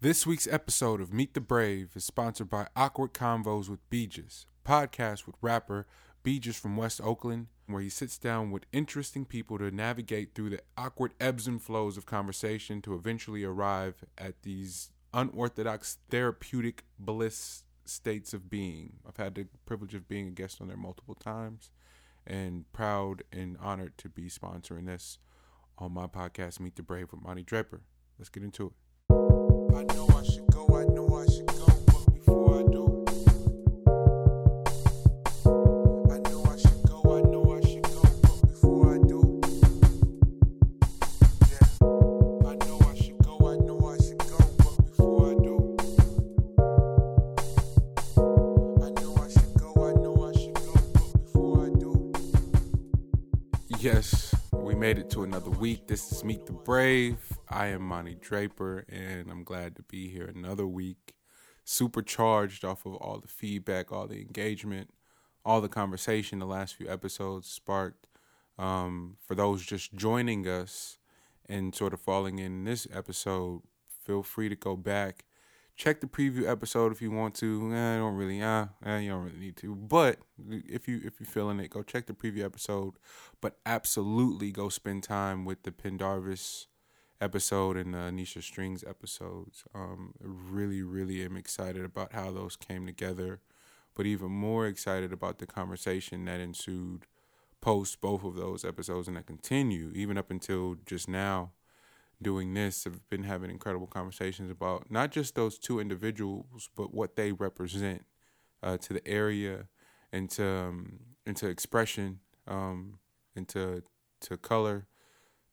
This 0.00 0.24
week's 0.24 0.46
episode 0.46 1.00
of 1.00 1.12
Meet 1.12 1.34
the 1.34 1.40
Brave 1.40 1.88
is 1.96 2.04
sponsored 2.04 2.48
by 2.48 2.68
Awkward 2.76 3.12
Convos 3.12 3.68
with 3.68 3.80
Beeges, 3.90 4.44
podcast 4.64 5.26
with 5.26 5.34
rapper 5.42 5.88
Beeges 6.24 6.54
from 6.54 6.76
West 6.76 7.00
Oakland, 7.02 7.48
where 7.66 7.82
he 7.82 7.88
sits 7.88 8.16
down 8.16 8.52
with 8.52 8.64
interesting 8.72 9.24
people 9.24 9.58
to 9.58 9.72
navigate 9.72 10.36
through 10.36 10.50
the 10.50 10.60
awkward 10.76 11.14
ebbs 11.18 11.48
and 11.48 11.60
flows 11.60 11.96
of 11.96 12.06
conversation 12.06 12.80
to 12.82 12.94
eventually 12.94 13.42
arrive 13.42 14.04
at 14.16 14.42
these 14.42 14.92
unorthodox 15.12 15.98
therapeutic 16.10 16.84
bliss 16.96 17.64
states 17.84 18.32
of 18.32 18.48
being. 18.48 19.00
I've 19.04 19.16
had 19.16 19.34
the 19.34 19.48
privilege 19.66 19.96
of 19.96 20.06
being 20.06 20.28
a 20.28 20.30
guest 20.30 20.60
on 20.60 20.68
there 20.68 20.76
multiple 20.76 21.16
times 21.16 21.72
and 22.24 22.72
proud 22.72 23.24
and 23.32 23.56
honored 23.60 23.98
to 23.98 24.08
be 24.08 24.28
sponsoring 24.28 24.86
this 24.86 25.18
on 25.76 25.90
my 25.90 26.06
podcast, 26.06 26.60
Meet 26.60 26.76
the 26.76 26.84
Brave 26.84 27.10
with 27.10 27.20
Monty 27.20 27.42
Draper. 27.42 27.80
Let's 28.16 28.28
get 28.28 28.44
into 28.44 28.66
it. 28.66 28.72
Yes, 53.80 54.34
we 54.52 54.74
made 54.74 54.98
it 54.98 55.08
to 55.10 55.22
another 55.22 55.50
week. 55.50 55.86
This 55.86 56.10
is 56.10 56.24
Meet 56.24 56.46
the 56.46 56.52
Brave. 56.52 57.37
I 57.50 57.68
am 57.68 57.82
Monty 57.82 58.14
Draper, 58.14 58.84
and 58.88 59.30
I'm 59.30 59.42
glad 59.42 59.74
to 59.76 59.82
be 59.82 60.08
here 60.08 60.26
another 60.26 60.66
week. 60.66 61.14
Supercharged 61.64 62.64
off 62.64 62.84
of 62.84 62.96
all 62.96 63.20
the 63.20 63.28
feedback, 63.28 63.90
all 63.90 64.06
the 64.06 64.20
engagement, 64.20 64.90
all 65.44 65.60
the 65.60 65.68
conversation 65.68 66.38
the 66.38 66.46
last 66.46 66.74
few 66.74 66.90
episodes 66.90 67.48
sparked. 67.48 68.06
Um, 68.58 69.16
for 69.26 69.34
those 69.34 69.64
just 69.64 69.94
joining 69.94 70.46
us 70.46 70.98
and 71.48 71.74
sort 71.74 71.94
of 71.94 72.00
falling 72.00 72.38
in 72.38 72.64
this 72.64 72.86
episode, 72.92 73.62
feel 74.04 74.22
free 74.22 74.48
to 74.50 74.56
go 74.56 74.76
back. 74.76 75.24
Check 75.76 76.00
the 76.00 76.06
preview 76.06 76.46
episode 76.46 76.92
if 76.92 77.00
you 77.00 77.10
want 77.10 77.34
to. 77.36 77.72
Eh, 77.72 77.94
I 77.94 77.98
don't 77.98 78.16
really, 78.16 78.42
uh, 78.42 78.66
eh, 78.84 78.98
you 78.98 79.10
don't 79.10 79.24
really 79.24 79.38
need 79.38 79.56
to. 79.58 79.74
But 79.74 80.18
if 80.50 80.88
you 80.88 81.00
if 81.04 81.20
you're 81.20 81.26
feeling 81.26 81.60
it, 81.60 81.70
go 81.70 81.82
check 81.82 82.06
the 82.06 82.14
preview 82.14 82.44
episode. 82.44 82.94
But 83.40 83.58
absolutely 83.64 84.50
go 84.50 84.68
spend 84.70 85.04
time 85.04 85.44
with 85.44 85.62
the 85.62 85.70
Pendarvis 85.70 86.66
episode 87.20 87.76
and 87.76 87.94
the 87.94 87.98
Anisha 87.98 88.42
Strings 88.42 88.84
episodes. 88.84 89.64
Um, 89.74 90.14
really, 90.20 90.82
really 90.82 91.24
am 91.24 91.36
excited 91.36 91.84
about 91.84 92.12
how 92.12 92.30
those 92.30 92.56
came 92.56 92.86
together, 92.86 93.40
but 93.94 94.06
even 94.06 94.30
more 94.30 94.66
excited 94.66 95.12
about 95.12 95.38
the 95.38 95.46
conversation 95.46 96.24
that 96.26 96.40
ensued 96.40 97.06
post 97.60 98.00
both 98.00 98.24
of 98.24 98.36
those 98.36 98.64
episodes 98.64 99.08
and 99.08 99.16
that 99.16 99.26
continue 99.26 99.90
even 99.94 100.16
up 100.16 100.30
until 100.30 100.76
just 100.86 101.08
now. 101.08 101.52
Doing 102.20 102.52
this, 102.52 102.84
I've 102.84 103.08
been 103.10 103.22
having 103.22 103.48
incredible 103.48 103.86
conversations 103.86 104.50
about 104.50 104.90
not 104.90 105.12
just 105.12 105.36
those 105.36 105.56
two 105.56 105.78
individuals, 105.78 106.68
but 106.74 106.92
what 106.92 107.14
they 107.14 107.30
represent 107.30 108.04
uh, 108.60 108.76
to 108.78 108.92
the 108.92 109.06
area 109.06 109.68
and 110.12 110.28
to 110.30 110.44
um, 110.44 110.98
into 111.26 111.46
expression, 111.46 112.18
um, 112.48 112.98
into 113.36 113.84
to 114.22 114.36
color, 114.36 114.88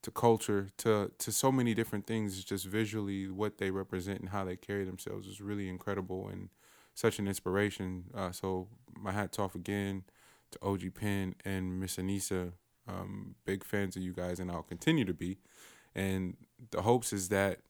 to 0.06 0.12
culture, 0.12 0.70
to 0.78 1.12
to 1.18 1.32
so 1.32 1.52
many 1.52 1.74
different 1.74 2.06
things. 2.06 2.44
Just 2.44 2.66
visually, 2.66 3.28
what 3.28 3.58
they 3.58 3.72
represent 3.72 4.20
and 4.20 4.30
how 4.30 4.46
they 4.46 4.56
carry 4.56 4.86
themselves 4.86 5.28
is 5.28 5.42
really 5.42 5.68
incredible 5.68 6.30
and 6.30 6.50
such 6.94 7.18
an 7.18 7.28
inspiration. 7.28 8.06
Uh, 8.14 8.32
so 8.32 8.68
my 8.96 9.12
hats 9.12 9.40
off 9.40 9.56
again 9.56 10.04
to 10.52 10.60
OG 10.62 10.94
Pen 10.94 11.36
and 11.44 11.80
Miss 11.80 11.98
Anissa. 11.98 12.54
Um, 12.88 13.34
big 13.46 13.64
fans 13.64 13.96
of 13.96 14.04
you 14.04 14.14
guys, 14.14 14.40
and 14.40 14.52
I'll 14.52 14.62
continue 14.62 15.06
to 15.06 15.14
be. 15.14 15.40
And 15.96 16.38
the 16.70 16.84
hopes 16.84 17.12
is 17.12 17.30
that 17.30 17.62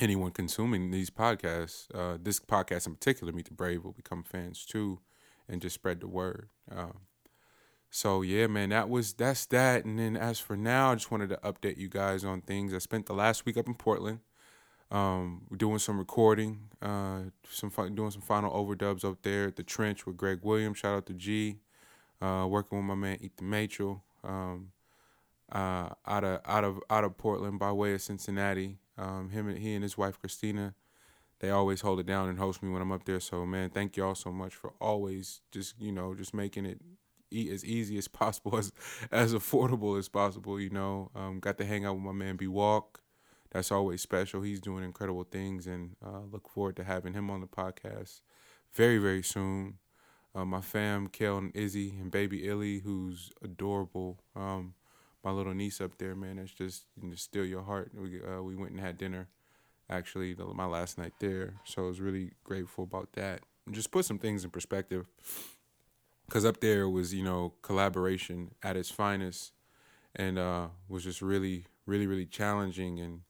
anyone 0.00 0.32
consuming 0.32 0.90
these 0.90 1.08
podcasts, 1.08 1.86
uh, 1.94 2.18
this 2.20 2.40
podcast 2.40 2.88
in 2.88 2.94
particular, 2.94 3.32
Meet 3.32 3.46
the 3.46 3.54
Brave, 3.54 3.84
will 3.84 3.92
become 3.92 4.24
fans 4.24 4.66
too, 4.66 4.98
and 5.48 5.62
just 5.62 5.74
spread 5.74 6.00
the 6.00 6.08
word. 6.08 6.48
Um, 6.68 7.02
so 7.90 8.22
yeah, 8.22 8.46
man, 8.46 8.68
that 8.70 8.88
was 8.88 9.14
that's 9.14 9.46
that. 9.46 9.84
And 9.84 9.98
then 9.98 10.16
as 10.16 10.38
for 10.38 10.56
now, 10.56 10.92
I 10.92 10.94
just 10.94 11.10
wanted 11.10 11.30
to 11.30 11.36
update 11.36 11.78
you 11.78 11.88
guys 11.88 12.24
on 12.24 12.42
things. 12.42 12.74
I 12.74 12.78
spent 12.78 13.06
the 13.06 13.14
last 13.14 13.46
week 13.46 13.56
up 13.56 13.66
in 13.66 13.74
Portland, 13.74 14.20
um, 14.90 15.42
doing 15.56 15.78
some 15.78 15.98
recording, 15.98 16.68
uh, 16.82 17.20
some 17.48 17.70
fun, 17.70 17.94
doing 17.94 18.10
some 18.10 18.20
final 18.22 18.52
overdubs 18.52 19.04
up 19.04 19.22
there 19.22 19.46
at 19.48 19.56
the 19.56 19.62
Trench 19.62 20.06
with 20.06 20.16
Greg 20.16 20.40
Williams. 20.42 20.78
Shout 20.78 20.96
out 20.96 21.06
to 21.06 21.14
G, 21.14 21.60
uh, 22.20 22.46
working 22.48 22.78
with 22.78 22.86
my 22.86 22.94
man 22.94 23.18
Ethan 23.22 23.48
Machel, 23.48 24.02
um, 24.22 24.72
uh, 25.50 25.88
out 26.06 26.24
of 26.24 26.40
out 26.44 26.64
of 26.64 26.80
out 26.90 27.04
of 27.04 27.16
Portland 27.16 27.58
by 27.58 27.72
way 27.72 27.94
of 27.94 28.02
Cincinnati. 28.02 28.78
Um, 28.98 29.30
him 29.30 29.48
and 29.48 29.58
he 29.58 29.74
and 29.74 29.82
his 29.82 29.96
wife 29.96 30.20
Christina, 30.20 30.74
they 31.38 31.50
always 31.50 31.80
hold 31.80 32.00
it 32.00 32.06
down 32.06 32.28
and 32.28 32.38
host 32.38 32.62
me 32.62 32.68
when 32.68 32.82
I'm 32.82 32.92
up 32.92 33.04
there. 33.04 33.20
So 33.20 33.46
man, 33.46 33.70
thank 33.70 33.96
y'all 33.96 34.14
so 34.14 34.30
much 34.30 34.54
for 34.54 34.74
always 34.78 35.40
just 35.50 35.74
you 35.80 35.90
know 35.90 36.14
just 36.14 36.34
making 36.34 36.66
it 36.66 36.80
e- 37.30 37.50
as 37.52 37.64
easy 37.64 37.98
as 37.98 38.08
possible, 38.20 38.56
as 38.58 38.72
as 39.10 39.34
affordable 39.34 39.98
as 39.98 40.08
possible. 40.08 40.60
You 40.60 40.70
know, 40.70 41.10
um, 41.14 41.40
got 41.40 41.58
to 41.58 41.64
hang 41.64 41.84
out 41.84 41.94
with 41.94 42.04
my 42.04 42.12
man 42.12 42.36
B 42.36 42.46
Walk. 42.46 43.00
That's 43.50 43.72
always 43.72 44.02
special. 44.02 44.42
He's 44.42 44.60
doing 44.60 44.84
incredible 44.84 45.24
things, 45.24 45.66
and 45.66 45.96
uh, 46.04 46.20
look 46.30 46.48
forward 46.48 46.76
to 46.76 46.84
having 46.84 47.14
him 47.14 47.30
on 47.30 47.40
the 47.40 47.46
podcast 47.46 48.20
very 48.74 48.98
very 48.98 49.22
soon. 49.22 49.78
Uh, 50.34 50.44
my 50.44 50.60
fam, 50.60 51.08
Kel 51.08 51.38
and 51.38 51.56
Izzy, 51.56 51.94
and 51.98 52.10
baby 52.10 52.46
Illy, 52.46 52.80
who's 52.80 53.30
adorable. 53.42 54.20
Um, 54.36 54.74
my 55.24 55.30
little 55.30 55.54
niece 55.54 55.80
up 55.80 55.98
there, 55.98 56.14
man, 56.14 56.36
that's 56.36 56.52
just 56.52 56.84
you 57.00 57.08
know, 57.08 57.14
still 57.16 57.44
your 57.44 57.62
heart. 57.62 57.90
We 57.94 58.20
uh, 58.22 58.42
we 58.42 58.54
went 58.54 58.72
and 58.72 58.80
had 58.80 58.98
dinner, 58.98 59.28
actually, 59.90 60.36
my 60.54 60.66
last 60.66 60.98
night 60.98 61.14
there. 61.18 61.54
So 61.64 61.84
I 61.84 61.86
was 61.86 62.00
really 62.00 62.32
grateful 62.44 62.84
about 62.84 63.12
that. 63.14 63.40
And 63.66 63.74
just 63.74 63.90
put 63.90 64.04
some 64.04 64.18
things 64.18 64.44
in 64.44 64.50
perspective 64.50 65.06
because 66.28 66.44
up 66.44 66.60
there 66.60 66.88
was 66.88 67.14
you 67.14 67.24
know 67.24 67.54
collaboration 67.62 68.52
at 68.62 68.76
its 68.76 68.90
finest 68.90 69.52
and 70.16 70.38
uh 70.38 70.68
was 70.88 71.04
just 71.04 71.22
really 71.22 71.66
really 71.86 72.06
really 72.06 72.26
challenging 72.26 73.00
and 73.00 73.22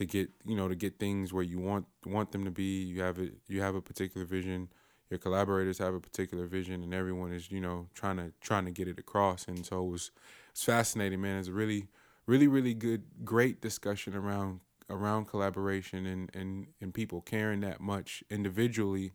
to 0.00 0.06
get 0.06 0.30
you 0.46 0.56
know 0.56 0.66
to 0.66 0.74
get 0.74 0.98
things 0.98 1.32
where 1.32 1.42
you 1.42 1.58
want 1.58 1.86
want 2.06 2.32
them 2.32 2.44
to 2.44 2.50
be. 2.50 2.82
You 2.82 3.02
have 3.02 3.18
it 3.18 3.34
you 3.48 3.60
have 3.60 3.74
a 3.74 3.82
particular 3.82 4.26
vision. 4.26 4.70
Your 5.10 5.18
collaborators 5.18 5.78
have 5.78 5.94
a 5.94 6.00
particular 6.00 6.46
vision 6.46 6.82
and 6.82 6.94
everyone 6.94 7.32
is 7.32 7.50
you 7.52 7.60
know 7.60 7.88
trying 7.94 8.16
to 8.16 8.32
trying 8.40 8.64
to 8.64 8.70
get 8.70 8.88
it 8.88 8.98
across. 8.98 9.46
And 9.46 9.64
so 9.64 9.84
it 9.84 9.90
was 9.90 10.10
it's 10.52 10.64
fascinating 10.64 11.20
man. 11.20 11.38
It's 11.38 11.48
a 11.48 11.52
really 11.52 11.88
really 12.26 12.48
really 12.48 12.72
good 12.72 13.02
great 13.24 13.60
discussion 13.60 14.16
around 14.16 14.60
around 14.88 15.26
collaboration 15.26 16.06
and 16.06 16.34
and 16.34 16.68
and 16.80 16.94
people 16.94 17.20
caring 17.20 17.60
that 17.60 17.80
much 17.80 18.24
individually 18.30 19.12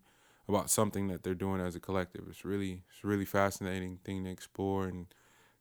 about 0.47 0.69
something 0.69 1.07
that 1.07 1.23
they're 1.23 1.33
doing 1.33 1.61
as 1.61 1.75
a 1.75 1.79
collective. 1.79 2.25
It's 2.29 2.45
really 2.45 2.83
it's 2.89 3.03
really 3.03 3.25
fascinating 3.25 3.99
thing 4.03 4.23
to 4.25 4.29
explore 4.29 4.85
and 4.85 5.07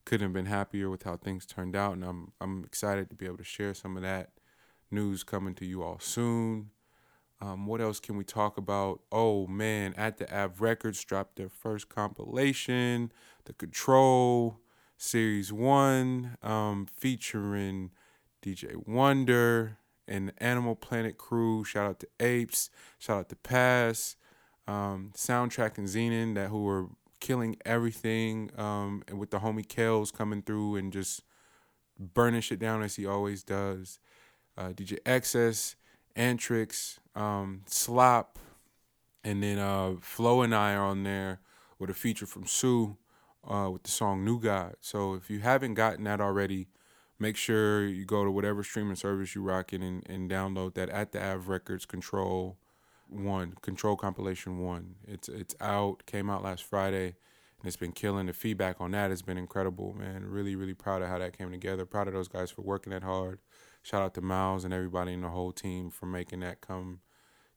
couldn't 0.05 0.27
have 0.27 0.33
been 0.33 0.47
happier 0.47 0.91
with 0.91 1.05
how 1.05 1.17
things 1.17 1.47
turned 1.47 1.75
out 1.75 1.95
and 1.95 2.05
I'm 2.05 2.33
I'm 2.41 2.65
excited 2.65 3.09
to 3.11 3.17
be 3.17 3.27
able 3.27 3.39
to 3.39 3.45
share 3.45 3.75
some 3.75 3.97
of 3.97 4.03
that 4.03 4.31
news 4.91 5.25
coming 5.25 5.55
to 5.55 5.65
you 5.65 5.83
all 5.83 5.99
soon. 5.99 6.71
Um, 7.41 7.67
what 7.67 7.81
else 7.81 8.01
can 8.01 8.17
we 8.17 8.25
talk 8.25 8.57
about? 8.57 9.01
Oh 9.11 9.47
man, 9.47 9.93
at 9.97 10.19
the 10.19 10.35
Ave 10.35 10.55
Records 10.59 11.03
dropped 11.05 11.37
their 11.37 11.49
first 11.49 11.89
compilation, 11.89 13.13
The 13.45 13.53
Control 13.55 14.61
Series 14.97 15.53
One, 15.53 16.37
um, 16.43 16.87
featuring 16.87 17.91
DJ 18.41 18.87
Wonder 18.87 19.79
and 20.07 20.29
the 20.29 20.43
Animal 20.43 20.77
Planet 20.77 21.19
crew. 21.19 21.65
Shout 21.65 21.87
out 21.87 22.01
to 22.01 22.09
Apes, 22.21 22.71
shout 22.99 23.19
out 23.19 23.29
to 23.31 23.37
Pass 23.37 24.17
um, 24.67 25.13
soundtrack 25.17 25.79
and 25.79 25.89
Zenon 25.89 26.35
that 26.35 26.49
who 26.49 26.65
were 26.65 26.87
killing 27.21 27.57
everything, 27.65 28.51
um, 28.57 29.03
and 29.09 29.19
with 29.19 29.31
the 29.31 29.39
homie 29.39 29.67
Kels 29.67 30.13
coming 30.13 30.43
through 30.43 30.77
and 30.77 30.93
just 30.93 31.23
burning 31.99 32.41
shit 32.41 32.59
down 32.59 32.83
as 32.83 32.97
he 32.97 33.07
always 33.07 33.43
does. 33.43 33.99
Uh, 34.57 34.69
DJ 34.69 34.99
Excess, 35.07 35.77
Antrix, 36.17 36.99
um, 37.15 37.63
Slop, 37.67 38.39
and 39.23 39.43
then 39.43 39.59
uh, 39.59 39.95
Flo 40.01 40.43
and 40.43 40.55
I 40.55 40.75
are 40.75 40.85
on 40.85 41.03
there 41.03 41.41
with 41.79 41.91
a 41.91 41.95
feature 41.95 42.27
from 42.27 42.47
Sue 42.47 42.97
uh, 43.49 43.71
with 43.73 43.83
the 43.83 43.91
song 43.91 44.25
New 44.25 44.41
God. 44.41 44.77
So 44.81 45.15
if 45.15 45.31
you 45.31 45.41
haven't 45.41 45.75
gotten 45.75 46.05
that 46.05 46.21
already, 46.21 46.69
make 47.19 47.37
sure 47.37 47.87
you 47.87 48.05
go 48.05 48.25
to 48.25 48.31
whatever 48.31 48.63
streaming 48.63 48.97
service 48.97 49.35
you're 49.35 49.45
rocking 49.45 49.83
and, 49.83 50.09
and 50.09 50.31
download 50.31 50.75
that 50.75 50.89
at 50.91 51.13
the 51.13 51.25
Ave 51.25 51.49
Records 51.49 51.87
Control 51.87 52.59
one 53.15 53.55
control 53.63 53.97
compilation 53.97 54.59
one. 54.59 54.97
It's 55.07 55.29
it's 55.29 55.55
out 55.61 56.05
came 56.07 56.29
out 56.29 56.43
last 56.43 56.65
friday 56.65 57.07
and 57.07 57.67
it's 57.67 57.77
been 57.77 57.93
killing. 57.93 58.27
The 58.27 58.33
feedback 58.33 58.81
on 58.81 58.91
that 58.93 59.11
has 59.11 59.23
been 59.23 59.39
incredible 59.39 59.95
man. 59.95 60.27
Really 60.27 60.57
really 60.57 60.75
proud 60.75 61.03
of 61.03 61.09
how 61.09 61.19
that 61.19 61.37
came 61.37 61.51
together. 61.51 61.87
Proud 61.87 62.09
of 62.09 62.15
those 62.15 62.29
guys 62.29 62.51
for 62.51 62.63
working 62.63 62.93
that 62.93 63.03
hard. 63.03 63.39
Shout 63.83 64.03
out 64.03 64.15
to 64.15 64.21
miles 64.21 64.65
and 64.65 64.75
everybody 64.75 65.13
in 65.13 65.23
the 65.23 65.29
whole 65.29 65.53
team 65.53 65.91
for 65.91 66.07
making 66.07 66.41
that 66.41 66.61
come 66.61 67.01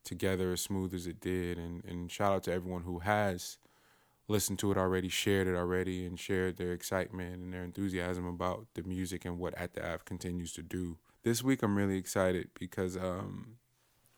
together 0.03 0.51
as 0.51 0.61
smooth 0.61 0.93
as 0.93 1.07
it 1.07 1.19
did. 1.19 1.57
And 1.57 1.83
and 1.83 2.11
shout 2.11 2.33
out 2.33 2.43
to 2.43 2.53
everyone 2.53 2.83
who 2.83 2.99
has 2.99 3.57
listened 4.27 4.59
to 4.59 4.71
it 4.71 4.77
already, 4.77 5.09
shared 5.09 5.47
it 5.47 5.55
already, 5.55 6.05
and 6.05 6.19
shared 6.19 6.57
their 6.57 6.73
excitement 6.73 7.41
and 7.41 7.53
their 7.53 7.63
enthusiasm 7.63 8.25
about 8.27 8.67
the 8.73 8.83
music 8.83 9.25
and 9.25 9.39
what 9.39 9.57
At 9.57 9.73
the 9.73 9.85
Ave 9.85 10.03
continues 10.05 10.53
to 10.53 10.61
do. 10.61 10.97
This 11.23 11.43
week 11.43 11.63
I'm 11.63 11.77
really 11.77 11.97
excited 11.97 12.49
because 12.57 12.95
um, 12.97 13.57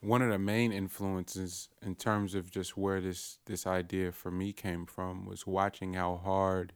one 0.01 0.21
of 0.21 0.29
the 0.29 0.39
main 0.39 0.71
influences 0.71 1.69
in 1.81 1.95
terms 1.95 2.33
of 2.35 2.49
just 2.51 2.77
where 2.77 3.01
this 3.01 3.39
this 3.45 3.67
idea 3.67 4.11
for 4.11 4.31
me 4.31 4.53
came 4.53 4.85
from 4.85 5.25
was 5.25 5.45
watching 5.45 5.93
how 5.93 6.15
hard 6.15 6.73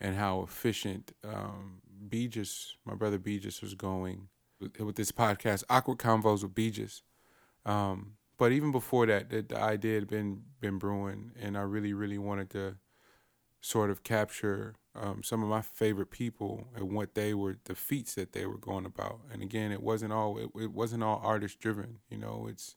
and 0.00 0.16
how 0.16 0.42
efficient 0.42 1.12
um, 1.24 1.80
Beegis, 2.08 2.72
my 2.84 2.94
brother 2.94 3.18
Beegis, 3.18 3.62
was 3.62 3.74
going 3.74 4.28
with, 4.60 4.78
with 4.78 4.96
this 4.96 5.12
podcast, 5.12 5.64
Awkward 5.70 5.98
Convos 5.98 6.42
with 6.42 6.54
Beegis. 6.54 7.02
Um, 7.64 8.16
but 8.36 8.52
even 8.52 8.72
before 8.72 9.06
that, 9.06 9.30
the, 9.30 9.42
the 9.42 9.58
idea 9.58 9.94
had 9.94 10.08
been 10.08 10.42
been 10.60 10.78
brewing, 10.78 11.32
and 11.40 11.56
I 11.56 11.62
really, 11.62 11.94
really 11.94 12.18
wanted 12.18 12.50
to 12.50 12.76
sort 13.64 13.88
of 13.88 14.02
capture 14.02 14.74
um, 14.94 15.22
some 15.22 15.42
of 15.42 15.48
my 15.48 15.62
favorite 15.62 16.10
people 16.10 16.68
and 16.76 16.92
what 16.92 17.14
they 17.14 17.32
were, 17.32 17.56
the 17.64 17.74
feats 17.74 18.14
that 18.14 18.32
they 18.32 18.44
were 18.44 18.58
going 18.58 18.84
about. 18.84 19.20
And 19.32 19.42
again, 19.42 19.72
it 19.72 19.82
wasn't 19.82 20.12
all 20.12 20.36
it, 20.36 20.50
it 20.54 20.70
wasn't 20.70 21.02
all 21.02 21.18
artist 21.24 21.60
driven. 21.60 22.00
You 22.10 22.18
know, 22.18 22.46
it's 22.46 22.76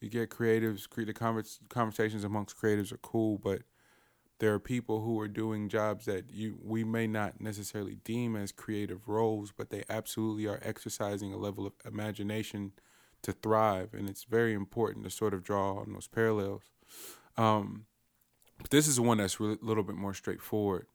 you 0.00 0.10
get 0.10 0.28
creatives, 0.28 0.90
create 0.90 1.06
the 1.06 1.12
convers- 1.12 1.60
conversations 1.68 2.24
amongst 2.24 2.60
creatives 2.60 2.90
are 2.90 2.98
cool, 2.98 3.38
but 3.38 3.62
there 4.40 4.52
are 4.52 4.58
people 4.58 5.02
who 5.02 5.20
are 5.20 5.28
doing 5.28 5.68
jobs 5.68 6.04
that 6.06 6.32
you 6.32 6.58
we 6.64 6.82
may 6.82 7.06
not 7.06 7.40
necessarily 7.40 7.94
deem 8.02 8.34
as 8.34 8.50
creative 8.50 9.06
roles, 9.06 9.52
but 9.56 9.70
they 9.70 9.84
absolutely 9.88 10.48
are 10.48 10.58
exercising 10.62 11.32
a 11.32 11.38
level 11.38 11.64
of 11.64 11.74
imagination 11.86 12.72
to 13.22 13.30
thrive, 13.30 13.94
and 13.94 14.10
it's 14.10 14.24
very 14.24 14.52
important 14.52 15.04
to 15.04 15.10
sort 15.10 15.32
of 15.32 15.44
draw 15.44 15.78
on 15.78 15.92
those 15.92 16.08
parallels. 16.08 16.64
Um, 17.36 17.84
but 18.58 18.70
this 18.70 18.86
is 18.86 19.00
one 19.00 19.18
that's 19.18 19.38
a 19.38 19.58
little 19.62 19.84
bit 19.84 19.96
more 19.96 20.14
straightforward. 20.14 20.86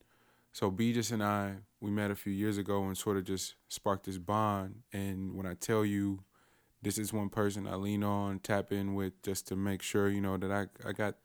So 0.52 0.70
Beegis 0.70 1.12
and 1.12 1.24
I, 1.24 1.56
we 1.82 1.90
met 1.90 2.12
a 2.12 2.16
few 2.16 2.32
years 2.32 2.58
ago 2.58 2.84
and 2.84 2.98
sort 2.98 3.18
of 3.18 3.24
just 3.24 3.56
sparked 3.70 4.06
this 4.06 4.20
bond. 4.20 4.84
And 4.92 5.34
when 5.34 5.48
I 5.48 5.56
tell 5.56 5.84
you, 5.84 6.24
this 6.84 6.98
is 6.98 7.12
one 7.12 7.30
person 7.30 7.66
I 7.66 7.76
lean 7.76 8.04
on, 8.04 8.40
tap 8.40 8.72
in 8.72 8.94
with, 8.94 9.22
just 9.24 9.48
to 9.48 9.56
make 9.56 9.82
sure 9.82 10.10
you 10.10 10.22
know 10.22 10.38
that 10.38 10.52
I 10.52 10.68
I 10.88 10.92
got 10.92 11.16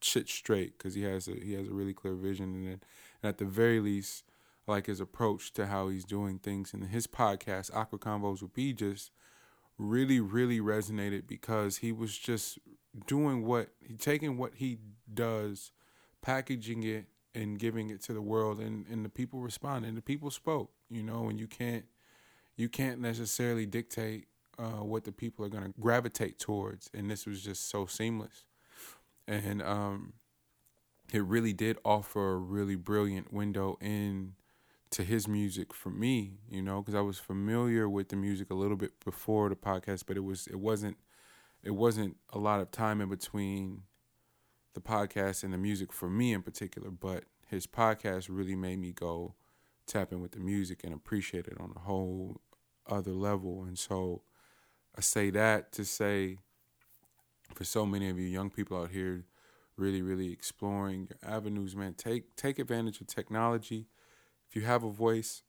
shit 0.00 0.28
straight 0.28 0.78
because 0.78 0.94
he 0.94 1.02
has 1.02 1.26
a 1.26 1.32
he 1.32 1.54
has 1.54 1.66
a 1.66 1.72
really 1.72 1.94
clear 1.94 2.14
vision 2.14 2.54
and, 2.54 2.68
and 2.68 2.80
at 3.22 3.38
the 3.38 3.44
very 3.44 3.80
least, 3.80 4.24
I 4.66 4.72
like 4.72 4.86
his 4.86 5.00
approach 5.00 5.52
to 5.54 5.66
how 5.66 5.88
he's 5.88 6.04
doing 6.04 6.38
things. 6.38 6.72
And 6.72 6.84
his 6.84 7.06
podcast, 7.06 7.74
Awkward 7.74 8.02
Convos 8.02 8.42
with 8.42 8.52
Beegis, 8.54 9.10
really, 9.78 10.20
really 10.20 10.60
resonated 10.60 11.26
because 11.26 11.78
he 11.78 11.90
was 11.90 12.16
just 12.16 12.58
doing 13.06 13.44
what 13.44 13.70
he 13.80 13.96
taking 13.96 14.36
what 14.36 14.54
he 14.56 14.78
does, 15.12 15.72
packaging 16.22 16.82
it 16.82 17.06
and 17.34 17.58
giving 17.58 17.90
it 17.90 18.02
to 18.02 18.12
the 18.12 18.22
world 18.22 18.58
and, 18.58 18.86
and 18.90 19.04
the 19.04 19.08
people 19.08 19.40
responded. 19.40 19.94
The 19.96 20.02
people 20.02 20.30
spoke, 20.30 20.70
you 20.90 21.02
know, 21.02 21.28
and 21.28 21.38
you 21.38 21.46
can't 21.46 21.84
you 22.56 22.68
can't 22.68 23.00
necessarily 23.00 23.66
dictate 23.66 24.26
uh, 24.58 24.82
what 24.82 25.04
the 25.04 25.12
people 25.12 25.44
are 25.44 25.48
gonna 25.48 25.72
gravitate 25.80 26.38
towards. 26.38 26.90
And 26.92 27.10
this 27.10 27.26
was 27.26 27.42
just 27.42 27.68
so 27.70 27.86
seamless. 27.86 28.44
And 29.26 29.62
um 29.62 30.14
it 31.12 31.24
really 31.24 31.52
did 31.52 31.78
offer 31.84 32.34
a 32.34 32.36
really 32.36 32.76
brilliant 32.76 33.32
window 33.32 33.78
in 33.80 34.34
to 34.90 35.02
his 35.04 35.28
music 35.28 35.74
for 35.74 35.90
me, 35.90 36.38
you 36.50 36.62
know, 36.62 36.80
because 36.80 36.94
I 36.94 37.00
was 37.00 37.18
familiar 37.18 37.88
with 37.88 38.08
the 38.08 38.16
music 38.16 38.50
a 38.50 38.54
little 38.54 38.76
bit 38.76 38.92
before 39.04 39.48
the 39.48 39.56
podcast, 39.56 40.04
but 40.06 40.16
it 40.16 40.24
was 40.24 40.46
it 40.46 40.58
wasn't 40.58 40.96
it 41.68 41.74
wasn't 41.74 42.16
a 42.32 42.38
lot 42.38 42.60
of 42.60 42.70
time 42.70 43.02
in 43.02 43.10
between 43.10 43.82
the 44.72 44.80
podcast 44.80 45.44
and 45.44 45.52
the 45.52 45.58
music 45.58 45.92
for 45.92 46.08
me 46.08 46.32
in 46.32 46.40
particular. 46.40 46.90
But 46.90 47.24
his 47.46 47.66
podcast 47.66 48.28
really 48.30 48.56
made 48.56 48.78
me 48.78 48.92
go 48.92 49.34
tap 49.86 50.10
in 50.10 50.22
with 50.22 50.32
the 50.32 50.40
music 50.40 50.82
and 50.82 50.94
appreciate 50.94 51.46
it 51.46 51.60
on 51.60 51.74
a 51.76 51.80
whole 51.80 52.40
other 52.88 53.12
level. 53.12 53.64
And 53.64 53.78
so 53.78 54.22
I 54.96 55.02
say 55.02 55.28
that 55.28 55.70
to 55.72 55.84
say 55.84 56.38
for 57.52 57.64
so 57.64 57.84
many 57.84 58.08
of 58.08 58.18
you 58.18 58.26
young 58.26 58.48
people 58.48 58.80
out 58.80 58.90
here 58.90 59.26
really, 59.76 60.00
really 60.00 60.32
exploring 60.32 61.10
your 61.10 61.30
avenues, 61.30 61.76
man, 61.76 61.92
take 61.92 62.34
take 62.34 62.58
advantage 62.58 63.02
of 63.02 63.08
technology 63.08 63.88
if 64.48 64.56
you 64.56 64.62
have 64.62 64.84
a 64.84 64.90
voice, 64.90 65.42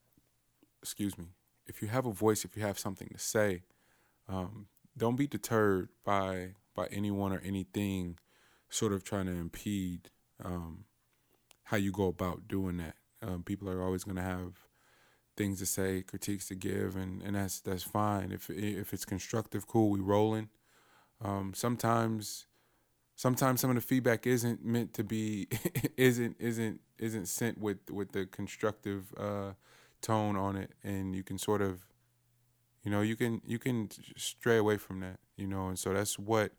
excuse 0.81 1.17
me, 1.17 1.27
if 1.65 1.81
you 1.81 1.87
have 1.87 2.05
a 2.05 2.11
voice, 2.11 2.43
if 2.43 2.57
you 2.57 2.63
have 2.63 2.77
something 2.77 3.07
to 3.07 3.19
say, 3.19 3.63
um, 4.27 4.67
don't 4.99 5.15
be 5.15 5.27
deterred 5.27 5.89
by 6.03 6.55
by 6.75 6.87
anyone 6.91 7.33
or 7.33 7.41
anything 7.43 8.17
sort 8.69 8.93
of 8.93 9.03
trying 9.03 9.25
to 9.25 9.31
impede 9.31 10.09
um, 10.43 10.85
how 11.63 11.77
you 11.77 11.91
go 11.91 12.07
about 12.07 12.47
doing 12.47 12.77
that. 12.77 12.95
Um, 13.21 13.43
people 13.43 13.69
are 13.69 13.83
always 13.83 14.03
going 14.03 14.15
to 14.15 14.21
have 14.21 14.53
things 15.35 15.59
to 15.59 15.65
say, 15.65 16.03
critiques 16.03 16.47
to 16.49 16.55
give, 16.55 16.95
and, 16.95 17.21
and 17.21 17.35
that's 17.35 17.59
that's 17.59 17.83
fine. 17.83 18.31
If 18.31 18.49
if 18.49 18.93
it's 18.93 19.05
constructive, 19.05 19.67
cool, 19.67 19.89
we 19.89 19.99
rolling. 19.99 20.49
Um, 21.21 21.53
sometimes 21.53 22.45
sometimes 23.15 23.59
some 23.59 23.69
of 23.69 23.75
the 23.75 23.81
feedback 23.81 24.25
isn't 24.25 24.63
meant 24.63 24.93
to 24.93 25.03
be 25.03 25.47
isn't 25.97 26.37
isn't 26.39 26.79
isn't 26.97 27.27
sent 27.27 27.57
with 27.57 27.89
with 27.89 28.11
the 28.11 28.25
constructive 28.25 29.13
uh, 29.17 29.51
tone 30.01 30.35
on 30.35 30.55
it, 30.55 30.71
and 30.83 31.15
you 31.15 31.23
can 31.23 31.37
sort 31.37 31.61
of, 31.61 31.85
you 32.83 32.91
know, 32.91 33.01
you 33.01 33.15
can 33.15 33.41
you 33.45 33.59
can 33.59 33.89
stray 34.15 34.57
away 34.57 34.77
from 34.77 34.99
that, 35.01 35.19
you 35.37 35.47
know, 35.47 35.67
and 35.67 35.77
so 35.77 35.93
that's 35.93 36.17
what 36.17 36.51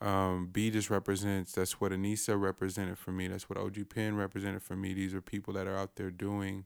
um, 0.00 0.48
B 0.52 0.70
just 0.70 0.90
represents. 0.90 1.52
That's 1.52 1.80
what 1.80 1.92
Anissa 1.92 2.40
represented 2.40 2.98
for 2.98 3.12
me. 3.12 3.28
That's 3.28 3.48
what 3.48 3.58
OG 3.58 3.88
Pen 3.92 4.16
represented 4.16 4.62
for 4.62 4.76
me. 4.76 4.94
These 4.94 5.14
are 5.14 5.20
people 5.20 5.54
that 5.54 5.66
are 5.66 5.76
out 5.76 5.96
there 5.96 6.10
doing 6.10 6.64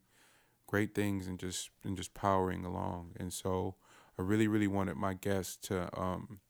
great 0.66 0.94
things 0.94 1.26
and 1.26 1.38
just 1.38 1.70
and 1.84 1.96
just 1.96 2.14
powering 2.14 2.64
along, 2.64 3.12
and 3.18 3.32
so 3.32 3.76
I 4.18 4.22
really 4.22 4.48
really 4.48 4.68
wanted 4.68 4.96
my 4.96 5.14
guests 5.14 5.56
to. 5.68 5.88
Um, 5.98 6.40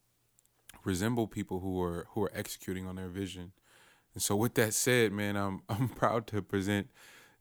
resemble 0.84 1.26
people 1.26 1.60
who 1.60 1.80
are 1.82 2.06
who 2.10 2.22
are 2.24 2.32
executing 2.34 2.86
on 2.86 2.96
their 2.96 3.08
vision. 3.08 3.52
And 4.14 4.22
so, 4.22 4.36
with 4.36 4.54
that 4.54 4.74
said, 4.74 5.12
man, 5.12 5.36
I'm 5.36 5.62
I'm 5.68 5.88
proud 5.88 6.26
to 6.28 6.42
present 6.42 6.90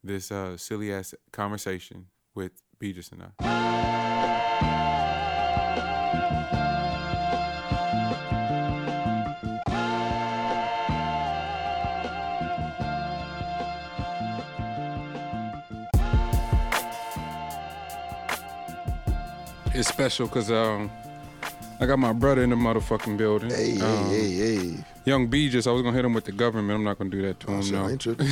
this 0.04 0.32
uh, 0.32 0.58
silly 0.58 0.92
ass 0.94 1.14
conversation 1.32 2.08
with 2.34 2.64
Beegis 2.80 3.12
and 3.12 3.24
I. 3.40 4.50
It's 19.74 19.88
special 19.88 20.27
because 20.27 20.51
um, 20.51 20.91
I 21.80 21.86
got 21.86 21.98
my 21.98 22.12
brother 22.13 22.44
in 22.44 22.50
the 22.50 22.56
motherfucking 22.56 23.18
building. 23.18 23.50
Hey, 23.51 23.80
um, 23.80 24.10
hey, 24.10 24.32
hey, 24.32 24.56
hey. 24.58 24.84
Young 25.06 25.27
B 25.27 25.50
just, 25.50 25.68
I 25.68 25.72
was 25.72 25.82
gonna 25.82 25.96
hit 25.96 26.03
him 26.06 26.13
with 26.13 26.25
the 26.25 26.34
government. 26.34 26.77
I'm 26.77 26.84
not 26.84 26.98
gonna 26.98 27.10
do 27.10 27.22
that 27.24 27.39
to 27.41 27.48
Oh, 27.51 27.60
him. 27.62 27.72
no, 27.72 27.86
I 27.86 27.91
ain't 27.91 28.01
tripping. 28.01 28.27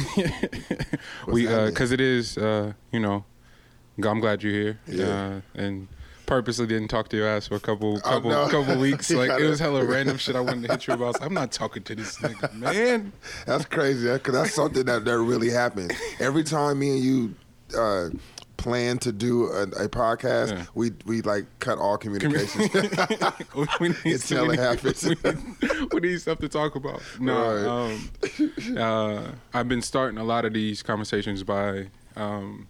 we 1.28 1.48
uh, 1.48 1.72
cause 1.72 1.92
it 1.92 2.02
is, 2.02 2.38
uh, 2.38 2.74
you 2.92 3.00
know, 3.00 3.24
I'm 4.04 4.20
glad 4.20 4.44
you're 4.44 4.52
here. 4.54 4.80
Yeah. 4.86 5.06
Uh, 5.06 5.42
and 5.56 5.88
purposely 6.30 6.68
didn't 6.68 6.90
talk 6.90 7.10
to 7.10 7.18
your 7.18 7.28
ass 7.28 7.48
for 7.48 7.56
a 7.56 7.60
couple, 7.60 7.98
Oh, 7.98 8.10
couple, 8.10 8.30
no. 8.30 8.48
couple 8.50 8.78
weeks. 8.80 9.10
Like 9.10 9.32
it 9.42 9.48
was 9.48 9.60
hella 9.60 9.84
random 9.84 10.18
shit. 10.18 10.36
I 10.36 10.42
wanted 10.42 10.68
to 10.68 10.74
hit 10.74 10.86
you 10.88 10.94
about. 10.94 11.18
So 11.18 11.26
I'm 11.26 11.34
not 11.34 11.52
talking 11.52 11.82
to 11.84 11.96
this 11.96 12.18
nigga, 12.20 12.54
man. 12.56 13.12
That's 13.48 13.66
crazy. 13.66 14.08
Because 14.14 14.34
that's 14.36 14.54
something 14.54 14.86
that, 14.86 15.06
that 15.06 15.18
really 15.20 15.50
happened. 15.50 15.92
Every 16.20 16.44
time 16.44 16.78
me 16.80 16.92
and 16.92 17.00
you 17.04 17.36
uh, 17.76 18.10
plan 18.58 19.00
to 19.00 19.12
do 19.12 19.46
a, 19.52 19.64
a 19.64 19.90
podcast, 19.90 20.52
Yeah. 20.52 20.66
we 20.76 20.92
we 21.06 21.22
like 21.24 21.46
cut 21.60 21.80
all 21.80 21.98
communications. 21.98 22.56
we, 23.80 23.88
need, 23.90 23.98
It's 24.06 24.30
hella 24.30 24.56
happens. 24.56 25.04
We 25.04 25.16
need, 25.24 25.94
we 25.94 26.00
need 26.02 26.22
stuff 26.22 26.38
to 26.40 26.48
talk 26.50 26.76
about. 26.76 27.02
No, 27.20 27.36
um, 27.88 28.78
uh, 28.78 29.32
I've 29.54 29.68
been 29.68 29.82
starting 29.82 30.20
a 30.20 30.24
lot 30.24 30.46
of 30.46 30.54
these 30.54 30.84
conversations 30.84 31.44
by 31.44 31.88
um, 32.16 32.68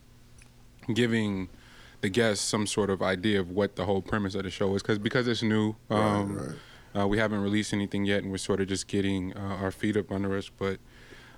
giving 0.94 1.50
the 2.01 2.10
guests 2.10 2.44
some 2.44 2.65
sort 2.65 2.89
of 2.89 3.01
idea 3.01 3.39
of 3.39 3.50
what 3.50 3.75
the 3.75 3.86
whole 3.86 4.01
premise 4.01 4.36
of 4.36 4.44
the 4.44 4.50
show 4.50 4.74
is, 4.75 4.82
because 4.82 5.00
because 5.00 5.27
it's 5.27 5.44
new. 5.44 5.75
Um, 5.89 6.38
right. 6.38 6.56
Uh, 7.01 7.08
we 7.08 7.20
haven't 7.20 7.41
released 7.41 7.72
anything 7.72 8.06
yet, 8.06 8.24
and 8.24 8.32
we're 8.32 8.38
sort 8.38 8.60
of 8.60 8.68
just 8.68 8.88
getting 8.88 9.36
uh, 9.38 9.58
our 9.62 9.72
feet 9.72 9.96
up 9.96 10.12
under 10.12 10.36
us. 10.36 10.50
But 10.50 10.79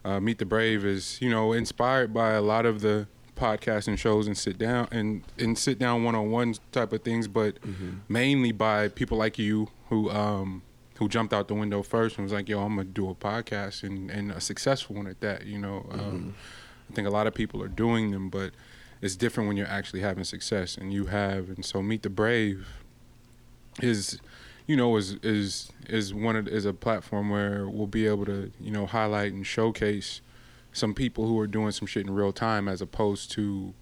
uh, 0.05 0.19
Meet 0.19 0.37
the 0.37 0.45
Brave 0.45 0.85
is, 0.85 1.21
you 1.21 1.29
know, 1.29 1.51
inspired 1.51 2.13
by 2.13 2.31
a 2.31 2.41
lot 2.41 2.65
of 2.65 2.81
the 2.81 3.07
podcasts 3.35 3.87
and 3.87 3.99
shows 3.99 4.27
and 4.27 4.37
sit 4.37 4.57
down 4.57 4.87
and, 4.91 5.23
and 5.37 5.57
sit 5.57 5.77
down 5.79 6.03
one 6.03 6.15
on 6.15 6.31
one 6.31 6.55
type 6.71 6.93
of 6.93 7.01
things, 7.01 7.27
but 7.27 7.57
mainly 8.07 8.51
by 8.51 8.87
people 8.87 9.17
like 9.17 9.37
you 9.37 9.67
who 9.89 10.09
um, 10.09 10.61
who 10.99 11.09
jumped 11.09 11.33
out 11.33 11.47
the 11.47 11.55
window 11.55 11.81
first 11.83 12.17
and 12.17 12.23
was 12.23 12.31
like, 12.31 12.47
"Yo, 12.47 12.61
I'm 12.61 12.75
gonna 12.75 12.85
do 12.85 13.09
a 13.09 13.15
podcast 13.15 13.83
and, 13.83 14.09
and 14.09 14.31
a 14.31 14.39
successful 14.39 14.95
one 14.95 15.07
at 15.07 15.19
that." 15.21 15.45
You 15.45 15.57
know, 15.59 15.85
um, 15.91 16.35
I 16.89 16.93
think 16.93 17.07
a 17.07 17.11
lot 17.11 17.27
of 17.27 17.33
people 17.33 17.61
are 17.63 17.67
doing 17.67 18.11
them, 18.11 18.29
but 18.29 18.51
it's 19.01 19.15
different 19.15 19.47
when 19.47 19.57
you're 19.57 19.67
actually 19.67 20.01
having 20.01 20.23
success, 20.23 20.77
and 20.77 20.93
you 20.93 21.05
have. 21.07 21.49
And 21.49 21.65
so, 21.65 21.81
Meet 21.81 22.03
the 22.03 22.09
Brave 22.09 22.67
is 23.81 24.19
you 24.67 24.75
know, 24.77 24.95
is 24.95 25.13
is 25.23 25.71
is 25.89 26.13
one 26.13 26.35
of, 26.35 26.47
is 26.47 26.65
a 26.65 26.73
platform 26.73 27.29
where 27.29 27.67
we'll 27.67 27.87
be 27.87 28.05
able 28.07 28.25
to 28.25 28.51
you 28.59 28.71
know 28.71 28.85
highlight 28.85 29.33
and 29.33 29.45
showcase 29.45 30.21
some 30.71 30.93
people 30.93 31.27
who 31.27 31.37
are 31.39 31.47
doing 31.47 31.71
some 31.71 31.85
shit 31.87 32.05
in 32.05 32.13
real 32.13 32.31
time 32.31 32.67
as 32.69 32.81
opposed 32.81 33.31
to 33.31 33.73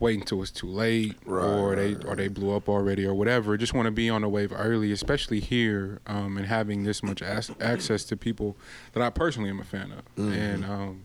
waiting 0.00 0.22
until 0.22 0.42
it's 0.42 0.50
too 0.50 0.66
late 0.66 1.14
Right, 1.24 1.44
or 1.46 1.76
they 1.76 1.94
right, 1.94 2.04
or 2.04 2.16
they 2.16 2.26
blew 2.26 2.56
up 2.56 2.68
already 2.68 3.06
or 3.06 3.14
whatever. 3.14 3.56
Just 3.56 3.72
want 3.74 3.86
to 3.86 3.92
be 3.92 4.10
on 4.10 4.22
the 4.22 4.28
wave 4.28 4.52
early, 4.52 4.90
especially 4.90 5.38
here, 5.38 6.00
um, 6.08 6.36
and 6.36 6.46
having 6.46 6.82
this 6.82 7.04
much 7.04 7.22
as- 7.22 7.52
access 7.60 8.02
to 8.04 8.16
people 8.16 8.56
that 8.94 9.02
I 9.02 9.10
personally 9.10 9.50
am 9.50 9.60
a 9.60 9.64
fan 9.64 9.92
of, 9.92 9.98
Mm-hmm. 10.16 10.32
and 10.32 10.64
um, 10.64 11.04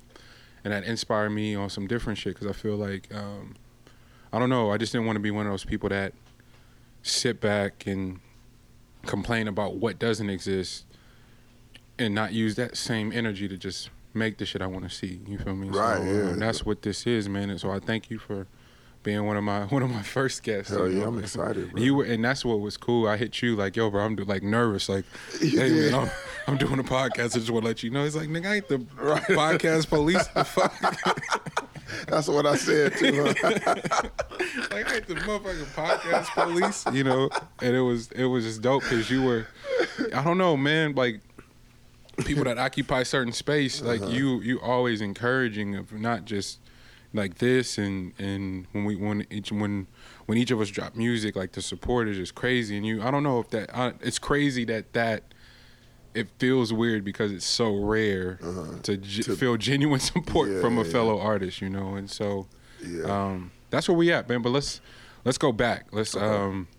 and 0.64 0.74
that 0.74 0.84
inspired 0.84 1.30
me 1.30 1.56
on 1.56 1.70
some 1.70 1.88
different 1.88 2.18
shit 2.20 2.34
because 2.36 2.48
I 2.48 2.54
feel 2.54 2.76
like 2.76 3.14
um, 3.14 3.56
I 4.32 4.40
don't 4.40 4.50
know, 4.50 4.72
I 4.72 4.78
just 4.78 4.92
didn't 4.92 5.08
want 5.08 5.16
to 5.18 5.22
be 5.22 5.32
one 5.32 5.46
of 5.46 5.52
those 5.54 5.66
people 5.66 5.90
that 5.90 6.14
sit 7.04 7.40
back 7.40 7.86
and 7.88 8.20
complain 9.06 9.48
about 9.48 9.76
what 9.76 9.98
doesn't 10.00 10.30
exist 10.30 10.86
and 11.98 12.14
not 12.14 12.34
use 12.34 12.56
that 12.56 12.76
same 12.78 13.12
energy 13.12 13.48
to 13.48 13.58
just 13.58 13.90
make 14.14 14.38
the 14.38 14.46
shit 14.46 14.62
I 14.62 14.68
want 14.68 14.84
to 14.84 14.90
see. 14.94 15.22
You 15.28 15.38
feel 15.38 15.56
me? 15.56 15.70
Right, 15.70 15.98
So, 15.98 16.04
yeah. 16.04 16.30
um, 16.32 16.40
that's 16.40 16.66
what 16.66 16.82
this 16.82 17.08
is, 17.08 17.30
man. 17.30 17.50
And 17.50 17.60
so 17.60 17.72
I 17.72 17.80
thank 17.80 18.10
you 18.10 18.20
for 18.20 18.48
being 19.04 19.26
one 19.26 19.38
of 19.38 19.44
my 19.44 19.62
one 19.66 19.84
of 19.84 19.90
my 19.90 20.02
first 20.02 20.44
guests. 20.44 20.72
Hell 20.72 20.90
yeah, 20.90 21.02
know? 21.02 21.08
I'm 21.08 21.20
excited, 21.20 21.72
bro. 21.72 21.82
You 21.82 21.96
were, 21.96 22.04
and 22.04 22.24
that's 22.24 22.44
what 22.44 22.60
was 22.60 22.78
cool. 22.78 23.08
I 23.08 23.18
hit 23.18 23.42
you 23.42 23.56
like, 23.56 23.76
yo, 23.76 23.90
bro, 23.90 24.04
I'm 24.04 24.16
like 24.16 24.44
nervous, 24.44 24.90
like, 24.90 25.06
hey 25.40 25.70
man, 25.70 25.94
I'm, 25.96 26.10
I'm 26.48 26.58
doing 26.58 26.80
a 26.80 26.84
podcast. 26.84 27.36
I 27.36 27.40
just 27.40 27.50
want 27.50 27.64
to 27.64 27.70
let 27.70 27.84
you 27.84 27.90
know. 27.90 28.04
He's 28.04 28.16
like, 28.16 28.30
nigga, 28.30 28.48
I 28.48 28.56
ain't 28.56 28.68
the 28.68 28.78
podcast 28.78 29.90
police. 29.90 30.26
The 30.28 30.44
fuck. 30.44 30.74
That's 32.08 32.28
what 32.28 32.46
I 32.46 32.56
said 32.56 32.98
too. 32.98 33.34
huh? 33.42 33.56
like 34.72 34.92
I 34.92 34.96
ain't 34.96 35.08
the 35.08 35.16
motherfucking 35.16 35.74
podcast 35.74 36.28
police, 36.34 36.86
you 36.94 37.04
know. 37.04 37.30
And 37.62 37.76
it 37.76 37.82
was 37.82 38.12
it 38.12 38.26
was 38.26 38.44
just 38.44 38.62
dope 38.62 38.84
because 38.84 39.10
you 39.10 39.24
were, 39.24 39.48
I 40.14 40.24
don't 40.24 40.38
know, 40.38 40.58
man. 40.58 40.96
Like 40.96 41.22
people 42.26 42.44
that 42.44 42.58
occupy 42.58 43.04
certain 43.04 43.34
space, 43.34 43.82
like 43.82 44.02
uh-huh. 44.02 44.12
you 44.12 44.42
you 44.42 44.60
always 44.60 45.02
encouraging 45.02 45.76
of 45.76 45.94
not 45.94 46.26
just 46.26 46.60
like 47.14 47.38
this 47.40 47.78
and 47.78 48.14
and 48.20 48.68
when 48.74 48.86
we 48.86 48.96
when 48.96 49.26
each 49.30 49.52
when 49.52 49.88
when 50.26 50.38
each 50.38 50.52
of 50.52 50.60
us 50.62 50.70
drop 50.70 50.96
music, 50.96 51.36
like 51.36 51.54
the 51.54 51.62
support 51.62 52.08
is 52.08 52.18
just 52.18 52.36
crazy. 52.36 52.76
And 52.78 52.86
you, 52.86 53.02
I 53.02 53.12
don't 53.12 53.24
know 53.24 53.40
if 53.40 53.50
that 53.52 53.76
I, 53.76 53.94
it's 54.02 54.20
crazy 54.20 54.66
that 54.66 54.94
that. 54.94 55.24
It 56.14 56.30
feels 56.40 56.74
weird 56.74 57.04
because 57.04 57.32
it's 57.32 57.46
so 57.46 57.76
rare 57.76 58.40
to, 58.84 58.98
ge- 58.98 59.26
To- 59.26 59.36
feel 59.36 59.56
genuine 59.56 60.00
support 60.00 60.50
Yeah, 60.50 60.62
from 60.62 60.80
a 60.80 60.84
yeah. 60.84 60.92
fellow 60.92 61.20
artist, 61.20 61.62
you 61.62 61.70
know, 61.70 61.94
and 61.94 62.10
so 62.10 62.48
yeah. 62.84 63.04
um, 63.04 63.52
that's 63.70 63.88
where 63.88 63.96
we 63.96 64.12
at, 64.12 64.28
man. 64.28 64.42
But 64.42 64.50
let's 64.50 64.82
let's 65.26 65.38
go 65.38 65.52
back. 65.52 65.86
Let's 65.92 66.16
um, 66.16 66.70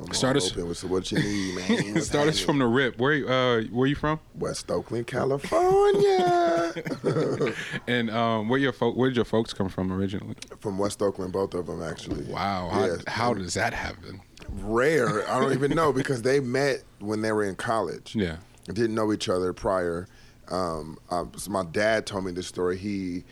I'm 0.00 0.12
start 0.14 0.36
us- 0.36 0.52
open 0.52 0.68
with 0.68 0.84
what 0.84 1.10
you 1.10 1.18
need, 1.18 1.54
man. 1.56 1.94
What's 1.94 2.06
start 2.12 2.28
us 2.28 2.38
from 2.40 2.58
the 2.58 2.66
rip. 2.66 2.98
Where 2.98 3.14
uh, 3.28 3.62
where 3.64 3.86
you 3.86 3.96
from? 3.96 4.20
West 4.34 4.70
Oakland, 4.70 5.06
California. 5.06 6.72
And 7.86 8.10
um, 8.10 8.48
where 8.48 8.58
your 8.58 8.72
fo- 8.72 8.92
where 8.92 9.08
did 9.10 9.16
your 9.16 9.24
folks 9.24 9.52
come 9.52 9.68
from 9.68 9.92
originally? 9.92 10.34
from 10.60 10.78
West 10.78 11.00
Oakland, 11.02 11.32
both 11.32 11.54
of 11.54 11.66
them 11.66 11.82
actually. 11.82 12.24
Wow, 12.24 12.68
how, 12.70 12.84
Yes. 12.84 13.02
how 13.06 13.34
does 13.34 13.54
that 13.54 13.72
happen? 13.72 14.20
Rare. 14.50 15.28
I 15.30 15.40
don't 15.40 15.52
even 15.52 15.72
know 15.74 15.92
because 16.00 16.22
they 16.22 16.40
met 16.40 16.82
when 17.00 17.22
they 17.22 17.32
were 17.32 17.44
in 17.44 17.54
college. 17.56 18.14
Yeah, 18.14 18.36
didn't 18.66 18.94
know 18.94 19.12
each 19.12 19.28
other 19.28 19.52
prior. 19.52 20.06
Um, 20.50 20.98
uh, 21.10 21.24
so 21.36 21.50
my 21.50 21.64
dad 21.64 22.06
told 22.06 22.24
me 22.24 22.32
this 22.32 22.46
story. 22.46 22.76
He 22.78 23.24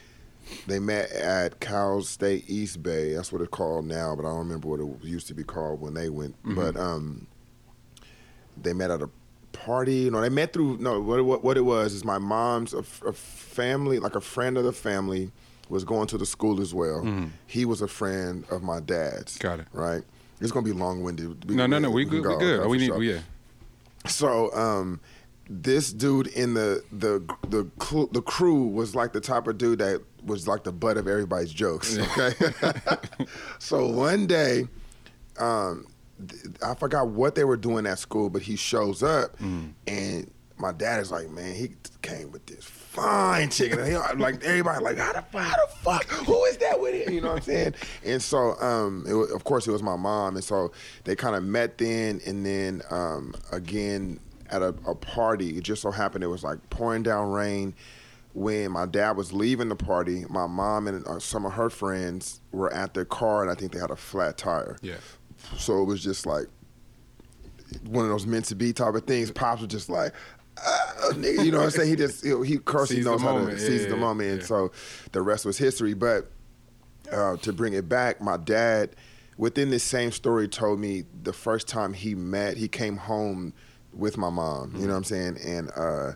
they 0.67 0.79
met 0.79 1.11
at 1.13 1.61
Cal 1.61 2.03
State 2.03 2.49
East 2.49 2.83
Bay. 2.83 3.15
That's 3.15 3.33
what 3.33 3.41
it's 3.41 3.51
called 3.51 3.85
now, 3.87 4.15
but 4.15 4.25
I 4.25 4.29
don't 4.29 4.39
remember 4.39 4.69
what 4.69 4.81
it 4.81 5.07
used 5.07 5.27
to 5.29 5.35
be 5.35 5.45
called 5.45 5.81
when 5.81 5.95
they 5.95 6.09
went. 6.09 6.37
But 6.45 6.77
um, 6.77 7.27
they 8.61 8.73
met 8.73 8.91
at 8.91 9.03
a 9.03 9.11
party. 9.53 10.11
No, 10.11 10.21
they 10.21 10.29
met 10.29 10.53
through. 10.53 10.79
No, 10.79 11.01
what 11.01 11.25
what, 11.25 11.45
what 11.45 11.57
it 11.57 11.63
was 11.63 11.93
is 11.95 12.05
my 12.05 12.19
mom's 12.19 12.75
a, 12.75 12.85
a 13.07 13.13
family, 13.13 13.99
like 13.99 14.15
a 14.15 14.21
friend 14.21 14.57
of 14.57 14.65
the 14.65 14.73
family, 14.73 15.31
was 15.69 15.85
going 15.85 16.07
to 16.09 16.19
the 16.19 16.27
school 16.27 16.61
as 16.61 16.75
well. 16.75 17.29
He 17.47 17.65
was 17.65 17.83
a 17.83 17.89
friend 17.89 18.45
of 18.51 18.63
my 18.63 18.81
dad's. 18.81 19.39
Got 19.39 19.61
it. 19.61 19.67
Right. 19.73 20.03
It's 20.41 20.53
gonna 20.53 20.65
be 20.65 20.73
long 20.73 21.03
winded. 21.03 21.49
no, 21.51 21.67
no, 21.67 21.79
no. 21.79 21.91
We 21.91 22.05
good. 22.05 22.27
We 22.27 22.37
good. 22.37 22.67
we 22.67 22.79
need. 22.79 22.93
yeah. 23.03 23.21
So 24.07 24.53
um, 24.55 25.01
this 25.49 25.93
dude 25.93 26.27
in 26.29 26.55
the 26.55 26.83
the 26.93 27.25
the 27.49 27.69
the 28.13 28.23
crew 28.23 28.67
was 28.67 28.95
like 28.95 29.13
the 29.13 29.21
type 29.21 29.47
of 29.47 29.59
dude 29.59 29.79
that 29.79 30.03
was 30.27 30.47
like 30.47 30.65
the 30.65 30.73
butt 30.73 30.97
of 30.97 31.09
everybody's 31.09 31.53
jokes. 31.53 31.97
Okay. 31.99 32.33
so 33.59 33.87
one 33.87 34.27
day, 34.27 34.69
um, 35.39 35.87
th- 36.29 36.43
I 36.63 36.75
forgot 36.75 37.09
what 37.09 37.35
they 37.35 37.45
were 37.45 37.57
doing 37.57 37.87
at 37.87 37.99
school, 37.99 38.29
but 38.31 38.43
he 38.43 38.57
shows 38.57 39.03
up, 39.03 39.39
and 39.87 40.31
my 40.59 40.73
dad 40.73 41.01
is 41.01 41.11
like, 41.11 41.31
"Man, 41.31 41.55
he 41.55 41.71
came 42.03 42.33
with 42.33 42.47
this." 42.47 42.65
Fine 42.65 43.51
chicken, 43.51 43.79
and 43.79 43.89
he, 43.89 43.97
like 44.23 44.43
everybody, 44.43 44.83
like 44.83 44.97
how 44.97 45.13
the, 45.13 45.39
how 45.39 45.57
the 45.67 45.73
fuck, 45.83 46.07
who 46.07 46.45
is 46.47 46.57
that 46.59 46.81
with 46.81 46.95
him? 46.95 47.13
You 47.13 47.21
know 47.21 47.29
what 47.29 47.37
I'm 47.37 47.43
saying? 47.43 47.75
And 48.05 48.23
so, 48.23 48.59
um, 48.61 49.05
it 49.07 49.13
was, 49.13 49.31
of 49.33 49.45
course, 49.45 49.67
it 49.69 49.71
was 49.71 49.83
my 49.83 49.97
mom, 49.97 50.35
and 50.37 50.45
so 50.45 50.73
they 51.05 51.15
kind 51.15 51.37
of 51.37 51.45
met 51.45 51.77
then, 51.77 52.23
and 52.27 52.45
then 52.47 52.81
um, 52.91 53.35
again 53.53 54.19
at 54.51 54.63
a, 54.63 54.69
a 54.87 54.95
party. 54.95 55.57
It 55.59 55.65
just 55.65 55.83
so 55.83 55.91
happened 55.91 56.25
it 56.25 56.29
was 56.29 56.45
like 56.45 56.59
pouring 56.71 57.03
down 57.03 57.31
rain. 57.31 57.75
When 58.37 58.73
my 58.73 58.85
dad 58.85 59.17
was 59.17 59.33
leaving 59.33 59.71
the 59.71 59.77
party, 59.77 60.27
my 60.29 60.47
mom 60.47 60.89
and 60.89 61.07
uh, 61.07 61.19
some 61.19 61.47
of 61.47 61.55
her 61.55 61.71
friends 61.71 62.43
were 62.53 62.71
at 62.71 62.93
their 62.93 63.07
car, 63.07 63.41
and 63.41 63.51
I 63.51 63.55
think 63.55 63.73
they 63.73 63.79
had 63.79 63.91
a 63.91 63.97
flat 63.97 64.37
tire. 64.37 64.77
Yeah. 64.83 64.97
So 65.57 65.81
it 65.81 65.87
was 65.87 66.05
just 66.05 66.27
like 66.27 66.45
one 67.85 68.05
of 68.05 68.11
those 68.11 68.27
meant 68.27 68.45
to 68.47 68.55
be 68.55 68.75
type 68.75 68.95
of 68.95 69.05
things. 69.05 69.31
Pops 69.31 69.63
was 69.63 69.71
just 69.71 69.89
like, 69.89 70.13
uh, 70.59 71.13
nigga, 71.13 71.47
you 71.47 71.51
know 71.51 71.61
what 71.61 71.65
I'm 71.65 71.71
saying? 71.71 71.89
He 71.89 71.97
just, 71.97 72.23
he, 72.23 72.29
he 72.45 72.57
of 72.57 72.65
course, 72.67 72.91
he 72.91 73.01
knows 73.01 73.23
how 73.23 73.33
to 73.33 73.39
moment. 73.39 73.59
seize 73.59 73.85
Yeah, 73.85 73.89
the 73.89 73.95
yeah, 73.95 74.01
moment. 74.01 74.31
And 74.31 74.45
so 74.45 74.71
the 75.13 75.23
rest 75.23 75.47
was 75.47 75.57
history. 75.57 75.95
But 75.95 76.31
uh, 77.11 77.39
to 77.39 77.55
bring 77.55 77.73
it 77.73 77.89
back, 77.89 78.21
my 78.21 78.37
dad, 78.37 78.97
within 79.39 79.71
this 79.71 79.83
same 79.83 80.13
story, 80.13 80.47
told 80.47 80.79
me 80.79 81.05
the 81.23 81.33
first 81.33 81.69
time 81.69 81.95
he 81.95 82.15
met, 82.15 82.59
he 82.59 82.69
came 82.69 82.99
home 82.99 83.55
with 83.95 84.19
my 84.19 84.29
mom. 84.29 84.75
You 84.77 84.83
know 84.83 84.93
what 84.93 84.99
I'm 84.99 85.05
saying? 85.05 85.39
And 85.43 85.71
uh, 85.75 86.13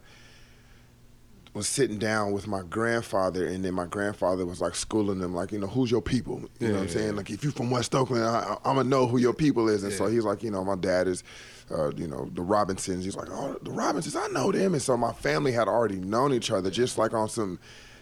was 1.53 1.67
sitting 1.67 1.99
down 1.99 2.33
with 2.33 2.47
my 2.47 2.63
grandfather, 2.63 3.47
and 3.47 3.65
then 3.65 3.75
my 3.75 3.87
grandfather 3.87 4.47
was 4.47 4.61
like 4.61 4.75
schooling 4.75 5.19
them, 5.19 5.35
like, 5.35 5.51
you 5.51 5.59
know, 5.59 5.67
who's 5.67 5.91
your 5.91 6.01
people? 6.03 6.43
You 6.61 6.69
know 6.69 6.75
what 6.75 6.81
I'm 6.83 6.87
Yeah, 6.87 6.93
saying? 6.93 7.07
yeah. 7.09 7.13
Like, 7.15 7.31
if 7.31 7.43
you 7.43 7.51
from 7.51 7.71
West 7.71 7.95
Oakland, 7.95 8.25
I, 8.25 8.57
I'm 8.65 8.77
gonna 8.77 8.89
know 8.89 9.07
who 9.07 9.19
your 9.19 9.35
people 9.35 9.69
is. 9.69 9.83
And 9.83 9.93
so 9.93 10.07
he's 10.07 10.25
like, 10.25 10.43
you 10.45 10.51
know, 10.51 10.65
my 10.65 10.77
dad 10.77 11.09
is, 11.09 11.25
uh, 11.71 11.91
you 11.97 12.07
know, 12.07 12.31
the 12.35 12.43
Robinsons. 12.43 13.05
He's 13.05 13.17
like, 13.17 13.29
oh, 13.31 13.57
the 13.63 13.71
Robinsons, 13.73 14.15
I 14.15 14.29
know 14.29 14.53
them. 14.53 14.75
And 14.75 14.83
so 14.83 14.97
my 14.97 15.13
family 15.13 15.51
had 15.51 15.67
already 15.67 15.97
known 15.97 16.33
each 16.33 16.51
other, 16.51 16.71
just 16.71 16.99
like 16.99 17.15
on 17.15 17.29
some. 17.29 17.59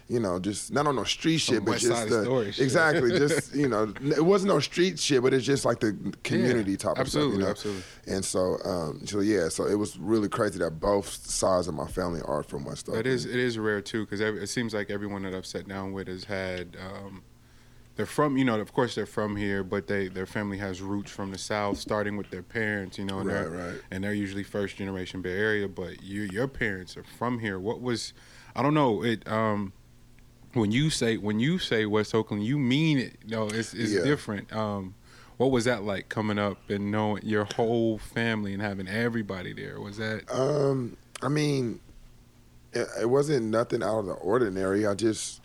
You 0.09 0.19
know, 0.19 0.39
just 0.39 0.73
not 0.73 0.87
on 0.87 0.95
no 0.95 1.03
street 1.03 1.37
shit, 1.37 1.63
but 1.63 1.71
West 1.73 1.83
just 1.83 1.95
Side 1.95 2.09
the, 2.09 2.23
Story 2.23 2.51
shit. 2.51 2.63
exactly, 2.63 3.11
just 3.11 3.53
you 3.63 3.67
know, 3.69 3.93
it 4.01 4.25
wasn't 4.25 4.51
no 4.51 4.59
street 4.59 4.97
shit, 4.99 5.21
but 5.21 5.35
it's 5.35 5.45
just 5.45 5.65
like 5.65 5.79
the 5.79 5.95
community 6.23 6.75
type 6.77 6.93
of 6.93 6.99
absolutely, 7.01 7.43
stuff. 7.43 7.63
You 7.65 7.71
know? 7.71 7.77
absolutely. 7.77 8.15
And 8.15 8.25
so, 8.25 8.57
um, 8.65 9.05
so 9.05 9.19
yeah, 9.19 9.49
so 9.49 9.67
it 9.67 9.75
was 9.75 9.99
really 9.99 10.27
crazy 10.27 10.57
that 10.59 10.79
both 10.79 11.07
sides 11.07 11.67
of 11.67 11.75
my 11.75 11.85
family 11.85 12.21
are 12.25 12.41
from 12.41 12.65
West 12.65 12.89
Oakland. 12.89 13.05
It 13.05 13.09
is 13.11 13.25
it 13.25 13.35
is 13.35 13.59
rare 13.59 13.81
too 13.81 14.03
because 14.05 14.19
it 14.19 14.47
seems 14.49 14.73
like 14.73 14.89
everyone 14.89 15.21
that 15.23 15.35
I've 15.35 15.45
sat 15.45 15.67
down 15.67 15.93
with 15.93 16.07
has 16.07 16.23
had 16.23 16.75
um, 16.83 17.21
they're 17.95 18.05
from 18.07 18.35
you 18.37 18.45
know 18.45 18.59
of 18.59 18.73
course 18.73 18.95
they're 18.95 19.05
from 19.05 19.35
here 19.35 19.63
but 19.63 19.85
they 19.87 20.07
their 20.07 20.25
family 20.25 20.57
has 20.57 20.81
roots 20.81 21.11
from 21.11 21.31
the 21.31 21.37
south 21.37 21.77
starting 21.77 22.15
with 22.17 22.29
their 22.31 22.41
parents 22.41 22.97
you 22.97 23.03
know 23.05 23.19
and 23.19 23.27
Right, 23.27 23.41
they're 23.41 23.49
right. 23.73 23.81
and 23.91 24.03
they're 24.03 24.13
usually 24.13 24.41
first 24.43 24.77
generation 24.77 25.21
Bay 25.21 25.37
Area 25.37 25.67
but 25.67 26.01
you 26.01 26.21
your 26.31 26.47
parents 26.47 26.95
are 26.97 27.03
from 27.03 27.39
here 27.39 27.59
what 27.59 27.81
was 27.81 28.13
I 28.55 28.63
don't 28.63 28.73
know 28.73 29.03
it 29.03 29.27
um 29.27 29.73
when 30.53 30.71
you 30.71 30.89
say 30.89 31.17
when 31.17 31.39
you 31.39 31.59
say 31.59 31.85
West 31.85 32.13
Oakland 32.15 32.43
you 32.43 32.57
mean 32.57 32.97
it 32.97 33.13
you 33.25 33.35
know 33.35 33.47
it's 33.47 33.73
it's 33.73 33.93
Yeah. 33.93 34.03
different 34.03 34.51
um 34.53 34.95
what 35.37 35.51
was 35.51 35.65
that 35.65 35.83
like 35.83 36.09
coming 36.09 36.37
up 36.39 36.69
and 36.69 36.91
knowing 36.91 37.23
your 37.25 37.45
whole 37.55 37.97
family 37.97 38.53
and 38.53 38.61
having 38.61 38.87
everybody 38.87 39.53
there 39.53 39.79
was 39.79 39.97
that 39.97 40.29
Um, 40.31 40.97
I 41.21 41.27
mean, 41.29 41.79
it, 42.73 42.87
it 43.01 43.09
wasn't 43.09 43.45
nothing 43.47 43.81
out 43.83 43.99
of 43.99 44.05
the 44.05 44.13
ordinary. 44.13 44.85
I 44.85 44.95
just 44.95 45.41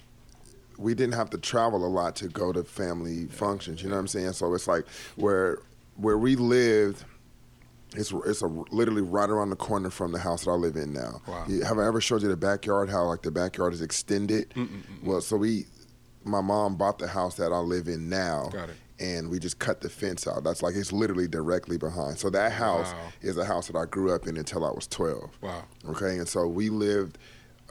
we 0.79 0.95
didn't 0.95 1.15
have 1.15 1.31
to 1.31 1.39
travel 1.39 1.87
a 1.87 1.89
lot 1.89 2.17
to 2.17 2.29
go 2.29 2.53
to 2.53 2.65
family 2.65 3.27
functions. 3.27 3.83
You 3.83 3.89
know 3.89 3.95
what 3.95 4.01
I'm 4.01 4.09
saying? 4.09 4.33
So 4.33 4.53
it's 4.55 4.67
like 4.67 4.85
where 5.17 5.59
where 5.97 6.19
we 6.19 6.35
lived. 6.37 7.05
It's 7.95 8.13
it's 8.27 8.43
a, 8.43 8.47
literally 8.47 9.03
right 9.03 9.29
around 9.31 9.51
the 9.51 9.57
corner 9.57 9.91
from 9.91 10.13
the 10.13 10.19
house 10.19 10.45
that 10.45 10.51
I 10.51 10.55
live 10.55 10.77
in 10.77 10.93
now. 10.93 11.21
Wow. 11.27 11.45
You, 11.49 11.63
have 11.63 11.79
I 11.79 11.87
ever 11.87 12.01
showed 12.01 12.23
you 12.23 12.29
the 12.29 12.37
backyard? 12.37 12.91
How 12.91 13.05
like 13.05 13.23
the 13.23 13.31
backyard 13.31 13.73
is 13.73 13.83
extended? 13.83 14.53
Well, 15.03 15.21
so 15.21 15.37
we, 15.37 15.67
my 16.25 16.41
mom 16.41 16.77
bought 16.77 16.99
the 16.99 17.09
house 17.09 17.37
that 17.37 17.53
I 17.53 17.59
live 17.59 17.89
in 17.89 18.09
now. 18.09 18.49
Got 18.53 18.71
it. 18.71 18.77
And 19.01 19.29
we 19.29 19.39
just 19.41 19.59
cut 19.59 19.81
the 19.81 19.89
fence 19.89 20.27
out. 20.29 20.45
That's 20.45 20.63
like 20.63 20.75
it's 20.77 20.93
literally 20.93 21.27
directly 21.27 21.77
behind. 21.79 22.19
So 22.19 22.31
that 22.31 22.53
house 22.53 22.93
Wow. 22.93 23.13
is 23.23 23.37
a 23.37 23.45
house 23.45 23.67
that 23.67 23.77
I 23.77 23.87
grew 23.87 24.13
up 24.15 24.27
in 24.29 24.37
until 24.37 24.65
I 24.65 24.71
was 24.71 24.87
12. 24.87 25.39
wow 25.41 25.65
Okay, 25.91 26.19
and 26.19 26.29
so 26.29 26.47
we 26.47 26.71
lived. 26.71 27.19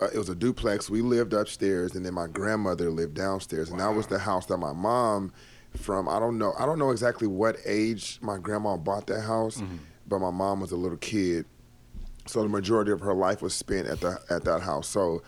Uh, 0.01 0.07
it 0.13 0.17
was 0.17 0.27
a 0.29 0.35
duplex. 0.35 0.89
We 0.89 1.01
lived 1.01 1.33
upstairs, 1.33 1.95
and 1.95 2.05
then 2.05 2.13
my 2.15 2.27
grandmother 2.27 2.89
lived 2.89 3.13
downstairs, 3.13 3.69
and 3.69 3.79
that 3.79 3.93
was 3.95 4.07
the 4.07 4.17
house 4.19 4.47
that 4.47 4.57
my 4.57 4.73
mom, 4.73 5.31
from 5.77 6.09
I 6.09 6.19
don't 6.19 6.37
know, 6.37 6.53
I 6.59 6.65
don't 6.65 6.79
know 6.79 6.89
exactly 6.89 7.27
what 7.27 7.57
age 7.65 8.17
my 8.21 8.37
grandma 8.37 8.75
bought 8.75 9.05
that 9.07 9.21
house, 9.21 9.57
Mm-hmm. 9.57 9.75
My 10.19 10.31
mom 10.31 10.59
was 10.61 10.71
a 10.71 10.77
little 10.77 10.97
kid, 10.97 11.45
so 12.27 12.41
the 12.43 12.49
majority 12.49 12.91
of 12.91 12.99
her 13.01 13.13
life 13.13 13.41
was 13.41 13.53
spent 13.53 13.87
at 13.87 13.99
the 14.01 14.19
at 14.29 14.43
that 14.45 14.61
house. 14.61 14.87
So. 14.87 15.21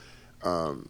Um, 0.43 0.89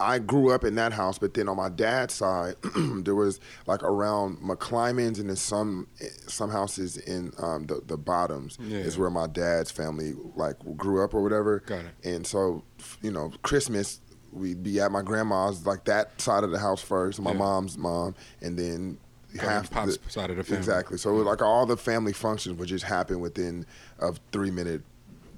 I 0.00 0.18
grew 0.20 0.52
up 0.52 0.64
in 0.64 0.74
that 0.76 0.92
house, 0.92 1.18
but 1.18 1.34
then 1.34 1.48
on 1.50 1.56
my 1.58 1.68
dad's 1.68 2.14
side, 2.14 2.54
there 3.04 3.14
was 3.14 3.40
like 3.66 3.82
around 3.82 4.38
McClymonds 4.38 5.18
and 5.20 5.28
then 5.28 5.36
some 5.36 5.86
some 6.26 6.50
houses 6.50 6.96
in 6.96 7.32
um, 7.38 7.66
the 7.66 7.82
the 7.86 7.98
bottoms 7.98 8.56
Yeah. 8.60 8.78
is 8.78 8.96
where 8.96 9.10
my 9.10 9.26
dad's 9.26 9.70
family 9.70 10.14
like 10.34 10.56
grew 10.78 11.04
up 11.04 11.12
or 11.12 11.22
whatever. 11.22 11.60
Got 11.66 11.80
it. 11.84 11.94
And 12.04 12.26
so, 12.26 12.62
you 13.02 13.10
know, 13.10 13.30
Christmas 13.42 14.00
we'd 14.32 14.62
be 14.62 14.80
at 14.80 14.92
my 14.92 15.02
grandma's 15.02 15.66
like 15.66 15.84
that 15.84 16.18
side 16.20 16.44
of 16.44 16.50
the 16.50 16.58
house 16.58 16.80
first, 16.80 17.20
my 17.20 17.32
Yeah. 17.32 17.38
mom's 17.38 17.76
mom, 17.76 18.14
and 18.40 18.58
then 18.58 18.98
half 19.40 19.70
Pop's 19.70 19.96
the, 19.98 20.10
side 20.10 20.30
of 20.30 20.36
the 20.36 20.44
family. 20.44 20.58
Exactly. 20.58 20.98
So 20.98 21.14
like 21.14 21.42
all 21.42 21.66
the 21.66 21.76
family 21.76 22.12
functions 22.12 22.58
would 22.58 22.68
just 22.68 22.84
happen 22.84 23.20
within 23.20 23.66
a 23.98 24.12
three 24.32 24.50
minute 24.50 24.82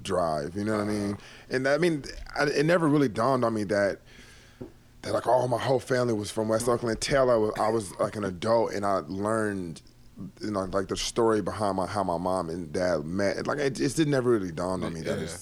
drive. 0.02 0.56
You 0.56 0.64
know 0.64 0.78
what 0.78 0.82
I 0.82 0.92
mean? 0.92 1.18
And 1.50 1.66
I 1.68 1.78
mean, 1.78 2.04
I, 2.38 2.44
it 2.44 2.64
never 2.66 2.88
really 2.88 3.09
dawned 3.09 3.44
on 3.44 3.54
me 3.54 3.64
that 3.64 3.99
that 5.02 5.12
like 5.12 5.26
all 5.26 5.49
my 5.49 5.59
whole 5.59 5.80
family 5.80 6.12
was 6.12 6.30
from 6.30 6.49
West 6.49 6.68
Oakland 6.68 6.97
until 6.97 7.30
I 7.30 7.35
was 7.37 7.52
I 7.59 7.68
was 7.70 7.99
like 7.99 8.16
an 8.16 8.25
adult 8.25 8.73
and 8.73 8.85
I 8.85 9.00
learned. 9.06 9.82
You 10.42 10.50
know, 10.50 10.64
like 10.64 10.88
the 10.88 10.99
story 10.99 11.40
behind 11.40 11.76
my 11.78 11.87
how 11.87 12.04
my 12.04 12.18
mom 12.18 12.50
and 12.50 12.70
dad 12.70 13.06
met. 13.06 13.47
Like 13.47 13.59
it 13.59 13.76
just 13.76 13.97
didn't 13.97 14.11
never 14.11 14.30
really 14.30 14.52
dawn 14.52 14.85
on 14.85 14.92
me 14.92 15.00
that 15.00 15.16
Yeah. 15.16 15.25
it's 15.25 15.35
uh, 15.35 15.38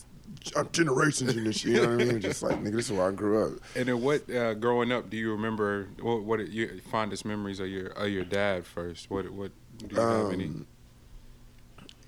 generations 0.72 1.36
in 1.36 1.44
this. 1.44 1.58
shit, 1.58 1.72
You 1.72 1.82
know 1.82 1.96
what 1.96 2.00
I 2.02 2.04
mean? 2.04 2.20
Just 2.20 2.42
like 2.42 2.56
nigga, 2.62 2.72
this 2.76 2.86
is 2.86 2.92
where 2.92 3.08
I 3.08 3.12
grew 3.12 3.44
up. 3.46 3.60
And 3.76 3.86
then 3.88 4.00
what? 4.02 4.28
Uh, 4.30 4.54
growing 4.54 4.92
up, 4.92 5.10
do 5.10 5.16
you 5.16 5.32
remember 5.32 5.88
what? 6.00 6.22
What 6.24 6.40
are 6.40 6.44
your 6.44 6.68
fondest 6.90 7.24
memories 7.24 7.60
of 7.60 7.68
your 7.68 7.88
of 7.88 8.08
your 8.08 8.24
dad 8.24 8.66
first? 8.66 9.10
What? 9.10 9.28
What? 9.30 9.52
Do 9.78 9.94
you 9.94 10.00
have 10.00 10.32
any? 10.32 10.44
Um, 10.46 10.66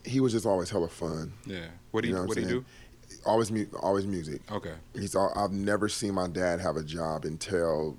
He 0.04 0.20
was 0.20 0.32
just 0.32 0.46
always 0.46 0.70
hella 0.70 0.88
fun. 0.88 1.32
Yeah. 1.46 1.66
What 1.90 2.02
do 2.02 2.08
you? 2.08 2.14
know 2.14 2.20
what 2.20 2.28
what 2.30 2.34
do 2.36 2.42
you 2.42 2.48
do? 2.48 2.64
Always, 3.26 3.50
mu- 3.52 3.66
always 3.82 4.06
music. 4.06 4.40
Okay. 4.50 4.72
He's 4.94 5.14
all, 5.14 5.30
I've 5.36 5.52
never 5.52 5.88
seen 5.90 6.14
my 6.14 6.26
dad 6.26 6.58
have 6.60 6.76
a 6.76 6.82
job 6.82 7.24
until 7.26 7.98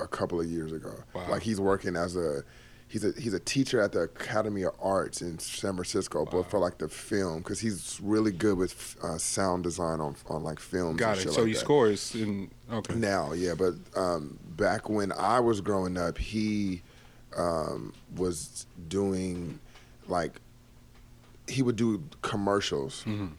a 0.00 0.06
couple 0.08 0.40
of 0.40 0.46
years 0.46 0.72
ago. 0.72 0.92
Wow. 1.14 1.26
Like 1.30 1.42
he's 1.42 1.60
working 1.60 1.94
as 1.96 2.16
a 2.16 2.42
he's 2.88 3.04
a 3.04 3.12
he's 3.18 3.34
a 3.34 3.40
teacher 3.40 3.80
at 3.80 3.92
the 3.92 4.00
Academy 4.00 4.62
of 4.62 4.74
Arts 4.80 5.20
in 5.22 5.38
San 5.38 5.74
Francisco, 5.74 6.20
Wow. 6.24 6.28
but 6.32 6.50
for 6.50 6.58
like 6.58 6.78
the 6.78 6.88
film 6.88 7.38
because 7.38 7.60
he's 7.60 8.00
really 8.02 8.32
good 8.32 8.56
with 8.58 8.96
uh, 9.02 9.18
sound 9.18 9.64
design 9.64 10.00
on 10.00 10.16
on 10.28 10.42
like 10.42 10.58
films. 10.58 10.98
Got 10.98 11.18
it. 11.18 11.30
So 11.30 11.40
like 11.42 11.48
he 11.48 11.52
that. 11.54 11.58
scores 11.60 12.14
in. 12.14 12.50
Okay. 12.72 12.94
Now, 12.94 13.32
yeah, 13.32 13.54
but 13.54 13.74
um, 13.96 14.38
back 14.56 14.88
when 14.88 15.12
I 15.12 15.40
was 15.40 15.60
growing 15.60 15.96
up, 15.96 16.18
he 16.18 16.82
um, 17.36 17.92
was 18.16 18.66
doing 18.88 19.58
like 20.06 20.40
he 21.46 21.62
would 21.62 21.76
do 21.76 22.02
commercials 22.22 23.04
Mhm. 23.06 23.30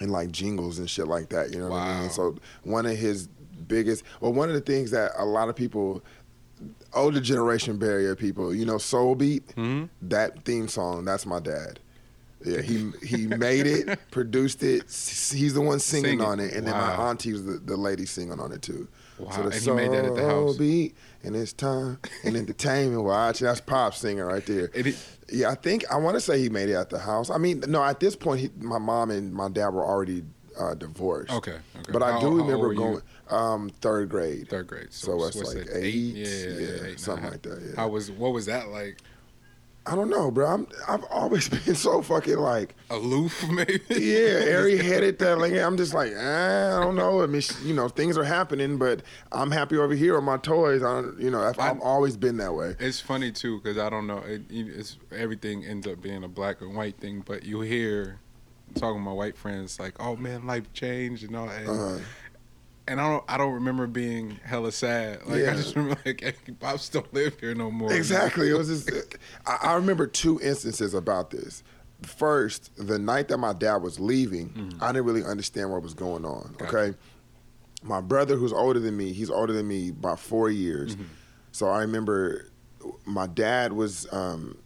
and 0.00 0.10
like 0.10 0.30
jingles 0.30 0.78
and 0.78 0.88
shit 0.88 1.06
like 1.08 1.30
that. 1.30 1.50
You 1.52 1.60
know 1.60 1.68
what 1.70 1.80
I 1.80 1.88
Wow. 1.94 2.00
mean? 2.02 2.10
So 2.10 2.36
one 2.62 2.84
of 2.86 2.96
his 2.96 3.28
biggest, 3.66 4.02
well, 4.20 4.32
one 4.32 4.48
of 4.48 4.54
the 4.54 4.60
things 4.60 4.90
that 4.92 5.12
a 5.16 5.24
lot 5.24 5.48
of 5.48 5.56
people, 5.56 6.02
older 6.94 7.20
generation 7.20 7.78
barrier 7.78 8.14
people, 8.16 8.54
you 8.54 8.64
know, 8.64 8.78
Soul 8.78 9.14
Beat, 9.14 9.50
hmm 9.52 9.84
that 10.02 10.44
theme 10.44 10.68
song, 10.68 11.04
that's 11.04 11.26
my 11.26 11.40
dad. 11.40 11.80
Yeah, 12.44 12.60
he 12.60 12.90
he 13.02 13.26
made 13.26 13.66
it, 13.66 13.98
produced 14.12 14.62
it. 14.62 14.82
He's 14.84 15.54
the 15.54 15.60
one 15.60 15.80
singing, 15.80 16.20
on 16.20 16.38
it, 16.38 16.54
and 16.54 16.66
then 16.66 16.76
my 16.76 16.92
auntie 17.10 17.32
was 17.32 17.44
the, 17.44 17.54
the 17.58 17.76
lady 17.76 18.06
singing 18.06 18.38
on 18.38 18.52
it 18.52 18.62
too. 18.62 18.86
Wow. 19.18 19.30
So 19.32 19.42
the 19.42 19.48
And 19.48 19.54
he 19.64 19.70
made 19.72 19.90
that 19.92 20.04
at 20.04 20.14
the 20.14 20.20
soul 20.22 20.46
house. 20.46 20.56
beat, 20.56 20.96
and 21.24 21.34
it's 21.34 21.52
time 21.52 21.98
and 22.24 22.36
entertainment. 22.36 23.02
Watch, 23.02 23.40
that's 23.40 23.60
pop 23.60 23.92
singing 23.94 24.22
right 24.22 24.46
there. 24.46 24.70
It, 24.72 24.96
Yeah, 25.30 25.50
I 25.50 25.56
think 25.56 25.84
I 25.90 25.96
want 25.96 26.14
to 26.14 26.20
say 26.20 26.38
he 26.40 26.48
made 26.48 26.68
it 26.68 26.74
at 26.74 26.90
the 26.90 27.00
house. 27.00 27.28
I 27.28 27.38
mean, 27.38 27.64
no, 27.66 27.82
at 27.82 27.98
this 27.98 28.14
point, 28.14 28.40
he, 28.40 28.50
my 28.60 28.78
mom 28.78 29.10
and 29.10 29.32
my 29.34 29.48
dad 29.48 29.70
were 29.70 29.84
already 29.84 30.22
uh, 30.58 30.74
divorced. 30.74 31.32
okay. 31.32 31.52
Okay. 31.52 31.92
But 31.92 32.02
I 32.02 32.12
How- 32.12 32.20
do 32.20 32.36
remember 32.38 32.74
going 32.74 33.00
um, 33.30 33.70
third 33.80 34.08
grade. 34.08 34.48
third 34.48 34.66
grade. 34.66 34.92
So 34.92 35.14
it's 35.24 35.36
what's 35.36 35.54
like 35.54 35.66
that, 35.66 35.76
eight, 35.84 35.92
Yeah, 35.94 36.26
yeah, 36.26 36.84
eight, 36.90 37.00
something 37.00 37.22
nine. 37.24 37.32
like 37.32 37.42
that. 37.42 37.62
Yeah. 37.62 37.76
How 37.76 37.88
was? 37.88 38.10
What 38.10 38.32
was 38.32 38.46
that 38.46 38.68
like? 38.68 38.98
I 39.86 39.94
don't 39.94 40.10
know, 40.10 40.30
bro. 40.30 40.46
I'm, 40.46 40.66
I've 40.86 41.04
always 41.04 41.48
been 41.64 41.74
so 41.74 42.02
fucking 42.02 42.36
like, 42.36 42.74
Aloof, 42.90 43.42
maybe. 43.50 43.80
yeah, 43.88 43.96
airy 44.44 44.76
headed. 44.76 45.18
That 45.18 45.38
like, 45.38 45.54
I'm 45.54 45.78
just 45.78 45.94
like, 45.94 46.12
eh, 46.12 46.76
I 46.76 46.78
don't 46.82 46.94
know. 46.94 47.22
I 47.22 47.26
mean, 47.26 47.40
you 47.64 47.72
know, 47.72 47.88
things 47.88 48.18
are 48.18 48.24
happening, 48.24 48.76
but 48.76 49.00
I'm 49.32 49.50
happy 49.50 49.78
over 49.78 49.94
here 49.94 50.14
with 50.16 50.24
my 50.24 50.36
toys. 50.36 50.82
I, 50.82 51.00
don't- 51.00 51.18
you 51.18 51.30
know, 51.30 51.40
I've, 51.42 51.58
I've 51.58 51.80
always 51.80 52.18
been 52.18 52.36
that 52.36 52.52
way. 52.52 52.76
It's 52.78 53.00
funny 53.00 53.32
too 53.32 53.60
because 53.62 53.78
I 53.78 53.88
don't 53.88 54.06
know. 54.06 54.18
It, 54.18 54.42
it's 54.50 54.98
everything 55.10 55.64
ends 55.64 55.86
up 55.86 56.02
being 56.02 56.22
a 56.22 56.28
black 56.28 56.60
and 56.60 56.76
white 56.76 56.98
thing, 56.98 57.22
but 57.26 57.44
you 57.44 57.62
hear 57.62 58.18
talking 58.74 58.98
to 58.98 59.04
my 59.04 59.12
white 59.12 59.36
friends 59.36 59.78
like, 59.80 59.94
"Oh 60.00 60.16
man, 60.16 60.46
life 60.46 60.72
changed," 60.72 61.24
and 61.24 61.36
all 61.36 61.46
that. 61.46 61.60
And, 61.60 61.68
Uh-huh. 61.70 61.98
and 62.86 63.00
I 63.00 63.08
don't, 63.10 63.24
I 63.28 63.36
don't 63.38 63.52
remember 63.54 63.86
being 63.86 64.38
hella 64.44 64.72
sad. 64.72 65.26
Like 65.26 65.42
Yeah. 65.42 65.52
I 65.52 65.54
just 65.56 65.74
remember 65.76 66.00
like, 66.06 66.20
hey, 66.22 66.34
Pops 66.60 66.88
don't 66.88 67.12
live 67.12 67.38
here 67.40 67.54
no 67.54 67.70
more. 67.70 67.92
Exactly. 67.92 68.48
It 68.50 68.54
was 68.56 68.68
just. 68.86 69.16
I, 69.46 69.58
I 69.62 69.74
remember 69.74 70.06
two 70.06 70.40
instances 70.40 70.94
about 70.94 71.30
this. 71.30 71.62
First, 72.02 72.70
the 72.76 72.98
night 72.98 73.26
that 73.28 73.38
my 73.38 73.52
dad 73.52 73.76
was 73.82 73.98
leaving, 73.98 74.72
I 74.80 74.92
didn't 74.92 75.04
really 75.04 75.24
understand 75.24 75.70
what 75.72 75.82
was 75.82 75.94
going 75.94 76.24
on. 76.24 76.54
Gotcha. 76.56 76.76
Okay, 76.78 76.98
my 77.82 78.00
brother, 78.00 78.36
who's 78.36 78.52
older 78.52 78.78
than 78.78 78.96
me, 78.96 79.12
he's 79.12 79.30
older 79.30 79.52
than 79.52 79.66
me 79.66 79.90
by 79.90 80.14
four 80.14 80.48
years. 80.48 80.96
So 81.50 81.66
I 81.68 81.80
remember 81.80 82.50
my 83.04 83.26
dad 83.26 83.72
was 83.72 84.06
um, 84.12 84.58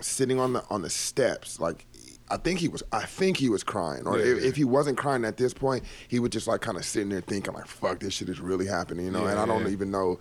sitting 0.00 0.40
on 0.40 0.54
the 0.54 0.64
on 0.70 0.80
the 0.82 0.90
steps, 0.90 1.60
like. 1.60 1.84
I 2.32 2.38
think 2.38 2.58
he 2.60 2.68
was. 2.68 2.82
I 2.92 3.04
think 3.04 3.36
he 3.36 3.48
was 3.50 3.62
crying, 3.62 4.06
or 4.06 4.18
Yeah, 4.18 4.24
if, 4.24 4.42
yeah. 4.42 4.48
if 4.48 4.56
he 4.56 4.64
wasn't 4.64 4.96
crying 4.96 5.24
at 5.24 5.36
this 5.36 5.52
point, 5.52 5.84
he 6.08 6.18
would 6.18 6.32
just 6.32 6.46
like 6.46 6.62
kind 6.62 6.78
of 6.78 6.84
sitting 6.84 7.10
there 7.10 7.20
thinking, 7.20 7.52
like, 7.52 7.66
"Fuck, 7.66 8.00
this 8.00 8.14
shit 8.14 8.28
is 8.30 8.40
really 8.40 8.66
happening," 8.66 9.04
you 9.06 9.12
know. 9.12 9.26
and 9.26 9.38
I 9.38 9.44
don't 9.44 9.66
yeah. 9.66 9.72
even 9.72 9.90
know 9.90 10.18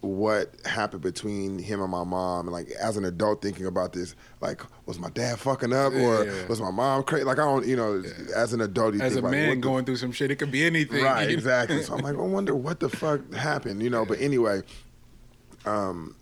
what 0.00 0.52
happened 0.64 1.00
between 1.02 1.58
him 1.60 1.80
and 1.80 1.90
my 1.90 2.02
mom. 2.02 2.46
And 2.46 2.52
like 2.52 2.70
as 2.70 2.96
an 2.96 3.04
adult 3.04 3.40
thinking 3.40 3.66
about 3.66 3.92
this, 3.92 4.16
like 4.40 4.60
was 4.86 4.98
my 4.98 5.10
dad 5.10 5.38
fucking 5.38 5.72
up 5.72 5.92
or 5.92 6.24
Yeah. 6.24 6.46
was 6.48 6.60
my 6.60 6.72
mom 6.72 7.04
crazy? 7.04 7.24
Like 7.24 7.38
I 7.38 7.44
don't, 7.44 7.64
you 7.66 7.76
know, 7.76 8.02
as 8.34 8.52
an 8.52 8.60
adult, 8.62 8.94
As 8.96 9.12
a 9.12 9.14
think, 9.14 9.24
like, 9.24 9.30
man 9.30 9.48
what 9.50 9.54
the 9.56 9.60
going 9.60 9.84
through 9.84 9.96
some 9.96 10.10
shit, 10.10 10.32
it 10.32 10.36
could 10.36 10.50
be 10.50 10.64
anything. 10.64 11.04
Right, 11.04 11.30
exactly. 11.38 11.82
So 11.84 11.94
I'm 11.94 12.00
like, 12.00 12.16
I 12.16 12.20
wonder 12.20 12.54
what 12.56 12.80
the 12.80 12.88
fuck 12.88 13.32
happened, 13.32 13.80
you 13.80 13.90
know. 13.90 14.04
But 14.04 14.20
anyway, 14.20 14.62
um, 15.64 16.16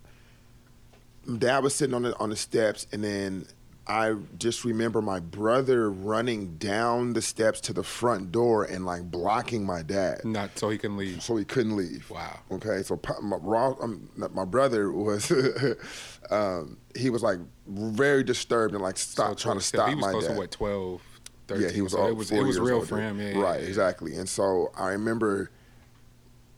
dad 1.39 1.63
was 1.63 1.75
sitting 1.75 1.95
on 1.95 2.03
the 2.03 2.15
on 2.19 2.29
the 2.31 2.37
steps, 2.37 2.87
and 2.93 3.03
then 3.03 3.47
I 3.87 4.15
just 4.39 4.65
remember 4.65 5.03
my 5.03 5.19
brother 5.19 5.91
running 5.91 6.57
down 6.59 7.13
the 7.15 7.23
steps 7.23 7.61
to 7.63 7.73
the 7.73 7.83
front 7.83 8.31
door 8.31 8.65
and 8.65 8.85
like 8.87 9.11
blocking 9.11 9.65
my 9.65 9.83
dad, 9.83 10.25
Not 10.25 10.57
so 10.59 10.69
he 10.71 10.79
can 10.79 10.97
leave. 10.97 11.23
so 11.23 11.37
he 11.37 11.45
couldn't 11.45 11.77
leave. 11.77 12.09
Wow. 12.09 12.39
Okay, 12.53 12.83
so 12.83 13.01
my, 13.23 13.37
um, 13.83 14.09
my 14.33 14.45
brother 14.45 14.93
was, 14.93 15.33
um, 16.31 16.77
he 16.97 17.11
was 17.11 17.23
like 17.23 17.39
very 17.67 18.23
disturbed 18.23 18.75
and 18.75 18.83
like 18.83 18.97
stop 18.99 19.31
So 19.31 19.35
trying 19.35 19.59
to 19.59 19.65
stop 19.65 19.89
He 19.89 19.95
was 19.97 20.05
my 20.05 20.11
close 20.13 20.27
dad. 20.27 20.35
to 20.35 20.39
what 20.39 20.51
12, 20.53 21.03
13. 21.49 21.65
Yeah, 21.67 21.73
he 21.73 21.81
was. 21.83 21.93
So 21.93 21.99
all, 22.01 22.09
it 22.09 22.15
was 22.17 22.31
it 22.31 22.43
was 22.43 22.61
real 22.61 22.77
older. 22.77 22.87
for 22.87 22.99
him. 23.01 23.19
Yeah, 23.19 23.27
right, 23.27 23.35
yeah, 23.35 23.63
yeah. 23.63 23.69
exactly. 23.69 24.15
And 24.17 24.29
so 24.29 24.71
I 24.77 24.91
remember, 24.91 25.51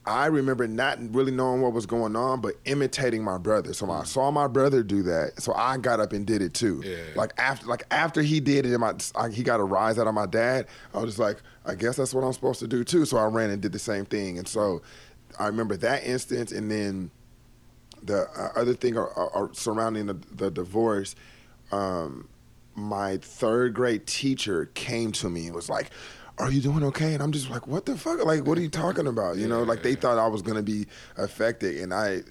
I 0.05 0.25
remember 0.25 0.67
not 0.67 0.97
really 1.13 1.31
knowing 1.31 1.61
what 1.61 1.71
was 1.71 1.85
going 1.85 2.15
on, 2.15 2.41
but 2.41 2.55
imitating 2.65 3.23
my 3.23 3.37
brother. 3.37 3.73
So 3.73 3.89
I 3.89 4.03
saw 4.03 4.31
my 4.31 4.47
brother 4.47 4.83
do 4.83 5.01
that, 5.03 5.41
so 5.41 5.53
I 5.53 5.77
got 5.77 6.01
up 6.01 6.11
and 6.11 6.25
did 6.25 6.41
it 6.41 6.53
too. 6.53 6.81
Yeah. 6.85 6.97
Like 7.15 7.31
after, 7.37 7.67
like 7.67 7.83
after 7.89 8.21
he 8.21 8.41
did 8.41 8.65
it, 8.65 8.71
and 8.71 8.79
my 8.79 8.95
I, 9.15 9.29
he 9.29 9.43
got 9.43 9.61
a 9.61 9.63
rise 9.63 9.97
out 9.97 10.07
of 10.07 10.13
my 10.13 10.25
dad. 10.25 10.67
I 10.93 10.97
was 10.97 11.11
just 11.11 11.19
like, 11.19 11.37
I 11.65 11.75
guess 11.75 11.95
that's 11.95 12.13
what 12.13 12.23
I'm 12.23 12.33
supposed 12.33 12.59
to 12.59 12.67
do 12.67 12.83
too. 12.83 13.05
So 13.05 13.17
I 13.17 13.25
ran 13.25 13.49
and 13.49 13.61
did 13.61 13.71
the 13.71 13.79
same 13.79 14.03
thing. 14.03 14.37
And 14.37 14.47
so 14.47 14.81
I 15.39 15.47
remember 15.47 15.77
that 15.77 16.03
instance, 16.03 16.51
and 16.51 16.69
then 16.69 17.09
the 18.01 18.27
uh, 18.37 18.59
other 18.59 18.73
thing 18.73 18.97
are, 18.97 19.09
are, 19.13 19.29
are 19.33 19.49
surrounding 19.53 20.07
the, 20.07 20.17
the 20.33 20.51
divorce. 20.51 21.15
Um, 21.71 22.27
my 22.75 23.17
third 23.17 23.73
grade 23.73 24.05
teacher 24.05 24.65
came 24.73 25.11
to 25.13 25.29
me 25.29 25.45
and 25.45 25.55
was 25.55 25.69
like, 25.69 25.91
"Are 26.37 26.51
you 26.51 26.61
doing 26.61 26.83
okay?" 26.85 27.13
And 27.13 27.21
I'm 27.23 27.31
just 27.31 27.49
like, 27.49 27.67
"What 27.67 27.85
the 27.85 27.97
fuck? 27.97 28.23
Like, 28.25 28.45
what 28.45 28.57
are 28.57 28.61
you 28.61 28.69
talking 28.69 29.07
about?" 29.07 29.37
You 29.37 29.47
know, 29.47 29.63
like 29.63 29.83
they 29.83 29.95
thought 29.95 30.17
I 30.17 30.27
was 30.27 30.41
gonna 30.41 30.63
be 30.63 30.87
affected, 31.17 31.77
and 31.81 31.93
I, 31.93 32.21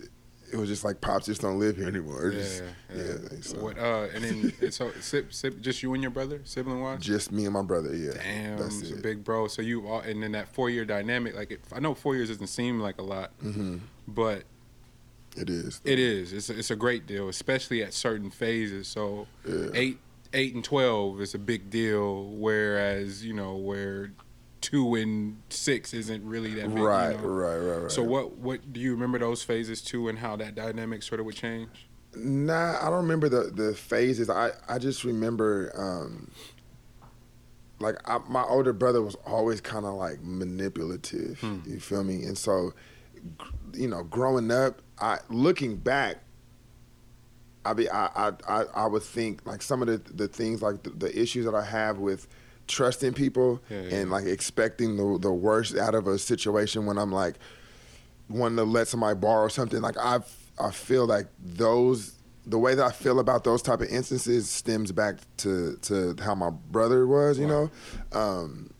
it 0.52 0.56
was 0.56 0.68
just 0.68 0.84
like, 0.84 1.00
"Pops 1.00 1.26
just 1.26 1.40
don't 1.40 1.58
live 1.58 1.76
here 1.76 1.88
anymore." 1.88 2.30
Yeah, 2.30 2.38
just- 2.38 2.62
yeah. 2.94 3.02
yeah, 3.04 3.40
so 3.40 3.58
What? 3.62 3.78
Uh, 3.78 4.08
and 4.14 4.24
then 4.24 4.52
so 4.72 4.90
sib, 5.00 5.32
sib, 5.32 5.62
just 5.62 5.82
you 5.82 5.92
and 5.94 6.02
your 6.02 6.10
brother, 6.10 6.40
sibling 6.44 6.80
wise. 6.82 7.00
just 7.00 7.32
me 7.32 7.44
and 7.44 7.54
my 7.54 7.62
brother. 7.62 7.94
Yeah, 7.96 8.12
Damn, 8.14 8.58
that's 8.58 8.80
it's 8.82 8.90
it. 8.90 9.02
big 9.02 9.24
bro. 9.24 9.46
So 9.48 9.62
you 9.62 9.86
all, 9.88 10.00
and 10.00 10.22
then 10.22 10.32
that 10.32 10.48
four 10.48 10.68
year 10.68 10.84
dynamic. 10.84 11.34
Like, 11.34 11.50
it, 11.52 11.60
I 11.72 11.80
know 11.80 11.94
four 11.94 12.14
years 12.16 12.28
doesn't 12.28 12.48
seem 12.48 12.80
like 12.80 12.98
a 12.98 13.02
lot, 13.02 13.30
hmm 13.40 13.78
but 14.08 14.42
It 15.36 15.48
is. 15.48 15.80
it 15.84 15.98
is. 15.98 16.32
It's 16.34 16.50
a, 16.50 16.58
it's 16.58 16.70
a 16.70 16.76
great 16.76 17.06
deal, 17.06 17.28
especially 17.30 17.82
at 17.82 17.94
certain 17.94 18.30
phases. 18.30 18.88
So 18.88 19.28
Yeah. 19.48 19.68
eight, 19.72 19.98
eight 20.32 20.54
and 20.54 20.64
twelve 20.64 21.20
is 21.20 21.34
a 21.34 21.38
big 21.38 21.70
deal. 21.70 22.24
Whereas 22.26 23.24
you 23.24 23.32
know 23.34 23.56
where 23.56 24.12
two 24.60 24.94
and 24.94 25.42
six 25.50 25.92
isn't 25.92 26.24
really 26.24 26.54
that 26.54 26.68
big. 26.68 26.78
you 26.78 26.86
Right, 26.86 27.20
know? 27.20 27.26
right, 27.28 27.56
right, 27.58 27.76
right. 27.82 27.90
So 27.90 28.02
what 28.02 28.36
what 28.36 28.72
do 28.72 28.80
you 28.80 28.92
remember 28.92 29.18
those 29.18 29.42
phases 29.42 29.80
too, 29.82 30.08
and 30.08 30.18
how 30.18 30.36
that 30.36 30.54
dynamic 30.54 31.02
sort 31.02 31.20
of 31.20 31.26
would 31.26 31.34
change? 31.36 31.88
Nah, 32.14 32.76
I 32.80 32.84
don't 32.90 33.02
remember 33.02 33.28
the 33.28 33.50
the 33.50 33.74
phases. 33.74 34.28
I 34.30 34.50
I 34.68 34.78
just 34.78 35.04
remember 35.04 35.72
um 35.74 36.30
like 37.80 37.96
I, 38.08 38.18
my 38.28 38.42
older 38.44 38.72
brother 38.72 39.02
was 39.02 39.16
always 39.26 39.60
kind 39.60 39.84
of 39.84 39.94
like 39.94 40.22
manipulative. 40.22 41.40
Hmm. 41.40 41.58
You 41.66 41.80
feel 41.80 42.04
me? 42.04 42.22
And 42.24 42.38
so 42.38 42.72
you 43.74 43.88
know, 43.88 44.02
growing 44.04 44.50
up, 44.50 44.82
I 44.98 45.18
looking 45.30 45.76
back 45.76 46.18
I 47.64 47.72
be 47.74 47.88
I 47.90 48.06
I 48.28 48.32
I, 48.48 48.64
I 48.74 48.86
would 48.86 49.02
think 49.02 49.46
like 49.46 49.62
some 49.62 49.82
of 49.82 49.88
the 49.88 49.98
the 50.12 50.28
things 50.28 50.62
like 50.62 50.82
the, 50.82 50.90
the 50.90 51.20
issues 51.20 51.44
that 51.44 51.54
I 51.54 51.64
have 51.64 51.98
with 51.98 52.26
trusting 52.68 53.12
people 53.14 53.60
Yeah, 53.68 53.82
yeah. 53.82 53.96
and 53.96 54.10
like 54.10 54.24
expecting 54.26 54.96
the 54.96 55.18
the 55.18 55.32
worst 55.32 55.76
out 55.76 55.94
of 55.94 56.06
a 56.06 56.18
situation 56.18 56.86
when 56.86 56.98
I'm 56.98 57.12
like 57.12 57.34
wanting 58.28 58.56
to 58.56 58.64
let 58.64 58.88
somebody 58.88 59.18
borrow 59.18 59.48
something 59.48 59.80
like 59.80 59.96
I 59.98 60.20
I 60.58 60.70
feel 60.70 61.06
like 61.06 61.26
those 61.40 62.14
the 62.44 62.58
way 62.58 62.74
that 62.74 62.84
I 62.84 62.90
feel 62.90 63.20
about 63.20 63.44
those 63.44 63.62
type 63.62 63.80
of 63.80 63.88
instances 63.88 64.50
stems 64.50 64.90
back 64.92 65.16
to 65.38 65.76
to 65.82 66.16
how 66.20 66.34
my 66.34 66.50
brother 66.50 67.06
was, 67.06 67.38
you 67.38 67.46
Wow. 67.46 67.70
know. 68.12 68.20
Um, 68.20 68.70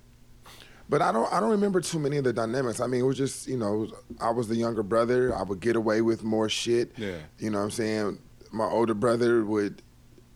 but 0.89 1.01
I 1.01 1.13
don't 1.13 1.33
I 1.33 1.39
don't 1.41 1.51
remember 1.51 1.81
too 1.81 1.99
many 1.99 2.17
of 2.17 2.25
the 2.25 2.33
dynamics. 2.33 2.81
I 2.81 2.87
mean, 2.87 3.01
it 3.01 3.05
was 3.05 3.17
just 3.17 3.47
you 3.47 3.57
know 3.57 3.89
I 4.21 4.31
was 4.31 4.49
the 4.49 4.57
younger 4.57 4.83
brother. 4.83 5.35
I 5.35 5.43
would 5.43 5.61
get 5.61 5.77
away 5.77 6.03
with 6.03 6.23
more 6.25 6.49
shit. 6.49 6.93
Yeah. 6.99 7.19
You 7.39 7.51
know 7.51 7.59
what 7.59 7.65
I'm 7.65 7.71
saying? 7.71 8.19
My 8.53 8.67
older 8.67 8.95
brother 8.95 9.45
would 9.45 9.83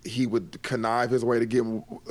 he 0.07 0.27
would 0.27 0.63
connive 0.63 1.11
his 1.11 1.25
way 1.25 1.39
to 1.39 1.47
get 1.47 1.65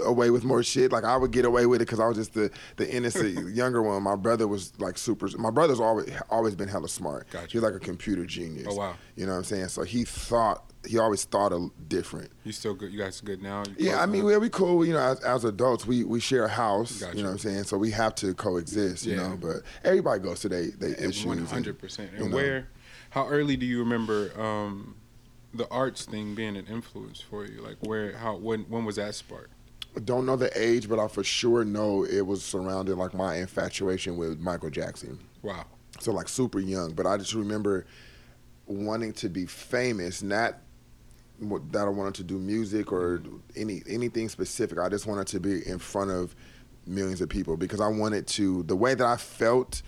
away 0.04 0.30
with 0.30 0.44
more 0.44 0.62
shit. 0.62 0.92
Like 0.92 1.04
I 1.04 1.18
would 1.18 1.32
get 1.32 1.46
away 1.46 1.66
with 1.66 1.82
it 1.82 1.86
because 1.86 2.00
I 2.00 2.08
was 2.08 2.18
just 2.18 2.34
the 2.34 2.52
the 2.76 2.90
innocent 2.90 3.56
younger 3.56 3.82
one. 3.82 4.04
My 4.04 4.16
brother 4.16 4.48
was 4.48 4.78
like 4.80 4.98
super. 4.98 5.30
My 5.38 5.50
brother's 5.50 5.80
always 5.80 6.12
always 6.30 6.56
been 6.56 6.68
hella 6.68 6.90
smart. 6.90 7.30
Gotcha. 7.32 7.48
He's 7.52 7.62
like 7.62 7.74
a 7.74 7.80
computer 7.80 8.26
genius. 8.26 8.68
Oh, 8.70 8.76
wow. 8.76 8.96
You 9.16 9.26
know 9.26 9.32
what 9.34 9.40
I'm 9.40 9.44
saying? 9.46 9.70
So 9.70 9.84
he 9.84 10.04
thought 10.04 10.72
he 10.86 11.00
always 11.00 11.24
thought 11.24 11.52
a, 11.52 11.70
different. 11.88 12.32
You 12.44 12.52
still 12.52 12.76
good? 12.76 12.92
You 12.92 13.00
guys 13.00 13.20
good 13.22 13.42
now? 13.42 13.64
Yeah, 13.78 14.02
I 14.02 14.06
mean, 14.06 14.28
now? 14.28 14.38
we 14.40 14.50
cool. 14.50 14.86
You 14.86 14.94
know, 14.94 15.00
as, 15.00 15.20
as 15.22 15.46
adults, 15.46 15.86
we 15.86 16.04
we 16.04 16.20
share 16.20 16.46
a 16.46 16.50
house. 16.50 17.00
Gotcha. 17.00 17.18
You 17.18 17.24
know 17.24 17.30
what 17.30 17.34
I'm 17.34 17.40
saying? 17.40 17.64
So 17.64 17.78
we 17.78 17.92
have 17.92 18.16
to 18.16 18.34
coexist. 18.34 19.06
You 19.06 19.16
Yeah. 19.16 19.30
know, 19.30 19.38
but 19.38 19.58
everybody 19.84 20.22
goes 20.22 20.42
to 20.42 20.50
their 20.50 20.68
they 20.68 20.92
issues. 20.92 21.26
One 21.26 21.38
and, 21.40 21.48
hundred 21.48 21.80
percent. 21.80 22.12
And 22.18 22.34
where? 22.34 22.68
How 23.10 23.28
early 23.30 23.56
do 23.56 23.66
you 23.66 23.80
remember 23.80 24.30
um, 24.40 24.96
the 25.56 25.70
arts 25.70 26.06
thing 26.06 26.36
being 26.36 26.58
an 26.58 26.68
influence 26.68 27.22
for 27.22 27.46
you? 27.46 27.62
Like 27.62 27.78
where? 27.82 28.18
How? 28.18 28.36
When? 28.36 28.62
When 28.64 28.86
was 28.86 28.98
that 28.98 29.16
spark? 29.16 29.50
Don't 30.04 30.26
know 30.26 30.36
the 30.36 30.52
age, 30.60 30.90
but 30.90 31.00
I 31.00 31.08
for 31.08 31.24
sure 31.24 31.64
know 31.64 32.04
it 32.04 32.26
was 32.26 32.44
surrounded 32.44 32.98
like 32.98 33.14
my 33.14 33.38
infatuation 33.38 34.18
with 34.18 34.40
Michael 34.40 34.70
Jackson. 34.70 35.20
Wow. 35.42 35.66
So 36.00 36.12
like 36.12 36.28
super 36.28 36.60
young, 36.60 36.94
but 36.94 37.06
I 37.06 37.16
just 37.18 37.34
remember 37.34 37.86
wanting 38.68 39.14
to 39.14 39.30
be 39.30 39.46
famous, 39.46 40.22
not 40.22 40.58
that 41.40 41.86
I 41.86 41.90
wanted 41.90 42.16
to 42.16 42.24
do 42.24 42.38
music 42.38 42.92
or 42.92 43.22
any 43.56 43.84
anything 43.88 44.30
specific. 44.30 44.80
I 44.80 44.90
just 44.90 45.06
wanted 45.06 45.28
to 45.28 45.40
be 45.40 45.68
in 45.68 45.80
front 45.80 46.12
of 46.12 46.36
millions 46.88 47.22
of 47.22 47.30
people 47.30 47.58
because 47.58 47.82
I 47.82 47.88
wanted 47.88 48.28
to 48.28 48.64
the 48.64 48.76
way 48.76 48.94
that 48.94 49.06
I 49.06 49.18
felt 49.18 49.82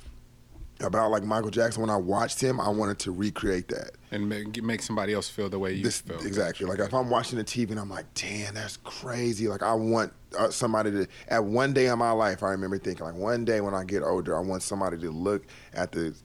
about 0.82 1.12
like 1.12 1.24
Michael 1.24 1.50
Jackson 1.50 1.82
when 1.82 1.90
I 1.90 1.98
watched 1.98 2.40
him, 2.42 2.60
I 2.60 2.70
wanted 2.70 3.00
to 3.00 3.12
recreate 3.12 3.68
that. 3.70 3.92
And 4.12 4.30
make, 4.30 4.62
make 4.64 4.82
somebody 4.82 5.14
else 5.14 5.28
feel 5.28 5.50
the 5.50 5.60
way 5.60 5.74
you 5.74 5.84
This, 5.84 6.02
felt. 6.02 6.26
exactly. 6.26 6.66
Like 6.66 6.80
if 6.80 6.94
I'm 6.94 7.10
watching 7.10 7.38
the 7.38 7.44
TV 7.44 7.72
and 7.72 7.80
I'm 7.80 7.90
like, 7.90 8.06
damn, 8.14 8.54
that's 8.54 8.78
crazy. 8.78 9.48
Like 9.48 9.64
I 9.64 9.74
want 9.74 10.14
uh, 10.38 10.50
somebody 10.50 10.92
to. 10.92 11.08
At 11.28 11.44
one 11.44 11.74
day 11.74 11.88
in 11.88 11.98
my 12.00 12.12
life, 12.12 12.44
I 12.44 12.50
remember 12.50 12.78
thinking 12.78 13.06
like, 13.06 13.16
one 13.16 13.44
day 13.46 13.62
when 13.62 13.74
I 13.74 13.84
get 13.84 14.04
older, 14.04 14.38
I 14.38 14.42
want 14.42 14.64
somebody 14.64 14.98
to 15.00 15.12
look 15.12 15.46
at 15.74 15.92
the 15.92 16.16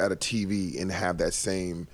at 0.00 0.10
a 0.12 0.16
TV 0.16 0.80
and 0.80 0.90
have 0.90 1.18
that 1.18 1.34
same 1.34 1.86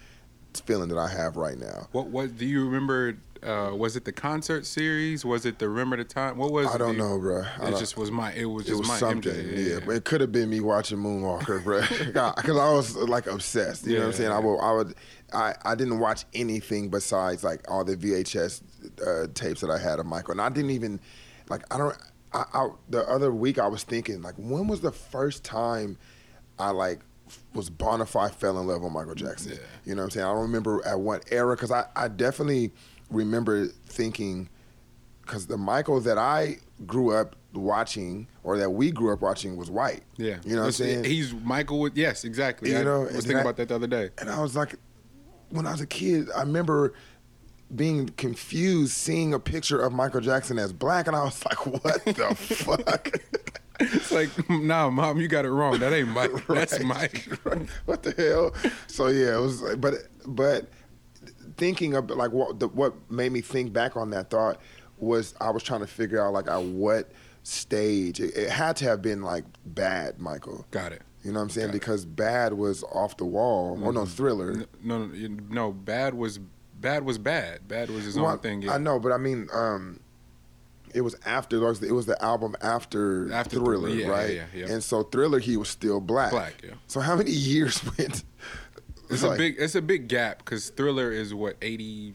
feeling 0.64 0.88
that 0.88 0.98
I 0.98 1.08
have 1.08 1.36
right 1.36 1.58
now. 1.58 1.88
What? 1.92 2.08
What? 2.08 2.36
Do 2.36 2.46
you 2.46 2.64
remember? 2.64 3.18
Uh, 3.42 3.72
was 3.74 3.96
it 3.96 4.04
the 4.04 4.12
concert 4.12 4.66
series? 4.66 5.24
Was 5.24 5.46
it 5.46 5.58
the 5.58 5.68
Remember 5.68 5.96
the 5.96 6.04
Time? 6.04 6.36
What 6.36 6.52
was? 6.52 6.66
I 6.66 6.76
don't 6.76 6.90
Do 6.92 6.96
you- 6.96 7.08
know, 7.08 7.18
bro. 7.18 7.42
It 7.62 7.78
just 7.78 7.96
was 7.96 8.10
my. 8.10 8.32
It 8.34 8.44
was 8.44 8.66
it 8.66 8.70
just 8.70 8.80
was 8.80 8.88
my 8.88 8.96
something, 8.98 9.32
MJ. 9.32 9.70
yeah. 9.70 9.78
But 9.84 9.96
it 9.96 10.04
could 10.04 10.20
have 10.20 10.30
been 10.32 10.50
me 10.50 10.60
watching 10.60 10.98
Moonwalker, 10.98 11.64
bro. 11.64 11.80
Because 11.80 12.36
I 12.58 12.72
was 12.72 12.96
like 12.96 13.26
obsessed. 13.26 13.86
You 13.86 13.94
know 13.94 13.98
what 14.00 14.04
I'm 14.06 14.10
Yeah, 14.12 14.16
saying? 14.16 14.30
I 14.32 14.38
yeah. 14.40 14.44
would, 14.46 14.58
I 14.60 14.72
would, 14.72 14.94
I, 15.32 15.54
I 15.64 15.74
didn't 15.74 15.98
watch 16.00 16.24
anything 16.34 16.90
besides 16.90 17.42
like 17.42 17.70
all 17.70 17.84
the 17.84 17.96
VHS 17.96 18.62
uh, 19.06 19.26
tapes 19.32 19.62
that 19.62 19.70
I 19.70 19.78
had 19.78 20.00
of 20.00 20.06
Michael, 20.06 20.32
and 20.32 20.40
I 20.40 20.48
didn't 20.50 20.72
even, 20.72 21.00
like, 21.48 21.62
I 21.72 21.78
don't. 21.78 21.96
I, 22.32 22.44
I 22.52 22.68
the 22.90 23.08
other 23.08 23.32
week 23.32 23.58
I 23.58 23.66
was 23.68 23.82
thinking 23.84 24.20
like, 24.22 24.34
when 24.36 24.68
was 24.68 24.82
the 24.82 24.92
first 24.92 25.44
time 25.44 25.96
I 26.58 26.70
like 26.70 27.00
was 27.54 27.70
bona 27.70 28.06
fide 28.06 28.34
fell 28.34 28.58
in 28.60 28.66
love 28.66 28.82
with 28.82 28.92
Michael 28.92 29.14
Jackson? 29.14 29.52
Yeah. 29.52 29.58
You 29.84 29.94
know 29.94 30.02
what 30.02 30.04
I'm 30.06 30.10
saying? 30.10 30.26
I 30.26 30.30
don't 30.32 30.42
remember 30.42 30.84
at 30.86 31.00
what 31.00 31.24
era 31.32 31.56
because 31.56 31.72
I, 31.72 31.86
I 31.96 32.08
definitely 32.08 32.72
remember 33.10 33.66
thinking 33.86 34.48
because 35.22 35.46
the 35.46 35.58
Michael 35.58 36.00
that 36.00 36.18
I 36.18 36.56
grew 36.86 37.14
up 37.14 37.36
watching 37.52 38.26
or 38.42 38.56
that 38.58 38.70
we 38.70 38.90
grew 38.90 39.12
up 39.12 39.20
watching 39.20 39.56
was 39.56 39.70
white. 39.70 40.02
Yeah. 40.16 40.36
You 40.44 40.54
know 40.54 40.62
what 40.62 40.66
I'm 40.68 40.72
saying? 40.72 41.04
He's 41.04 41.32
Michael. 41.34 41.80
With, 41.80 41.96
yes, 41.96 42.24
exactly. 42.24 42.70
You 42.70 42.78
I 42.78 42.82
know, 42.84 43.00
was 43.02 43.12
thinking 43.16 43.36
I- 43.36 43.40
about 43.42 43.56
that 43.56 43.68
the 43.68 43.74
other 43.74 43.86
day. 43.86 44.10
and 44.18 44.30
I 44.30 44.40
was 44.40 44.56
like, 44.56 44.74
when 45.50 45.66
I 45.66 45.72
was 45.72 45.80
a 45.80 45.86
kid, 45.86 46.28
I 46.36 46.40
remember 46.40 46.94
being 47.74 48.08
confused 48.10 48.92
seeing 48.92 49.32
a 49.34 49.38
picture 49.38 49.80
of 49.80 49.92
Michael 49.92 50.20
Jackson 50.20 50.58
as 50.58 50.72
black, 50.72 51.06
and 51.06 51.14
I 51.16 51.24
was 51.24 51.44
like, 51.44 51.66
what 51.84 52.04
the 52.04 52.34
fuck? 52.36 53.10
It's 53.80 54.12
like, 54.12 54.28
nah, 54.50 54.90
mom, 54.90 55.20
you 55.20 55.26
got 55.28 55.44
it 55.44 55.50
wrong. 55.50 55.78
That 55.80 55.92
ain't 55.92 56.08
Mike. 56.08 56.30
That's 56.48 56.72
Right, 56.78 56.84
Mike. 56.84 57.28
right. 57.44 57.68
What 57.86 58.02
the 58.02 58.12
hell? 58.12 58.52
So 58.88 59.06
yeah, 59.08 59.36
it 59.36 59.40
was. 59.40 59.62
like- 59.62 59.80
But 59.80 59.94
but 60.26 60.66
thinking 61.56 61.94
of 61.94 62.10
like 62.10 62.32
what 62.32 62.58
the, 62.60 62.68
what 62.68 62.94
made 63.10 63.32
me 63.32 63.40
think 63.40 63.72
back 63.72 63.96
on 63.96 64.10
that 64.10 64.30
thought 64.30 64.60
was 64.98 65.34
I 65.40 65.50
was 65.50 65.62
trying 65.62 65.80
to 65.80 65.86
figure 65.86 66.24
out 66.24 66.32
like 66.32 66.48
at 66.48 66.62
what 66.62 67.10
stage 67.42 68.20
it, 68.20 68.36
it 68.36 68.50
had 68.50 68.76
to 68.76 68.84
have 68.84 69.02
been 69.02 69.22
like 69.22 69.44
bad, 69.64 70.18
Michael. 70.20 70.66
Got 70.70 70.92
it. 70.92 71.02
You 71.24 71.32
know 71.32 71.38
what 71.38 71.44
I'm 71.44 71.50
saying? 71.50 71.68
Got 71.68 71.76
it. 71.76 71.80
Because 71.80 72.04
bad 72.04 72.52
was 72.54 72.82
off 72.84 73.16
the 73.16 73.24
wall. 73.26 73.78
Or 73.82 73.92
no, 73.92 74.06
thriller. 74.06 74.66
No, 74.82 75.06
no, 75.06 75.38
no. 75.48 75.72
Bad 75.72 76.14
was 76.14 76.38
bad 76.80 77.04
was 77.04 77.18
bad. 77.18 77.68
Bad 77.68 77.90
was 77.90 78.04
his 78.04 78.16
Well, 78.16 78.32
own 78.32 78.38
thing. 78.38 78.62
Yeah. 78.62 78.74
I 78.74 78.78
know, 78.78 78.98
but 78.98 79.12
I 79.12 79.18
mean, 79.18 79.48
um, 79.52 80.00
it 80.94 81.02
was 81.02 81.16
after 81.24 81.56
it 81.56 81.92
was, 81.92 82.06
the 82.06 82.16
album 82.22 82.56
after, 82.60 83.32
After 83.32 83.56
Thriller, 83.56 83.90
yeah, 83.90 84.08
right? 84.08 84.34
yeah, 84.34 84.44
yeah, 84.54 84.66
yeah. 84.66 84.72
And 84.72 84.82
so 84.82 85.02
Thriller, 85.02 85.38
he 85.38 85.56
was 85.56 85.68
still 85.68 86.00
black. 86.00 86.30
Black, 86.30 86.54
yeah. 86.64 86.70
So 86.86 87.00
how 87.00 87.16
many 87.16 87.30
years 87.52 87.82
went? 87.96 88.24
It's 89.10 89.22
like- 89.22 89.34
a 89.34 89.38
big. 89.38 89.56
It's 89.58 89.74
a 89.74 89.82
big 89.82 90.08
gap 90.08 90.38
because 90.38 90.70
Thriller 90.70 91.10
is 91.12 91.32
what 91.34 91.56
80, 91.62 92.14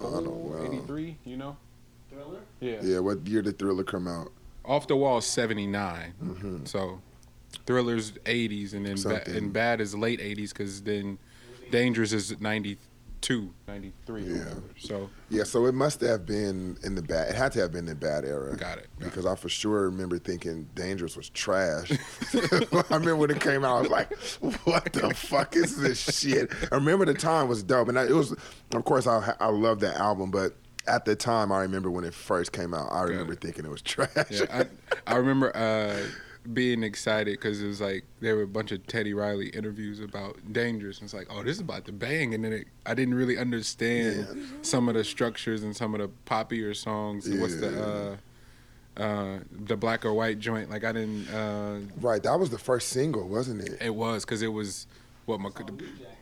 know. 0.00 0.56
83, 0.64 1.16
You 1.24 1.36
know. 1.36 1.56
Thriller? 2.10 2.40
Yeah. 2.60 2.80
Yeah, 2.82 2.98
what 3.00 3.26
year 3.26 3.42
did 3.42 3.58
Thriller 3.58 3.84
come 3.84 4.06
out? 4.08 4.32
Off 4.64 4.86
the 4.86 4.96
wall 4.96 5.18
is 5.18 5.24
79. 5.26 6.12
Mm-hmm. 6.22 6.64
So 6.64 7.00
Thriller's 7.66 8.12
80s 8.24 8.72
and 8.74 8.84
then 8.86 9.00
ba- 9.02 9.22
and 9.28 9.52
Bad 9.52 9.80
is 9.80 9.94
late 9.94 10.20
80s 10.20 10.50
because 10.50 10.82
then 10.82 11.18
Dangerous 11.70 12.12
is 12.12 12.34
92, 13.20 13.52
93. 13.68 14.22
Yeah. 14.22 14.44
So 14.78 15.10
Yeah, 15.28 15.44
so 15.44 15.66
it 15.66 15.74
must 15.74 16.00
have 16.00 16.24
been 16.24 16.76
in 16.82 16.94
the 16.94 17.02
bad. 17.02 17.28
It 17.30 17.34
had 17.36 17.52
to 17.52 17.60
have 17.60 17.72
been 17.72 17.84
the 17.86 17.94
bad 17.94 18.24
era. 18.24 18.56
Got 18.56 18.78
it, 18.78 18.88
got 18.98 19.04
because 19.10 19.26
I 19.26 19.34
for 19.34 19.48
sure 19.48 19.84
remember 19.90 20.18
thinking 20.18 20.68
Dangerous 20.74 21.16
was 21.16 21.28
trash. 21.28 21.90
I 22.34 22.82
remember 22.90 23.16
when 23.16 23.30
it 23.30 23.40
came 23.40 23.64
out, 23.64 23.76
I 23.76 23.80
was 23.82 23.90
like, 23.90 24.16
"What 24.64 24.92
the 24.92 25.12
fuck 25.14 25.54
is 25.54 25.76
this 25.76 25.98
shit?" 25.98 26.50
I 26.72 26.76
remember 26.76 27.04
the 27.04 27.14
time 27.14 27.48
was 27.48 27.62
dope, 27.62 27.88
and 27.88 27.98
I, 27.98 28.04
it 28.04 28.14
was, 28.14 28.32
of 28.72 28.84
course, 28.84 29.06
I 29.06 29.34
I 29.38 29.48
love 29.48 29.80
that 29.80 29.96
album, 29.96 30.30
but 30.30 30.54
at 30.86 31.04
the 31.04 31.14
time, 31.14 31.52
I 31.52 31.60
remember 31.60 31.90
when 31.90 32.04
it 32.04 32.14
first 32.14 32.52
came 32.52 32.72
out, 32.72 32.88
I 32.90 33.02
remember 33.02 33.34
it. 33.34 33.40
thinking 33.42 33.64
it 33.66 33.70
was 33.70 33.82
trash. 33.82 34.08
yeah, 34.30 34.64
I, 35.06 35.12
I 35.14 35.16
remember 35.16 35.54
uh, 35.54 36.00
being 36.52 36.82
excited 36.82 37.32
because 37.32 37.62
it 37.62 37.66
was 37.66 37.80
like 37.80 38.04
there 38.20 38.36
were 38.36 38.42
a 38.42 38.46
bunch 38.46 38.72
of 38.72 38.86
Teddy 38.86 39.12
Riley 39.14 39.48
interviews 39.48 40.00
about 40.00 40.36
Dangerous. 40.52 40.98
And 40.98 41.04
it's 41.04 41.14
like, 41.14 41.26
oh, 41.30 41.42
this 41.42 41.56
is 41.56 41.60
about 41.60 41.84
to 41.86 41.92
bang, 41.92 42.34
and 42.34 42.44
then 42.44 42.52
it, 42.52 42.66
I 42.86 42.94
didn't 42.94 43.14
really 43.14 43.36
understand 43.38 44.26
some 44.62 44.88
of 44.88 44.94
the 44.94 45.04
structures 45.04 45.62
and 45.62 45.76
some 45.76 45.94
of 45.94 46.00
the 46.00 46.10
poppier 46.26 46.74
songs. 46.74 47.26
and 47.26 47.40
What's 47.40 47.56
the 47.56 48.16
uh, 48.98 49.00
uh, 49.00 49.38
the 49.50 49.76
black 49.76 50.04
or 50.04 50.12
white 50.14 50.38
joint? 50.38 50.70
Like 50.70 50.84
I 50.84 50.92
didn't. 50.92 51.28
Uh, 51.28 51.80
right, 52.00 52.22
that 52.22 52.38
was 52.38 52.50
the 52.50 52.58
first 52.58 52.88
single, 52.88 53.28
wasn't 53.28 53.62
it? 53.62 53.78
it 53.80 53.94
was 53.94 54.24
because 54.24 54.42
it 54.42 54.48
was 54.52 54.86
what 55.26 55.40
my. 55.40 55.50
That 55.50 55.70
was 55.70 55.80
New 55.80 55.86
Jack. 55.98 56.16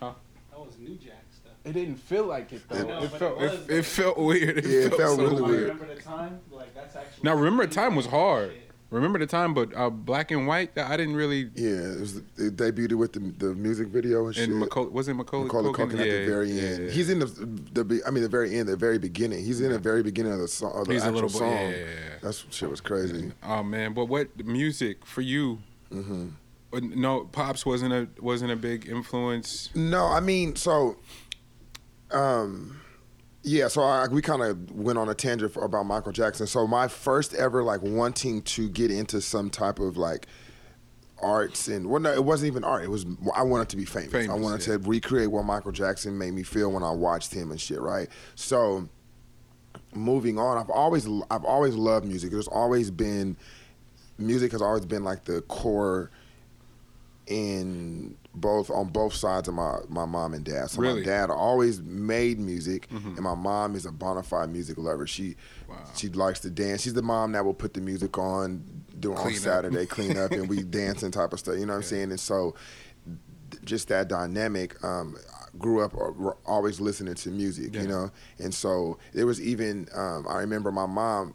Huh? 0.00 0.12
That 0.50 0.60
was 0.60 0.78
New 0.78 0.94
Jack 0.96 1.24
stuff. 1.32 1.52
It 1.64 1.72
didn't 1.72 1.96
feel 1.96 2.26
like 2.26 2.52
it 2.52 2.62
though. 2.68 2.76
I 2.76 2.82
know, 2.82 3.02
it 3.04 3.10
felt 3.12 3.40
it 3.40 3.44
it, 3.44 3.50
was, 3.50 3.68
it, 3.70 3.84
felt 3.84 4.18
weird. 4.18 4.58
It 4.58 4.64
Yeah, 4.66 4.78
it 4.80 4.88
felt, 4.90 5.00
felt 5.00 5.16
so 5.16 5.22
really 5.22 5.42
I 5.42 5.46
weird. 5.46 5.62
remember 5.62 5.94
the 5.94 6.00
time, 6.02 6.40
like 6.50 6.74
that's 6.74 6.96
actually. 6.96 7.22
Now 7.22 7.34
remember 7.34 7.66
the 7.66 7.74
time 7.74 7.94
was 7.96 8.06
hard. 8.06 8.52
Shit. 8.94 9.02
Remember 9.02 9.18
the 9.18 9.26
time, 9.26 9.54
but 9.54 9.76
uh, 9.76 9.90
black 9.90 10.30
and 10.30 10.46
white. 10.46 10.76
I 10.78 10.96
didn't 10.96 11.16
really. 11.16 11.50
Yeah, 11.54 11.94
it 11.94 12.00
was. 12.00 12.16
It 12.36 12.56
debuted 12.56 12.94
with 12.94 13.12
the 13.12 13.20
the 13.20 13.54
music 13.54 13.88
video 13.88 14.26
and 14.26 14.34
shit. 14.34 14.48
And 14.48 14.58
Macaulay 14.60 14.90
was 14.90 15.08
it 15.08 15.14
Macaulay, 15.14 15.44
Macaulay 15.46 15.70
Culkin? 15.72 15.90
Culkin 15.90 16.00
at 16.00 16.04
the 16.04 16.26
very 16.26 16.50
yeah, 16.50 16.62
end. 16.62 16.84
yeah. 16.84 16.90
He's 16.90 17.10
in 17.10 17.18
the 17.18 17.26
the 17.26 18.02
I 18.06 18.10
mean 18.10 18.22
the 18.22 18.28
very 18.28 18.56
end, 18.56 18.68
the 18.68 18.76
very 18.76 18.98
beginning. 18.98 19.44
He's 19.44 19.60
in 19.60 19.72
the 19.72 19.78
very 19.78 20.02
beginning 20.02 20.32
of 20.32 20.38
the 20.38 20.48
song, 20.48 20.72
of 20.74 20.86
the 20.86 20.94
He's 20.94 21.02
a 21.02 21.06
actual 21.08 21.22
boy, 21.22 21.28
song. 21.28 21.50
yeah, 21.50 21.70
yeah, 21.70 21.76
yeah. 21.76 21.86
That's 22.22 22.44
shit 22.50 22.70
was 22.70 22.80
crazy. 22.80 23.32
Oh 23.42 23.62
man, 23.62 23.94
but 23.94 24.04
what 24.06 24.28
music 24.44 25.04
for 25.04 25.22
you? 25.22 25.58
Mm-hmm. 25.92 26.28
Uh, 26.72 26.80
No, 26.94 27.24
pops 27.24 27.66
wasn't 27.66 27.92
a 27.92 28.08
wasn't 28.20 28.52
a 28.52 28.56
big 28.56 28.88
influence. 28.88 29.70
No, 29.74 30.06
I 30.06 30.20
mean 30.20 30.56
so. 30.56 30.96
um, 32.10 32.80
yeah. 33.44 33.68
So 33.68 33.82
I, 33.82 34.08
we 34.08 34.20
kind 34.20 34.42
of 34.42 34.72
went 34.72 34.98
on 34.98 35.08
a 35.08 35.14
tangent 35.14 35.52
for, 35.52 35.64
about 35.64 35.86
Michael 35.86 36.12
Jackson. 36.12 36.46
So 36.46 36.66
my 36.66 36.88
first 36.88 37.34
ever 37.34 37.62
like 37.62 37.82
wanting 37.82 38.42
to 38.42 38.68
get 38.68 38.90
into 38.90 39.20
some 39.20 39.50
type 39.50 39.78
of 39.78 39.96
like 39.96 40.26
arts 41.22 41.68
and 41.68 41.88
well, 41.88 42.00
no, 42.00 42.12
it 42.12 42.24
wasn't 42.24 42.50
even 42.50 42.64
art. 42.64 42.82
It 42.82 42.90
was 42.90 43.06
I 43.34 43.42
wanted 43.42 43.68
to 43.68 43.76
be 43.76 43.84
famous. 43.84 44.28
I 44.28 44.34
wanted 44.34 44.66
yeah. 44.66 44.78
to 44.78 44.88
recreate 44.88 45.30
what 45.30 45.44
Michael 45.44 45.72
Jackson 45.72 46.18
made 46.18 46.32
me 46.32 46.42
feel 46.42 46.72
when 46.72 46.82
I 46.82 46.90
watched 46.90 47.32
him 47.32 47.50
and 47.50 47.60
shit. 47.60 47.80
Right. 47.80 48.08
So 48.34 48.88
moving 49.94 50.38
on, 50.38 50.58
I've 50.58 50.70
always 50.70 51.06
I've 51.30 51.44
always 51.44 51.74
loved 51.74 52.06
music. 52.06 52.30
There's 52.30 52.48
always 52.48 52.90
been 52.90 53.36
music 54.18 54.52
has 54.52 54.62
always 54.62 54.86
been 54.86 55.04
like 55.04 55.24
the 55.24 55.42
core 55.42 56.10
in 57.26 58.16
both 58.34 58.70
on 58.70 58.88
both 58.88 59.14
sides 59.14 59.48
of 59.48 59.54
my, 59.54 59.78
my 59.88 60.04
mom 60.04 60.34
and 60.34 60.44
dad. 60.44 60.70
So 60.70 60.80
Really? 60.82 61.00
my 61.00 61.06
dad 61.06 61.30
always 61.30 61.80
made 61.82 62.38
music, 62.38 62.88
and 62.90 63.20
my 63.20 63.34
mom 63.34 63.74
is 63.76 63.86
a 63.86 63.92
bona 63.92 64.22
fide 64.22 64.50
music 64.50 64.76
lover. 64.78 65.06
She 65.06 65.36
Wow. 65.68 65.76
she 65.94 66.08
likes 66.10 66.40
to 66.40 66.50
dance. 66.50 66.82
She's 66.82 66.94
the 66.94 67.02
mom 67.02 67.32
that 67.32 67.44
will 67.44 67.54
put 67.54 67.74
the 67.74 67.80
music 67.80 68.18
on 68.18 68.64
do 69.00 69.14
on. 69.14 69.32
Saturday, 69.34 69.86
clean 69.96 70.16
up, 70.18 70.32
and 70.32 70.48
we 70.48 70.62
dancing 70.80 71.10
type 71.10 71.32
of 71.32 71.38
stuff. 71.40 71.56
You 71.58 71.66
know 71.66 71.72
what 71.72 71.78
I'm 71.78 71.82
saying? 71.84 72.10
And 72.10 72.20
so 72.20 72.54
th- 73.50 73.62
just 73.64 73.88
that 73.88 74.08
dynamic. 74.08 74.82
Um, 74.84 75.16
grew 75.56 75.80
up 75.84 75.94
uh, 75.94 76.30
always 76.44 76.80
listening 76.80 77.14
to 77.14 77.28
music, 77.30 77.72
Yeah. 77.72 77.82
you 77.82 77.86
know, 77.88 78.10
and 78.40 78.52
so 78.52 78.98
there 79.12 79.24
was 79.24 79.40
even 79.40 79.86
um, 79.94 80.26
I 80.28 80.38
remember 80.38 80.72
my 80.72 80.86
mom. 80.86 81.34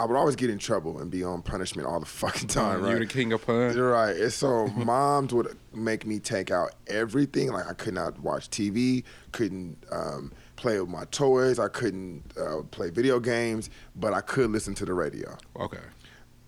I 0.00 0.04
would 0.04 0.16
always 0.16 0.34
get 0.34 0.48
in 0.48 0.56
trouble 0.56 0.98
and 0.98 1.10
be 1.10 1.22
on 1.22 1.42
punishment 1.42 1.86
all 1.86 2.00
the 2.00 2.06
fucking 2.06 2.48
time. 2.48 2.80
You 2.80 2.92
right? 2.92 2.98
the 3.00 3.06
king 3.06 3.34
of 3.34 3.44
pun. 3.44 3.76
You're 3.76 3.90
right. 3.90 4.16
And 4.16 4.32
so 4.32 4.66
moms 4.76 5.34
would 5.34 5.58
make 5.74 6.06
me 6.06 6.18
take 6.18 6.50
out 6.50 6.74
everything. 6.86 7.52
Like 7.52 7.66
I 7.66 7.74
could 7.74 7.92
not 7.92 8.18
watch 8.20 8.48
TV, 8.48 9.04
couldn't 9.32 9.76
um, 9.92 10.32
play 10.56 10.80
with 10.80 10.88
my 10.88 11.04
toys, 11.10 11.58
I 11.58 11.68
couldn't 11.68 12.22
uh, 12.40 12.62
play 12.70 12.88
video 12.88 13.20
games, 13.20 13.68
but 13.94 14.14
I 14.14 14.22
could 14.22 14.50
listen 14.50 14.74
to 14.76 14.86
the 14.86 14.94
radio. 14.94 15.36
Okay. 15.56 15.76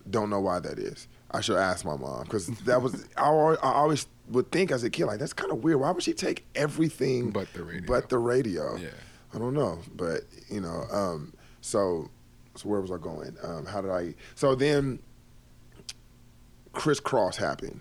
Don't 0.09 0.31
know 0.31 0.41
why 0.41 0.59
that 0.59 0.79
is. 0.79 1.07
I 1.31 1.43
should 1.43 1.59
ask 1.59 1.85
my 1.85 1.97
mom 1.97 2.25
because 2.25 2.47
that 2.47 2.81
was 2.81 3.07
I 3.19 3.25
always, 3.25 3.59
I 3.63 3.73
always 3.73 4.07
would 4.29 4.51
think 4.51 4.71
as 4.71 4.83
a 4.83 4.89
kid 4.89 5.05
like 5.05 5.19
that's 5.19 5.35
kind 5.35 5.53
of 5.53 5.63
weird. 5.63 5.79
Why 5.79 5.91
would 5.91 6.03
she 6.03 6.15
take 6.15 6.47
everything 6.55 7.33
But 7.33 7.53
the 7.53 7.65
radio. 7.65 7.87
But 7.87 8.09
the 8.09 8.19
radio. 8.19 8.77
Yeah. 8.77 8.89
I 9.35 9.39
don't 9.39 9.55
know, 9.55 9.79
but 9.95 10.23
you 10.49 10.63
know, 10.63 10.87
um, 10.91 11.35
so 11.61 12.11
so 12.55 12.69
where 12.69 12.81
was 12.81 12.91
I 12.91 12.99
going? 12.99 13.37
Um, 13.43 13.67
how 13.67 13.81
did 13.81 13.91
I? 13.91 14.15
So 14.35 14.55
then, 14.55 14.99
Kris 16.73 17.01
Kross 17.01 17.37
happened, 17.37 17.81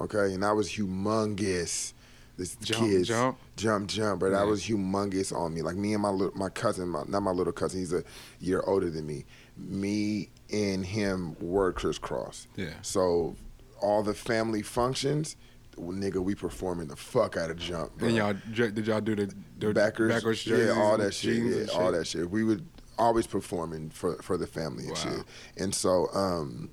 okay, 0.00 0.32
and 0.34 0.42
that 0.42 0.54
was 0.54 0.70
humongous. 0.70 1.92
This 2.36 2.56
Jump, 2.56 2.86
kids 2.88 3.08
jump? 3.08 3.38
jump, 3.56 3.88
jump, 3.90 4.20
but 4.20 4.30
that 4.30 4.46
was 4.46 4.62
humongous 4.62 5.30
on 5.36 5.52
me. 5.52 5.60
Like 5.60 5.76
me 5.76 5.92
and 5.92 6.02
my 6.02 6.08
lit- 6.08 6.34
my 6.34 6.48
cousin, 6.48 6.88
my, 6.88 7.02
not 7.06 7.20
my 7.22 7.32
little 7.32 7.52
cousin, 7.52 7.80
he's 7.80 7.92
a 7.92 8.02
year 8.40 8.62
older 8.66 8.88
than 8.88 9.06
me. 9.06 9.26
Me 9.58 10.30
and 10.50 10.86
him 10.86 11.36
were 11.38 11.70
Kris 11.72 11.98
Kross. 11.98 12.46
Yeah. 12.56 12.70
So 12.80 13.36
all 13.82 14.02
the 14.02 14.14
family 14.14 14.62
functions, 14.62 15.36
nigga, 15.76 16.16
we 16.22 16.34
performing 16.34 16.88
the 16.88 16.96
fuck 16.96 17.36
out 17.36 17.50
of 17.50 17.58
jump. 17.58 18.00
And 18.00 18.14
y'all 18.14 18.34
did 18.54 18.86
y'all 18.86 19.02
do 19.02 19.14
the, 19.16 19.34
the 19.58 19.74
backers, 19.74 20.10
backwards 20.10 20.46
yeah, 20.46 20.70
all 20.74 20.96
that 20.96 21.12
shit, 21.12 21.36
yeah, 21.36 21.56
and 21.56 21.70
all 21.70 21.92
that 21.92 22.06
shit. 22.06 22.30
We 22.30 22.44
would 22.44 22.64
always 23.00 23.26
performing 23.26 23.90
for 23.90 24.16
for 24.22 24.36
the 24.36 24.46
family 24.46 24.84
and 24.84 24.92
Wow. 24.92 24.96
shit. 25.02 25.24
And 25.56 25.74
so 25.74 26.08
um, 26.14 26.70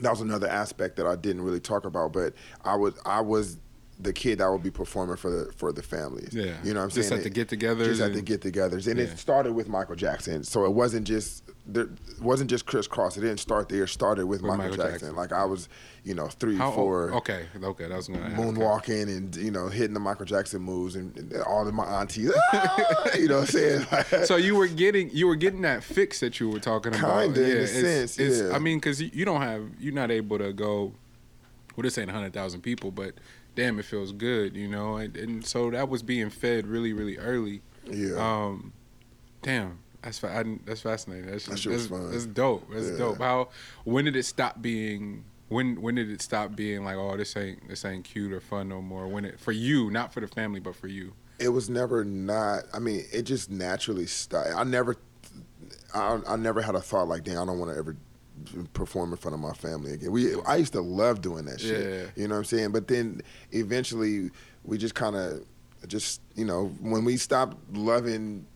that 0.00 0.10
was 0.10 0.20
another 0.20 0.48
aspect 0.48 0.96
that 0.96 1.06
I 1.06 1.14
didn't 1.16 1.42
really 1.42 1.60
talk 1.60 1.84
about, 1.84 2.12
but 2.12 2.34
I 2.64 2.74
was 2.76 2.94
I 3.04 3.20
was 3.20 3.58
the 3.98 4.12
kid 4.12 4.38
that 4.38 4.50
would 4.50 4.62
be 4.62 4.70
performing 4.70 5.16
for 5.16 5.30
the 5.30 5.52
for 5.52 5.72
the 5.72 5.82
families. 5.82 6.30
Yeah. 6.32 6.56
you 6.64 6.74
know 6.74 6.80
what 6.80 6.84
I'm 6.84 6.90
Just 6.90 7.08
saying? 7.08 7.20
at 7.20 7.24
the 7.24 7.30
get-togethers 7.30 7.84
Just 7.86 8.00
at 8.02 8.12
the 8.12 8.20
get-togethers, 8.22 8.86
and 8.88 8.98
Yeah. 8.98 9.06
it 9.06 9.18
started 9.18 9.52
with 9.54 9.68
Michael 9.68 9.94
Jackson. 9.96 10.42
So 10.44 10.64
it 10.64 10.72
wasn't 10.72 11.06
just 11.06 11.44
there 11.66 11.84
it 11.84 12.22
wasn't 12.22 12.48
just 12.48 12.64
Kris 12.66 12.86
Kross. 12.88 13.16
It 13.18 13.22
didn't 13.22 13.38
start 13.40 13.68
there. 13.68 13.84
It 13.84 13.88
started 13.88 14.26
with, 14.26 14.40
With 14.42 14.48
Michael, 14.50 14.70
Michael 14.70 14.76
Jackson. 14.76 14.92
Jackson. 15.08 15.16
Like 15.16 15.32
I 15.32 15.44
was, 15.44 15.68
you 16.04 16.14
know, 16.14 16.28
three, 16.28 16.56
How 16.56 16.70
four? 16.70 17.12
Okay, 17.14 17.46
okay, 17.62 17.88
that 17.88 17.96
was 17.96 18.08
gonna 18.08 18.30
moonwalking 18.30 19.08
and 19.08 19.34
you 19.36 19.50
know 19.50 19.68
hitting 19.68 19.94
the 19.94 20.00
Michael 20.00 20.26
Jackson 20.26 20.62
moves 20.62 20.96
and, 20.96 21.16
and 21.16 21.42
all 21.42 21.66
of 21.66 21.74
my 21.74 21.84
aunties, 22.00 22.32
"Ah!" 22.52 23.08
you 23.18 23.28
know 23.28 23.40
what 23.40 23.54
I'm 23.54 23.86
saying? 23.86 23.86
So 24.26 24.36
you 24.36 24.54
were 24.56 24.68
getting 24.68 25.10
you 25.12 25.26
were 25.26 25.36
getting 25.36 25.62
that 25.62 25.82
fix 25.82 26.20
that 26.20 26.38
you 26.40 26.48
were 26.50 26.60
talking 26.60 26.94
about. 26.94 27.24
Kinda, 27.24 27.44
in 27.50 27.56
a 27.56 27.60
it's, 27.62 27.72
sense, 27.72 28.18
it's, 28.18 28.40
yeah. 28.40 28.52
I 28.54 28.58
mean, 28.58 28.78
because 28.78 29.02
you, 29.02 29.10
you 29.12 29.24
don't 29.24 29.42
have 29.42 29.62
you're 29.78 29.94
not 29.94 30.10
able 30.10 30.38
to 30.38 30.52
go. 30.52 30.92
Well, 31.76 31.82
this 31.82 31.98
ain't 31.98 32.10
hundred 32.10 32.32
thousand 32.32 32.62
people, 32.62 32.90
but 32.90 33.14
damn, 33.54 33.78
it 33.78 33.84
feels 33.84 34.12
good, 34.12 34.56
you 34.56 34.68
know. 34.68 34.96
And, 34.96 35.16
and 35.16 35.44
so 35.44 35.70
that 35.70 35.88
was 35.88 36.02
being 36.02 36.30
fed 36.30 36.66
really, 36.66 36.92
really 36.92 37.18
early. 37.18 37.60
yeah, 37.90 38.14
Um, 38.16 38.72
damn, 39.42 39.78
that's 40.06 40.22
I, 40.24 40.44
that's 40.64 40.80
fascinating. 40.82 41.30
That's 41.30 41.46
That 41.46 41.58
shit 41.58 41.72
was 41.72 41.88
that's, 41.88 42.00
fun. 42.02 42.10
that's 42.12 42.26
dope. 42.26 42.70
That's 42.72 42.90
Yeah. 42.90 42.96
dope. 42.98 43.18
How 43.18 43.48
when 43.84 44.04
did 44.04 44.16
it 44.16 44.24
stop 44.24 44.62
being? 44.62 45.24
When 45.48 45.80
when 45.82 45.94
did 45.96 46.10
it 46.10 46.22
stop 46.22 46.54
being 46.56 46.84
like, 46.84 46.96
oh, 46.96 47.16
this 47.16 47.36
ain't 47.36 47.68
this 47.68 47.84
ain't 47.84 48.04
cute 48.04 48.32
or 48.32 48.40
fun 48.40 48.68
no 48.68 48.80
more? 48.80 49.06
When 49.08 49.24
it 49.24 49.38
for 49.40 49.52
you, 49.52 49.90
not 49.90 50.12
for 50.12 50.20
the 50.20 50.28
family, 50.28 50.60
but 50.60 50.74
for 50.76 50.86
you. 50.88 51.12
it 51.38 51.48
was 51.50 51.68
never 51.68 52.04
not. 52.04 52.64
I 52.72 52.78
mean, 52.78 53.04
it 53.12 53.22
just 53.22 53.50
naturally 53.50 54.06
started. 54.06 54.56
I 54.56 54.64
never, 54.64 54.96
I, 55.94 56.18
I 56.28 56.36
never 56.36 56.62
had 56.62 56.74
a 56.74 56.80
thought 56.80 57.08
like, 57.08 57.24
damn, 57.24 57.42
I 57.42 57.44
don't 57.46 57.58
want 57.58 57.72
to 57.72 57.78
ever 57.78 57.96
perform 58.74 59.10
in 59.12 59.16
front 59.18 59.34
of 59.34 59.40
my 59.40 59.52
family 59.52 59.92
again. 59.92 60.10
We, 60.12 60.34
I 60.42 60.56
used 60.56 60.72
to 60.74 60.80
love 60.80 61.20
doing 61.20 61.44
that 61.46 61.60
shit. 61.60 61.84
Yeah. 62.16 62.22
You 62.22 62.28
know 62.28 62.34
what 62.34 62.38
I'm 62.40 62.44
saying? 62.44 62.72
But 62.72 62.88
then 62.88 63.22
eventually, 63.52 64.30
we 64.64 64.78
just 64.78 64.94
kind 64.94 65.14
of, 65.16 65.42
just 65.88 66.20
you 66.34 66.44
know, 66.44 66.68
when 66.80 67.04
we 67.04 67.16
stopped 67.16 67.56
loving 67.76 68.46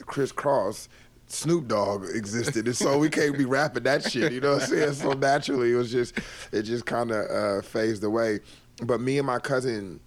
the 0.00 0.04
Kris 0.04 0.32
Kross. 0.32 0.88
Snoop 1.26 1.68
Dogg 1.68 2.06
existed, 2.12 2.66
and 2.66 2.76
so 2.76 2.98
we 2.98 3.08
can't 3.08 3.38
be 3.38 3.44
rapping 3.44 3.84
that 3.84 4.10
shit. 4.10 4.32
You 4.32 4.40
know 4.40 4.54
what 4.54 4.64
I'm 4.64 4.68
saying? 4.68 4.94
So 4.94 5.12
naturally, 5.12 5.70
it 5.70 5.76
was 5.76 5.92
just, 5.92 6.18
it 6.50 6.62
just 6.62 6.86
kind 6.86 7.12
of 7.12 7.30
uh, 7.30 7.62
phased 7.62 8.02
away. 8.02 8.40
But 8.84 9.00
me 9.00 9.16
and 9.16 9.28
my 9.28 9.38
cousin, 9.38 10.00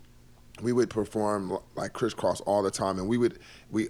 we 0.62 0.73
would 0.73 0.89
perform 0.89 1.58
like 1.75 1.93
Kris 1.93 2.13
Kross 2.13 2.41
all 2.45 2.62
the 2.62 2.71
time, 2.71 2.99
and 2.99 3.08
we 3.08 3.17
would 3.17 3.39
we 3.71 3.88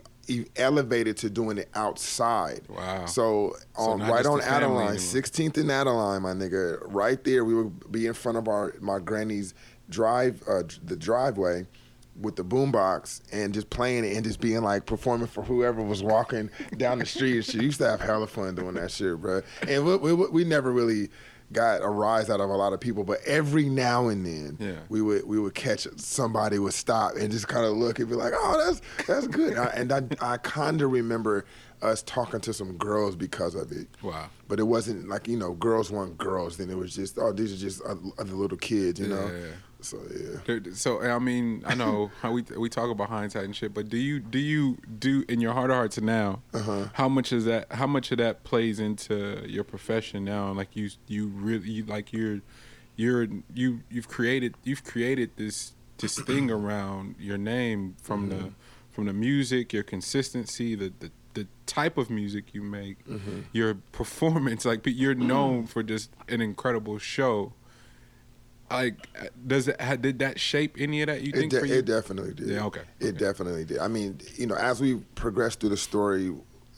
elevated 0.55 1.17
to 1.17 1.29
doing 1.29 1.57
it 1.57 1.69
outside. 1.73 2.61
Wow. 2.69 3.05
So, 3.07 3.55
So 3.75 3.81
on, 3.81 3.99
not 3.99 4.11
right 4.11 4.25
on 4.27 4.41
Adeline. 4.41 4.99
Sixteenth 4.99 5.57
and 5.57 5.71
Adeline, 5.71 6.21
my 6.21 6.33
nigga, 6.33 6.77
right 6.85 7.23
there. 7.23 7.43
We 7.43 7.55
would 7.55 7.91
be 7.91 8.05
in 8.05 8.13
front 8.13 8.37
of 8.37 8.47
our 8.47 8.75
my 8.79 8.99
granny's 8.99 9.55
drive, 9.89 10.43
uh, 10.47 10.63
the 10.83 10.95
driveway. 10.95 11.65
With 12.19 12.35
the 12.35 12.43
boombox 12.43 13.21
and 13.31 13.53
just 13.53 13.69
playing 13.71 14.05
it 14.05 14.15
and 14.15 14.23
just 14.23 14.39
being 14.39 14.61
like 14.61 14.85
performing 14.85 15.27
for 15.27 15.41
whoever 15.43 15.81
was 15.81 16.03
walking 16.03 16.51
down 16.77 16.99
the 16.99 17.05
street. 17.07 17.43
She 17.43 17.57
used 17.59 17.79
to 17.79 17.89
have 17.89 18.01
hella 18.01 18.27
fun 18.27 18.53
doing 18.53 18.75
that 18.75 18.91
shit, 18.91 19.19
bro. 19.19 19.41
And 19.67 19.83
we, 19.83 19.97
we, 19.97 20.13
we 20.27 20.43
never 20.43 20.71
really 20.71 21.09
got 21.51 21.81
a 21.83 21.87
rise 21.89 22.29
out 22.29 22.39
of 22.39 22.49
a 22.49 22.55
lot 22.55 22.71
of 22.73 22.79
people, 22.79 23.03
but 23.03 23.19
every 23.25 23.67
now 23.67 24.09
and 24.09 24.25
then, 24.25 24.57
Yeah. 24.59 24.79
we 24.89 25.01
would 25.01 25.25
we 25.27 25.39
would 25.39 25.55
catch 25.55 25.87
somebody 25.97 26.59
would 26.59 26.73
stop 26.75 27.15
and 27.15 27.31
just 27.31 27.47
kind 27.47 27.65
of 27.65 27.73
look 27.77 27.97
and 27.99 28.07
be 28.09 28.15
like, 28.15 28.33
"Oh, 28.35 28.63
that's 28.63 28.81
that's 29.07 29.27
good." 29.27 29.57
I, 29.57 29.65
and 29.67 29.91
I 29.91 30.01
I 30.21 30.37
kind 30.37 30.81
of 30.83 30.91
remember 30.91 31.45
us 31.81 32.01
talking 32.03 32.39
to 32.41 32.53
some 32.53 32.77
girls 32.77 33.15
because 33.15 33.55
of 33.55 33.71
it. 33.71 33.87
Wow. 34.01 34.29
But 34.47 34.59
it 34.59 34.63
wasn't 34.63 35.09
like 35.09 35.27
you 35.27 35.37
know 35.37 35.53
girls 35.53 35.91
weren't 35.91 36.17
girls. 36.17 36.57
Then 36.57 36.69
it 36.69 36.77
was 36.77 36.95
just 36.95 37.17
oh 37.19 37.31
these 37.33 37.53
are 37.53 37.57
just 37.57 37.81
other 37.83 38.01
other 38.19 38.33
little 38.33 38.57
kids, 38.57 38.99
you 38.99 39.07
know. 39.07 39.27
Yeah. 39.27 39.47
So 39.83 39.99
yeah. 40.47 40.59
So 40.73 41.01
I 41.01 41.19
mean, 41.19 41.63
I 41.65 41.75
know 41.75 42.11
how 42.21 42.31
we 42.31 42.43
we 42.57 42.69
talk 42.69 42.89
about 42.89 43.09
hindsight 43.09 43.43
and 43.43 43.55
shit, 43.55 43.73
but 43.73 43.89
do 43.89 43.97
you 43.97 44.19
do 44.19 44.39
you 44.39 44.77
do 44.99 45.25
in 45.27 45.41
your 45.41 45.53
heart 45.53 45.69
of 45.69 45.75
hearts 45.75 45.99
now? 45.99 46.41
Uh-huh. 46.53 46.85
How 46.93 47.09
much 47.09 47.31
is 47.33 47.45
that? 47.45 47.71
How 47.71 47.87
much 47.87 48.11
of 48.11 48.17
that 48.19 48.43
plays 48.43 48.79
into 48.79 49.43
your 49.47 49.63
profession 49.63 50.23
now? 50.23 50.51
Like 50.53 50.75
you 50.75 50.89
you 51.07 51.27
really 51.27 51.69
you, 51.69 51.85
like 51.85 52.13
you're 52.13 52.41
you're 52.95 53.27
you 53.53 53.81
you've 53.89 54.07
created 54.07 54.55
you've 54.63 54.83
created 54.83 55.31
this 55.35 55.73
this 55.97 56.19
thing 56.19 56.49
around 56.59 57.15
your 57.19 57.37
name 57.37 57.95
from 58.01 58.29
the 58.29 58.51
from 58.91 59.05
the 59.05 59.13
music, 59.13 59.73
your 59.73 59.83
consistency, 59.83 60.75
the 60.75 60.93
the 60.99 61.11
the 61.33 61.47
type 61.65 61.97
of 61.97 62.09
music 62.09 62.53
you 62.53 62.61
make, 62.61 62.97
your 63.51 63.75
performance. 63.91 64.65
Like 64.65 64.81
you're 64.85 65.15
known 65.15 65.65
for 65.65 65.83
just 65.83 66.11
an 66.29 66.41
incredible 66.41 66.99
show 66.99 67.53
like 68.73 69.07
does 69.47 69.67
it 69.67 69.77
did 70.01 70.19
that 70.19 70.39
shape 70.39 70.75
any 70.79 71.01
of 71.01 71.07
that 71.07 71.21
you 71.21 71.29
It, 71.29 71.35
think 71.35 71.51
de- 71.51 71.59
for 71.59 71.65
you 71.65 71.75
it 71.75 71.85
definitely 71.85 72.33
did. 72.33 72.47
Yeah, 72.49 72.65
okay, 72.65 72.81
It 72.99 73.07
okay. 73.09 73.17
definitely 73.17 73.65
did. 73.65 73.79
I 73.79 73.87
mean, 73.87 74.19
you 74.35 74.47
know, 74.47 74.55
as 74.55 74.81
we 74.81 74.95
progress 75.15 75.55
through 75.55 75.69
the 75.69 75.77
story, 75.77 76.33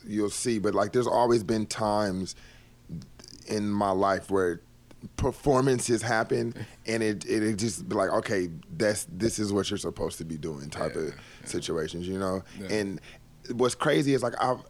you'll 0.06 0.30
see. 0.30 0.58
But 0.58 0.74
like, 0.74 0.92
there's 0.92 1.06
always 1.06 1.42
been 1.44 1.66
times 1.66 2.34
in 3.46 3.68
my 3.68 3.90
life 3.90 4.30
where 4.30 4.60
performances 5.16 6.02
happen, 6.02 6.54
and 6.86 7.02
it 7.02 7.24
it, 7.26 7.42
it 7.42 7.56
just 7.56 7.88
be 7.88 7.94
like, 7.94 8.10
okay, 8.10 8.48
that's 8.76 9.06
this 9.10 9.38
is 9.38 9.52
what 9.52 9.70
you're 9.70 9.78
supposed 9.78 10.18
to 10.18 10.24
be 10.24 10.36
doing, 10.36 10.68
type 10.70 10.94
Yeah, 10.94 11.02
of 11.02 11.14
situations, 11.44 12.06
you 12.08 12.18
know. 12.18 12.42
Yeah. 12.60 12.68
And 12.72 13.00
what's 13.52 13.74
crazy 13.74 14.14
is 14.14 14.22
like 14.22 14.34
I've 14.42 14.60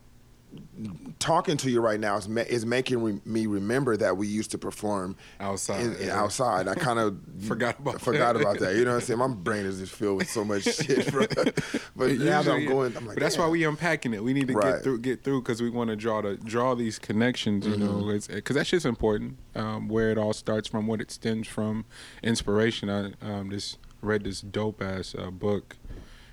talking 1.19 1.57
to 1.59 1.71
you 1.71 1.81
right 1.81 1.99
now 1.99 2.16
is 2.16 2.29
ma- 2.29 2.40
is 2.42 2.66
making 2.66 3.03
re- 3.03 3.21
me 3.25 3.47
remember 3.47 3.97
that 3.97 4.16
we 4.16 4.27
used 4.27 4.51
to 4.53 4.59
perform 4.59 5.16
Outside, 5.40 5.81
in, 5.81 5.95
in 5.97 6.07
yeah. 6.09 6.21
outside. 6.21 6.69
I 6.69 6.75
kind 6.75 6.99
of 6.99 7.19
Forgot 7.47 7.79
about 7.79 8.01
forgot 8.01 8.35
that. 8.35 8.42
about 8.42 8.59
that. 8.61 8.77
You 8.77 8.85
know 8.85 8.90
what 8.92 8.97
I'm 8.97 9.03
saying? 9.03 9.19
My 9.19 9.29
brain 9.29 9.64
is 9.66 9.79
just 9.81 9.92
filled 9.95 10.19
with 10.19 10.31
so 10.31 10.45
much 10.45 10.62
shit, 10.77 11.11
bro. 11.11 11.27
But 11.97 12.12
now 12.19 12.42
that 12.42 12.53
I'm 12.53 12.66
going, 12.66 12.95
I'm 12.97 13.07
like, 13.07 13.16
but 13.16 13.23
that's 13.23 13.38
why 13.38 13.49
we 13.49 13.64
unpacking 13.64 14.12
it. 14.12 14.23
We 14.23 14.33
need 14.35 14.49
to 14.49 14.55
Right. 14.55 14.75
get 14.75 14.83
through, 14.83 14.99
get 15.01 15.25
through, 15.25 15.40
because 15.42 15.62
we 15.62 15.71
want 15.71 15.88
to 15.90 15.97
draw 15.97 16.21
the 16.23 16.37
draw 16.37 16.75
these 16.75 16.99
connections. 16.99 17.66
You 17.66 17.77
know, 17.79 17.87
Mm-hmm. 18.03 18.35
because 18.35 18.55
that 18.57 18.66
shit's 18.66 18.85
important. 18.85 19.38
Um, 19.55 19.88
where 19.88 20.11
it 20.11 20.19
all 20.19 20.33
starts 20.35 20.69
from, 20.69 20.87
what 20.87 21.01
it 21.01 21.11
stems 21.11 21.49
from, 21.49 21.87
inspiration. 22.23 22.90
I 22.90 23.12
um, 23.23 23.51
just 23.51 23.79
read 24.03 24.25
this 24.25 24.40
dope 24.42 24.83
ass 24.83 25.14
uh, 25.19 25.31
book, 25.31 25.77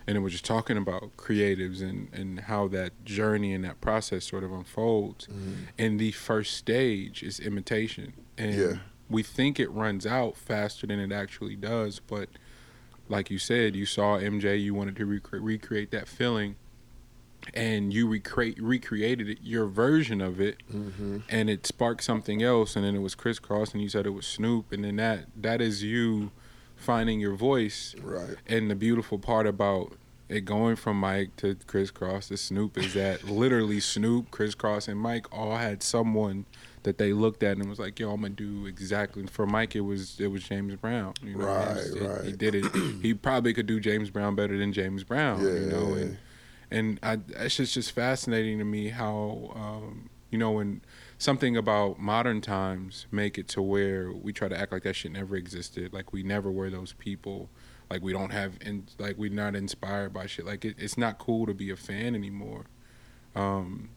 and 0.07 0.17
it 0.17 0.19
was 0.21 0.31
just 0.33 0.45
talking 0.45 0.77
about 0.77 1.15
creatives 1.17 1.81
and 1.81 2.09
and 2.13 2.41
how 2.41 2.67
that 2.69 3.05
journey 3.05 3.53
and 3.53 3.63
that 3.63 3.79
process 3.81 4.25
sort 4.25 4.43
of 4.43 4.51
unfolds. 4.51 5.27
And 5.77 5.99
the 5.99 6.11
first 6.11 6.55
stage 6.57 7.23
is 7.23 7.39
imitation, 7.39 8.13
and 8.37 8.53
Yeah. 8.55 8.73
we 9.09 9.23
think 9.23 9.59
it 9.59 9.69
runs 9.71 10.05
out 10.05 10.35
faster 10.37 10.87
than 10.87 10.99
it 10.99 11.11
actually 11.11 11.55
does, 11.55 11.99
but 11.99 12.29
like 13.09 13.29
you 13.29 13.37
said, 13.37 13.75
you 13.75 13.85
saw 13.85 14.17
MJ, 14.17 14.57
you 14.61 14.73
wanted 14.73 14.95
to 14.95 15.05
rec- 15.05 15.31
recreate 15.33 15.91
that 15.91 16.07
feeling, 16.07 16.55
and 17.53 17.93
you 17.93 18.07
recreate 18.07 18.57
recreated 18.61 19.29
it, 19.29 19.39
your 19.43 19.65
version 19.67 20.21
of 20.21 20.39
it, 20.39 20.63
Mm-hmm. 20.73 21.17
and 21.29 21.49
it 21.49 21.67
sparked 21.67 22.03
something 22.03 22.41
else, 22.41 22.75
and 22.75 22.85
then 22.85 22.95
it 22.95 22.99
was 23.01 23.15
Kris 23.15 23.39
Kross, 23.39 23.73
and 23.73 23.81
you 23.83 23.89
said 23.89 24.05
it 24.05 24.11
was 24.11 24.25
Snoop, 24.25 24.71
and 24.71 24.83
then 24.85 24.95
that 24.95 25.25
that 25.35 25.61
is 25.61 25.83
you 25.83 26.31
finding 26.83 27.19
your 27.19 27.33
voice, 27.35 27.95
Right. 28.01 28.35
and 28.47 28.69
the 28.69 28.75
beautiful 28.75 29.17
part 29.19 29.47
about 29.47 29.93
it 30.29 30.45
going 30.45 30.75
from 30.75 30.99
Mike 30.99 31.35
to 31.37 31.55
Kris 31.67 31.91
Kross 31.91 32.27
to 32.29 32.37
Snoop 32.37 32.77
is 32.77 32.93
that 32.93 33.23
literally 33.29 33.79
Snoop, 33.79 34.31
Kris 34.31 34.55
Kross, 34.55 34.87
and 34.87 34.99
Mike 34.99 35.25
all 35.37 35.57
had 35.57 35.83
someone 35.83 36.45
that 36.83 36.97
they 36.97 37.13
looked 37.13 37.43
at 37.43 37.55
and 37.57 37.69
was 37.69 37.79
like, 37.79 37.97
"Yo, 37.99 38.11
I'm 38.11 38.21
gonna 38.21 38.33
do 38.33 38.65
exactly." 38.65 39.25
For 39.27 39.45
Mike, 39.45 39.75
it 39.75 39.81
was 39.81 40.19
it 40.19 40.27
was 40.27 40.43
James 40.43 40.75
Brown. 40.75 41.13
You 41.23 41.37
know, 41.37 41.45
Right, 41.45 41.77
It- 41.77 41.95
it- 42.01 42.25
He 42.25 42.31
did 42.33 42.55
it. 42.55 42.65
he 43.01 43.13
probably 43.27 43.53
could 43.53 43.67
do 43.67 43.79
James 43.79 44.09
Brown 44.09 44.35
better 44.35 44.57
than 44.57 44.73
James 44.73 45.03
Brown. 45.03 45.41
You 45.41 45.67
know, 45.71 45.93
and 45.93 46.17
and 46.71 46.99
I, 47.03 47.19
it's 47.37 47.55
just 47.57 47.73
just 47.73 47.91
fascinating 47.91 48.57
to 48.59 48.65
me 48.65 48.89
how 48.89 49.51
um, 49.55 50.09
you 50.31 50.37
know 50.37 50.51
when 50.51 50.81
something 51.17 51.55
about 51.55 51.99
modern 51.99 52.41
times 52.41 53.07
make 53.11 53.37
it 53.37 53.47
to 53.49 53.61
where 53.61 54.11
we 54.11 54.33
try 54.33 54.47
to 54.47 54.59
act 54.59 54.71
like 54.71 54.83
that 54.83 54.95
shit 54.95 55.11
never 55.11 55.35
existed, 55.35 55.93
like 55.93 56.11
we 56.13 56.23
never 56.23 56.51
were 56.51 56.69
those 56.69 56.93
people, 56.93 57.49
like 57.89 58.01
we 58.01 58.13
don't 58.13 58.31
have, 58.31 58.57
in, 58.61 58.87
like 58.97 59.17
we're 59.17 59.31
not 59.31 59.55
inspired 59.55 60.13
by 60.13 60.25
shit. 60.25 60.45
Like 60.45 60.65
it, 60.65 60.75
it's 60.77 60.97
not 60.97 61.19
cool 61.19 61.45
to 61.45 61.53
be 61.53 61.69
a 61.69 61.75
fan 61.75 62.15
anymore. 62.15 62.65
Um, 63.35 63.89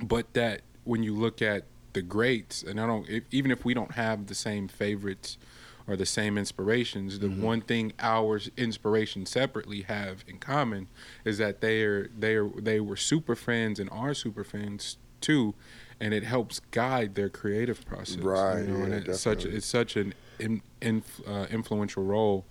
but 0.00 0.32
that 0.34 0.62
when 0.84 1.02
you 1.02 1.14
look 1.14 1.42
at 1.42 1.64
the 1.92 2.02
greats, 2.02 2.62
and 2.62 2.80
I 2.80 2.86
don't, 2.86 3.08
if, 3.08 3.24
even 3.30 3.50
if 3.50 3.64
we 3.64 3.74
don't 3.74 3.92
have 3.92 4.26
the 4.26 4.34
same 4.34 4.68
favorites 4.68 5.38
or 5.86 5.96
the 5.96 6.06
same 6.06 6.38
inspirations, 6.38 7.18
the 7.18 7.28
one 7.28 7.60
thing 7.60 7.92
our 7.98 8.40
inspiration 8.56 9.26
separately 9.26 9.82
have 9.82 10.24
in 10.28 10.38
common 10.38 10.88
is 11.24 11.38
that 11.38 11.60
they 11.60 11.82
are 11.82 12.08
they 12.16 12.36
are 12.36 12.48
they 12.48 12.80
were 12.80 12.96
super 12.96 13.34
fans 13.34 13.80
and 13.80 13.90
are 13.90 14.14
super 14.14 14.44
fans 14.44 14.98
too, 15.20 15.54
and 16.00 16.14
it 16.14 16.24
helps 16.24 16.60
guide 16.70 17.14
their 17.14 17.28
creative 17.28 17.84
process. 17.84 18.22
Right, 18.24 18.60
You 18.60 18.66
know, 18.72 18.84
and 18.84 18.92
yeah, 18.94 19.00
it's 19.12 19.20
such 19.20 19.44
it's 19.44 19.66
such 19.66 19.96
an 19.96 20.14
in, 20.38 20.62
inf, 20.80 21.20
uh, 21.26 21.46
influential 21.50 22.02
role 22.04 22.44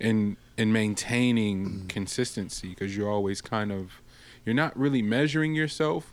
in 0.00 0.36
in 0.56 0.72
maintaining 0.72 1.66
Mm-hmm. 1.66 1.86
consistency 1.86 2.68
because 2.70 2.96
you're 2.96 3.10
always 3.10 3.40
kind 3.40 3.70
of 3.72 4.02
you're 4.44 4.54
not 4.54 4.76
really 4.78 5.02
measuring 5.02 5.54
yourself 5.54 6.12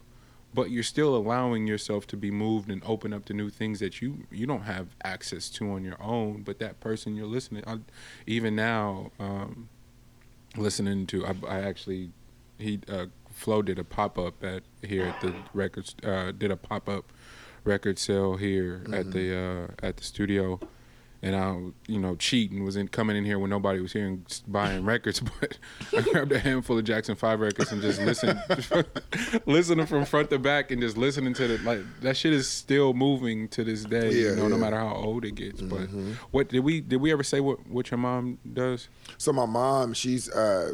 but 0.56 0.70
you're 0.70 0.84
still 0.84 1.16
allowing 1.16 1.66
yourself 1.66 2.06
to 2.06 2.16
be 2.16 2.30
moved 2.30 2.70
and 2.70 2.84
open 2.86 3.12
up 3.12 3.26
to 3.26 3.34
new 3.34 3.50
things 3.50 3.80
that 3.80 4.02
you 4.02 4.28
you 4.32 4.46
don't 4.46 4.64
have 4.64 4.96
access 5.04 5.50
to 5.50 5.72
on 5.72 5.84
your 5.84 6.02
own 6.02 6.44
but 6.44 6.60
that 6.60 6.80
person 6.80 7.16
you're 7.16 7.26
listening 7.26 7.64
I, 7.66 7.80
even 8.28 8.56
now 8.56 9.12
um 9.20 9.70
listening 10.56 11.08
to 11.08 11.26
i, 11.26 11.34
I 11.48 11.60
actually 11.62 12.12
he 12.60 12.80
uh 12.88 13.08
flo 13.34 13.62
did 13.62 13.80
a 13.80 13.84
pop-up 13.84 14.44
at 14.44 14.64
here 14.82 15.06
at 15.06 15.22
the 15.22 15.34
records 15.54 15.96
uh 16.04 16.32
did 16.32 16.52
a 16.52 16.58
pop-up 16.58 17.12
record 17.64 17.98
sale 18.00 18.36
here 18.38 18.86
at 18.94 19.12
the 19.12 19.36
uh 19.36 19.86
at 19.86 19.98
the 19.98 20.04
studio 20.04 20.60
and 21.24 21.38
I, 21.38 21.56
you 21.88 22.00
know, 22.00 22.18
cheating 22.18 22.66
was 22.66 22.76
in 22.76 22.90
coming 22.90 23.16
in 23.16 23.24
here 23.24 23.40
when 23.40 23.50
nobody 23.50 23.80
was 23.80 23.94
here 23.94 24.06
and 24.06 24.42
buying 24.46 24.84
records. 24.84 25.22
But 25.40 25.58
I 25.98 26.02
grabbed 26.02 26.34
a 26.34 26.40
handful 26.40 26.78
of 26.78 26.84
Jackson 26.84 27.16
Five 27.16 27.40
records 27.40 27.72
and 27.72 27.82
just 27.82 28.02
listened, 28.02 28.38
listening 29.46 29.86
from 29.86 30.04
front 30.04 30.30
to 30.32 30.40
back 30.40 30.70
and 30.70 30.82
just 30.82 30.98
listening 30.98 31.34
to 31.36 31.48
the 31.48 31.58
like 31.64 31.80
that 32.02 32.18
shit 32.18 32.34
is 32.34 32.50
still 32.50 32.94
moving 32.94 33.48
to 33.50 33.64
this 33.64 33.86
day. 33.86 34.12
Yeah, 34.12 34.32
you 34.32 34.36
know, 34.36 34.50
no 34.50 34.58
matter 34.58 34.78
how 34.78 34.94
old 34.94 35.24
it 35.24 35.36
gets. 35.36 35.62
But 35.62 35.88
what 36.32 36.50
did 36.50 36.60
we 36.60 36.82
did 36.82 36.98
we 36.98 37.14
ever 37.14 37.24
say 37.24 37.40
what 37.40 37.66
what 37.68 37.90
your 37.90 38.00
mom 38.00 38.40
does? 38.52 38.90
So 39.18 39.32
my 39.32 39.46
mom, 39.46 39.94
she's 39.94 40.30
uh 40.30 40.74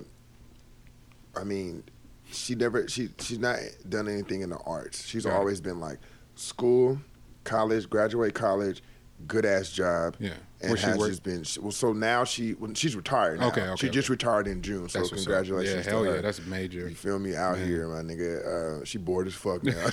I 1.36 1.44
mean, 1.44 1.84
she 2.32 2.56
never 2.56 2.88
she 2.88 3.10
she's 3.20 3.40
not 3.40 3.58
done 3.88 4.08
anything 4.08 4.42
in 4.42 4.50
the 4.50 4.58
arts. 4.60 5.06
She's 5.06 5.26
always 5.26 5.62
been 5.62 5.80
like 5.80 6.00
school, 6.36 7.00
college, 7.44 7.90
graduate 7.90 8.34
college, 8.34 8.84
good 9.28 9.46
ass 9.46 9.72
job. 9.72 10.16
Yeah. 10.20 10.34
And 10.62 10.72
Where 10.72 10.78
has 10.82 10.98
just 10.98 11.24
been 11.24 11.46
well, 11.64 11.72
so 11.72 11.94
now 11.94 12.26
she 12.26 12.54
well, 12.54 12.74
she's 12.74 12.94
retired 12.94 13.40
now. 13.40 13.48
Okay, 13.48 13.62
okay, 13.62 13.76
She 13.78 13.90
just 13.90 14.10
retired 14.10 14.46
in 14.46 14.62
June. 14.62 14.90
So 14.90 15.00
That's 15.00 15.12
congratulations 15.12 15.86
Yeah, 15.86 15.92
hell 15.92 16.04
to 16.04 16.10
her. 16.10 16.16
yeah, 16.18 16.22
that's 16.22 16.46
major. 16.46 16.90
You 16.90 16.96
feel 16.96 17.18
me 17.18 17.34
out 17.34 17.58
Man. 17.58 17.68
here, 17.68 17.88
my 17.88 18.02
nigga. 18.02 18.82
Uh, 18.82 18.86
she 18.86 18.98
bored 18.98 19.28
as 19.28 19.34
fuck 19.36 19.64
now. 19.64 19.74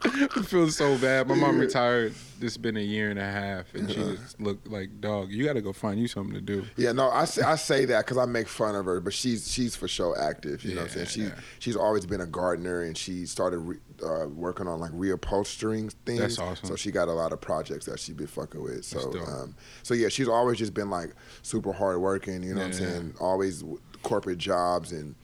I 0.20 0.42
feel 0.42 0.70
so 0.70 0.96
bad. 0.98 1.28
My 1.28 1.34
mom 1.34 1.58
retired. 1.58 2.14
It's 2.40 2.56
been 2.56 2.76
a 2.76 2.82
year 2.82 3.10
and 3.10 3.18
a 3.18 3.24
half, 3.24 3.74
and 3.74 3.90
she 3.90 3.96
just 3.96 4.40
looked 4.40 4.68
like 4.68 5.00
dog. 5.00 5.30
You 5.30 5.44
got 5.44 5.54
to 5.54 5.60
go 5.60 5.72
find 5.72 6.00
you 6.00 6.06
something 6.06 6.34
to 6.34 6.40
do. 6.40 6.64
Yeah, 6.76 6.92
no, 6.92 7.10
I 7.10 7.24
say, 7.24 7.42
I 7.42 7.56
say 7.56 7.84
that 7.86 8.06
because 8.06 8.16
I 8.16 8.26
make 8.26 8.48
fun 8.48 8.76
of 8.76 8.84
her, 8.86 9.00
but 9.00 9.12
she's 9.12 9.50
she's 9.50 9.74
for 9.74 9.88
sure 9.88 10.18
active. 10.18 10.64
You 10.64 10.74
know 10.74 10.82
what 10.82 10.90
I'm 10.90 10.94
saying? 10.94 11.06
She 11.06 11.22
yeah. 11.22 11.34
she's 11.58 11.76
always 11.76 12.06
been 12.06 12.20
a 12.20 12.26
gardener, 12.26 12.82
and 12.82 12.96
she 12.96 13.26
started 13.26 13.58
re, 13.58 13.76
uh, 14.04 14.28
working 14.28 14.68
on 14.68 14.78
like 14.78 14.92
reupholstering 14.92 15.92
things. 16.06 16.20
That's 16.20 16.38
awesome. 16.38 16.68
So 16.68 16.76
she 16.76 16.90
got 16.92 17.08
a 17.08 17.12
lot 17.12 17.32
of 17.32 17.40
projects 17.40 17.86
that 17.86 17.98
she 17.98 18.12
been 18.12 18.28
fucking 18.38 18.62
with. 18.62 18.84
So 18.84 19.12
um, 19.26 19.54
so 19.82 19.94
yeah, 19.94 20.08
she's 20.08 20.28
always 20.28 20.58
just 20.58 20.74
been 20.74 20.90
like 20.90 21.14
super 21.42 21.72
hard 21.72 22.00
working. 22.00 22.42
You 22.42 22.54
know 22.54 22.62
what 22.62 22.66
I'm 22.76 22.82
Yeah. 22.82 22.90
saying? 22.90 23.14
Always 23.20 23.60
w- 23.60 23.80
corporate 24.02 24.38
jobs 24.38 24.92
and. 24.92 25.14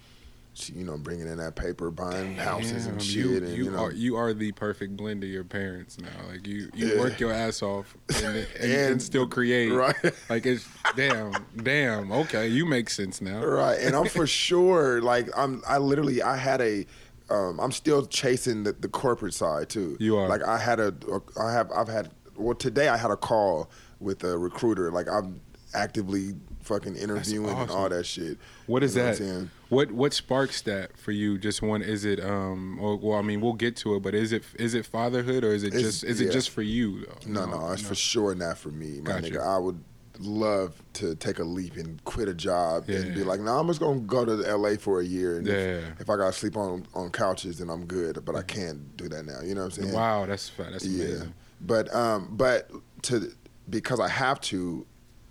She, 0.57 0.72
you 0.74 0.85
know, 0.85 0.96
bringing 0.96 1.27
in 1.27 1.38
that 1.38 1.57
paper, 1.57 1.90
buying 1.90 2.37
houses 2.37 2.85
Damn, 2.85 2.92
and 2.92 3.05
you, 3.05 3.37
and 3.38 3.48
you 3.48 3.64
you, 3.64 3.70
know, 3.72 3.87
are 3.87 3.92
you 3.92 4.14
are 4.14 4.33
the 4.33 4.53
perfect 4.53 4.96
blend 4.96 5.24
of 5.24 5.29
your 5.29 5.42
parents 5.42 5.98
now. 5.98 6.07
Like 6.31 6.46
you, 6.46 6.70
you 6.72 6.94
Yeah. 6.94 7.00
work 7.00 7.18
your 7.18 7.33
ass 7.33 7.61
off 7.61 7.96
and, 8.14 8.24
and, 8.24 8.37
and, 8.61 8.72
And- 8.92 9.03
still 9.03 9.27
create. 9.27 9.72
right. 9.72 9.96
Like 10.31 10.46
it's 10.46 10.64
damn, 10.94 11.33
damn. 11.57 12.12
Okay, 12.12 12.46
you 12.46 12.66
make 12.66 12.88
sense 12.88 13.20
now. 13.20 13.44
Right, 13.44 13.81
and 13.81 13.96
I'm 13.96 14.07
for 14.07 14.27
sure 14.44 15.03
like 15.03 15.29
I'm. 15.37 15.61
I 15.66 15.79
literally 15.79 16.22
I 16.22 16.37
had 16.37 16.61
a. 16.61 16.87
Um, 17.31 17.59
I'm 17.59 17.72
still 17.72 18.07
chasing 18.07 18.62
the, 18.62 18.74
the 18.74 18.87
corporate 18.88 19.35
side 19.35 19.68
too. 19.70 19.96
You 19.98 20.18
are. 20.18 20.29
like 20.29 20.44
I 20.44 20.57
had 20.59 20.79
a. 20.79 20.94
I 21.37 21.50
have. 21.50 21.72
I've 21.72 21.88
had. 21.88 22.12
Well, 22.37 22.55
today 22.55 22.88
I 22.88 22.97
had 22.97 23.11
a 23.11 23.16
call 23.16 23.70
with 24.01 24.25
a 24.25 24.37
recruiter. 24.38 24.90
Like 24.90 25.09
I'm 25.09 25.40
actively 25.75 26.35
fucking 26.62 26.97
interviewing 26.97 27.57
and 27.59 27.70
all 27.70 27.88
that 27.88 28.07
shit. 28.07 28.38
What 28.66 28.83
is 28.83 28.97
You 28.97 29.03
know 29.03 29.12
that? 29.14 29.49
What 29.68 29.92
what 29.92 30.12
sparks 30.12 30.62
that 30.62 30.97
for 30.97 31.12
you? 31.12 31.37
Just 31.38 31.62
one? 31.62 31.83
Is 31.83 32.05
it 32.05 32.25
um? 32.25 32.79
Or, 32.81 32.97
well, 32.97 33.18
I 33.18 33.23
mean, 33.23 33.40
we'll 33.40 33.53
get 33.55 33.77
to 33.79 33.94
it, 33.97 34.03
but 34.03 34.14
is 34.14 34.33
it 34.33 34.44
is 34.59 34.75
it 34.75 34.87
fatherhood 34.87 35.44
or 35.44 35.53
is 35.53 35.62
it 35.64 35.68
It's- 35.68 35.83
just 35.83 36.05
is 36.05 36.20
it 36.20 36.31
just 36.33 36.51
for 36.51 36.62
you 36.62 37.07
though? 37.07 37.18
No, 37.27 37.47
no, 37.47 37.73
it's 37.73 37.83
for 37.83 37.94
sure 37.94 38.35
not 38.35 38.59
for 38.59 38.70
me, 38.70 39.01
my 39.01 39.12
Gotcha. 39.20 39.31
nigga. 39.33 39.47
I 39.47 39.59
would 39.59 39.83
love 40.20 40.81
to 40.92 41.16
take 41.16 41.40
a 41.40 41.44
leap 41.44 41.77
and 41.77 42.03
quit 42.05 42.29
a 42.29 42.35
job 42.35 42.88
and 42.88 43.12
be 43.14 43.20
Yeah. 43.23 43.27
like, 43.27 43.40
nah, 43.40 43.59
I'm 43.59 43.66
just 43.66 43.81
gonna 43.81 43.99
go 43.99 44.25
to 44.25 44.33
LA 44.57 44.77
for 44.77 45.01
a 45.01 45.05
year. 45.05 45.38
And 45.38 45.47
Yeah. 45.47 45.55
if, 45.55 46.03
if 46.03 46.11
I 46.11 46.16
gotta 46.16 46.33
sleep 46.33 46.57
on 46.57 46.87
on 46.94 47.11
couches, 47.11 47.59
then 47.59 47.68
I'm 47.68 47.85
good. 47.85 48.25
But 48.25 48.37
I 48.37 48.42
can't 48.42 48.97
do 48.97 49.09
that 49.09 49.27
now. 49.27 49.40
You 49.42 49.57
know 49.57 49.64
what 49.64 49.77
I'm 49.77 49.83
saying? 49.83 49.92
Wow, 49.94 50.25
that's 50.27 50.53
that's 50.57 50.85
amazing. 50.85 51.35
But 51.61 51.93
um, 51.95 52.29
but 52.33 52.71
to 53.03 53.33
because 53.71 53.99
I 54.01 54.09
have 54.09 54.40
to, 54.43 54.87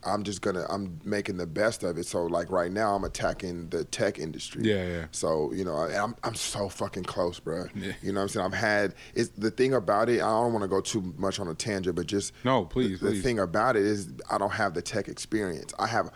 I'm 0.06 0.24
just 0.24 0.42
gonna 0.42 0.66
I'm 0.70 1.00
making 1.04 1.38
the 1.38 1.46
best 1.46 1.84
of 1.84 1.98
it. 1.98 2.06
So 2.06 2.26
like 2.26 2.50
right 2.52 2.72
now, 2.72 2.96
I'm 2.96 3.04
attacking 3.04 3.70
the 3.70 3.84
tech 3.86 4.18
industry. 4.20 4.64
Yeah, 4.64 4.88
yeah. 4.88 5.06
So 5.12 5.52
you 5.54 5.64
know, 5.64 5.76
I- 5.76 6.02
I'm 6.04 6.16
I'm 6.24 6.36
so 6.36 6.70
fucking 6.70 7.04
close, 7.04 7.40
bro. 7.40 7.66
Yeah. 7.76 7.94
You 8.02 8.12
know 8.12 8.20
what 8.20 8.24
I'm 8.24 8.28
saying? 8.30 8.46
I've 8.48 8.54
had 8.54 8.96
it's 9.14 9.30
the 9.30 9.52
thing 9.52 9.74
about 9.74 10.10
it. 10.10 10.16
I 10.22 10.30
don't 10.30 10.52
want 10.54 10.64
to 10.64 10.68
go 10.68 10.82
too 10.82 11.14
much 11.18 11.40
on 11.40 11.48
a 11.48 11.54
tangent, 11.54 11.96
but 11.96 12.08
just 12.08 12.34
No, 12.44 12.66
please, 12.66 13.00
The, 13.00 13.12
the 13.12 13.22
thing 13.22 13.40
about 13.40 13.76
it 13.76 13.84
is 13.84 14.10
I 14.32 14.38
don't 14.38 14.52
have 14.54 14.74
the 14.74 14.82
tech 14.82 15.08
experience. 15.08 15.74
I 15.78 15.88
have 15.88 16.10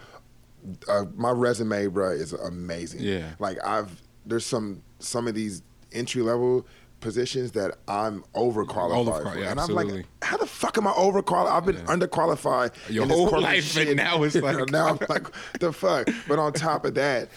uh, 0.89 1.05
my 1.15 1.31
resume, 1.31 1.87
bro, 1.87 2.11
is 2.11 2.33
amazing. 2.33 3.01
Yeah. 3.01 3.31
Like 3.39 3.57
I've 3.65 4.01
there's 4.25 4.45
some 4.45 4.81
some 4.99 5.27
of 5.27 5.35
these 5.35 5.61
entry 5.93 6.21
level 6.21 6.65
positions 6.99 7.51
that 7.53 7.77
I'm 7.87 8.23
overqualified 8.35 9.05
Overqual- 9.05 9.33
for, 9.33 9.39
yeah, 9.39 9.51
and 9.51 9.59
I'm 9.59 9.69
like, 9.69 10.05
how 10.21 10.37
the 10.37 10.47
fuck 10.47 10.77
am 10.77 10.87
I 10.87 10.91
overqualified? 10.91 11.51
I've 11.51 11.65
been 11.65 11.77
underqualified 11.85 12.73
Your 12.89 13.05
whole 13.05 13.39
life, 13.39 13.75
and 13.77 13.95
now 13.95 14.23
it's 14.23 14.35
like- 14.35 14.69
now 14.69 14.87
I'm 14.87 14.99
like, 15.09 15.27
the 15.59 15.71
fuck. 15.71 16.09
But 16.27 16.39
on 16.39 16.53
top 16.53 16.85
of 16.85 16.95
that, 16.95 17.29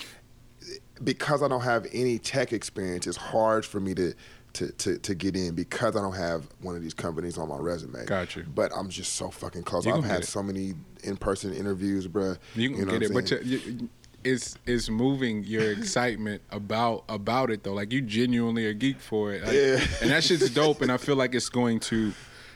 because 1.02 1.42
I 1.42 1.48
don't 1.48 1.62
have 1.62 1.86
any 1.92 2.18
tech 2.18 2.52
experience, 2.52 3.06
it's 3.06 3.16
hard 3.16 3.64
for 3.64 3.80
me 3.80 3.94
to. 3.94 4.14
To, 4.54 4.72
to, 4.72 4.98
to 4.98 5.14
get 5.14 5.36
in 5.36 5.54
because 5.54 5.94
I 5.94 6.00
don't 6.00 6.16
have 6.16 6.48
one 6.60 6.74
of 6.74 6.82
these 6.82 6.92
companies 6.92 7.38
on 7.38 7.48
my 7.48 7.56
resume. 7.58 8.04
Got 8.04 8.34
you. 8.34 8.44
But 8.52 8.72
I'm 8.76 8.88
just 8.88 9.12
so 9.12 9.30
fucking 9.30 9.62
close. 9.62 9.86
You 9.86 9.94
I've 9.94 10.02
had 10.02 10.24
so 10.24 10.42
many 10.42 10.74
in 11.04 11.16
person 11.16 11.54
interviews, 11.54 12.08
bruh. 12.08 12.36
You 12.56 12.70
can 12.70 12.84
know 12.84 12.98
get 12.98 13.02
it, 13.04 13.14
but 13.14 13.28
saying? 13.28 13.42
you, 13.44 13.58
you, 13.58 13.88
it's 14.24 14.56
it's 14.66 14.88
moving 14.88 15.44
your 15.44 15.72
excitement 15.72 16.42
about 16.50 17.04
about 17.08 17.50
it 17.50 17.62
though. 17.62 17.72
Like 17.74 17.92
you 17.92 18.00
genuinely 18.02 18.66
are 18.66 18.72
geek 18.74 18.98
for 19.00 19.32
it, 19.32 19.42
Like, 19.44 19.52
Yeah. 19.52 19.84
and 20.02 20.10
that 20.10 20.24
shit's 20.24 20.50
dope. 20.54 20.82
And 20.82 20.90
I 20.92 20.96
feel 20.96 21.16
like 21.16 21.34
it's 21.34 21.48
going 21.48 21.80
to, 21.80 22.12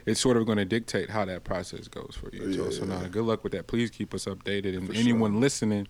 it's 0.07 0.21
sort 0.21 0.37
of 0.37 0.47
going 0.47 0.59
to 0.59 0.65
dictate 0.65 1.11
how 1.11 1.25
that 1.25 1.45
process 1.45 1.89
goes 1.89 2.17
for 2.21 2.35
you. 2.35 2.53
so, 2.53 2.65
Yeah, 2.65 2.71
so 2.71 2.85
now, 2.85 3.01
yeah. 3.03 3.09
good 3.09 3.25
luck 3.25 3.43
with 3.45 3.53
that. 3.53 3.67
Please 3.67 3.91
keep 3.91 4.13
us 4.15 4.27
updated. 4.27 4.77
And 4.77 4.87
For 4.89 4.95
anyone 4.95 5.41
listening, 5.41 5.89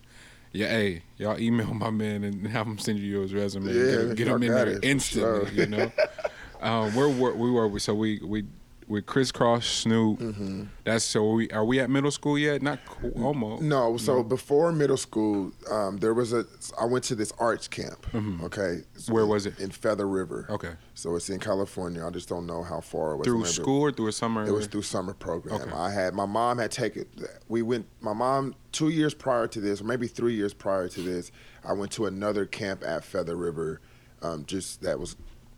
yeah, 0.51 0.67
hey, 0.69 1.03
y'all 1.17 1.39
email 1.39 1.73
my 1.73 1.89
man 1.89 2.23
and 2.23 2.47
have 2.55 2.65
him 2.67 2.77
send 2.77 2.99
you 2.99 3.19
his 3.21 3.33
resume. 3.33 3.73
Yeah, 3.73 4.07
get, 4.07 4.15
get 4.17 4.27
him 4.29 4.43
in 4.43 4.51
there 4.51 4.79
instantly. 4.81 5.09
sure. 5.11 5.47
You 5.53 5.65
know, 5.65 5.91
um, 6.61 6.95
were 6.95 7.09
we 7.09 7.51
were 7.51 7.77
so 7.79 7.93
we 7.93 8.19
we. 8.23 8.45
We 8.87 9.01
Kris 9.01 9.31
Kross 9.31 9.63
Snoop. 9.63 10.19
Mm-hmm. 10.19 10.63
That's 10.83 11.03
so. 11.03 11.31
We 11.31 11.49
are 11.49 11.65
we 11.65 11.79
at 11.79 11.89
middle 11.89 12.11
school 12.11 12.37
yet? 12.37 12.61
Not 12.61 12.79
almost. 13.15 13.63
No, 13.63 13.97
so 13.97 14.21
before 14.23 14.71
middle 14.71 14.97
school, 14.97 15.51
um, 15.71 15.97
there 15.97 16.13
was 16.13 16.33
a. 16.33 16.45
I 16.79 16.85
went 16.85 17.03
to 17.05 17.15
this 17.15 17.33
arts 17.39 17.67
camp. 17.67 18.05
Okay, 18.13 18.83
Mm-hmm. 18.95 19.11
Where 19.13 19.25
was 19.25 19.45
it? 19.45 19.59
In 19.59 19.71
Feather 19.71 20.07
River. 20.07 20.45
Okay. 20.49 20.73
So 20.93 21.15
it's 21.15 21.29
in 21.29 21.39
California. 21.39 22.05
I 22.05 22.09
just 22.11 22.29
don't 22.29 22.45
know 22.45 22.63
how 22.63 22.79
far 22.79 23.13
it 23.13 23.17
was. 23.17 23.25
Through 23.25 23.45
school 23.45 23.81
or 23.81 23.91
through 23.91 24.07
a 24.07 24.11
summer? 24.11 24.45
It 24.45 24.51
was 24.51 24.67
through 24.67 24.83
summer 24.83 25.13
program. 25.13 25.61
Okay. 25.61 25.71
I 25.71 25.91
had 25.91 26.13
my 26.13 26.25
mom 26.25 26.59
had 26.59 26.71
taken. 26.71 27.05
We 27.47 27.61
went. 27.63 27.87
My 28.01 28.13
mom 28.13 28.55
two 28.71 28.89
years 28.89 29.13
prior 29.13 29.47
to 29.47 29.59
this, 29.59 29.81
or 29.81 29.85
maybe 29.85 30.07
three 30.07 30.35
years 30.35 30.53
prior 30.53 30.87
to 30.89 31.01
this, 31.01 31.31
I 31.63 31.73
went 31.73 31.91
to 31.93 32.05
another 32.05 32.45
camp 32.45 32.83
at 32.85 33.03
Feather 33.03 33.35
River, 33.35 33.81
um, 34.21 34.45
just 34.45 34.81
that 34.81 34.99
was 34.99 35.15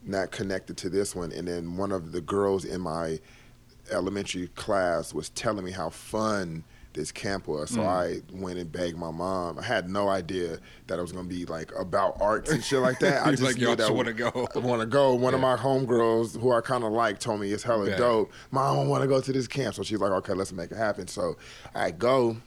not 0.07 0.31
connected 0.31 0.77
to 0.77 0.89
this 0.89 1.15
one. 1.15 1.31
And 1.31 1.47
then 1.47 1.77
one 1.77 1.91
of 1.91 2.11
the 2.11 2.21
girls 2.21 2.65
in 2.65 2.81
my 2.81 3.19
elementary 3.91 4.47
class 4.49 5.13
was 5.13 5.29
telling 5.29 5.63
me 5.63 5.71
how 5.71 5.89
fun 5.89 6.63
this 6.93 7.11
camp 7.11 7.47
was. 7.47 7.71
Mm. 7.71 7.75
So 7.75 7.81
I 7.83 8.21
went 8.33 8.57
and 8.57 8.71
begged 8.71 8.97
my 8.97 9.11
mom. 9.11 9.59
I 9.59 9.63
had 9.63 9.89
no 9.89 10.09
idea 10.09 10.57
that 10.87 10.97
it 10.97 11.01
was 11.01 11.11
gonna 11.11 11.27
be 11.27 11.45
like 11.45 11.71
about 11.77 12.19
arts 12.19 12.49
and 12.49 12.63
shit 12.63 12.79
like 12.79 12.97
that. 13.01 13.25
I 13.25 13.31
just 13.31 13.43
like, 13.43 13.55
knew 13.57 13.67
"Y'all 13.67 13.75
that 13.75 13.93
wanna 13.93 14.13
go." 14.13 14.47
I 14.55 14.59
want 14.59 14.81
to 14.81 14.87
go. 14.87 15.13
One 15.13 15.33
of 15.35 15.39
my 15.39 15.55
homegirls 15.55 16.39
who 16.39 16.51
I 16.51 16.61
kind 16.61 16.83
of 16.83 16.91
like 16.91 17.19
told 17.19 17.39
me 17.39 17.51
it's 17.51 17.61
hella 17.63 17.89
Yeah. 17.89 17.97
dope. 17.97 18.31
Mom, 18.51 18.79
I 18.79 18.83
want 18.83 19.03
to 19.03 19.07
go 19.07 19.21
to 19.21 19.31
this 19.31 19.47
camp. 19.47 19.75
So 19.75 19.83
she's 19.83 19.99
like, 19.99 20.11
okay, 20.11 20.33
let's 20.33 20.51
make 20.51 20.71
it 20.71 20.77
happen. 20.77 21.07
So 21.07 21.37
I 21.75 21.91
go, 21.91 22.37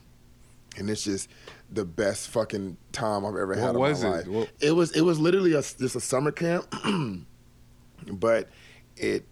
and 0.77 0.89
it's 0.89 1.03
just 1.05 1.29
the 1.71 1.85
best 1.85 2.27
fucking 2.29 2.75
time 2.91 3.25
I've 3.25 3.37
ever 3.37 3.53
had 3.55 3.67
What 3.67 3.75
in 3.75 3.79
was 3.79 4.03
my 4.03 4.09
it? 4.09 4.11
life. 4.17 4.27
What- 4.27 4.49
It 4.59 4.71
was 4.71 4.91
it 4.91 5.01
was 5.01 5.17
literally 5.17 5.53
a, 5.53 5.61
just 5.61 5.79
a 5.95 6.01
summer 6.01 6.31
camp, 6.31 6.65
but 8.07 8.49
it 8.97 9.25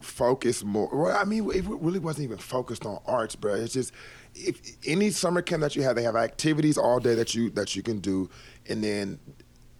focused 0.00 0.64
more. 0.64 0.88
Well, 0.92 1.16
I 1.16 1.24
mean, 1.24 1.50
it 1.50 1.64
really 1.66 1.98
wasn't 1.98 2.24
even 2.24 2.38
focused 2.38 2.86
on 2.86 3.00
arts, 3.06 3.36
bro. 3.36 3.54
It's 3.54 3.72
just 3.72 3.92
if 4.34 4.60
any 4.86 5.10
summer 5.10 5.42
camp 5.42 5.62
that 5.62 5.76
you 5.76 5.82
have, 5.82 5.96
they 5.96 6.02
have 6.02 6.16
activities 6.16 6.78
all 6.78 7.00
day 7.00 7.14
that 7.14 7.34
you 7.34 7.50
that 7.50 7.74
you 7.74 7.82
can 7.82 7.98
do, 7.98 8.30
and 8.68 8.82
then 8.82 9.18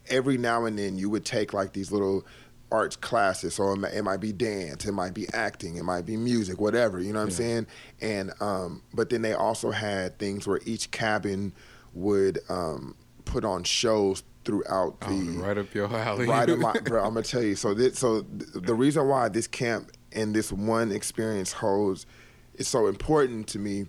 every 0.09 0.39
now 0.39 0.65
and 0.65 0.79
then 0.79 0.97
you 0.97 1.11
would 1.11 1.25
take 1.25 1.53
like 1.53 1.73
these 1.73 1.93
little 1.93 2.27
arts 2.71 2.97
classes. 2.97 3.55
So 3.55 3.73
it 3.73 3.77
might, 3.77 3.95
it 3.95 4.03
might 4.03 4.21
be 4.21 4.33
dance, 4.33 4.85
it 4.85 4.93
might 4.93 5.15
be 5.15 5.29
acting, 5.33 5.77
it 5.77 5.85
might 5.85 6.05
be 6.05 6.17
music, 6.17 6.61
whatever. 6.61 7.01
You 7.01 7.13
know 7.13 7.21
what 7.21 7.27
I'm 7.27 7.31
saying? 7.31 7.67
And 8.01 8.33
um, 8.41 8.83
but 8.93 9.11
then 9.11 9.23
they 9.23 9.35
also 9.35 9.71
had 9.71 10.19
things 10.19 10.47
where 10.47 10.61
each 10.65 10.91
cabin 10.91 11.53
would 11.95 12.41
um, 12.49 12.95
put 13.29 13.45
on 13.45 13.63
shows 13.63 14.23
throughout 14.45 14.97
Oh, 15.03 15.09
the 15.11 15.39
right 15.39 15.59
up 15.59 15.73
your 15.75 15.87
alley. 15.95 16.27
right 16.27 16.49
in 16.49 16.59
my 16.61 16.73
bro. 16.85 17.05
I'm 17.05 17.15
gonna 17.15 17.23
tell 17.23 17.43
you. 17.43 17.55
So 17.55 17.75
this, 17.75 17.99
so 17.99 18.23
th- 18.23 18.51
the 18.55 18.75
reason 18.75 19.07
why 19.07 19.29
this 19.29 19.47
camp 19.47 19.93
and 20.13 20.35
this 20.35 20.51
one 20.51 20.91
experience 20.91 21.53
holds 21.53 22.07
is 22.55 22.67
so 22.67 22.87
important 22.87 23.47
to 23.49 23.59
me 23.59 23.87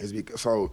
is 0.00 0.12
because 0.12 0.40
so 0.40 0.72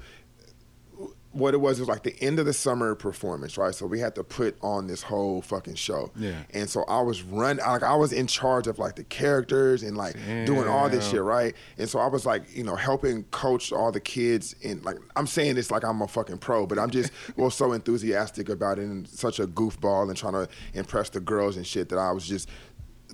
what 1.38 1.54
it 1.54 1.58
was 1.58 1.80
it 1.80 1.84
was 1.84 1.90
like 1.90 2.04
the 2.04 2.16
end 2.22 2.40
of 2.40 2.46
the 2.46 2.54
summer 2.54 2.96
performance, 2.96 3.58
right? 3.58 3.74
So 3.74 3.86
we 3.86 4.00
had 4.00 4.16
to 4.16 4.24
put 4.24 4.58
on 4.62 4.88
this 4.88 5.04
whole 5.04 5.42
fucking 5.42 5.76
show. 5.76 6.12
Yeah. 6.16 6.44
And 6.54 6.70
so 6.70 6.84
I 6.84 7.02
was 7.02 7.22
run 7.22 7.58
like 7.58 7.84
I 7.84 7.96
was 7.96 8.12
in 8.12 8.28
charge 8.28 8.68
of 8.68 8.80
like 8.80 8.96
the 8.96 9.04
characters 9.04 9.84
and 9.84 9.96
like 9.96 10.16
doing 10.46 10.68
all 10.68 10.90
this 10.90 11.10
shit, 11.10 11.22
right? 11.22 11.56
And 11.78 11.88
so 11.88 12.00
I 12.00 12.08
was 12.08 12.26
like, 12.26 12.44
you 12.56 12.64
know, 12.64 12.76
helping 12.76 13.24
coach 13.26 13.72
all 13.72 13.92
the 13.92 14.00
kids 14.00 14.56
and 14.64 14.84
like 14.84 14.98
I'm 15.16 15.28
saying 15.28 15.56
this 15.56 15.72
like 15.72 15.84
I'm 15.84 16.02
a 16.02 16.08
fucking 16.08 16.40
pro, 16.40 16.66
but 16.66 16.80
I'm 16.80 16.90
just 16.90 17.12
well 17.38 17.50
so 17.50 17.74
enthusiastic 17.74 18.50
about 18.50 18.80
it 18.80 18.84
and 18.84 19.08
such 19.08 19.40
a 19.40 19.48
goofball 19.48 20.08
and 20.08 20.18
trying 20.18 20.34
to 20.34 20.48
impress 20.74 21.10
the 21.10 21.20
girls 21.20 21.58
and 21.58 21.66
shit 21.66 21.90
that 21.90 22.00
I 22.00 22.12
was 22.12 22.28
just 22.28 22.50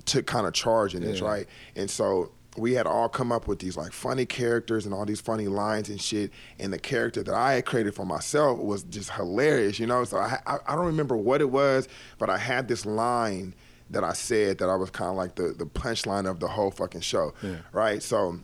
took 0.06 0.26
kind 0.26 0.46
of 0.46 0.52
charge 0.52 0.94
in 0.94 1.02
this, 1.02 1.20
right? 1.20 1.46
And 1.76 1.90
so 1.90 2.32
we 2.56 2.74
had 2.74 2.86
all 2.86 3.08
come 3.08 3.32
up 3.32 3.46
with 3.48 3.58
these 3.58 3.76
like 3.76 3.92
funny 3.92 4.24
characters 4.26 4.84
and 4.86 4.94
all 4.94 5.04
these 5.04 5.20
funny 5.20 5.48
lines 5.48 5.88
and 5.88 6.00
shit. 6.00 6.30
And 6.58 6.72
the 6.72 6.78
character 6.78 7.22
that 7.22 7.34
I 7.34 7.54
had 7.54 7.66
created 7.66 7.94
for 7.94 8.04
myself 8.06 8.58
was 8.60 8.84
just 8.84 9.10
hilarious, 9.10 9.78
you 9.78 9.86
know. 9.86 10.04
So 10.04 10.18
I 10.18 10.38
I, 10.46 10.58
I 10.68 10.76
don't 10.76 10.86
remember 10.86 11.16
what 11.16 11.40
it 11.40 11.50
was, 11.50 11.88
but 12.18 12.30
I 12.30 12.38
had 12.38 12.68
this 12.68 12.86
line 12.86 13.54
that 13.90 14.02
I 14.04 14.12
said 14.12 14.58
that 14.58 14.68
I 14.70 14.76
was 14.76 14.90
kind 14.90 15.10
of 15.10 15.16
like 15.16 15.34
the 15.34 15.48
the 15.56 15.66
punchline 15.66 16.28
of 16.30 16.40
the 16.40 16.48
whole 16.48 16.70
fucking 16.70 17.00
show, 17.02 17.34
Yeah. 17.42 17.56
right? 17.72 18.02
So 18.02 18.38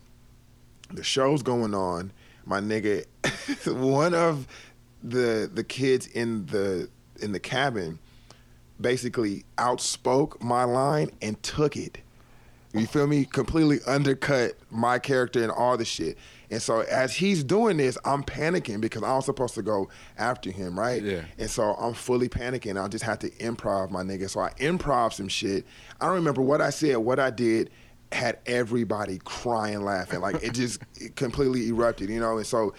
the 0.93 1.03
show's 1.03 1.41
going 1.41 1.73
on. 1.73 2.11
My 2.45 2.59
nigga, 2.59 3.05
one 3.79 4.13
of 4.13 4.47
the 5.03 5.49
the 5.51 5.63
kids 5.63 6.07
in 6.07 6.45
the 6.47 6.89
in 7.21 7.31
the 7.31 7.39
cabin 7.39 7.99
basically 8.79 9.45
outspoke 9.57 10.41
my 10.41 10.63
line 10.63 11.11
and 11.21 11.41
took 11.43 11.77
it. 11.77 11.99
You 12.73 12.87
feel 12.87 13.07
me? 13.07 13.25
Completely 13.25 13.79
undercut 13.85 14.53
my 14.69 14.99
character 14.99 15.43
and 15.43 15.51
all 15.51 15.77
the 15.77 15.85
shit. 15.85 16.17
And 16.49 16.61
so 16.61 16.81
as 16.81 17.15
he's 17.15 17.43
doing 17.43 17.77
this, 17.77 17.97
I'm 18.03 18.23
panicking 18.23 18.81
because 18.81 19.03
I 19.03 19.15
was 19.15 19.25
supposed 19.25 19.55
to 19.55 19.61
go 19.61 19.89
after 20.17 20.51
him, 20.51 20.77
right? 20.77 21.01
Yeah. 21.01 21.23
And 21.37 21.49
so 21.49 21.73
I'm 21.73 21.93
fully 21.93 22.29
panicking. 22.29 22.81
I 22.81 22.87
just 22.87 23.03
had 23.03 23.21
to 23.21 23.29
improv 23.31 23.89
my 23.89 24.03
nigga. 24.03 24.29
So 24.29 24.41
I 24.41 24.49
improv 24.51 25.13
some 25.13 25.27
shit. 25.27 25.65
I 25.99 26.05
don't 26.05 26.15
remember 26.15 26.41
what 26.41 26.61
I 26.61 26.69
said, 26.69 26.97
what 26.97 27.19
I 27.19 27.29
did, 27.29 27.69
had 28.11 28.39
everybody 28.45 29.19
crying, 29.23 29.83
laughing. 29.83 30.19
Like 30.19 30.43
it 30.43 30.53
just 30.53 30.81
it 30.99 31.15
completely 31.15 31.67
erupted, 31.67 32.09
you 32.09 32.19
know? 32.19 32.37
And 32.37 32.45
so 32.45 32.73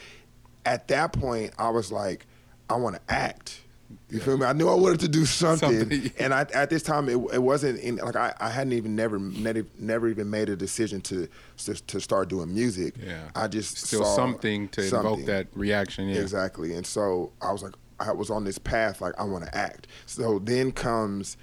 at 0.67 0.89
that 0.89 1.13
point, 1.13 1.53
I 1.59 1.71
was 1.71 1.91
like, 1.91 2.27
I 2.69 2.77
want 2.77 2.97
to 2.97 3.15
act. 3.15 3.63
You 4.11 4.21
feel 4.21 4.37
me? 4.37 4.45
I 4.47 4.53
knew 4.53 4.69
I 4.69 4.75
wanted 4.75 5.01
to 5.01 5.09
do 5.09 5.25
something, 5.25 5.79
Something. 5.79 6.13
and 6.19 6.35
I, 6.35 6.43
at 6.55 6.71
this 6.71 6.83
time, 6.83 7.09
it, 7.09 7.17
it 7.33 7.43
wasn't 7.43 7.79
in, 7.81 7.97
like 7.97 8.17
I, 8.17 8.35
I 8.39 8.51
hadn't 8.51 8.73
even 8.75 8.95
never, 8.95 9.19
never 9.19 9.65
never 9.79 10.09
even 10.09 10.29
made 10.31 10.49
a 10.49 10.57
decision 10.57 11.01
to 11.03 11.29
to, 11.65 11.75
to 11.75 12.01
start 12.01 12.29
doing 12.29 12.53
music. 12.55 12.95
Yeah. 13.05 13.31
I 13.35 13.49
just 13.49 13.79
Still 13.79 14.05
saw 14.05 14.17
something 14.17 14.69
to 14.71 14.83
invoke 14.85 15.03
something. 15.03 15.27
that 15.27 15.47
reaction. 15.55 16.09
Yeah. 16.09 16.21
Exactly. 16.21 16.75
And 16.75 16.87
so 16.87 17.33
I 17.41 17.53
was 17.53 17.63
like, 17.63 17.75
I 18.01 18.13
was 18.13 18.31
on 18.31 18.45
this 18.45 18.59
path, 18.59 19.01
like 19.01 19.15
I 19.19 19.25
want 19.25 19.45
to 19.45 19.57
act. 19.57 19.87
So 20.07 20.39
then 20.39 20.73
comes 20.73 21.37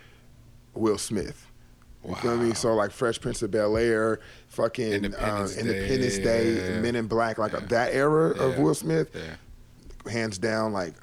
Will 0.74 0.98
Smith. 0.98 1.46
You 2.08 2.16
feel 2.16 2.38
me? 2.38 2.54
So 2.54 2.76
like 2.76 2.92
Fresh 2.92 3.20
Prince 3.20 3.42
of 3.42 3.52
Bel 3.52 3.76
Air, 3.76 4.20
fucking 4.48 4.94
Independence 4.94 5.58
uh, 5.58 5.60
Independence 5.62 6.18
Day, 6.18 6.56
Day. 6.56 6.80
Men 6.80 6.96
in 6.96 7.08
Black, 7.08 7.38
like 7.38 7.52
Yeah. 7.52 7.60
that 7.68 7.94
era 7.94 8.30
of 8.30 8.58
Will 8.58 8.74
Smith, 8.74 9.10
Yeah. 9.14 10.12
hands 10.12 10.38
down, 10.38 10.72
like 10.72 10.94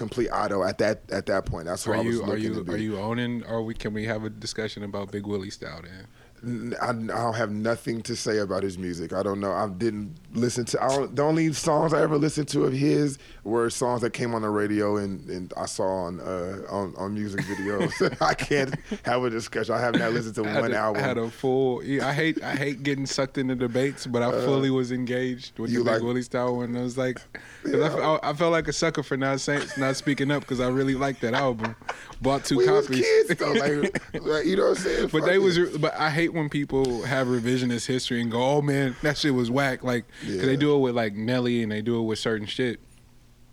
complete 0.00 0.30
auto 0.30 0.64
at 0.64 0.78
that 0.78 1.02
at 1.12 1.26
that 1.26 1.44
point. 1.44 1.66
That's 1.66 1.86
what 1.86 1.98
Are 1.98 2.00
I 2.00 2.04
was 2.04 2.14
you 2.14 2.22
are 2.22 2.26
looking 2.28 2.42
you 2.44 2.54
to 2.54 2.64
be. 2.64 2.72
are 2.72 2.76
you 2.78 2.98
owning? 2.98 3.44
Or 3.44 3.62
we 3.62 3.74
can 3.74 3.92
we 3.92 4.06
have 4.06 4.24
a 4.24 4.30
discussion 4.30 4.82
about 4.82 5.12
Big 5.12 5.26
Willie 5.26 5.50
style 5.50 5.82
then? 5.82 6.06
I, 6.42 6.88
I 6.90 6.92
don't 6.92 7.34
have 7.34 7.50
nothing 7.50 8.00
to 8.02 8.16
say 8.16 8.38
about 8.38 8.62
his 8.62 8.78
music. 8.78 9.12
I 9.12 9.22
don't 9.22 9.40
know. 9.40 9.52
I 9.52 9.68
didn't 9.68 10.16
listen 10.32 10.64
to. 10.66 10.82
I 10.82 11.06
the 11.12 11.22
only 11.22 11.52
songs 11.52 11.92
I 11.92 12.00
ever 12.00 12.16
listened 12.16 12.48
to 12.48 12.64
of 12.64 12.72
his 12.72 13.18
were 13.44 13.68
songs 13.68 14.00
that 14.00 14.12
came 14.12 14.34
on 14.34 14.42
the 14.42 14.48
radio 14.48 14.96
and, 14.96 15.28
and 15.28 15.52
I 15.56 15.66
saw 15.66 15.84
on 16.04 16.20
uh, 16.20 16.62
on, 16.70 16.94
on 16.96 17.14
music 17.14 17.40
videos. 17.42 18.16
I 18.22 18.32
can't 18.34 18.74
have 19.04 19.22
a 19.22 19.28
discussion. 19.30 19.74
I 19.74 19.80
have 19.80 19.94
not 19.96 20.12
listened 20.12 20.34
to 20.36 20.42
one 20.44 20.72
a, 20.72 20.76
album. 20.76 21.02
I 21.02 21.06
had 21.06 21.18
a 21.18 21.28
full. 21.30 21.82
I 21.82 22.12
hate 22.14 22.42
I 22.42 22.56
hate 22.56 22.82
getting 22.82 23.04
sucked 23.06 23.36
into 23.36 23.54
debates, 23.54 24.06
but 24.06 24.22
I 24.22 24.30
fully 24.30 24.70
was 24.70 24.92
engaged 24.92 25.58
with 25.58 25.70
the 25.70 25.76
Uh, 25.76 25.78
you 25.80 25.84
Big 25.84 25.92
like- 25.94 26.02
Willie 26.02 26.22
style 26.22 26.56
one. 26.56 26.74
I 26.76 26.82
was 26.82 26.96
like, 26.96 27.20
'cause 27.64 27.74
I, 27.74 28.18
I, 28.22 28.32
felt 28.32 28.52
like 28.52 28.66
a 28.68 28.72
sucker 28.72 29.02
for 29.02 29.16
not 29.18 29.40
saying 29.40 29.64
not 29.76 29.96
speaking 29.96 30.30
up 30.30 30.40
because 30.40 30.60
I 30.60 30.68
really 30.68 30.94
liked 30.94 31.20
that 31.20 31.34
album. 31.34 31.76
Bought 32.22 32.44
two 32.44 32.58
we 32.58 32.66
copies. 32.66 33.00
kids 33.00 33.38
though, 33.40 33.52
like, 33.52 34.14
like, 34.22 34.46
you 34.46 34.56
know 34.56 34.68
what 34.70 34.78
I'm 34.78 34.84
saying. 34.84 35.02
But 35.12 35.20
Fuck 35.20 35.24
they 35.26 35.34
it. 35.34 35.38
was, 35.42 35.58
but 35.78 35.94
I 35.98 36.10
hate 36.10 36.29
when 36.32 36.48
people 36.48 37.02
have 37.02 37.26
revisionist 37.26 37.86
history 37.86 38.20
and 38.20 38.30
go, 38.30 38.42
"Oh 38.42 38.62
man, 38.62 38.96
that 39.02 39.16
shit 39.18 39.34
was 39.34 39.50
whack." 39.50 39.82
Like, 39.84 40.04
Yeah. 40.26 40.42
they 40.46 40.56
do 40.56 40.74
it 40.74 40.78
with 40.78 40.94
like 40.96 41.14
Nelly 41.14 41.62
and 41.62 41.70
they 41.72 41.82
do 41.82 41.98
it 42.00 42.02
with 42.04 42.18
certain 42.18 42.46
shit. 42.46 42.80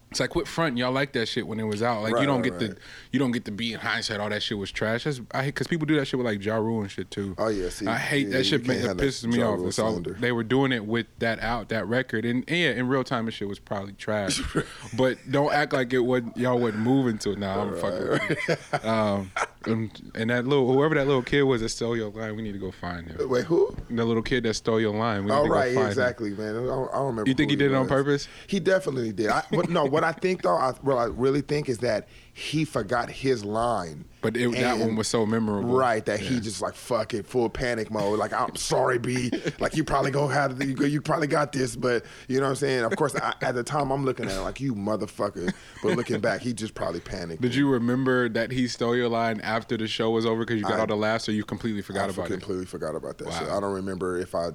It's 0.09 0.21
like 0.21 0.35
what 0.35 0.47
front 0.47 0.77
y'all 0.77 0.91
like 0.91 1.11
that 1.13 1.27
shit 1.27 1.45
when 1.45 1.59
it 1.59 1.63
was 1.63 1.83
out. 1.83 2.01
Like 2.01 2.13
Right, 2.13 2.21
you 2.21 2.27
don't 2.27 2.41
right, 2.41 2.43
get 2.45 2.53
right. 2.53 2.75
the 2.75 2.77
you 3.11 3.19
don't 3.19 3.31
get 3.31 3.45
to 3.45 3.51
be 3.51 3.73
in 3.73 3.79
hindsight. 3.79 4.19
All 4.19 4.29
that 4.29 4.41
shit 4.41 4.57
was 4.57 4.71
trash. 4.71 5.03
That's, 5.03 5.19
I 5.31 5.43
hate 5.43 5.47
because 5.47 5.67
people 5.67 5.85
do 5.85 5.95
that 5.97 6.05
shit 6.05 6.17
with 6.17 6.25
like 6.25 6.43
Ja 6.43 6.55
Rule 6.55 6.81
and 6.81 6.89
shit 6.89 7.11
too. 7.11 7.35
Oh, 7.37 7.49
yeah, 7.49 7.69
see, 7.69 7.87
I 7.87 7.97
hate 7.97 8.27
yeah, 8.27 8.37
that 8.37 8.45
shit. 8.45 8.65
Man, 8.65 8.77
it 8.77 8.83
that 8.83 8.97
pisses 8.97 9.25
me 9.25 9.39
Ja 9.39 9.51
off. 9.51 9.59
So 9.73 9.91
slander. 9.91 10.13
they 10.13 10.31
were 10.31 10.43
doing 10.43 10.71
it 10.71 10.85
with 10.85 11.07
that 11.19 11.41
out 11.41 11.69
that 11.69 11.87
record, 11.87 12.23
and, 12.25 12.45
and 12.47 12.57
yeah, 12.57 12.71
in 12.71 12.87
real 12.87 13.03
time, 13.03 13.25
the 13.25 13.31
shit 13.31 13.47
was 13.47 13.59
probably 13.59 13.93
trash. 13.93 14.41
but 14.97 15.17
don't 15.29 15.53
act 15.53 15.73
like 15.73 15.91
it 15.91 15.99
would 15.99 16.31
y'all 16.35 16.57
wasn't 16.57 16.83
moving 16.83 17.17
to 17.19 17.31
it. 17.31 17.39
Nah, 17.39 17.63
I'm 17.63 17.75
fucking. 17.77 18.57
Um, 18.83 19.31
and, 19.65 20.11
and 20.15 20.29
that 20.29 20.45
little 20.47 20.71
whoever 20.71 20.95
that 20.95 21.07
little 21.07 21.21
kid 21.21 21.43
was 21.43 21.61
that 21.61 21.69
stole 21.69 21.97
your 21.97 22.09
line, 22.09 22.35
we 22.35 22.41
need 22.41 22.53
to 22.53 22.59
go 22.59 22.71
find 22.71 23.07
him. 23.07 23.29
Wait, 23.29 23.45
who? 23.45 23.75
The 23.89 24.05
little 24.05 24.23
kid 24.23 24.43
that 24.43 24.53
stole 24.53 24.79
your 24.79 24.95
line, 24.95 25.25
we 25.25 25.31
need 25.31 25.37
Oh 25.37 25.43
to 25.43 25.49
go 25.49 25.55
right, 25.55 25.73
find 25.73 25.85
him. 25.85 25.87
exactly, 25.87 26.29
man. 26.31 26.55
I 26.55 26.59
don't, 26.67 26.89
I 26.89 26.93
don't 26.93 27.07
remember. 27.07 27.29
You 27.29 27.35
think 27.35 27.51
who 27.51 27.57
he 27.57 27.57
did 27.57 27.71
it 27.71 27.75
on 27.75 27.87
purpose? 27.87 28.27
He 28.47 28.59
definitely 28.59 29.11
did. 29.11 29.27
I, 29.27 29.43
but 29.51 29.69
no, 29.69 29.85
what 29.85 30.03
I 30.07 30.11
think 30.13 30.41
though, 30.43 30.55
I, 30.55 30.71
what 30.81 30.95
I 30.97 31.05
really 31.05 31.41
think 31.41 31.69
is 31.69 31.79
that 31.79 32.07
he 32.33 32.65
forgot 32.65 33.09
his 33.09 33.43
line. 33.43 34.05
But 34.21 34.35
it, 34.37 34.51
that 34.53 34.77
one 34.79 34.95
was 34.95 35.07
so 35.07 35.25
memorable. 35.25 35.75
Right, 35.77 36.03
that 36.05 36.19
he 36.19 36.39
just 36.39 36.61
like 36.61 36.73
fuck 36.75 37.13
it, 37.13 37.25
full 37.25 37.49
panic 37.49 37.89
mode. 37.91 38.19
Like 38.19 38.33
I'm 38.33 38.55
sorry, 38.55 38.99
B. 38.99 39.31
Like 39.59 39.75
you 39.75 39.83
probably 39.83 40.11
gonna 40.11 40.33
have 40.33 40.61
you, 40.63 40.75
you 40.85 41.01
probably 41.01 41.27
got 41.27 41.51
this, 41.51 41.75
but 41.75 42.03
you 42.27 42.37
know 42.37 42.43
what 42.43 42.49
I'm 42.51 42.55
saying. 42.55 42.83
Of 42.83 42.95
course, 42.95 43.15
I, 43.15 43.33
at 43.41 43.55
the 43.55 43.63
time 43.63 43.91
I'm 43.91 44.05
looking 44.05 44.25
at 44.25 44.31
it 44.35 44.41
like 44.41 44.59
you 44.59 44.73
motherfucker, 44.75 45.53
but 45.83 45.95
looking 45.95 46.19
back, 46.19 46.41
he 46.41 46.53
just 46.53 46.73
probably 46.73 46.99
panicked. 46.99 47.41
Did 47.41 47.55
you 47.55 47.69
remember 47.69 48.27
that 48.29 48.51
he 48.51 48.67
stole 48.67 48.95
your 48.95 49.09
line 49.09 49.39
after 49.41 49.77
the 49.77 49.87
show 49.87 50.09
was 50.09 50.25
over 50.25 50.39
because 50.45 50.57
you 50.57 50.63
got 50.63 50.73
I- 50.73 50.79
all 50.81 50.87
the 50.87 50.95
laughs, 50.95 51.29
or 51.29 51.31
you 51.33 51.43
completely 51.43 51.81
forgot 51.81 52.09
I 52.09 52.13
about 52.13 52.25
it? 52.27 52.29
completely 52.31 52.65
forgot 52.65 52.95
about 52.95 53.17
that 53.19 53.27
Wow. 53.27 53.39
shit. 53.39 53.49
I 53.49 53.59
don't 53.59 53.73
remember 53.73 54.17
if 54.17 54.33
I. 54.35 54.49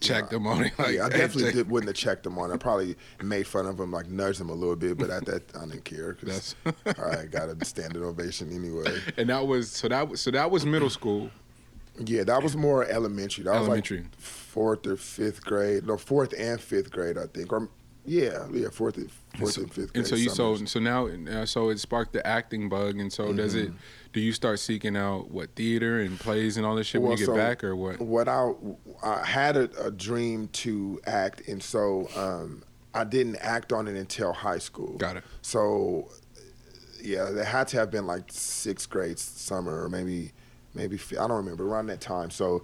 Checked 0.00 0.32
him 0.32 0.46
on 0.46 0.64
it. 0.64 0.78
Like, 0.78 0.94
yeah, 0.94 1.06
I 1.06 1.08
definitely 1.08 1.52
did, 1.52 1.70
wouldn't 1.70 1.88
have 1.88 1.96
checked 1.96 2.26
him 2.26 2.38
on. 2.38 2.52
I 2.52 2.56
probably 2.58 2.96
made 3.22 3.46
fun 3.46 3.66
of 3.66 3.80
him, 3.80 3.90
like 3.92 4.08
nudged 4.08 4.40
him 4.40 4.50
a 4.50 4.54
little 4.54 4.76
bit, 4.76 4.98
but 4.98 5.08
at 5.10 5.24
that 5.26 5.42
I 5.56 5.64
didn't 5.66 5.84
care. 5.84 6.12
'cause 6.14 6.54
I 6.86 7.24
got 7.30 7.48
a 7.48 7.64
standing 7.64 8.02
ovation 8.02 8.52
anyway. 8.52 8.98
And 9.16 9.30
that 9.30 9.46
was 9.46 9.70
so 9.70 9.88
that 9.88 10.08
was 10.08 10.20
so 10.20 10.30
that 10.32 10.50
was 10.50 10.66
middle 10.66 10.90
school. 10.90 11.30
Yeah, 11.98 12.24
that 12.24 12.42
was 12.42 12.54
more 12.56 12.84
elementary. 12.84 13.44
That 13.44 13.54
Elementary. 13.56 13.98
was 14.00 14.06
like 14.08 14.20
fourth 14.20 14.86
or 14.86 14.96
fifth 14.98 15.42
grade. 15.42 15.86
No, 15.86 15.96
fourth 15.96 16.34
and 16.38 16.60
fifth 16.60 16.90
grade, 16.90 17.16
I 17.16 17.24
think. 17.26 17.50
Or 17.52 17.68
yeah, 18.06 18.46
yeah, 18.52 18.68
fourth 18.70 18.96
and 18.96 19.10
fourth 19.36 19.52
so, 19.52 19.62
and 19.62 19.72
fifth 19.72 19.90
and 19.94 20.06
so 20.06 20.14
you 20.14 20.30
so 20.30 20.54
summers. 20.54 20.70
so 20.70 20.80
now 20.80 21.06
uh, 21.06 21.44
so 21.46 21.68
it 21.70 21.78
sparked 21.78 22.12
the 22.12 22.26
acting 22.26 22.68
bug, 22.68 22.98
and 22.98 23.12
so 23.12 23.32
does 23.32 23.54
it? 23.54 23.68
Mm-hmm. 23.68 23.76
Do 24.12 24.20
you 24.20 24.32
start 24.32 24.60
seeking 24.60 24.96
out 24.96 25.30
what 25.30 25.54
theater 25.56 26.00
and 26.00 26.18
plays 26.18 26.56
and 26.56 26.64
all 26.64 26.74
this 26.76 26.86
shit 26.86 27.02
when 27.02 27.10
Well, 27.10 27.18
you 27.18 27.26
get 27.26 27.32
so 27.32 27.36
back, 27.36 27.64
or 27.64 27.76
what? 27.76 28.00
What 28.00 28.28
I 28.28 28.52
I 29.02 29.24
had 29.24 29.56
a, 29.56 29.86
a 29.86 29.90
dream 29.90 30.48
to 30.48 31.00
act, 31.06 31.46
and 31.48 31.62
so 31.62 32.08
um, 32.16 32.62
I 32.94 33.04
didn't 33.04 33.36
act 33.36 33.72
on 33.72 33.88
it 33.88 33.96
until 33.96 34.32
high 34.32 34.58
school. 34.58 34.96
Got 34.96 35.16
it. 35.16 35.24
So 35.42 36.08
yeah, 37.02 37.30
there 37.30 37.44
had 37.44 37.68
to 37.68 37.78
have 37.78 37.90
been 37.90 38.06
like 38.06 38.24
sixth 38.28 38.88
grade 38.88 39.18
summer, 39.18 39.84
or 39.84 39.88
maybe 39.88 40.32
maybe 40.74 40.98
I 41.12 41.26
don't 41.26 41.32
remember 41.32 41.66
around 41.66 41.86
that 41.86 42.00
time. 42.00 42.30
So 42.30 42.62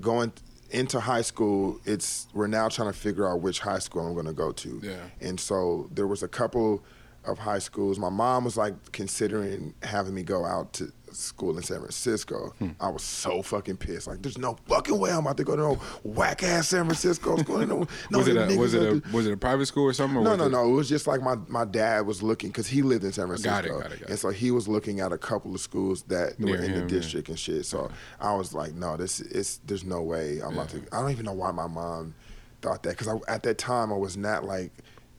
going 0.00 0.32
into 0.70 1.00
high 1.00 1.22
school, 1.22 1.80
it's 1.84 2.26
we're 2.34 2.46
now 2.46 2.68
trying 2.68 2.92
to 2.92 2.98
figure 2.98 3.28
out 3.28 3.40
which 3.40 3.60
high 3.60 3.78
school 3.78 4.06
I'm 4.06 4.14
going 4.14 4.26
to 4.26 4.32
go 4.32 4.52
to. 4.52 4.80
Yeah. 4.82 4.96
And 5.20 5.38
so 5.38 5.88
there 5.92 6.06
was 6.06 6.22
a 6.22 6.28
couple 6.28 6.84
of 7.24 7.38
high 7.38 7.58
schools. 7.58 7.98
My 7.98 8.08
mom 8.08 8.44
was 8.44 8.56
like 8.56 8.92
considering 8.92 9.74
having 9.82 10.14
me 10.14 10.22
go 10.22 10.44
out 10.44 10.72
to 10.74 10.92
school 11.12 11.56
in 11.56 11.62
San 11.62 11.78
Francisco. 11.78 12.54
Hmm. 12.58 12.70
I 12.80 12.88
was 12.88 13.02
so 13.02 13.42
fucking 13.42 13.76
pissed. 13.76 14.06
Like, 14.06 14.22
there's 14.22 14.38
no 14.38 14.56
fucking 14.66 14.98
way 14.98 15.10
I'm 15.10 15.20
about 15.20 15.36
to 15.38 15.44
go 15.44 15.56
to 15.56 15.62
no 15.62 15.74
whack 16.02 16.42
ass 16.42 16.68
San 16.68 16.84
Francisco 16.84 17.36
school. 17.38 17.66
No, 17.66 17.86
no, 18.10 18.18
was 18.18 18.28
it 18.28 18.36
a, 18.36 18.56
was 18.56 18.74
it 18.74 18.82
a 18.82 19.02
was 19.12 19.26
it 19.26 19.32
a 19.32 19.36
private 19.36 19.66
school 19.66 19.84
or 19.84 19.92
something? 19.92 20.18
Or 20.18 20.24
no, 20.24 20.36
no, 20.36 20.46
it, 20.46 20.52
no. 20.52 20.68
It 20.68 20.72
was 20.72 20.88
just 20.88 21.06
like 21.06 21.22
my, 21.22 21.36
my 21.48 21.64
dad 21.64 22.06
was 22.06 22.22
looking 22.22 22.50
because 22.50 22.66
he 22.66 22.82
lived 22.82 23.04
in 23.04 23.12
San 23.12 23.26
Francisco, 23.26 23.50
Got 23.50 23.64
it, 23.64 23.68
got 23.70 23.92
it, 23.92 24.00
got 24.00 24.10
and 24.10 24.18
so 24.18 24.30
he 24.30 24.50
was 24.50 24.68
looking 24.68 25.00
at 25.00 25.12
a 25.12 25.18
couple 25.18 25.54
of 25.54 25.60
schools 25.60 26.02
that 26.04 26.38
Near 26.38 26.56
were 26.56 26.62
in 26.62 26.72
him, 26.72 26.80
the 26.80 26.86
district 26.86 27.28
and 27.28 27.38
shit. 27.38 27.66
So 27.66 27.90
I 28.20 28.34
was 28.34 28.54
like, 28.54 28.74
no, 28.74 28.96
this 28.96 29.20
is 29.20 29.60
there's 29.66 29.84
no 29.84 30.02
way 30.02 30.40
I'm 30.40 30.54
about 30.54 30.70
to. 30.70 30.82
I 30.92 31.00
don't 31.00 31.10
even 31.10 31.24
know 31.24 31.32
why 31.32 31.50
my 31.50 31.66
mom 31.66 32.14
thought 32.62 32.82
that 32.84 32.96
because 32.96 33.08
at 33.28 33.42
that 33.42 33.58
time 33.58 33.92
I 33.92 33.96
was 33.96 34.16
not 34.16 34.44
like 34.44 34.72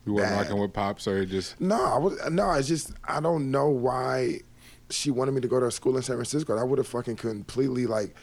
You 0.05 0.13
weren't 0.13 0.31
rocking 0.31 0.59
with 0.59 0.73
pops, 0.73 1.07
or 1.07 1.25
just 1.25 1.59
No, 1.61 1.81
I 1.81 1.97
was 1.97 2.19
no. 2.29 2.51
It's 2.53 2.67
just 2.67 2.93
I 3.03 3.19
don't 3.19 3.51
know 3.51 3.69
why 3.69 4.41
she 4.89 5.11
wanted 5.11 5.33
me 5.33 5.41
to 5.41 5.47
go 5.47 5.59
to 5.59 5.65
a 5.67 5.71
school 5.71 5.97
in 5.97 6.03
San 6.03 6.15
Francisco. 6.15 6.57
I 6.57 6.63
would 6.63 6.77
have 6.77 6.87
fucking 6.87 7.15
completely 7.17 7.85
like. 7.85 8.15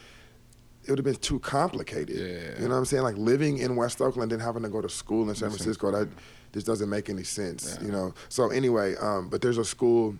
It 0.83 0.91
would 0.91 0.99
have 0.99 1.05
been 1.05 1.15
too 1.15 1.39
complicated. 1.39 2.15
Yeah. 2.15 2.61
You 2.61 2.67
know 2.67 2.75
what 2.75 2.79
I'm 2.79 2.85
saying? 2.85 3.01
Like 3.03 3.17
living 3.17 3.57
in 3.57 3.75
West 3.75 4.01
Oakland 4.01 4.31
and 4.31 4.39
having 4.41 4.61
to 4.63 4.69
go 4.69 4.81
to 4.81 4.89
school 4.89 5.27
in 5.29 5.35
San 5.35 5.49
Francisco. 5.49 5.89
That 5.91 6.07
just 6.53 6.67
doesn't 6.67 6.89
make 6.89 7.09
any 7.09 7.23
sense. 7.23 7.77
Yeah. 7.79 7.85
You 7.87 7.91
know. 7.91 8.13
So 8.29 8.49
anyway, 8.49 8.95
um, 8.97 9.29
but 9.29 9.41
there's 9.41 9.57
a 9.57 9.65
school 9.65 10.15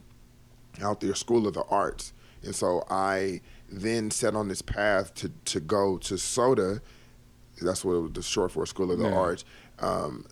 out 0.82 1.02
there, 1.02 1.14
School 1.16 1.48
of 1.48 1.54
the 1.54 1.64
Arts, 1.70 2.14
and 2.44 2.54
so 2.56 2.84
I 2.90 3.42
then 3.70 4.12
set 4.12 4.36
on 4.36 4.48
this 4.48 4.62
path 4.62 5.14
to 5.16 5.30
to 5.46 5.60
go 5.60 5.98
to 6.00 6.18
SOTA. 6.18 6.82
That's 7.62 7.86
what 7.86 7.94
it 7.94 8.00
was 8.02 8.12
the 8.14 8.22
short 8.24 8.52
for 8.52 8.66
School 8.66 8.92
of 8.92 9.00
the 9.00 9.08
Yeah. 9.08 9.16
Arts. 9.16 9.46
Um, 9.80 10.26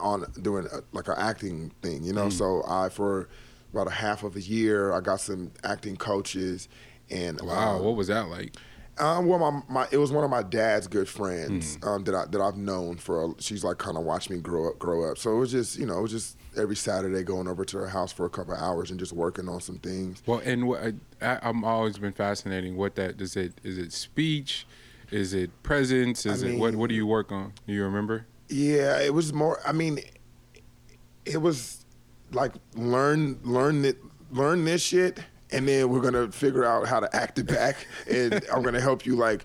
on 0.00 0.24
doing 0.40 0.66
a, 0.72 0.82
like 0.92 1.08
an 1.08 1.14
acting 1.16 1.72
thing, 1.82 2.04
you 2.04 2.12
know. 2.12 2.26
Mm. 2.28 2.32
So 2.32 2.62
I 2.66 2.88
for 2.88 3.28
about 3.72 3.86
a 3.86 3.90
half 3.90 4.22
of 4.22 4.36
a 4.36 4.40
year, 4.40 4.92
I 4.92 5.00
got 5.00 5.20
some 5.20 5.50
acting 5.64 5.96
coaches, 5.96 6.68
and 7.10 7.40
wow. 7.42 7.76
um, 7.76 7.84
what 7.84 7.96
was 7.96 8.08
that 8.08 8.28
like? 8.28 8.54
um, 8.98 9.24
well, 9.26 9.38
my, 9.38 9.62
my 9.68 9.88
it 9.90 9.96
was 9.96 10.12
one 10.12 10.22
of 10.22 10.28
my 10.30 10.42
dad's 10.42 10.86
good 10.86 11.08
friends 11.08 11.76
Hmm. 11.76 11.88
um, 11.88 12.04
that 12.04 12.14
I 12.14 12.26
that 12.26 12.40
I've 12.42 12.58
known 12.58 12.96
for. 12.96 13.24
A, 13.24 13.34
she's 13.38 13.64
like 13.64 13.78
kind 13.78 13.96
of 13.96 14.04
watched 14.04 14.28
me 14.28 14.36
grow 14.38 14.68
up, 14.68 14.78
grow 14.78 15.10
up. 15.10 15.16
So 15.16 15.34
it 15.34 15.38
was 15.38 15.50
just 15.50 15.78
you 15.78 15.86
know 15.86 15.98
it 15.98 16.02
was 16.02 16.10
just 16.12 16.36
every 16.58 16.76
Saturday 16.76 17.22
going 17.22 17.48
over 17.48 17.64
to 17.64 17.78
her 17.78 17.88
house 17.88 18.12
for 18.12 18.26
a 18.26 18.30
couple 18.30 18.52
of 18.52 18.60
hours 18.60 18.90
and 18.90 19.00
just 19.00 19.12
working 19.14 19.48
on 19.48 19.60
some 19.62 19.78
things. 19.78 20.22
Well, 20.26 20.42
and 20.44 20.68
what 20.68 20.82
I, 20.84 20.92
I, 21.22 21.38
I'm 21.42 21.64
always 21.64 21.96
been 21.96 22.12
fascinating. 22.12 22.76
What 22.76 22.94
that 22.96 23.18
is 23.20 23.34
it? 23.34 23.54
Is 23.64 23.78
it 23.78 23.92
speech? 23.94 24.66
Is 25.10 25.32
it 25.32 25.50
presence? 25.62 26.26
Is 26.26 26.44
I 26.44 26.48
it 26.48 26.58
what? 26.58 26.74
What 26.74 26.90
do 26.90 26.94
you 26.94 27.06
work 27.06 27.32
on? 27.32 27.54
Do 27.66 27.72
you 27.72 27.84
remember? 27.84 28.26
Yeah, 28.50 29.00
it 29.00 29.14
was 29.14 29.32
more. 29.32 29.58
I 29.66 29.72
mean, 29.72 30.00
it 31.24 31.38
was 31.40 31.86
like 32.32 32.52
learn 32.74 33.38
learn 33.44 33.84
it 33.84 33.98
learn 34.30 34.64
this 34.64 34.82
shit, 34.82 35.20
and 35.50 35.66
then 35.68 35.88
we're 35.90 36.00
gonna 36.00 36.30
figure 36.32 36.64
out 36.64 36.86
how 36.86 37.00
to 37.00 37.14
act 37.16 37.38
it 37.38 37.46
back, 37.46 37.86
and 38.10 38.44
I'm 38.52 38.62
gonna 38.62 38.80
help 38.80 39.06
you 39.06 39.16
like 39.16 39.44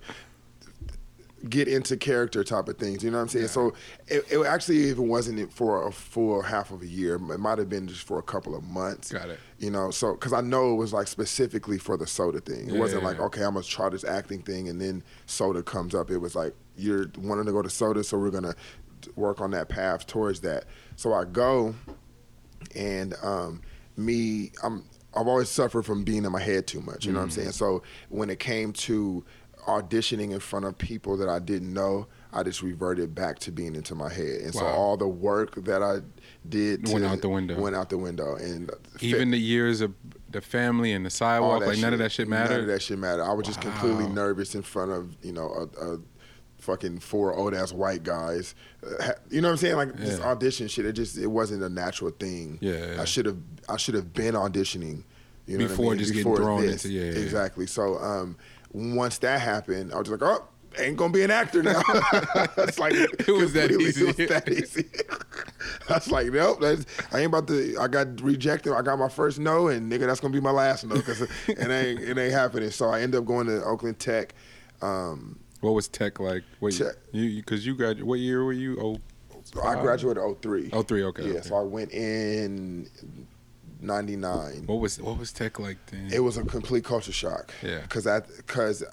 get 1.49 1.67
into 1.67 1.95
character 1.95 2.43
type 2.43 2.67
of 2.67 2.77
things. 2.77 3.03
You 3.03 3.11
know 3.11 3.17
what 3.17 3.23
I'm 3.23 3.29
saying? 3.29 3.47
So 3.49 3.73
it, 4.07 4.25
it 4.31 4.43
actually 4.45 4.89
even 4.89 5.07
wasn't 5.07 5.53
for 5.53 5.88
a 5.88 5.91
full 5.91 6.41
half 6.41 6.71
of 6.71 6.81
a 6.81 6.88
year. 6.88 7.15
It 7.15 7.38
might 7.38 7.59
have 7.59 7.69
been 7.69 7.88
just 7.88 8.01
for 8.01 8.17
a 8.17 8.23
couple 8.23 8.55
of 8.55 8.63
months. 8.63 9.11
Got 9.11 9.29
it. 9.29 9.39
You 9.59 9.69
know, 9.69 9.91
so 9.91 10.13
because 10.13 10.33
I 10.33 10.41
know 10.41 10.73
it 10.73 10.77
was 10.77 10.93
like 10.93 11.07
specifically 11.07 11.77
for 11.77 11.95
the 11.95 12.05
SOTA 12.07 12.41
thing. 12.41 12.69
It 12.69 12.73
Yeah, 12.73 12.79
wasn't 12.79 13.03
yeah, 13.03 13.07
like 13.09 13.17
yeah. 13.17 13.25
okay, 13.25 13.43
I'm 13.43 13.53
gonna 13.53 13.63
try 13.63 13.88
this 13.89 14.03
acting 14.03 14.41
thing, 14.41 14.67
and 14.67 14.81
then 14.81 15.03
SOTA 15.27 15.63
comes 15.63 15.93
up. 15.93 16.09
It 16.09 16.17
was 16.17 16.35
like 16.35 16.53
you're 16.75 17.05
wanting 17.19 17.45
to 17.45 17.51
go 17.51 17.61
to 17.61 17.69
SOTA, 17.69 18.03
so 18.03 18.17
we're 18.17 18.31
gonna 18.31 18.55
work 19.15 19.39
on 19.39 19.51
that 19.51 19.69
path 19.69 20.07
towards 20.07 20.39
that. 20.41 20.65
So 20.95 21.13
I 21.13 21.23
go, 21.23 21.75
and 22.76 23.14
um, 23.24 23.62
me, 23.95 24.51
I'm 24.64 24.84
I've 25.16 25.28
always 25.28 25.49
suffered 25.49 25.84
from 25.84 26.03
being 26.03 26.26
in 26.26 26.32
my 26.32 26.41
head 26.41 26.68
too 26.68 26.82
much. 26.82 27.05
You 27.05 27.12
know 27.14 27.20
what 27.20 27.24
I'm 27.24 27.30
Mm-hmm. 27.30 27.39
saying? 27.41 27.51
So 27.53 27.82
when 28.10 28.30
it 28.30 28.39
came 28.39 28.72
to 28.74 29.26
auditioning 29.68 30.32
in 30.32 30.39
front 30.39 30.66
of 30.66 30.78
people 30.78 31.18
that 31.18 31.28
I 31.28 31.39
didn't 31.39 31.74
know, 31.74 32.08
I 32.32 32.43
just 32.43 32.62
reverted 32.62 33.14
back 33.16 33.39
to 33.39 33.51
being 33.51 33.76
into 33.76 33.95
my 33.95 34.12
head, 34.14 34.41
and 34.41 34.53
so 34.53 34.66
all 34.66 34.95
the 34.95 35.08
work 35.08 35.55
that 35.66 35.82
I 35.82 35.99
did 36.47 36.88
Went 36.88 37.03
out 37.05 37.22
the 37.22 37.30
window. 37.30 37.60
Went 37.60 37.76
out 37.76 37.89
the 37.89 37.97
window, 37.97 38.36
and 38.36 38.70
Even 39.01 39.32
the 39.32 39.38
years 39.39 39.82
of 39.82 39.93
the 40.30 40.41
family 40.41 40.91
and 40.91 41.05
the 41.05 41.10
sidewalk, 41.10 41.66
like 41.66 41.80
none 41.80 41.93
of 41.93 41.99
that 41.99 42.12
shit 42.12 42.28
mattered. 42.28 42.51
None 42.53 42.62
of 42.62 42.68
that 42.68 42.82
shit 42.82 42.99
mattered. 42.99 43.24
I 43.24 43.34
was 43.34 43.45
just 43.47 43.62
completely 43.62 44.08
nervous 44.08 44.55
in 44.55 44.62
front 44.62 44.91
of 44.91 45.16
you 45.24 45.32
know 45.34 45.47
a, 45.80 45.93
a 45.93 45.99
fucking 46.68 46.99
four 46.99 47.34
old 47.34 47.53
ass 47.53 47.72
white 47.72 48.03
guys. 48.03 48.53
Uh, 48.86 49.13
you 49.32 49.39
know 49.39 49.47
what 49.47 49.53
I'm 49.53 49.57
saying? 49.57 49.76
Like 49.78 49.95
this 49.95 50.20
audition 50.20 50.68
shit. 50.68 50.86
It 50.86 50.93
just 50.93 51.18
it 51.18 51.28
wasn't 51.28 51.63
a 51.63 51.70
natural 51.70 52.11
thing. 52.11 52.59
Yeah, 52.61 52.93
yeah. 52.95 53.01
I 53.01 53.05
should 53.05 53.26
have 53.26 53.38
I 53.70 53.78
should 53.78 53.95
have 53.95 54.13
been 54.13 54.36
auditioning. 54.36 55.03
You 55.47 55.57
know 55.57 55.63
what 55.63 55.72
I 55.72 55.76
Before 55.76 55.89
mean? 55.91 55.99
just 55.99 56.13
getting 56.13 56.36
thrown 56.36 56.61
this. 56.61 56.84
into- 56.84 56.97
yeah, 56.97 57.05
yeah, 57.05 57.11
yeah. 57.13 57.20
exactly. 57.24 57.68
So 57.68 57.97
um, 57.99 58.36
once 58.74 59.18
that 59.20 59.39
happened, 59.39 59.93
I 59.93 59.97
was 59.97 60.09
just 60.09 60.22
like, 60.22 60.30
oh. 60.39 60.45
Ain't 60.80 60.97
gonna 60.97 61.13
be 61.13 61.24
an 61.24 61.32
actor 61.32 61.63
now. 61.63 61.82
it's 62.57 62.78
like 62.78 62.93
it 62.93 63.30
was 63.30 63.53
that 63.53 63.72
easy. 63.72 64.03
It 64.03 64.18
was 64.18 64.30
that 64.30 64.47
easy. 64.51 64.86
I 65.89 65.93
was 65.95 66.11
like, 66.11 66.28
nope. 66.28 66.59
That's, 66.61 66.86
I 67.11 67.20
ain't 67.20 67.28
about 67.28 67.47
to. 67.47 67.78
I 67.80 67.88
got 67.88 68.22
rejected. 68.22 68.74
I 68.74 68.84
got 68.84 68.99
my 68.99 69.09
first 69.09 69.39
no, 69.39 69.70
and 69.70 69.91
nigga, 69.91 70.05
that's 70.05 70.20
gonna 70.20 70.34
be 70.34 70.41
my 70.41 70.51
last 70.51 70.86
no 70.86 70.95
because 70.95 71.22
it 71.22 71.30
ain't 71.57 72.01
it 72.01 72.18
ain't 72.20 72.34
happening. 72.34 72.70
So 72.70 72.89
I 72.89 73.01
end 73.01 73.15
up 73.15 73.26
going 73.26 73.47
to 73.47 73.63
Oakland 73.63 73.97
Tech. 73.97 74.36
Um, 74.84 75.39
What 75.62 75.72
was 75.72 75.88
tech 75.88 76.20
like? 76.20 76.43
Wait, 76.60 76.78
Tech. 76.78 76.95
you 77.12 77.38
because 77.38 77.66
you, 77.66 77.76
got 77.76 78.01
what 78.03 78.20
year 78.20 78.43
were 78.43 78.53
you? 78.53 78.78
Oh, 78.80 79.62
I 79.64 79.76
graduated 79.82 80.22
03. 80.41 80.70
oh 80.74 80.84
three. 80.84 81.03
Okay. 81.03 81.24
Yeah, 81.24 81.34
okay. 81.34 81.41
so 81.41 81.55
I 81.55 81.62
went 81.62 81.91
in 81.91 82.89
'99. 83.82 84.64
What 84.66 84.76
was 84.76 84.99
what 84.99 85.18
was 85.18 85.32
tech 85.32 85.60
like 85.60 85.78
then? 85.88 86.10
It 86.12 86.20
was 86.20 86.38
a 86.38 86.43
complete 86.43 86.84
culture 86.84 87.12
shock. 87.12 87.53
Yeah. 87.64 87.82
Because 87.82 88.08
I 88.08 88.20
because 88.20 88.84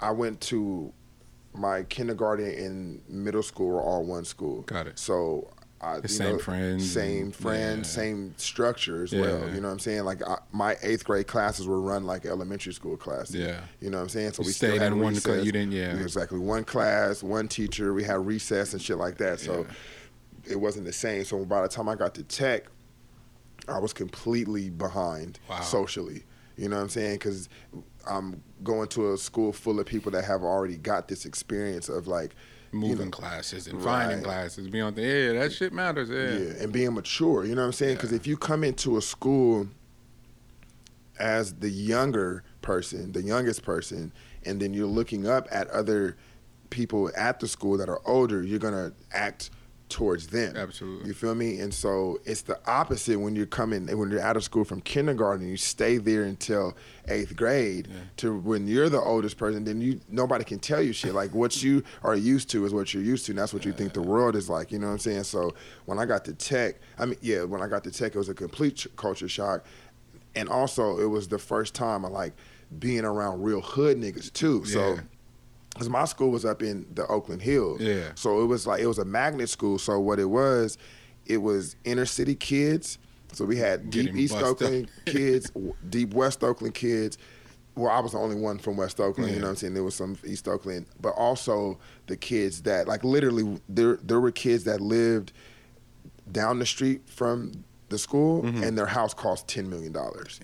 I 0.00 0.10
went 0.10 0.40
to 0.42 0.92
my 1.54 1.84
kindergarten 1.84 2.46
and 2.46 3.02
middle 3.08 3.42
school 3.42 3.68
were 3.68 3.82
all 3.82 4.04
one 4.04 4.24
school. 4.24 4.62
Got 4.62 4.86
it. 4.86 4.98
So 4.98 5.50
I, 5.84 5.96
The 6.00 6.02
you 6.08 6.14
same 6.14 6.32
know, 6.32 6.38
friends 6.38 6.90
same 6.92 7.30
friends, 7.30 7.88
yeah. 7.88 8.02
same 8.02 8.34
structure 8.38 9.04
as 9.04 9.12
Yeah. 9.12 9.20
well. 9.20 9.48
You 9.54 9.60
know 9.60 9.68
what 9.68 9.72
I'm 9.74 9.78
saying? 9.78 10.04
Like 10.04 10.22
I, 10.26 10.38
my 10.52 10.76
eighth 10.82 11.04
grade 11.04 11.26
classes 11.26 11.66
were 11.66 11.80
run 11.80 12.04
like 12.04 12.24
elementary 12.26 12.72
school 12.72 12.96
classes. 12.96 13.34
Yeah. 13.36 13.60
you 13.80 13.90
know 13.90 13.98
what 13.98 14.04
I'm 14.04 14.08
saying? 14.08 14.32
So 14.32 14.42
You 14.42 14.46
we 14.46 14.52
still 14.52 14.70
stayed 14.70 14.80
had 14.82 14.92
in 14.92 15.00
one 15.00 15.14
recess. 15.14 15.44
you 15.44 15.52
didn't- 15.52 15.72
yeah. 15.72 15.96
exactly 15.96 16.38
one 16.38 16.64
class, 16.64 17.22
one 17.22 17.48
teacher. 17.48 17.92
We 17.92 18.04
had 18.04 18.24
recess 18.26 18.72
and 18.72 18.80
shit 18.82 18.96
like 18.96 19.18
that. 19.18 19.40
So 19.40 19.66
it 20.48 20.56
wasn't 20.56 20.86
the 20.86 20.92
same. 20.92 21.24
So 21.24 21.44
by 21.44 21.62
the 21.62 21.68
time 21.68 21.88
I 21.88 21.94
got 21.94 22.14
to 22.16 22.22
tech, 22.22 22.64
I 23.68 23.78
was 23.78 23.92
completely 23.92 24.70
behind 24.70 25.38
Wow. 25.48 25.60
socially. 25.62 26.24
You 26.56 26.68
know 26.68 26.76
what 26.76 26.82
I'm 26.82 26.88
saying? 26.88 27.14
Because 27.16 27.48
I'm 28.06 28.42
going 28.62 28.88
to 28.88 29.12
a 29.12 29.18
school 29.18 29.52
full 29.52 29.80
of 29.80 29.86
people 29.86 30.12
that 30.12 30.24
have 30.24 30.42
already 30.42 30.76
got 30.76 31.08
this 31.08 31.24
experience 31.24 31.88
of 31.88 32.06
like 32.06 32.34
moving 32.74 32.98
you 32.98 33.04
know, 33.06 33.10
classes 33.10 33.66
and 33.66 33.82
finding 33.82 34.22
classes, 34.22 34.68
be 34.68 34.80
on 34.80 34.94
the 34.94 35.02
yeah, 35.02 35.40
that 35.40 35.52
shit 35.52 35.72
matters. 35.72 36.10
Yeah, 36.10 36.38
yeah, 36.38 36.62
and 36.62 36.72
being 36.72 36.92
mature. 36.94 37.44
You 37.44 37.54
know 37.54 37.62
what 37.62 37.66
I'm 37.66 37.72
saying? 37.72 37.96
Because 37.96 38.12
if 38.12 38.26
you 38.26 38.36
come 38.36 38.64
into 38.64 38.96
a 38.96 39.02
school 39.02 39.68
as 41.18 41.54
the 41.54 41.70
younger 41.70 42.42
person, 42.62 43.12
the 43.12 43.22
youngest 43.22 43.62
person, 43.62 44.12
and 44.44 44.60
then 44.60 44.74
you're 44.74 44.86
looking 44.86 45.26
up 45.26 45.46
at 45.50 45.68
other 45.68 46.16
people 46.70 47.10
at 47.16 47.40
the 47.40 47.48
school 47.48 47.78
that 47.78 47.88
are 47.88 48.00
older, 48.04 48.42
you're 48.42 48.58
gonna 48.58 48.92
act 49.12 49.50
towards 49.94 50.26
them. 50.26 50.56
Absolutely. 50.56 51.06
You 51.06 51.14
feel 51.14 51.36
me? 51.36 51.60
And 51.60 51.72
so 51.72 52.18
it's 52.24 52.42
the 52.42 52.58
opposite 52.66 53.16
when 53.16 53.36
you're 53.36 53.46
coming 53.46 53.86
when 53.96 54.10
you're 54.10 54.20
out 54.20 54.36
of 54.36 54.42
school 54.42 54.64
from 54.64 54.80
kindergarten. 54.80 55.48
You 55.48 55.56
stay 55.56 55.98
there 55.98 56.24
until 56.24 56.76
eighth 57.06 57.36
grade. 57.36 57.86
To 58.16 58.36
when 58.36 58.66
you're 58.66 58.88
the 58.88 59.00
oldest 59.00 59.38
person, 59.38 59.62
then 59.62 59.80
you 59.80 60.00
nobody 60.08 60.42
can 60.42 60.58
tell 60.58 60.82
you 60.82 60.92
shit. 60.92 61.14
Like 61.14 61.32
what 61.32 61.62
you 61.62 61.84
are 62.02 62.16
used 62.16 62.50
to 62.50 62.66
is 62.66 62.74
what 62.74 62.92
you're 62.92 63.04
used 63.04 63.26
to, 63.26 63.32
and 63.32 63.38
that's 63.38 63.54
what 63.54 63.64
you 63.64 63.72
think 63.72 63.92
the 63.92 64.02
world 64.02 64.34
is 64.34 64.50
like. 64.50 64.72
You 64.72 64.80
know 64.80 64.88
what 64.88 64.94
I'm 64.94 64.98
saying? 64.98 65.24
So 65.24 65.54
when 65.84 66.00
I 66.00 66.06
got 66.06 66.24
to 66.24 66.32
tech, 66.34 66.80
I 66.98 67.06
mean, 67.06 67.18
yeah, 67.22 67.44
when 67.44 67.62
I 67.62 67.68
got 67.68 67.84
to 67.84 67.92
tech, 67.92 68.16
it 68.16 68.18
was 68.18 68.28
a 68.28 68.34
complete 68.34 68.74
ch- 68.74 68.88
culture 68.96 69.28
shock, 69.28 69.64
and 70.34 70.48
also 70.48 70.98
it 70.98 71.06
was 71.06 71.28
the 71.28 71.38
first 71.38 71.72
time 71.72 72.04
I 72.04 72.08
like 72.08 72.32
being 72.80 73.04
around 73.04 73.44
real 73.44 73.60
hood 73.60 74.00
niggas 74.00 74.32
too. 74.32 74.64
So. 74.64 74.98
Yeah. 75.74 75.78
Cause 75.78 75.88
my 75.88 76.04
school 76.04 76.30
was 76.30 76.44
up 76.44 76.62
in 76.62 76.86
the 76.94 77.06
Oakland 77.08 77.42
Hills, 77.42 77.80
Yeah. 77.80 78.10
so 78.14 78.42
it 78.42 78.46
was 78.46 78.66
like 78.66 78.80
it 78.80 78.86
was 78.86 78.98
a 78.98 79.04
magnet 79.04 79.48
school. 79.48 79.78
So 79.78 79.98
what 80.00 80.18
it 80.18 80.26
was, 80.30 80.78
it 81.26 81.38
was 81.38 81.76
inner 81.84 82.06
city 82.06 82.34
kids. 82.34 82.98
So 83.32 83.44
we 83.44 83.56
had 83.56 83.90
deep 83.90 84.14
East 84.14 84.36
Oakland 84.36 84.88
kids, 85.06 85.50
deep 85.88 86.14
West 86.14 86.44
Oakland 86.44 86.74
kids. 86.74 87.18
Well, 87.76 87.90
I 87.90 87.98
was 87.98 88.12
the 88.12 88.18
only 88.18 88.36
one 88.36 88.58
from 88.58 88.76
West 88.76 89.00
Oakland. 89.00 89.32
You 89.32 89.38
know 89.40 89.46
what 89.46 89.50
I'm 89.50 89.56
saying? 89.56 89.74
There 89.74 89.82
was 89.82 89.96
some 89.96 90.16
East 90.24 90.46
Oakland, 90.46 90.86
but 91.00 91.10
also 91.16 91.80
the 92.06 92.16
kids 92.16 92.62
that 92.62 92.86
like 92.86 93.02
literally 93.02 93.60
there 93.68 93.96
there 94.02 94.20
were 94.20 94.30
kids 94.30 94.62
that 94.64 94.80
lived 94.80 95.32
down 96.30 96.60
the 96.60 96.66
street 96.66 97.02
from 97.08 97.64
the 97.88 97.98
school, 97.98 98.46
and 98.46 98.78
their 98.78 98.86
house 98.86 99.12
cost 99.12 99.48
ten 99.48 99.68
million 99.68 99.92
dollars. 99.92 100.38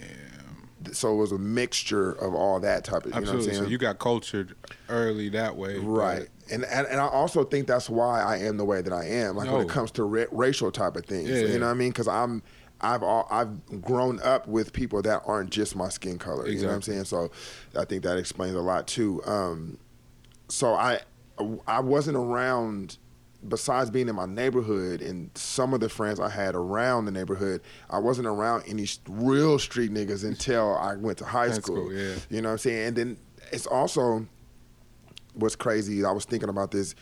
So 0.93 1.13
it 1.13 1.17
was 1.17 1.33
a 1.33 1.39
mixture 1.39 2.13
of 2.13 2.35
all 2.35 2.59
that 2.61 2.85
type 2.85 3.05
of. 3.05 3.07
You 3.07 3.11
know 3.11 3.21
what 3.21 3.29
I'm 3.29 3.35
absolutely. 3.37 3.53
saying? 3.53 3.65
so 3.65 3.71
you 3.71 3.79
got 3.79 3.99
cultured 3.99 4.55
early 4.89 5.29
that 5.31 5.57
way, 5.57 5.79
but- 5.79 5.87
Right. 5.87 6.29
And, 6.53 6.65
and 6.65 6.87
and 6.89 7.01
I 7.01 7.07
also 7.07 7.45
think 7.45 7.69
that's 7.69 7.89
why 7.89 8.21
I 8.23 8.39
am 8.39 8.57
the 8.57 8.65
way 8.65 8.83
that 8.83 8.93
I 8.93 9.05
am. 9.07 9.37
Like 9.37 9.51
when 9.53 9.61
it 9.61 9.69
comes 9.69 9.93
to 9.93 10.03
ra- 10.05 10.25
racial 10.33 10.73
type 10.73 10.97
of 10.97 11.05
things, 11.07 11.29
Yeah, 11.29 11.37
you 11.37 11.47
yeah. 11.49 11.59
know 11.59 11.67
what 11.67 11.73
I 11.73 11.75
mean? 11.75 11.91
Because 11.91 12.09
I'm 12.09 12.43
I've 12.81 13.03
all, 13.05 13.29
I've 13.31 13.83
grown 13.83 14.21
up 14.23 14.49
with 14.49 14.73
people 14.73 15.01
that 15.03 15.23
aren't 15.27 15.51
just 15.51 15.77
my 15.77 15.91
skin 15.91 16.19
color. 16.19 16.49
You 16.49 16.63
know 16.63 16.69
what 16.69 16.75
I'm 16.77 16.83
saying? 16.83 17.05
So 17.05 17.31
I 17.79 17.85
think 17.85 18.03
that 18.03 18.17
explains 18.17 18.55
a 18.57 18.61
lot 18.61 18.89
too. 18.89 19.23
Um, 19.27 19.79
so 20.49 20.75
I 20.75 21.01
I 21.69 21.81
wasn't 21.81 22.17
around. 22.17 22.99
Besides 23.49 23.91
being 23.91 24.09
in 24.09 24.15
my 24.17 24.27
neighborhood 24.27 25.01
and 25.01 25.31
some 25.35 25.73
of 25.73 25.81
the 25.81 25.89
friends 25.89 26.21
I 26.21 26.29
had 26.29 26.55
around 26.55 27.07
the 27.07 27.11
neighborhood, 27.11 27.63
I 27.89 27.99
wasn't 27.99 28.27
around 28.27 28.65
any 28.69 28.87
real 29.09 29.59
street 29.59 29.91
niggas 29.93 30.25
until 30.25 30.77
I 30.77 30.97
went 30.97 31.19
to 31.19 31.25
high, 31.25 31.49
High 31.49 31.55
school. 31.55 31.87
school, 31.87 31.93
yeah. 31.93 32.17
You 32.29 32.43
know 32.43 32.49
what 32.49 32.53
I'm 32.53 32.59
saying? 32.59 32.87
And 32.89 32.97
then 32.97 33.17
it's 33.51 33.67
also 33.67 34.27
what's 35.35 35.57
crazy. 35.57 36.05
I 36.05 36.11
was 36.13 36.27
thinking 36.27 36.51
about 36.51 36.71
this 36.71 36.95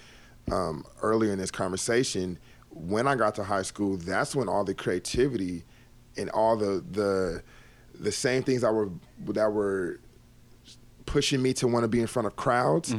um, 0.53 0.85
earlier 1.03 1.33
in 1.33 1.39
this 1.39 1.51
conversation. 1.51 2.39
When 2.71 3.09
I 3.09 3.17
got 3.17 3.35
to 3.37 3.45
high 3.45 3.63
school, 3.63 3.97
that's 3.97 4.37
when 4.37 4.49
all 4.49 4.63
the 4.63 4.75
creativity 4.75 5.65
and 6.17 6.31
all 6.31 6.57
the 6.57 6.85
the 6.91 7.43
the 7.99 8.13
same 8.13 8.45
things 8.45 8.63
that 8.63 8.73
were 8.73 8.91
that 9.31 9.53
were 9.53 9.99
pushing 11.05 11.43
me 11.43 11.53
to 11.55 11.67
want 11.67 11.83
to 11.85 11.89
be 11.89 12.01
in 12.01 12.07
front 12.07 12.27
of 12.27 12.37
crowds. 12.37 12.95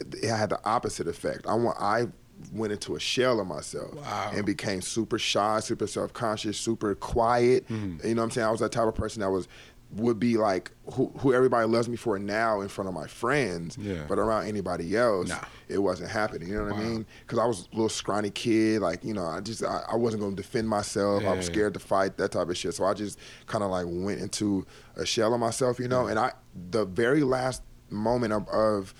It 0.00 0.28
had 0.30 0.48
the 0.48 0.60
opposite 0.64 1.06
effect. 1.08 1.46
I 1.46 1.54
want 1.54 1.76
I 1.78 2.06
went 2.52 2.72
into 2.72 2.96
a 2.96 3.00
shell 3.00 3.40
of 3.40 3.46
myself 3.46 3.94
Wow. 3.94 4.30
and 4.34 4.44
became 4.46 4.80
super 4.80 5.18
shy, 5.18 5.60
super 5.60 5.86
self 5.86 6.12
conscious, 6.12 6.58
super 6.58 6.94
quiet. 6.94 7.66
Mm-hmm. 7.68 8.06
You 8.06 8.14
know 8.14 8.22
what 8.22 8.26
I'm 8.26 8.30
saying? 8.32 8.46
I 8.46 8.50
was 8.50 8.60
that 8.60 8.72
type 8.72 8.86
of 8.88 8.94
person 8.94 9.20
that 9.20 9.30
was 9.30 9.48
would 9.94 10.20
be 10.20 10.36
like 10.36 10.70
who, 10.94 11.12
who 11.18 11.34
everybody 11.34 11.66
loves 11.66 11.88
me 11.88 11.96
for 11.96 12.16
now 12.16 12.60
in 12.60 12.68
front 12.68 12.86
of 12.86 12.94
my 12.94 13.08
friends, 13.08 13.76
Yeah. 13.76 14.04
but 14.08 14.20
around 14.20 14.46
anybody 14.46 14.96
else, 14.96 15.28
Nah. 15.30 15.40
it 15.68 15.78
wasn't 15.78 16.10
happening. 16.10 16.48
You 16.48 16.58
know 16.58 16.64
what 16.72 16.74
I 16.74 16.78
mean? 16.84 17.06
Because 17.22 17.40
I 17.40 17.44
was 17.44 17.66
a 17.72 17.74
little 17.74 17.88
scrawny 17.88 18.30
kid, 18.30 18.82
like 18.82 19.04
you 19.04 19.14
know, 19.14 19.24
I 19.26 19.40
just 19.40 19.64
I, 19.64 19.82
I 19.90 19.96
wasn't 19.96 20.20
going 20.22 20.36
to 20.36 20.40
defend 20.40 20.68
myself. 20.68 21.24
I 21.24 21.32
was 21.34 21.46
Yeah. 21.48 21.52
scared 21.52 21.74
to 21.74 21.80
fight 21.80 22.16
that 22.18 22.30
type 22.30 22.48
of 22.48 22.56
shit. 22.56 22.74
So 22.74 22.84
I 22.84 22.94
just 22.94 23.18
kind 23.46 23.64
of 23.64 23.70
like 23.70 23.86
went 23.88 24.20
into 24.20 24.64
a 24.94 25.04
shell 25.04 25.34
of 25.34 25.40
myself, 25.40 25.80
you 25.80 25.88
know. 25.88 26.06
And 26.06 26.20
I 26.20 26.34
the 26.70 26.84
very 26.84 27.24
last 27.24 27.62
moment 27.90 28.32
of, 28.32 28.46
of 28.48 28.94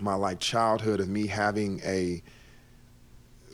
my 0.00 0.14
like 0.14 0.38
childhood 0.38 1.00
of 1.00 1.08
me 1.08 1.26
having 1.26 1.80
a 1.84 2.22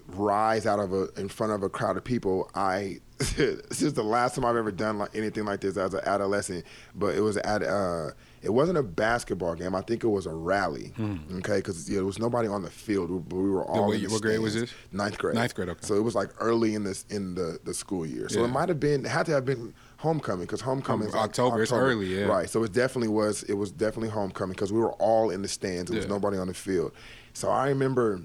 rise 0.08 0.66
out 0.66 0.78
of 0.78 0.92
a 0.92 1.08
in 1.16 1.28
front 1.28 1.52
of 1.52 1.62
a 1.62 1.68
crowd 1.68 1.96
of 1.96 2.04
people 2.04 2.50
i 2.54 2.98
this 3.18 3.80
is 3.80 3.94
the 3.94 4.02
last 4.02 4.34
time 4.34 4.44
i've 4.44 4.56
ever 4.56 4.72
done 4.72 4.98
like 4.98 5.14
anything 5.14 5.44
like 5.44 5.60
this 5.60 5.76
as 5.76 5.94
an 5.94 6.00
adolescent 6.04 6.64
but 6.94 7.14
it 7.14 7.20
was 7.20 7.36
at 7.38 7.62
uh 7.62 8.10
it 8.44 8.52
wasn't 8.52 8.76
a 8.76 8.82
basketball 8.82 9.54
game. 9.54 9.74
I 9.74 9.80
think 9.80 10.04
it 10.04 10.08
was 10.08 10.26
a 10.26 10.34
rally 10.34 10.92
okay? 11.36 11.56
Because 11.56 11.86
there 11.86 12.04
was 12.04 12.18
nobody 12.18 12.46
on 12.46 12.62
the 12.62 12.70
field 12.70 13.10
we, 13.10 13.42
we 13.42 13.50
were 13.50 13.64
all 13.64 13.90
the 13.90 14.06
what 14.06 14.20
grade 14.20 14.40
was 14.40 14.54
this? 14.54 14.72
ninth 14.92 15.16
grade. 15.16 15.34
Ninth 15.34 15.54
grade, 15.54 15.70
okay. 15.70 15.80
so 15.86 15.94
it 15.94 16.02
was 16.02 16.14
like 16.14 16.28
early 16.38 16.74
in 16.74 16.84
this 16.84 17.06
in 17.08 17.34
the 17.34 17.58
the 17.64 17.72
school 17.72 18.04
year. 18.04 18.28
So 18.28 18.40
Yeah. 18.40 18.44
it 18.44 18.48
might 18.48 18.68
have 18.68 18.78
been 18.78 19.06
it 19.06 19.08
had 19.08 19.26
to 19.26 19.32
have 19.32 19.46
been 19.46 19.72
homecoming 19.96 20.44
because 20.44 20.60
homecoming 20.60 21.08
is 21.08 21.14
like 21.14 21.24
October, 21.24 21.62
it's 21.62 21.72
early, 21.72 22.06
yeah. 22.06 22.26
right 22.26 22.50
so 22.50 22.62
it 22.64 22.72
definitely 22.72 23.08
was 23.08 23.42
it 23.44 23.54
was 23.54 23.72
definitely 23.72 24.10
homecoming 24.10 24.52
because 24.52 24.72
we 24.72 24.78
were 24.80 24.92
all 24.94 25.30
in 25.30 25.40
the 25.40 25.48
stands. 25.48 25.90
There 25.90 25.98
was 25.98 26.08
nobody 26.08 26.36
on 26.36 26.46
the 26.48 26.54
field. 26.54 26.92
So 27.32 27.50
i 27.50 27.68
remember 27.68 28.20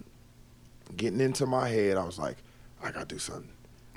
getting 0.95 1.21
into 1.21 1.45
my 1.45 1.67
head, 1.69 1.97
I 1.97 2.03
was 2.03 2.17
like, 2.19 2.37
I 2.83 2.91
gotta 2.91 3.05
do 3.05 3.19
something. 3.19 3.49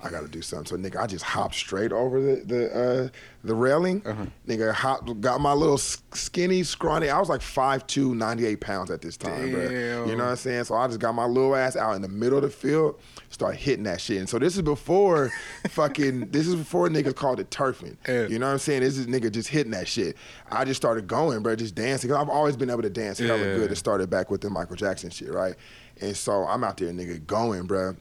I 0.04 0.10
gotta 0.10 0.26
do 0.26 0.42
something. 0.42 0.66
So 0.66 0.76
nigga, 0.76 1.00
I 1.00 1.06
just 1.06 1.24
hopped 1.24 1.54
straight 1.54 1.92
over 1.92 2.20
the 2.20 2.42
the 2.44 2.74
uh, 2.76 3.08
the 3.44 3.54
railing. 3.54 4.02
Uh-huh. 4.04 4.26
Nigga, 4.48 4.72
hopped, 4.72 5.20
got 5.20 5.40
my 5.40 5.52
little 5.52 5.78
skinny, 5.78 6.64
scrawny. 6.64 7.08
I 7.08 7.20
was 7.20 7.28
like 7.28 7.40
5'2", 7.40 8.12
98 8.16 8.60
pounds 8.60 8.90
at 8.90 9.00
this 9.00 9.16
time, 9.16 9.52
bro. 9.52 9.62
You 10.06 10.16
know 10.16 10.24
what 10.24 10.30
I'm 10.30 10.36
saying? 10.36 10.64
So 10.64 10.74
I 10.74 10.88
just 10.88 10.98
got 10.98 11.14
my 11.14 11.24
little 11.24 11.54
ass 11.54 11.76
out 11.76 11.94
in 11.94 12.02
the 12.02 12.08
middle 12.08 12.38
of 12.38 12.42
the 12.42 12.50
field, 12.50 12.98
start 13.30 13.54
hitting 13.54 13.84
that 13.84 14.00
shit. 14.00 14.18
And 14.18 14.28
so 14.28 14.40
this 14.40 14.56
is 14.56 14.62
before 14.62 15.30
fucking. 15.68 16.30
This 16.30 16.48
is 16.48 16.56
before 16.56 16.88
niggas 16.88 17.14
called 17.14 17.38
it 17.38 17.50
turfing. 17.50 17.96
Yeah. 18.08 18.26
You 18.26 18.40
know 18.40 18.46
what 18.46 18.52
I'm 18.54 18.58
saying? 18.58 18.80
This 18.82 18.98
is 18.98 19.06
nigga 19.06 19.30
just 19.30 19.50
hitting 19.50 19.70
that 19.70 19.86
shit. 19.86 20.16
I 20.50 20.64
just 20.64 20.78
started 20.82 21.06
going, 21.06 21.44
bro, 21.44 21.54
just 21.54 21.76
dancing. 21.76 22.10
Cause 22.10 22.18
I've 22.20 22.28
always 22.28 22.56
been 22.56 22.70
able 22.70 22.82
to 22.82 22.90
dance 22.90 23.20
hella 23.20 23.38
Yeah. 23.38 23.54
good. 23.54 23.70
It 23.70 23.76
started 23.76 24.10
back 24.10 24.32
with 24.32 24.40
the 24.40 24.50
Michael 24.50 24.74
Jackson 24.74 25.10
shit, 25.10 25.32
right? 25.32 25.54
And 26.02 26.16
so 26.16 26.44
I'm 26.46 26.64
out 26.64 26.76
there, 26.76 26.92
nigga, 26.92 27.26
going, 27.26 27.64
bro. 27.64 27.96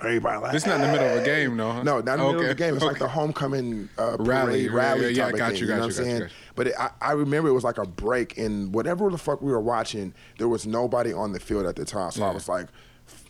Everybody 0.00 0.38
like 0.40 0.52
This 0.52 0.64
not 0.64 0.76
in 0.76 0.82
the 0.82 0.92
middle 0.92 1.08
of 1.08 1.22
a 1.22 1.24
game, 1.24 1.56
though, 1.56 1.72
huh? 1.72 1.82
No, 1.82 2.00
not 2.00 2.00
in 2.00 2.04
the 2.04 2.16
middle 2.18 2.30
of 2.30 2.36
Okay, 2.36 2.48
the 2.48 2.54
game. 2.54 2.74
It's 2.76 2.84
like 2.84 2.98
the 3.00 3.08
homecoming 3.08 3.88
uh, 3.98 4.16
parade, 4.16 4.28
Rally, 4.28 4.68
rally, 4.68 5.00
yeah, 5.02 5.08
yeah, 5.08 5.24
type 5.24 5.32
of 5.34 5.38
got 5.38 5.52
thing. 5.52 5.60
you, 5.60 5.66
got 5.66 5.76
know 5.78 5.86
you, 5.86 5.88
what 5.88 5.98
I'm 5.98 6.04
got 6.04 6.04
you, 6.04 6.04
saying? 6.04 6.20
got. 6.20 6.30
But 6.54 6.66
it, 6.68 6.74
I, 6.78 6.90
I 7.00 7.12
remember 7.12 7.48
it 7.48 7.52
was 7.52 7.64
like 7.64 7.78
a 7.78 7.84
break, 7.84 8.38
and 8.38 8.72
whatever 8.72 9.10
the 9.10 9.18
fuck 9.18 9.42
we 9.42 9.50
were 9.50 9.60
watching, 9.60 10.14
there 10.38 10.46
was 10.48 10.66
nobody 10.68 11.12
on 11.12 11.32
the 11.32 11.40
field 11.40 11.66
at 11.66 11.74
the 11.74 11.84
time. 11.84 12.12
So 12.12 12.22
I 12.22 12.30
was 12.32 12.48
like, 12.48 12.68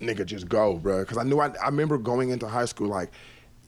"Nigga, 0.01 0.27
just 0.27 0.47
go, 0.49 0.77
bro," 0.77 1.01
because 1.05 1.17
I 1.17 1.23
knew 1.23 1.41
I, 1.41 1.49
I 1.63 1.67
remember 1.67 1.97
going 1.97 2.31
into 2.31 2.47
high 2.47 2.67
school 2.67 2.89
like. 2.89 3.11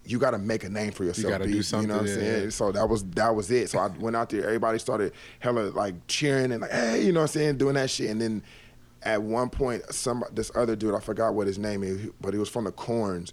You 0.02 0.18
got 0.18 0.30
to 0.30 0.38
make 0.38 0.64
a 0.64 0.68
name 0.70 0.92
for 0.92 1.04
yourself. 1.04 1.24
You 1.24 1.28
gotta 1.30 1.44
do 1.44 1.50
B, 1.50 1.56
You 1.56 1.56
know 1.58 1.62
something, 1.62 1.90
what 1.90 2.00
I'm 2.00 2.06
yeah, 2.06 2.14
saying? 2.14 2.44
yeah. 2.44 2.50
So 2.50 2.72
that 2.72 2.88
was 2.88 3.04
that 3.10 3.34
was 3.36 3.50
it. 3.50 3.68
So 3.68 3.78
I 3.78 3.88
went 3.88 4.16
out 4.16 4.30
there. 4.30 4.44
Everybody 4.44 4.78
started 4.78 5.12
hella 5.40 5.60
like 5.70 5.94
cheering 6.08 6.52
and 6.52 6.62
like, 6.62 6.70
hey, 6.72 7.04
you 7.04 7.12
know 7.12 7.20
what 7.20 7.24
I'm 7.24 7.40
saying, 7.40 7.58
doing 7.58 7.74
that 7.74 7.90
shit. 7.90 8.08
And 8.08 8.18
then 8.20 8.42
at 9.02 9.22
one 9.22 9.48
point, 9.50 9.82
some 9.92 10.24
this 10.32 10.50
other 10.54 10.76
dude, 10.76 10.94
I 10.94 11.00
forgot 11.00 11.34
what 11.34 11.46
his 11.46 11.58
name 11.58 11.82
is, 11.82 12.08
but 12.20 12.32
he 12.34 12.38
was 12.38 12.48
from 12.48 12.64
the 12.64 12.72
Corns. 12.72 13.32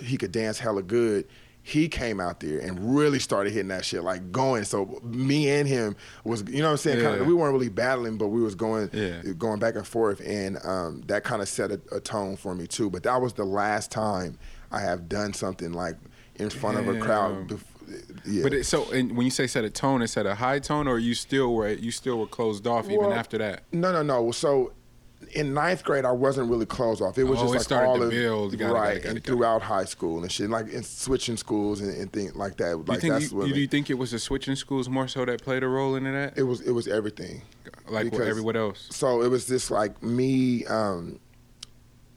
He 0.00 0.16
could 0.16 0.32
dance 0.32 0.58
hella 0.58 0.82
good. 0.82 1.26
He 1.66 1.88
came 1.88 2.20
out 2.20 2.40
there 2.40 2.58
and 2.58 2.94
really 2.94 3.18
started 3.18 3.52
hitting 3.54 3.68
that 3.68 3.86
shit, 3.86 4.02
like 4.02 4.30
going. 4.30 4.64
So 4.64 5.00
me 5.02 5.48
and 5.48 5.66
him 5.66 5.96
was, 6.22 6.42
you 6.46 6.58
know 6.58 6.64
what 6.66 6.70
I'm 6.72 6.76
saying? 6.76 6.98
Kinda, 7.00 7.24
we 7.24 7.32
weren't 7.32 7.54
really 7.54 7.70
battling, 7.70 8.18
but 8.18 8.28
we 8.28 8.42
was 8.42 8.54
going, 8.54 8.90
Yeah. 8.92 9.22
going 9.38 9.60
back 9.60 9.74
and 9.76 9.86
forth, 9.86 10.20
and 10.26 10.58
um, 10.64 11.00
that 11.06 11.24
kind 11.24 11.40
of 11.40 11.48
set 11.48 11.70
a, 11.70 11.80
a 11.90 12.00
tone 12.00 12.36
for 12.36 12.54
me 12.54 12.66
too. 12.66 12.90
But 12.90 13.02
that 13.04 13.22
was 13.22 13.32
the 13.32 13.44
last 13.46 13.90
time 13.90 14.38
I 14.70 14.80
have 14.80 15.08
done 15.08 15.32
something 15.32 15.72
like 15.72 15.96
in 16.34 16.50
front 16.50 16.76
of 16.76 16.86
a 16.88 16.98
crowd. 17.00 17.46
Damn. 17.48 17.58
Yeah. 18.24 18.42
But 18.42 18.54
it, 18.54 18.64
so, 18.64 18.90
and 18.92 19.16
when 19.16 19.24
you 19.24 19.30
say 19.30 19.46
set 19.46 19.64
a 19.64 19.70
tone, 19.70 20.02
it 20.02 20.08
set 20.08 20.26
a 20.26 20.34
high 20.34 20.58
tone, 20.58 20.88
or 20.88 20.98
you 20.98 21.14
still 21.14 21.54
were 21.54 21.68
you 21.68 21.90
still 21.90 22.18
were 22.18 22.26
closed 22.26 22.66
off 22.66 22.88
even 22.90 23.12
after 23.12 23.38
that? 23.38 23.62
No, 23.72 23.92
no, 23.92 24.02
no. 24.02 24.30
So 24.32 24.72
in 25.32 25.54
ninth 25.54 25.82
grade, 25.84 26.04
I 26.04 26.12
wasn't 26.12 26.50
really 26.50 26.66
closed 26.66 27.00
off. 27.02 27.16
It 27.18 27.24
was 27.24 27.38
Oh, 27.38 27.42
just 27.44 27.54
like 27.54 27.62
started 27.62 27.88
all 27.88 27.96
to 27.98 28.04
of 28.04 28.10
build. 28.10 28.52
Got 28.52 28.54
it, 28.54 28.58
got 28.58 28.70
it, 28.70 28.72
right, 28.74 29.02
got 29.02 29.04
and 29.10 29.14
got 29.14 29.16
it. 29.16 29.24
throughout 29.26 29.62
high 29.62 29.84
school 29.86 30.22
and 30.22 30.30
shit, 30.30 30.50
like 30.50 30.72
and 30.72 30.84
switching 30.84 31.36
schools 31.36 31.80
and, 31.80 31.96
and 31.96 32.12
things 32.12 32.34
like 32.36 32.56
that. 32.58 32.64
Do 32.72 32.78
you 32.78 32.84
Like 32.86 33.00
think 33.00 33.12
that's 33.14 33.32
you, 33.32 33.38
what 33.38 33.48
do 33.48 33.58
you 33.60 33.66
think 33.66 33.90
it 33.90 33.94
was 33.94 34.10
the 34.10 34.18
switching 34.18 34.54
schools 34.56 34.88
more 34.88 35.08
so 35.08 35.24
that 35.24 35.42
played 35.42 35.62
a 35.62 35.68
role 35.68 35.96
into 35.96 36.12
that? 36.12 36.36
it 36.36 36.42
was. 36.42 36.60
It 36.60 36.72
was 36.72 36.86
everything. 36.88 37.42
like 37.88 38.12
what, 38.12 38.22
everyone 38.22 38.56
else. 38.56 38.86
So 38.90 39.22
it 39.22 39.28
was 39.28 39.46
just 39.46 39.70
like 39.70 40.02
me 40.02 40.64
um, 40.66 41.18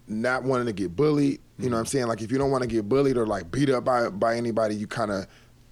not 0.08 0.44
wanting 0.44 0.68
to 0.68 0.74
get 0.74 0.96
bullied. 0.96 1.40
You 1.60 1.70
know 1.70 1.76
what 1.78 1.80
I'm 1.82 1.86
saying? 1.88 2.08
Like 2.08 2.22
if 2.22 2.32
you 2.32 2.38
don't 2.38 2.52
want 2.52 2.62
to 2.64 2.68
get 2.68 2.88
bullied 2.88 3.18
or 3.18 3.26
like 3.26 3.50
beat 3.50 3.70
up 3.70 3.84
by 3.84 4.10
by 4.10 4.36
anybody, 4.36 4.76
you 4.76 4.86
kind 4.86 5.12
of 5.12 5.26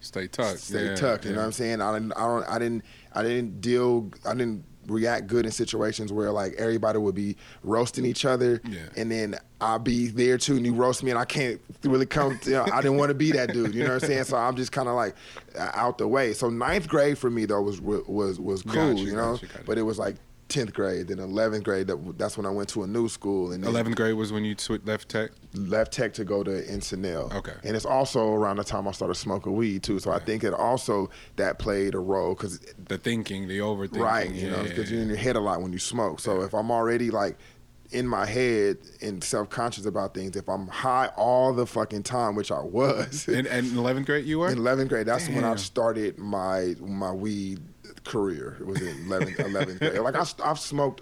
Stay 0.06 0.28
tucked. 0.28 0.60
stay 0.60 0.86
yeah, 0.88 0.95
tucked. 0.95 1.26
You 1.26 1.32
know 1.32 1.39
what 1.39 1.45
I'm 1.45 1.51
saying? 1.51 1.82
I 1.82 1.93
didn't. 1.93 2.14
I 2.14 2.22
don't. 2.28 2.43
I 2.49 2.60
didn't. 2.60 2.84
I 3.14 3.24
didn't 3.24 3.62
deal. 3.62 4.12
I 4.26 4.34
didn't 4.34 4.64
react 4.88 5.26
good 5.26 5.45
in 5.47 5.51
situations 5.51 6.14
where 6.14 6.32
like 6.32 6.53
everybody 6.60 6.99
would 6.99 7.16
be 7.16 7.36
roasting 7.64 8.06
each 8.06 8.24
other, 8.24 8.62
Yeah. 8.70 8.82
and 8.95 9.12
then 9.12 9.36
I'll 9.60 9.80
be 9.80 10.08
there 10.10 10.38
too, 10.38 10.58
and 10.58 10.66
you 10.66 10.76
roast 10.76 11.01
me, 11.01 11.10
and 11.10 11.20
I 11.20 11.26
can't 11.26 11.60
really 11.84 12.06
come. 12.06 12.39
You 12.45 12.51
know, 12.51 12.68
I 12.72 12.82
didn't 12.84 12.97
want 12.97 13.10
to 13.10 13.16
be 13.16 13.32
that 13.32 13.51
dude. 13.51 13.74
You 13.74 13.84
know 13.84 13.95
what 13.95 14.03
I'm 14.03 14.10
saying? 14.10 14.24
So 14.26 14.38
I'm 14.38 14.56
just 14.56 14.72
kind 14.72 14.88
of 14.88 14.93
like 14.95 15.16
out 15.58 15.97
the 15.97 16.08
way. 16.08 16.34
So 16.34 16.49
ninth 16.49 16.88
grade 16.88 17.18
for 17.18 17.30
me 17.32 17.45
though 17.45 17.62
was 17.64 17.82
was 17.82 18.39
was 18.39 18.62
cool. 18.62 18.74
Gotcha, 18.93 19.01
you 19.01 19.16
know, 19.16 19.34
gotcha, 19.34 19.47
gotcha. 19.47 19.64
but 19.66 19.78
it 19.78 19.84
was 19.84 19.97
like. 19.97 20.16
10th 20.50 20.74
grade, 20.74 21.08
then 21.08 21.18
11th 21.18 21.64
grade. 21.64 21.88
That, 21.88 22.18
that's 22.18 22.38
when 22.38 22.46
I 22.46 22.50
went 22.50 22.70
to 22.70 22.84
a 22.84 22.88
new 22.88 23.10
school 23.10 23.52
and 23.52 23.64
11th 23.64 23.96
grade 23.96 24.14
was 24.16 24.32
when 24.32 24.46
you 24.46 24.56
swi 24.56 24.86
left 24.86 25.10
tech. 25.10 25.32
left 25.56 25.91
tech 25.91 26.14
to 26.14 26.24
go 26.24 26.43
to 26.43 26.52
Encinal. 26.64 27.34
Okay. 27.34 27.54
And 27.64 27.76
it's 27.76 27.86
also 27.86 28.32
around 28.34 28.58
the 28.58 28.64
time 28.64 28.88
I 28.88 28.91
started 28.91 29.16
smoking 29.16 29.56
weed 29.56 29.82
too. 29.84 30.00
So 30.00 30.12
I 30.12 30.20
think 30.20 30.43
it 30.43 30.54
also 30.54 31.10
that 31.38 31.58
played 31.60 31.96
a 31.96 32.00
role 32.00 32.36
because 32.36 32.60
The 32.88 32.98
thinking, 32.98 33.48
the 33.48 33.60
overthinking. 33.60 34.00
right, 34.00 34.32
you 34.32 34.50
know, 34.50 34.64
because 34.64 34.89
yeah, 34.91 34.96
you're 34.96 35.04
in 35.04 35.10
your 35.10 35.18
head 35.18 35.36
a 35.36 35.39
lot 35.39 35.62
when 35.62 35.74
you 35.74 35.80
smoke. 35.80 36.20
So 36.20 36.41
if 36.41 36.54
I'm 36.54 36.70
already 36.70 37.10
like 37.10 37.38
in 37.91 38.08
my 38.08 38.26
head 38.26 38.78
and 39.02 39.24
self 39.24 39.50
conscious 39.50 39.86
about 39.86 40.14
things, 40.14 40.36
if 40.36 40.48
I'm 40.50 40.68
high 40.68 41.08
all 41.16 41.54
the 41.54 41.66
fucking 41.66 42.04
time, 42.04 42.36
which 42.36 42.52
I 42.52 42.60
was 42.60 43.28
yeah. 43.28 43.38
And, 43.39 43.48
and 43.48 43.68
in 43.68 43.74
11th 43.74 44.06
grade 44.06 44.26
you 44.26 44.39
were? 44.39 44.50
in 44.52 44.60
11th 44.60 44.89
grade, 44.89 45.08
that's 45.08 45.28
when 45.28 45.43
I 45.43 45.56
started 45.56 46.18
my 46.18 46.76
my 46.82 47.12
weed 47.12 47.62
career. 48.06 48.56
It 48.60 48.66
was 48.66 48.82
in 48.82 48.95
11th, 49.06 49.36
11th 49.36 49.80
grade. 49.80 49.99
Like 49.99 50.16
I, 50.16 50.26
I've 50.43 50.60
smoked 50.60 51.01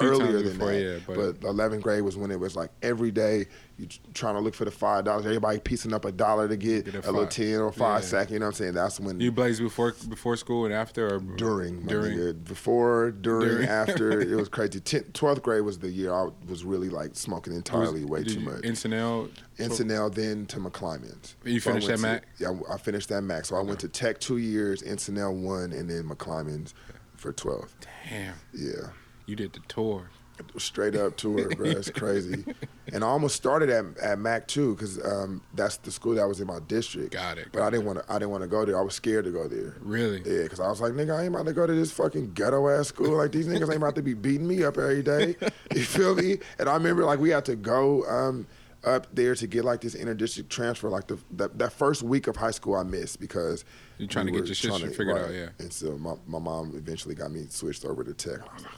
earlier 0.00 0.32
than 0.42 0.52
before, 0.54 0.72
that. 0.72 0.80
yeah, 0.80 0.98
but, 1.06 1.40
but- 1.40 1.54
11th 1.54 1.82
grade 1.82 2.02
was 2.02 2.16
when 2.16 2.30
it 2.30 2.38
was 2.40 2.56
like 2.56 2.70
every 2.82 3.10
day 3.10 3.46
you 3.76 3.86
tr- 3.86 3.98
trying 4.14 4.34
to 4.34 4.40
look 4.40 4.54
for 4.54 4.64
the 4.64 4.70
five 4.70 5.04
dollars. 5.04 5.24
Everybody 5.26 5.58
piecing 5.58 5.92
up 5.92 6.04
a 6.04 6.12
dollar 6.12 6.46
to 6.48 6.56
get, 6.56 6.84
Get 6.84 6.94
a 6.94 6.98
a, 7.00 7.12
little 7.12 7.26
ten 7.26 7.60
or 7.60 7.72
five 7.72 8.02
Yeah. 8.02 8.08
sack. 8.08 8.30
You 8.30 8.38
know 8.38 8.46
what 8.46 8.50
I'm 8.50 8.54
saying? 8.54 8.74
That's 8.74 9.00
when 9.00 9.20
You 9.20 9.32
blaze 9.32 9.58
before 9.60 9.94
before 10.08 10.36
school 10.36 10.64
and 10.64 10.72
after 10.72 11.16
or 11.16 11.18
during, 11.18 11.82
during 11.86 12.16
nigga. 12.16 12.44
before, 12.44 13.10
during, 13.10 13.48
During. 13.48 13.68
after. 13.68 14.20
It 14.20 14.36
was 14.36 14.48
crazy. 14.48 14.78
10th, 14.80 15.10
12th 15.12 15.42
grade 15.42 15.62
was 15.62 15.78
the 15.80 15.90
year 15.90 16.12
I 16.14 16.28
was 16.48 16.64
really 16.64 16.88
like 16.88 17.16
smoking 17.16 17.52
Was- 17.52 17.58
entirely 17.58 18.04
way 18.04 18.22
too 18.22 18.34
you- 18.34 18.40
much. 18.40 18.62
Encinal. 18.62 19.28
Encinal, 19.58 20.14
then 20.14 20.46
to 20.46 20.58
McClymonds. 20.58 21.34
You 21.44 21.58
So 21.60 21.70
finished 21.72 21.88
went 21.88 22.04
at 22.04 22.22
to- 22.38 22.44
Yeah, 22.44 22.60
I 22.72 22.78
finished 22.78 23.08
that 23.08 23.22
Mac. 23.22 23.44
So 23.44 23.56
I 23.56 23.60
went 23.60 23.80
to 23.80 23.88
Tech 23.88 24.20
two 24.20 24.38
years, 24.38 24.82
Encinal 24.82 25.34
one, 25.34 25.72
and 25.72 25.90
then 25.90 26.04
McClymonds 26.08 26.74
for 27.16 27.32
12. 27.32 27.74
Damn, 28.08 28.34
Yeah. 28.52 28.90
You 29.26 29.36
did 29.36 29.52
the 29.52 29.60
tour. 29.68 30.10
straight 30.58 30.96
up 30.96 31.16
tour, 31.16 31.48
bro. 31.54 31.66
It's 31.70 31.90
crazy. 32.02 32.44
And 32.92 33.02
I 33.04 33.06
almost 33.06 33.36
started 33.36 33.70
at, 33.70 33.84
at 34.02 34.18
Mac 34.18 34.46
too, 34.48 34.74
because 34.74 35.02
um, 35.04 35.40
that's 35.54 35.76
the 35.78 35.90
school 35.90 36.14
that 36.16 36.26
was 36.26 36.40
in 36.40 36.46
my 36.46 36.58
district. 36.66 37.12
Got 37.12 37.38
it, 37.38 37.48
But 37.52 37.60
got 37.60 37.66
I 37.68 37.70
didn't 37.70 37.86
want 37.86 37.98
to. 38.00 38.12
I 38.12 38.18
didn't 38.18 38.30
want 38.30 38.42
to 38.42 38.48
go 38.48 38.64
there. 38.64 38.78
I 38.78 38.82
was 38.82 38.94
scared 38.94 39.24
to 39.26 39.30
go 39.30 39.46
there. 39.48 39.76
Really? 39.80 40.18
Yeah, 40.26 40.42
because 40.42 40.60
I 40.60 40.68
was 40.68 40.80
like, 40.80 40.92
nigga, 40.92 41.16
I 41.18 41.24
ain't 41.24 41.34
about 41.34 41.46
to 41.46 41.52
go 41.52 41.66
to 41.66 41.72
this 41.72 41.92
fucking 41.92 42.32
ghetto 42.34 42.68
ass 42.68 42.88
school. 42.88 43.16
Like 43.16 43.32
these 43.32 43.46
niggas 43.46 43.62
ain't 43.68 43.76
about 43.76 43.94
to 43.96 44.02
be 44.02 44.14
beating 44.14 44.46
me 44.46 44.64
up 44.64 44.76
every 44.78 45.02
day. 45.02 45.36
You 45.74 45.82
feel 45.82 46.14
me? 46.14 46.38
And 46.58 46.68
I 46.68 46.74
remember 46.74 47.04
like 47.04 47.18
we 47.18 47.30
had 47.30 47.44
to 47.46 47.56
go 47.56 48.04
um, 48.08 48.46
up 48.84 49.06
there 49.12 49.34
to 49.34 49.46
get 49.46 49.64
like 49.64 49.80
this 49.80 49.96
interdistrict 49.96 50.48
transfer. 50.48 50.88
Like 50.88 51.08
the 51.08 51.18
that, 51.32 51.58
that 51.58 51.72
first 51.72 52.02
week 52.02 52.26
of 52.28 52.36
high 52.36 52.52
school, 52.52 52.76
I 52.76 52.82
missed 52.84 53.18
because 53.18 53.64
you're 53.98 54.06
trying 54.08 54.26
to 54.26 54.32
we 54.32 54.38
get 54.38 54.42
were 54.42 54.46
your 54.48 54.54
shit 54.54 54.72
to- 54.72 54.90
figured 54.90 55.16
out, 55.18 55.32
yeah. 55.32 55.48
And 55.58 55.72
so 55.72 55.96
my 55.98 56.14
my 56.28 56.38
mom 56.38 56.74
eventually 56.76 57.14
got 57.16 57.32
me 57.32 57.46
switched 57.48 57.84
over 57.84 58.04
to 58.04 58.12
tech. 58.14 58.40
I 58.40 58.54
was 58.54 58.62
like, 58.62 58.72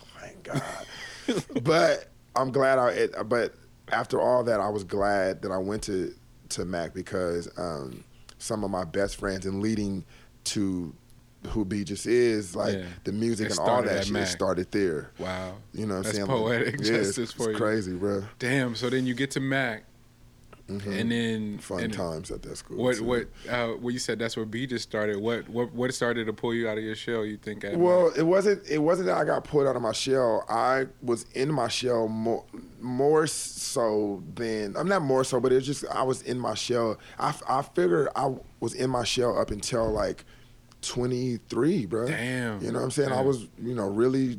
God. 0.47 0.63
but 1.63 2.09
I'm 2.35 2.51
glad 2.53 2.79
I. 2.79 2.91
It, 2.91 3.15
but 3.29 3.55
after 3.93 4.21
all 4.21 4.45
that, 4.45 4.61
I 4.61 4.69
was 4.69 4.85
glad 4.85 5.43
that 5.43 5.51
I 5.53 5.59
went 5.59 5.83
to 5.85 6.15
to 6.51 6.65
Mac 6.65 6.95
because 6.95 7.49
um, 7.59 8.05
some 8.39 8.63
of 8.65 8.71
my 8.71 8.85
best 8.85 9.17
friends 9.17 9.47
and 9.47 9.61
leading 9.61 10.05
to 10.45 10.95
who 11.49 11.65
B 11.65 11.85
just 11.85 12.07
is 12.07 12.57
like 12.57 12.75
Yeah. 12.75 12.85
the 13.05 13.13
music 13.13 13.47
It 13.51 13.59
and 13.59 13.61
all 13.69 13.83
that 13.83 14.05
shit 14.05 14.13
Mac. 14.13 14.27
started 14.29 14.71
there. 14.73 15.11
Wow. 15.19 15.57
You 15.73 15.87
know 15.87 15.95
what 15.95 15.99
I'm 15.99 16.03
That's 16.05 16.17
saying? 16.17 16.27
poetic 16.29 16.75
yeah, 16.81 16.87
justice 16.99 17.19
it's 17.19 17.33
for 17.33 17.45
you. 17.45 17.51
It's 17.51 17.59
crazy, 17.59 17.95
bro. 17.95 18.25
Damn. 18.39 18.75
So 18.75 18.91
then 18.91 19.07
you 19.07 19.15
get 19.15 19.31
to 19.33 19.41
Mac, 19.41 19.85
and 20.69 21.11
then 21.13 21.59
Fun 21.59 21.81
and 21.81 21.93
times 21.93 22.31
at 22.31 22.43
that 22.43 22.57
school. 22.57 22.77
What 22.79 22.97
too. 22.97 23.05
what 23.05 23.23
uh, 23.49 23.75
well 23.81 23.91
you 23.93 24.01
said 24.01 24.19
that's 24.19 24.37
where 24.37 24.45
B 24.47 24.67
just 24.67 24.83
started. 24.83 25.17
What 25.19 25.49
what 25.49 25.73
what 25.73 25.95
started 25.95 26.27
to 26.27 26.33
pull 26.33 26.53
you 26.55 26.69
out 26.69 26.77
of 26.77 26.83
your 26.85 26.97
shell? 26.97 27.25
You 27.25 27.37
think? 27.37 27.65
Well, 27.75 28.09
Mac? 28.09 28.19
it 28.19 28.25
wasn't. 28.25 28.69
It 28.69 28.79
wasn't 28.79 29.07
that 29.07 29.17
I 29.17 29.25
got 29.25 29.45
pulled 29.45 29.67
out 29.69 29.77
of 29.77 29.83
my 29.83 29.93
shell. 29.93 30.45
I 30.49 30.87
was 31.03 31.25
in 31.35 31.53
my 31.53 31.69
shell 31.69 32.09
more, 32.09 32.45
more 32.81 33.27
so 33.29 34.23
than 34.35 34.77
I'm 34.77 34.89
not 34.89 35.03
more 35.03 35.23
so, 35.23 35.39
but 35.39 35.53
it's 35.53 35.67
just 35.67 35.85
I 35.91 36.03
was 36.03 36.23
in 36.23 36.39
my 36.39 36.55
shell. 36.55 36.99
I, 37.19 37.33
I 37.49 37.63
figured 37.63 38.09
I 38.17 38.35
was 38.59 38.75
in 38.75 38.91
my 38.91 39.05
shell 39.05 39.39
up 39.39 39.51
until 39.53 39.91
like 39.93 40.25
23, 40.83 41.87
bro. 41.87 42.07
Damn. 42.09 42.61
You 42.61 42.69
know 42.73 42.79
what 42.79 42.85
I'm 42.85 42.91
saying? 42.91 43.13
I 43.13 43.21
was, 43.21 43.47
you 43.61 43.75
know, 43.75 43.89
really 43.89 44.39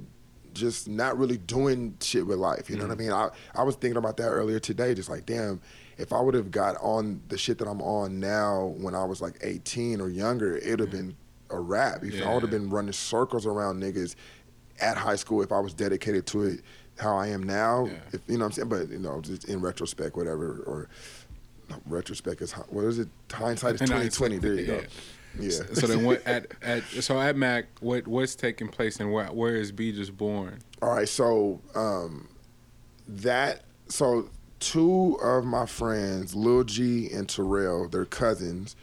just 0.53 0.87
not 0.87 1.17
really 1.17 1.37
doing 1.37 1.95
shit 2.01 2.25
with 2.25 2.37
life. 2.39 2.69
You 2.69 2.77
know 2.77 2.83
what 2.87 2.91
I 2.91 2.95
Mm. 2.95 2.99
mean? 2.99 3.11
I, 3.11 3.29
I 3.53 3.63
was 3.63 3.75
thinking 3.75 3.97
about 3.97 4.17
that 4.17 4.29
earlier 4.29 4.59
today, 4.59 4.93
just 4.95 5.09
like, 5.09 5.25
damn, 5.25 5.61
if 5.97 6.13
I 6.13 6.19
would 6.19 6.33
have 6.35 6.51
got 6.51 6.75
on 6.81 7.21
the 7.29 7.37
shit 7.37 7.57
that 7.59 7.67
I'm 7.67 7.81
on 7.81 8.19
now 8.19 8.75
when 8.77 8.93
I 8.95 9.03
was 9.03 9.21
like 9.21 9.37
18 9.41 9.99
or 9.99 10.09
younger, 10.09 10.57
it 10.57 10.69
would 10.69 10.79
have 10.79 10.91
been 10.91 11.15
a 11.49 11.59
wrap. 11.59 12.03
If 12.03 12.15
feel- 12.15 12.27
I 12.27 12.33
would 12.33 12.43
have 12.43 12.51
been 12.51 12.69
running 12.69 12.93
circles 12.93 13.45
around 13.45 13.81
niggas 13.81 14.15
at 14.79 14.97
high 14.97 15.15
school 15.15 15.41
if 15.41 15.51
I 15.51 15.59
was 15.59 15.73
dedicated 15.73 16.25
to 16.27 16.43
it 16.43 16.61
how 16.99 17.15
I 17.15 17.27
am 17.27 17.43
now. 17.43 17.85
Yeah. 17.85 17.93
If 18.13 18.21
you 18.27 18.37
know 18.37 18.45
what 18.45 18.45
I'm 18.45 18.51
saying? 18.53 18.69
But 18.69 18.89
you 18.89 18.99
know, 18.99 19.21
just 19.21 19.45
in 19.45 19.61
retrospect, 19.61 20.15
whatever 20.15 20.63
or 20.65 20.89
no, 21.69 21.77
retrospect 21.85 22.41
is 22.41 22.53
what 22.53 22.85
is 22.85 22.99
it? 22.99 23.07
Hindsight 23.31 23.81
is 23.81 23.89
twenty 23.89 24.09
twenty. 24.09 24.37
There 24.37 24.53
you 24.53 24.65
go. 24.65 24.81
Yeah. 25.39 25.49
So, 25.51 25.63
so 25.73 25.87
then 25.87 26.03
what 26.03 26.25
at 26.25 26.47
at 26.61 26.83
so 26.83 27.19
at 27.19 27.35
Mac 27.35 27.65
what 27.81 28.07
what's 28.07 28.35
taking 28.35 28.67
place 28.67 28.99
and 28.99 29.11
where 29.11 29.27
where 29.27 29.55
is 29.55 29.71
B 29.71 29.91
just 29.91 30.17
born? 30.17 30.59
All 30.81 30.89
right, 30.89 31.09
so 31.09 31.61
um, 31.75 32.27
that 33.07 33.61
so 33.87 34.29
two 34.59 35.15
of 35.21 35.45
my 35.45 35.65
friends, 35.65 36.35
Lil 36.35 36.63
G 36.63 37.09
and 37.11 37.27
Terrell, 37.29 37.87
they're 37.89 38.05
cousins. 38.05 38.75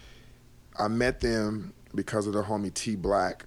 I 0.78 0.88
met 0.88 1.20
them 1.20 1.72
because 1.94 2.26
of 2.26 2.32
the 2.32 2.42
homie 2.42 2.72
T 2.74 2.96
Black, 2.96 3.46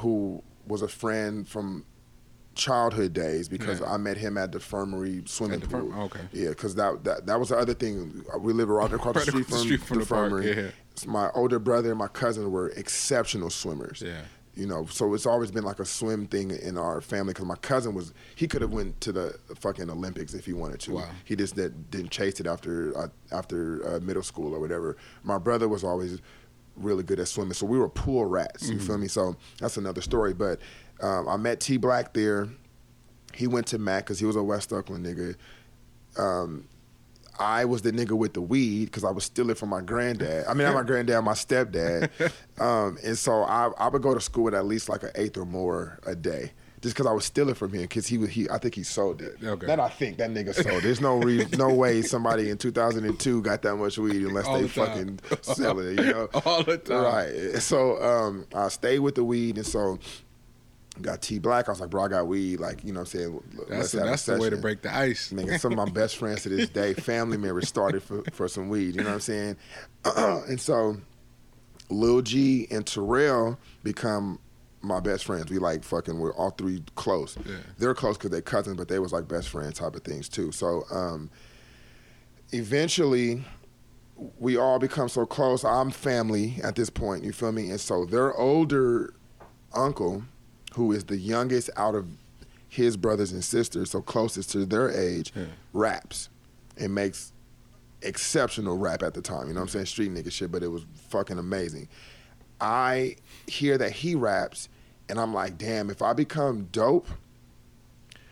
who 0.00 0.42
was 0.66 0.82
a 0.82 0.88
friend 0.88 1.46
from 1.48 1.84
childhood 2.54 3.12
days 3.12 3.48
because 3.48 3.80
Yeah. 3.80 3.92
I 3.92 3.96
met 3.98 4.16
him 4.16 4.38
at 4.38 4.50
the 4.50 4.58
DeFremery 4.58 5.28
swimming 5.28 5.60
the 5.60 5.66
pool. 5.68 5.90
firm- 5.90 5.98
okay. 6.00 6.20
Yeah, 6.32 6.48
because 6.50 6.74
that, 6.76 7.04
that 7.04 7.26
that 7.26 7.38
was 7.38 7.50
the 7.50 7.56
other 7.58 7.74
thing. 7.74 8.24
We 8.40 8.52
live 8.52 8.68
right 8.68 8.90
across 8.92 9.14
Right 9.16 9.26
the 9.26 9.30
street 9.32 9.42
across 9.46 9.62
the 9.64 9.76
from, 9.76 9.78
street 9.78 9.80
from 9.82 9.98
the 9.98 10.04
the 10.04 10.14
DeFremery. 10.14 10.56
yeah. 10.64 10.70
So 10.94 11.10
my 11.10 11.30
older 11.34 11.58
brother 11.58 11.90
and 11.90 11.98
my 11.98 12.08
cousin 12.08 12.50
were 12.50 12.68
exceptional 12.70 13.50
swimmers 13.50 14.02
Yeah. 14.04 14.22
You 14.56 14.66
know 14.66 14.86
so 14.86 15.12
it's 15.14 15.26
always 15.26 15.50
been 15.50 15.64
like 15.64 15.78
a 15.78 15.84
swim 15.84 16.26
thing 16.26 16.50
in 16.50 16.78
our 16.78 17.00
family 17.00 17.32
because 17.32 17.44
my 17.44 17.54
cousin 17.56 17.94
was 17.94 18.12
he 18.34 18.48
could 18.48 18.62
have 18.62 18.72
went 18.72 18.98
to 19.02 19.12
the 19.12 19.38
fucking 19.56 19.88
olympics 19.90 20.34
if 20.34 20.46
he 20.46 20.52
wanted 20.52 20.80
to. 20.80 20.94
Wow. 20.94 21.10
he 21.24 21.36
just 21.36 21.54
did, 21.54 21.90
didn't 21.90 22.10
chase 22.10 22.40
it 22.40 22.46
after 22.46 22.96
uh, 22.96 23.08
after 23.30 23.86
uh, 23.86 24.00
middle 24.00 24.22
school 24.22 24.54
or 24.54 24.58
whatever. 24.58 24.96
My 25.22 25.38
brother 25.38 25.68
was 25.68 25.84
always 25.84 26.20
really 26.74 27.02
good 27.02 27.20
at 27.20 27.28
swimming 27.28 27.54
so 27.54 27.66
we 27.66 27.78
were 27.78 27.88
pool 27.88 28.24
rats 28.24 28.68
you 28.68 28.78
feel 28.78 28.98
me? 28.98 29.08
So 29.08 29.36
that's 29.58 29.76
another 29.76 30.00
story 30.00 30.34
but 30.34 30.60
um, 31.00 31.28
i 31.28 31.36
met 31.36 31.60
t 31.60 31.76
black 31.76 32.14
there. 32.14 32.48
He 33.34 33.46
went 33.46 33.66
to 33.68 33.78
mac 33.78 34.04
because 34.04 34.18
he 34.18 34.24
was 34.24 34.36
a 34.36 34.42
west 34.42 34.72
oakland 34.72 35.04
nigga. 35.04 35.36
Um, 36.18 36.66
I 37.38 37.64
was 37.64 37.82
the 37.82 37.92
nigga 37.92 38.12
with 38.12 38.34
the 38.34 38.40
weed 38.40 38.86
because 38.86 39.04
I 39.04 39.10
was 39.10 39.24
stealing 39.24 39.54
from 39.54 39.70
my 39.70 39.80
granddad. 39.80 40.46
I 40.46 40.54
mean, 40.54 40.66
not 40.66 40.74
my 40.74 40.82
granddad, 40.82 41.22
my 41.24 41.32
stepdad. 41.32 42.10
Um, 42.58 42.96
and 43.04 43.18
so 43.18 43.42
I, 43.42 43.70
I 43.78 43.88
would 43.88 44.00
go 44.00 44.14
to 44.14 44.20
school 44.20 44.44
with 44.44 44.54
at 44.54 44.64
least 44.64 44.88
like 44.88 45.02
an 45.02 45.10
eighth 45.14 45.36
or 45.36 45.44
more 45.44 45.98
a 46.06 46.14
day. 46.16 46.52
Just 46.80 46.94
because 46.94 47.06
I 47.06 47.12
was 47.12 47.26
stealing 47.26 47.54
from 47.54 47.72
him, 47.72 47.82
because 47.82 48.06
he 48.06 48.16
was 48.16 48.30
he, 48.30 48.48
I 48.48 48.56
think 48.56 48.74
he 48.74 48.82
sold 48.82 49.20
it. 49.20 49.36
Okay. 49.44 49.66
That 49.66 49.78
I 49.78 49.90
think 49.90 50.16
that 50.16 50.30
nigga 50.30 50.54
sold. 50.54 50.76
it. 50.78 50.82
There's 50.82 51.00
no 51.02 51.16
reason, 51.18 51.50
no 51.58 51.74
way 51.74 52.00
somebody 52.00 52.48
in 52.48 52.56
2002 52.56 53.42
got 53.42 53.60
that 53.62 53.76
much 53.76 53.98
weed 53.98 54.22
unless 54.22 54.46
All 54.46 54.56
they 54.56 54.62
the 54.62 54.68
fucking 54.68 55.20
selling 55.42 55.98
it. 55.98 56.04
You 56.04 56.12
know, 56.12 56.28
All 56.46 56.62
the 56.62 56.78
time. 56.78 57.02
Right. 57.02 57.60
So 57.62 58.02
um, 58.02 58.46
I 58.54 58.68
stayed 58.68 59.00
with 59.00 59.16
the 59.16 59.24
weed, 59.24 59.56
and 59.56 59.66
so 59.66 59.98
got 61.00 61.22
T 61.22 61.38
Black. 61.38 61.68
I 61.68 61.72
was 61.72 61.80
like, 61.80 61.90
bro, 61.90 62.04
I 62.04 62.08
got 62.08 62.26
weed. 62.26 62.60
Like, 62.60 62.84
you 62.84 62.92
know 62.92 63.00
what 63.00 63.14
I'm 63.14 63.20
saying? 63.20 63.42
That's 63.68 63.94
a 63.94 63.98
that's 63.98 64.26
the 64.26 64.38
way 64.38 64.50
to 64.50 64.56
break 64.56 64.82
the 64.82 64.94
ice. 64.94 65.32
Nigga, 65.32 65.58
some 65.60 65.72
of 65.72 65.78
my 65.78 65.92
best 65.92 66.16
friends 66.18 66.42
to 66.42 66.48
this 66.48 66.68
day, 66.68 66.94
family 66.94 67.36
members 67.36 67.68
started 67.68 68.02
for, 68.02 68.22
for 68.32 68.48
some 68.48 68.68
weed. 68.68 68.94
You 68.94 69.02
know 69.02 69.10
what 69.10 69.14
I'm 69.14 69.20
saying? 69.20 69.56
and 70.16 70.60
so 70.60 70.96
Lil 71.88 72.22
G 72.22 72.66
and 72.70 72.86
Terrell 72.86 73.58
become 73.82 74.38
my 74.82 75.00
best 75.00 75.24
friends. 75.24 75.50
We 75.50 75.58
like 75.58 75.84
fucking. 75.84 76.18
We're 76.18 76.34
all 76.34 76.50
three 76.50 76.82
close. 76.94 77.36
Yeah. 77.44 77.56
They're 77.78 77.94
close 77.94 78.16
because 78.16 78.30
they're 78.30 78.42
cousins, 78.42 78.76
but 78.76 78.88
they 78.88 78.98
was 78.98 79.12
like 79.12 79.28
best 79.28 79.48
friends 79.48 79.78
type 79.78 79.94
of 79.94 80.02
things 80.02 80.28
too. 80.28 80.52
So 80.52 80.84
um, 80.90 81.30
eventually, 82.52 83.44
we 84.38 84.56
all 84.56 84.78
become 84.78 85.08
so 85.08 85.26
close. 85.26 85.64
I'm 85.64 85.90
family 85.90 86.58
at 86.62 86.76
this 86.76 86.90
point. 86.90 87.24
You 87.24 87.32
feel 87.32 87.52
me? 87.52 87.70
And 87.70 87.80
so 87.80 88.04
their 88.04 88.34
older 88.34 89.14
uncle, 89.74 90.22
who 90.76 90.92
is 90.92 91.04
the 91.04 91.16
youngest 91.16 91.70
out 91.76 91.94
of 91.94 92.06
his 92.68 92.96
brothers 92.96 93.32
and 93.32 93.42
sisters, 93.42 93.90
so 93.90 94.02
closest 94.02 94.50
to 94.50 94.66
their 94.66 94.90
age, 94.90 95.32
Yeah. 95.34 95.46
raps 95.72 96.28
and 96.76 96.94
makes 96.94 97.32
exceptional 98.02 98.76
rap 98.76 99.02
at 99.02 99.14
the 99.14 99.22
time. 99.22 99.48
You 99.48 99.54
know 99.54 99.60
what 99.60 99.64
I'm 99.64 99.68
saying? 99.70 99.86
Street 99.86 100.12
nigga 100.12 100.30
shit, 100.30 100.52
but 100.52 100.62
it 100.62 100.68
was 100.68 100.84
fucking 101.08 101.38
amazing. 101.38 101.88
I 102.60 103.16
hear 103.46 103.78
that 103.78 103.92
he 103.92 104.14
raps, 104.14 104.68
and 105.08 105.18
I'm 105.18 105.32
like, 105.32 105.56
damn, 105.58 105.88
if 105.90 106.02
I 106.02 106.12
become 106.12 106.68
dope. 106.72 107.08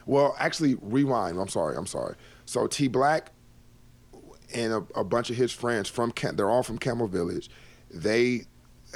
Well, 0.07 0.37
actually, 0.39 0.77
rewind. 0.83 1.39
I'm 1.39 1.49
sorry. 1.49 1.77
I'm 1.77 1.87
sorry. 1.87 2.15
So 2.45 2.67
T 2.67 2.89
Black 2.89 3.33
and 4.55 4.73
a, 4.75 4.87
a 4.97 5.05
bunch 5.05 5.31
of 5.31 5.37
his 5.37 5.51
friends 5.51 5.89
from 5.89 6.11
Cam- 6.13 6.37
they're 6.37 6.51
all 6.51 6.63
from 6.63 6.77
Campbell 6.77 7.09
Village. 7.09 7.49
They 7.91 8.45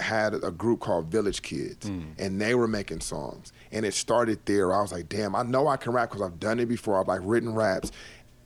had 0.01 0.35
a 0.35 0.51
group 0.51 0.81
called 0.81 1.07
Village 1.07 1.43
Kids, 1.43 1.89
mm. 1.89 2.05
and 2.19 2.41
they 2.41 2.55
were 2.55 2.69
making 2.69 3.01
songs. 3.01 3.53
And 3.73 3.85
it 3.85 3.95
started 3.95 4.41
there. 4.45 4.75
I 4.75 4.81
was 4.81 4.93
like, 4.93 5.09
damn, 5.09 5.35
I 5.35 5.43
know 5.43 5.69
I 5.69 5.77
can 5.77 5.93
rap 5.93 6.11
because 6.11 6.23
I've 6.23 6.41
done 6.41 6.61
it 6.61 6.67
before. 6.67 7.01
I've 7.01 7.09
like 7.09 7.21
written 7.23 7.55
raps, 7.55 7.93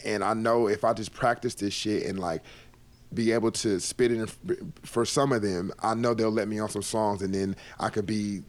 and 0.05 0.25
I 0.25 0.35
know 0.35 0.69
if 0.69 0.85
I 0.85 0.93
just 0.93 1.13
practice 1.13 1.55
this 1.55 1.75
shit 1.75 2.07
and 2.07 2.19
like 2.19 2.43
be 3.15 3.33
able 3.33 3.51
to 3.51 3.79
spit 3.79 4.13
it 4.13 4.31
in, 4.47 4.73
for 4.83 5.05
some 5.05 5.33
of 5.33 5.43
them, 5.43 5.73
I 5.81 5.95
know 5.95 6.15
they'll 6.15 6.31
let 6.31 6.49
me 6.49 6.59
on 6.59 6.69
some 6.69 6.83
songs, 6.83 7.23
and 7.23 7.35
then 7.35 7.57
I 7.79 7.89
could 7.89 8.07
be 8.07 8.43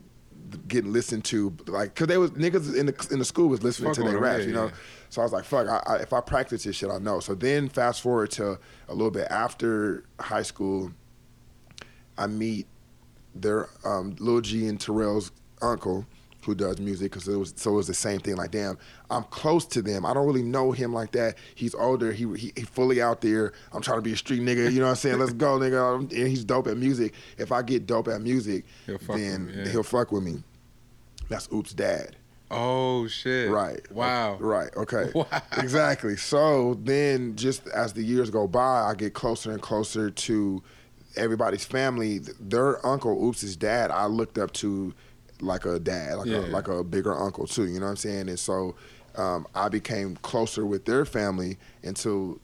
getting 0.68 0.94
listened 0.94 1.26
to 1.26 1.56
like 1.68 1.94
because 1.94 2.08
they 2.08 2.18
was 2.18 2.32
niggas 2.32 2.76
in 2.76 2.86
the 2.86 3.08
in 3.12 3.20
the 3.20 3.26
school 3.26 3.48
was 3.50 3.64
listening 3.64 3.94
Fuck 3.94 4.04
to 4.04 4.10
their 4.10 4.20
raps, 4.20 4.46
you 4.46 4.54
know. 4.54 4.66
yeah. 4.66 4.74
So 5.10 5.22
I 5.22 5.26
was 5.26 5.32
like, 5.32 5.46
fuck, 5.46 5.68
I, 5.68 5.84
I, 5.86 5.96
if 5.98 6.12
I 6.12 6.22
practice 6.22 6.64
this 6.64 6.76
shit, 6.76 6.90
I 6.90 6.98
know. 6.98 7.20
So 7.20 7.36
then 7.36 7.70
fast 7.70 8.02
forward 8.02 8.32
to 8.32 8.58
a 8.88 8.94
little 8.94 9.12
bit 9.12 9.28
after 9.30 10.06
high 10.20 10.42
school, 10.42 10.92
I 12.18 12.26
meet 12.26 12.68
their 13.36 13.70
um, 13.86 14.16
Lil 14.20 14.42
G 14.42 14.68
and 14.68 14.80
Terrell's 14.80 15.32
uncle 15.62 16.06
who 16.46 16.54
does 16.54 16.78
music 16.80 17.12
because 17.12 17.28
it 17.28 17.38
was 17.38 17.54
so 17.56 17.72
it 17.72 17.76
was 17.76 17.88
the 17.88 17.94
same 17.94 18.20
thing. 18.20 18.36
Like, 18.36 18.52
damn, 18.52 18.78
I'm 19.10 19.24
close 19.24 19.66
to 19.68 19.82
them. 19.82 20.06
I 20.06 20.14
don't 20.14 20.26
really 20.26 20.44
know 20.44 20.72
him 20.72 20.94
like 20.94 21.12
that. 21.14 21.38
He's 21.56 21.74
older. 21.74 22.12
He 22.12 22.26
he, 22.38 22.52
he 22.56 22.64
fully 22.64 23.02
out 23.02 23.22
there. 23.22 23.54
I'm 23.72 23.82
trying 23.82 23.98
to 23.98 24.02
be 24.02 24.14
a 24.14 24.18
street 24.18 24.42
nigga. 24.42 24.72
You 24.72 24.80
know 24.80 24.86
what 24.86 24.92
I'm 24.92 24.96
saying? 24.98 25.20
Let's 25.20 25.34
go, 25.34 25.58
nigga. 25.58 26.00
And 26.00 26.12
he's 26.12 26.44
dope 26.44 26.68
at 26.68 26.78
music. 26.78 27.14
If 27.38 27.52
I 27.52 27.62
get 27.62 27.86
dope 27.88 28.08
at 28.08 28.22
music, 28.22 28.66
He'll 28.86 28.98
fuck 28.98 29.16
then 29.18 29.48
me, 29.48 29.54
yeah. 29.56 29.70
he'll 29.70 29.84
fuck 29.84 30.12
with 30.12 30.24
me. 30.24 30.44
That's 31.30 31.48
Oops' 31.54 31.74
dad. 31.74 32.18
Oh 32.52 33.08
shit. 33.08 33.50
Right. 33.50 33.90
Wow. 33.92 34.38
Right. 34.40 34.70
Okay. 34.76 35.12
Wow. 35.16 35.26
Exactly. 35.58 36.18
So 36.18 36.76
then, 36.84 37.36
just 37.36 37.68
as 37.70 37.94
the 37.94 38.04
years 38.04 38.30
go 38.30 38.48
by, 38.48 38.82
I 38.90 38.94
get 38.96 39.14
closer 39.14 39.52
and 39.52 39.62
closer 39.62 40.12
to 40.12 40.62
everybody's 41.16 41.66
family. 41.66 42.20
Their 42.40 42.86
uncle, 42.86 43.12
Oops's 43.26 43.56
dad, 43.56 43.92
I 43.92 44.06
looked 44.06 44.38
up 44.38 44.52
to 44.54 44.94
like 45.42 45.66
a 45.66 45.80
dad, 45.80 46.18
like 46.18 46.28
Yeah. 46.28 46.38
a 46.38 46.48
like 46.48 46.68
a 46.68 46.84
bigger 46.84 47.14
uncle 47.18 47.48
too. 47.48 47.66
You 47.68 47.80
know 47.80 47.86
what 47.86 47.92
I'm 47.92 47.96
saying? 47.98 48.30
And 48.30 48.40
so 48.40 48.76
um, 49.16 49.46
I 49.54 49.70
became 49.70 50.16
closer 50.18 50.66
with 50.66 50.86
their 50.86 51.06
family 51.06 51.58
until 51.84 52.40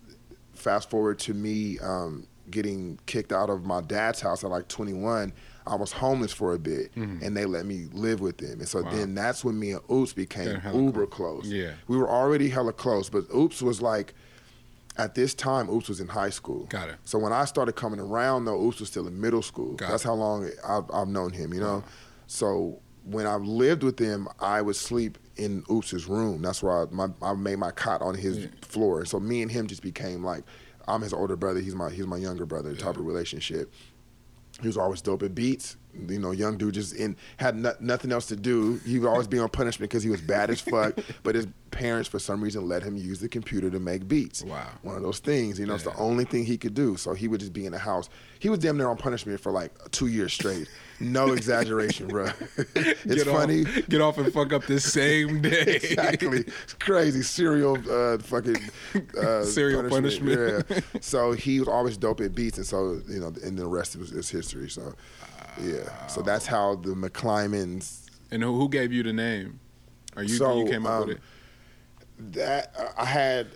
fast 0.53 0.89
forward 0.89 1.19
to 1.19 1.33
me 1.33 1.79
um, 1.79 2.27
getting 2.51 2.99
kicked 3.05 3.31
out 3.31 3.49
of 3.49 3.65
my 3.65 3.81
dad's 3.81 4.19
house 4.21 4.43
at 4.43 4.49
like 4.49 4.67
21. 4.67 5.31
I 5.67 5.75
was 5.75 5.91
homeless 5.91 6.33
for 6.33 6.55
a 6.55 6.59
bit, 6.59 6.89
and 6.95 7.37
they 7.37 7.45
let 7.45 7.65
me 7.67 7.89
live 7.93 8.21
with 8.21 8.37
them. 8.37 8.59
And 8.59 8.67
so 8.67 8.79
Mm-hmm. 8.79 8.87
Wow. 8.89 8.95
then 8.95 9.15
that's 9.15 9.45
when 9.45 9.59
me 9.59 9.71
and 9.73 9.81
Oops 9.91 10.13
became 10.13 10.59
uber 10.73 11.05
close. 11.05 11.45
Yeah. 11.47 11.73
We 11.87 11.95
were 11.97 12.09
already 12.09 12.49
hella 12.49 12.73
close, 12.73 13.07
but 13.09 13.25
Oops 13.35 13.61
was 13.61 13.79
like, 13.81 14.15
at 14.99 15.15
this 15.15 15.33
time, 15.33 15.69
Oops 15.69 15.87
was 15.87 16.01
in 16.01 16.09
high 16.09 16.29
school. 16.29 16.65
Got 16.65 16.89
it. 16.89 16.95
So 17.05 17.17
when 17.17 17.31
I 17.31 17.45
started 17.45 17.73
coming 17.73 18.01
around, 18.01 18.45
though, 18.45 18.61
Oops 18.61 18.79
was 18.81 18.89
still 18.89 19.07
in 19.07 19.19
middle 19.19 19.41
school. 19.41 19.75
Got 19.75 19.91
That's 19.91 20.03
it. 20.03 20.09
how 20.09 20.13
long 20.13 20.51
I've, 20.67 20.83
I've 20.93 21.07
known 21.07 21.31
him, 21.31 21.53
you 21.53 21.61
know? 21.61 21.83
So 22.27 22.81
when 23.05 23.25
I 23.25 23.37
lived 23.37 23.81
with 23.81 23.97
him, 23.97 24.27
I 24.39 24.61
would 24.61 24.75
sleep 24.75 25.17
in 25.37 25.63
Oops's 25.71 26.05
room. 26.05 26.41
That's 26.41 26.61
where 26.61 26.81
I, 26.81 26.85
my, 26.91 27.07
I 27.21 27.33
made 27.33 27.55
my 27.55 27.71
cot 27.71 28.01
on 28.01 28.13
his 28.13 28.39
mm. 28.39 28.65
floor. 28.65 29.05
So 29.05 29.21
me 29.21 29.41
and 29.41 29.49
him 29.49 29.67
just 29.67 29.81
became 29.81 30.23
like, 30.23 30.43
I'm 30.85 31.01
his 31.01 31.13
older 31.13 31.37
brother, 31.37 31.61
he's 31.61 31.75
my, 31.75 31.89
he's 31.89 32.05
my 32.05 32.17
younger 32.17 32.45
brother 32.45 32.75
type 32.75 32.97
of 32.97 33.05
relationship. 33.05 33.71
He 34.61 34.67
was 34.67 34.77
always 34.77 35.01
dope 35.01 35.23
at 35.23 35.35
beats. 35.35 35.77
You 36.07 36.19
know, 36.19 36.31
young 36.31 36.57
dude 36.57 36.75
just 36.75 36.93
in 36.95 37.17
had 37.37 37.55
no, 37.55 37.73
nothing 37.79 38.11
else 38.11 38.27
to 38.27 38.35
do. 38.35 38.79
He 38.85 38.99
would 38.99 39.09
always 39.09 39.27
be 39.27 39.39
on 39.39 39.49
punishment 39.49 39.89
because 39.89 40.03
he 40.03 40.09
was 40.09 40.21
bad 40.21 40.49
as 40.49 40.61
fuck. 40.61 40.97
But 41.23 41.35
his 41.35 41.47
parents, 41.71 42.07
for 42.07 42.19
some 42.19 42.41
reason, 42.41 42.67
let 42.67 42.83
him 42.83 42.95
use 42.95 43.19
the 43.19 43.27
computer 43.27 43.69
to 43.69 43.79
make 43.79 44.07
beats. 44.07 44.43
Wow. 44.43 44.69
One 44.83 44.95
of 44.95 45.01
those 45.01 45.19
things. 45.19 45.59
You 45.59 45.65
know, 45.65 45.75
it's 45.75 45.83
the 45.83 45.95
only 45.95 46.25
thing 46.25 46.45
he 46.45 46.57
could 46.57 46.73
do. 46.73 46.95
So 46.95 47.13
he 47.13 47.27
would 47.27 47.39
just 47.39 47.53
be 47.53 47.65
in 47.65 47.71
the 47.71 47.79
house. 47.79 48.09
He 48.39 48.49
was 48.49 48.59
damn 48.59 48.77
near 48.77 48.87
on 48.87 48.97
punishment 48.97 49.39
for 49.39 49.51
like 49.51 49.71
two 49.91 50.07
years 50.07 50.33
straight. 50.33 50.67
No 50.99 51.31
exaggeration, 51.31 52.07
bro. 52.07 52.29
it's 52.75 53.03
get 53.05 53.27
funny. 53.27 53.61
Off, 53.65 53.89
get 53.89 54.01
off 54.01 54.17
and 54.17 54.33
fuck 54.33 54.51
up 54.51 54.65
this 54.65 54.91
same 54.91 55.41
day. 55.41 55.79
exactly. 55.81 56.39
It's 56.39 56.73
crazy. 56.73 57.21
Serial 57.21 57.77
uh, 57.89 58.17
fucking 58.17 58.57
uh, 59.17 59.43
Serial 59.43 59.87
punishment. 59.89 60.65
Yeah. 60.69 60.79
So 60.99 61.31
he 61.31 61.59
was 61.59 61.69
always 61.69 61.97
dope 61.97 62.21
at 62.21 62.35
beats, 62.35 62.57
and 62.57 62.65
so 62.67 63.01
you 63.07 63.19
know, 63.19 63.33
and 63.43 63.57
the 63.57 63.65
rest 63.67 63.95
is, 63.95 64.11
is 64.11 64.29
history. 64.29 64.69
So 64.69 64.93
yeah. 65.61 66.07
So 66.07 66.21
that's 66.21 66.45
how 66.45 66.75
the 66.75 66.89
McClymonds. 66.89 68.07
And 68.31 68.43
who, 68.43 68.57
who 68.57 68.69
gave 68.69 68.91
you 68.91 69.03
the 69.03 69.13
name? 69.13 69.59
Or 70.15 70.23
you, 70.23 70.35
So, 70.35 70.59
you 70.59 70.65
came 70.65 70.85
up 70.85 71.07
with 71.07 71.17
um, 71.17 71.21
it? 72.19 72.33
That 72.33 72.75
uh, 72.77 73.01
I 73.01 73.05
had. 73.05 73.47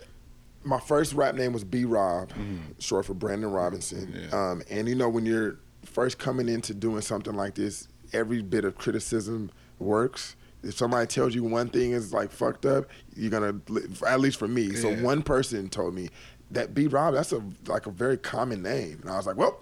My 0.66 0.80
first 0.80 1.14
rap 1.14 1.36
name 1.36 1.52
was 1.52 1.66
B 1.66 1.84
Rob, 1.84 2.32
short 2.80 3.06
for 3.06 3.14
Brandon 3.14 3.52
Robinson. 3.52 4.08
Mm-hmm. 4.08 4.34
Yeah. 4.34 4.52
Um, 4.52 4.64
and 4.70 4.88
you 4.88 4.96
know, 4.96 5.10
when 5.10 5.26
you're 5.26 5.58
first 5.86 6.18
coming 6.20 6.50
into 6.50 6.74
doing 6.74 7.02
something 7.02 7.34
like 7.36 7.56
this, 7.56 7.88
every 8.14 8.42
bit 8.42 8.66
of 8.66 8.76
criticism 8.78 9.52
works. 9.80 10.36
If 10.64 10.78
somebody 10.78 11.08
tells 11.08 11.36
you 11.36 11.44
one 11.44 11.70
thing 11.70 11.92
is 11.92 12.14
like 12.14 12.32
fucked 12.32 12.66
up, 12.66 12.86
you're 13.16 13.32
gonna 13.32 13.60
at 14.08 14.20
least 14.20 14.38
for 14.40 14.48
me. 14.48 14.76
So 14.76 14.94
one 14.96 15.22
person 15.22 15.70
told 15.70 15.94
me 15.94 16.10
that 16.52 16.74
B 16.74 16.88
Rob, 16.88 17.16
that's 17.16 17.32
a 17.34 17.44
like 17.68 17.86
a 17.86 17.92
very 17.92 18.18
common 18.18 18.62
name, 18.64 19.00
and 19.02 19.10
I 19.12 19.18
was 19.18 19.28
like, 19.28 19.38
well. 19.38 19.60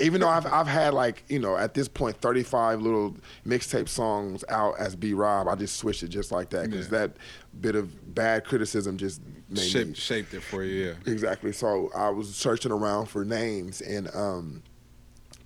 Even 0.00 0.22
though 0.22 0.28
I've 0.28 0.46
I've 0.52 0.66
had 0.66 0.94
like 0.94 1.24
you 1.28 1.38
know 1.38 1.56
at 1.56 1.74
this 1.74 1.88
point 1.88 2.16
35 2.16 2.80
little 2.80 3.14
mixtape 3.46 3.86
songs 3.88 4.42
out 4.48 4.74
as 4.78 4.96
B 4.96 5.12
Rob, 5.12 5.46
I 5.46 5.54
just 5.56 5.76
switched 5.76 6.02
it 6.02 6.08
just 6.08 6.32
like 6.32 6.48
that 6.50 6.70
because 6.70 6.86
Yeah. 6.86 7.00
that 7.00 7.16
bit 7.60 7.76
of 7.76 8.14
bad 8.14 8.44
criticism 8.46 8.96
just 8.96 9.20
made 9.50 9.58
me 9.60 9.68
Shaped, 9.68 9.96
shaped 9.98 10.34
it 10.34 10.42
for 10.42 10.64
you, 10.64 10.86
yeah. 10.86 11.12
Exactly. 11.12 11.52
So 11.52 11.90
I 11.94 12.08
was 12.08 12.34
searching 12.34 12.72
around 12.72 13.06
for 13.06 13.26
names, 13.26 13.82
and 13.82 14.08
um, 14.16 14.62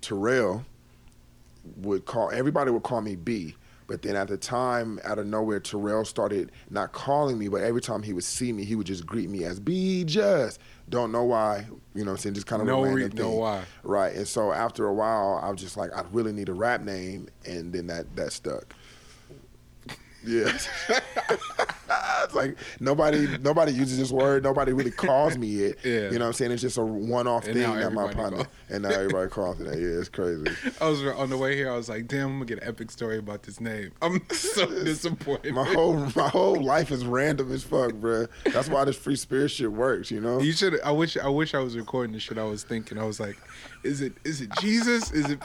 Terrell 0.03 0.63
would 1.77 2.05
call 2.05 2.29
everybody 2.31 2.69
would 2.71 2.83
call 2.83 3.01
me 3.01 3.15
B. 3.15 3.55
But 3.85 4.01
then 4.01 4.15
at 4.15 4.29
the 4.29 4.37
time, 4.37 4.99
out 5.03 5.19
of 5.19 5.27
nowhere, 5.27 5.59
Terrell 5.59 6.05
started 6.05 6.51
not 6.69 6.93
calling 6.93 7.37
me, 7.37 7.49
but 7.49 7.61
every 7.61 7.81
time 7.81 8.01
he 8.01 8.13
would 8.13 8.23
see 8.23 8.53
me, 8.53 8.63
he 8.63 8.75
would 8.75 8.87
just 8.87 9.05
greet 9.05 9.29
me 9.29 9.43
as 9.43 9.59
B. 9.59 10.05
Just 10.05 10.59
don't 10.89 11.11
know 11.11 11.25
why, 11.25 11.65
you 11.93 12.03
know. 12.05 12.11
what 12.11 12.11
I'm 12.11 12.17
saying 12.17 12.35
just 12.35 12.47
kind 12.47 12.61
of 12.61 12.67
No 12.67 12.81
random 12.81 12.95
re- 12.95 13.07
thing. 13.09 13.15
no 13.17 13.31
why. 13.31 13.63
Right. 13.83 14.15
And 14.15 14.25
so 14.27 14.53
after 14.53 14.85
a 14.87 14.93
while, 14.93 15.39
I 15.43 15.49
was 15.49 15.59
just 15.59 15.75
like, 15.75 15.91
I 15.95 16.03
really 16.13 16.31
need 16.31 16.47
a 16.47 16.53
rap 16.53 16.79
name, 16.81 17.27
and 17.45 17.73
then 17.73 17.87
that 17.87 18.15
that 18.15 18.31
stuck. 18.31 18.73
Yeah. 20.25 20.57
it's 22.23 22.33
like 22.33 22.55
nobody 22.79 23.27
nobody 23.39 23.71
uses 23.73 23.97
this 23.97 24.11
word. 24.11 24.43
Nobody 24.43 24.71
really 24.73 24.91
calls 24.91 25.37
me 25.37 25.55
it. 25.63 25.79
Yeah. 25.83 26.09
You 26.09 26.11
know 26.11 26.19
what 26.19 26.27
I'm 26.27 26.33
saying? 26.33 26.51
It's 26.51 26.61
just 26.61 26.77
a 26.77 26.83
one 26.83 27.27
off 27.27 27.43
thing 27.45 27.55
that 27.55 27.91
my 27.93 28.11
partner 28.13 28.37
call- 28.43 28.47
and 28.69 28.83
now 28.83 28.89
everybody 28.89 29.29
calls 29.29 29.59
it 29.59 29.65
that. 29.65 29.77
Yeah, 29.77 29.99
it's 29.99 30.07
crazy. 30.09 30.45
I 30.81 30.87
was 30.87 31.03
on 31.03 31.29
the 31.29 31.37
way 31.37 31.55
here. 31.55 31.69
I 31.71 31.75
was 31.75 31.89
like, 31.89 32.07
"Damn, 32.07 32.27
I'm 32.27 32.33
gonna 32.35 32.45
get 32.45 32.59
an 32.61 32.67
epic 32.69 32.89
story 32.91 33.17
about 33.17 33.43
this 33.43 33.59
name." 33.59 33.91
I'm 34.01 34.21
so 34.31 34.65
disappointed. 34.67 35.53
My 35.53 35.65
whole 35.65 35.95
my 36.15 36.29
whole 36.29 36.55
life 36.61 36.89
is 36.91 37.05
random 37.05 37.51
as 37.51 37.63
fuck, 37.63 37.91
bruh. 37.93 38.29
That's 38.45 38.69
why 38.69 38.85
this 38.85 38.95
free 38.95 39.15
spirit 39.17 39.49
shit 39.51 39.71
works, 39.71 40.09
you 40.09 40.21
know? 40.21 40.39
You 40.39 40.53
should. 40.53 40.79
I 40.81 40.91
wish. 40.91 41.17
I 41.17 41.27
wish 41.29 41.53
I 41.53 41.59
was 41.59 41.75
recording 41.75 42.13
this 42.13 42.23
shit. 42.23 42.37
I 42.37 42.43
was 42.45 42.63
thinking. 42.63 42.97
I 42.97 43.03
was 43.03 43.19
like, 43.19 43.37
"Is 43.83 44.01
it? 44.01 44.13
Is 44.23 44.41
it 44.41 44.49
Jesus? 44.61 45.11
Is 45.11 45.29
it?" 45.31 45.39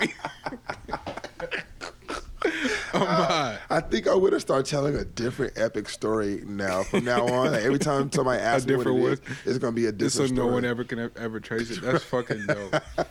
Me?" 2.45 2.51
oh 2.95 2.99
my! 3.01 3.59
I 3.71 3.81
think 3.81 4.07
I 4.09 4.15
would 4.15 4.33
have 4.33 4.43
started 4.43 4.67
telling 4.67 4.95
a 4.97 5.05
different 5.05 5.59
epic 5.59 5.89
story 5.89 6.43
now. 6.47 6.83
From 6.85 7.05
now 7.05 7.27
on, 7.27 7.53
like 7.53 7.63
every 7.63 7.79
time 7.79 8.11
somebody 8.13 8.41
asks 8.43 8.67
me 8.67 8.77
what 8.77 8.87
it 8.87 8.95
different 8.95 9.21
is, 9.29 9.37
it's 9.47 9.59
gonna 9.59 9.73
be 9.73 9.87
a 9.87 9.93
Just 9.93 10.17
so 10.17 10.23
different 10.23 10.39
no 10.39 10.47
one 10.47 10.65
ever 10.65 10.85
can 10.85 11.11
ever 11.17 11.41
trace 11.41 11.71
it. 11.71 11.83
That's 11.83 12.05
fucking 12.05 12.47
dope. 12.47 12.83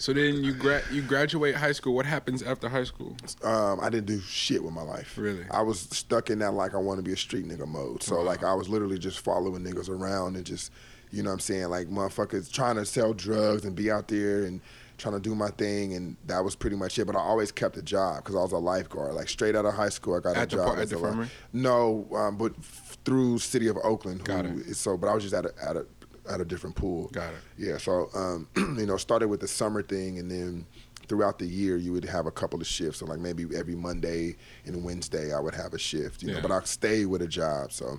So 0.00 0.12
then 0.12 0.44
you 0.44 0.54
gra- 0.54 0.82
you 0.92 1.02
graduate 1.02 1.56
high 1.56 1.72
school. 1.72 1.94
What 1.94 2.06
happens 2.06 2.42
after 2.42 2.68
high 2.68 2.84
school? 2.84 3.16
um, 3.42 3.80
I 3.80 3.90
didn't 3.90 4.06
do 4.06 4.20
shit 4.20 4.62
with 4.62 4.72
my 4.72 4.82
life. 4.82 5.18
Really? 5.18 5.44
I 5.50 5.62
was 5.62 5.80
stuck 5.80 6.30
in 6.30 6.38
that 6.38 6.54
like 6.54 6.74
I 6.74 6.78
want 6.78 6.98
to 6.98 7.02
be 7.02 7.12
a 7.12 7.16
street 7.16 7.46
nigga 7.46 7.66
mode. 7.66 8.02
So 8.02 8.22
like 8.22 8.44
I 8.44 8.54
was 8.54 8.68
literally 8.68 8.98
just 8.98 9.18
following 9.20 9.64
niggas 9.64 9.88
around 9.88 10.36
and 10.36 10.46
just, 10.46 10.70
you 11.10 11.22
know 11.22 11.30
what 11.30 11.34
I'm 11.34 11.40
saying, 11.40 11.68
like 11.68 11.88
motherfuckers 11.88 12.50
trying 12.50 12.76
to 12.76 12.86
sell 12.86 13.12
drugs 13.12 13.64
and 13.64 13.74
be 13.74 13.90
out 13.90 14.06
there 14.08 14.44
and 14.44 14.60
trying 14.98 15.14
to 15.14 15.20
do 15.20 15.34
my 15.34 15.48
thing, 15.50 15.94
and 15.94 16.16
that 16.26 16.44
was 16.44 16.54
pretty 16.54 16.76
much 16.76 16.98
it. 16.98 17.06
But 17.06 17.16
I 17.16 17.20
always 17.20 17.50
kept 17.52 17.76
a 17.76 17.82
job 17.82 18.16
because 18.24 18.34
I 18.36 18.40
was 18.40 18.52
a 18.52 18.58
lifeguard. 18.58 19.14
Like 19.14 19.28
straight 19.28 19.56
out 19.56 19.64
of 19.64 19.74
high 19.74 19.88
school, 19.88 20.16
I 20.16 20.20
got 20.20 20.36
At 20.36 20.52
a 20.52 20.56
job 20.56 20.66
par- 20.66 20.80
at 20.80 20.88
the 20.90 20.98
li- 20.98 21.28
No, 21.52 22.06
um, 22.14 22.36
but 22.36 22.52
f- 22.58 22.98
through 23.04 23.38
City 23.38 23.68
of 23.68 23.78
Oakland. 23.82 24.24
Got 24.24 24.44
it. 24.46 24.74
So, 24.76 24.96
but 24.98 25.08
I 25.08 25.14
was 25.14 25.22
just 25.22 25.34
at 25.34 25.46
a 25.46 25.52
at 25.62 25.76
a 25.76 25.86
at 26.28 26.40
a 26.40 26.44
different 26.44 26.76
pool. 26.76 27.08
Got 27.12 27.32
it. 27.32 27.38
Yeah. 27.56 27.78
So, 27.78 28.10
um, 28.14 28.48
you 28.78 28.84
know, 28.86 28.96
started 28.98 29.28
with 29.28 29.40
the 29.40 29.48
summer 29.48 29.82
thing, 29.82 30.18
and 30.18 30.30
then 30.30 30.66
throughout 31.08 31.38
the 31.38 31.46
year, 31.46 31.76
you 31.78 31.92
would 31.92 32.04
have 32.04 32.26
a 32.26 32.30
couple 32.30 32.60
of 32.60 32.66
shifts. 32.66 32.98
So, 33.00 33.06
like 33.06 33.18
maybe 33.18 33.46
every 33.56 33.74
Monday 33.76 34.36
and 34.66 34.84
Wednesday, 34.84 35.32
I 35.32 35.40
would 35.40 35.54
have 35.54 35.72
a 35.72 35.78
shift. 35.78 36.22
You 36.22 36.28
Yeah. 36.28 36.34
know, 36.34 36.42
but 36.42 36.50
I 36.50 36.60
stayed 36.64 37.06
with 37.06 37.22
a 37.22 37.26
job. 37.28 37.72
So, 37.72 37.98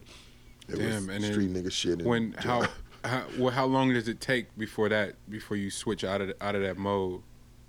it 0.68 0.76
Damn, 0.78 1.08
was 1.08 1.16
and 1.16 1.24
street 1.26 1.52
nigga 1.52 1.72
shit. 1.72 2.00
and 2.00 2.06
When 2.06 2.34
job. 2.34 2.44
how 2.44 2.68
how 3.04 3.24
well, 3.38 3.52
how 3.52 3.66
long 3.66 3.94
does 3.94 4.08
it 4.08 4.20
take 4.20 4.58
before 4.58 4.90
that 4.90 5.16
before 5.30 5.58
you 5.58 5.70
switch 5.70 6.04
out 6.04 6.22
of 6.22 6.34
out 6.42 6.56
of 6.56 6.62
that 6.62 6.78
mode? 6.78 7.22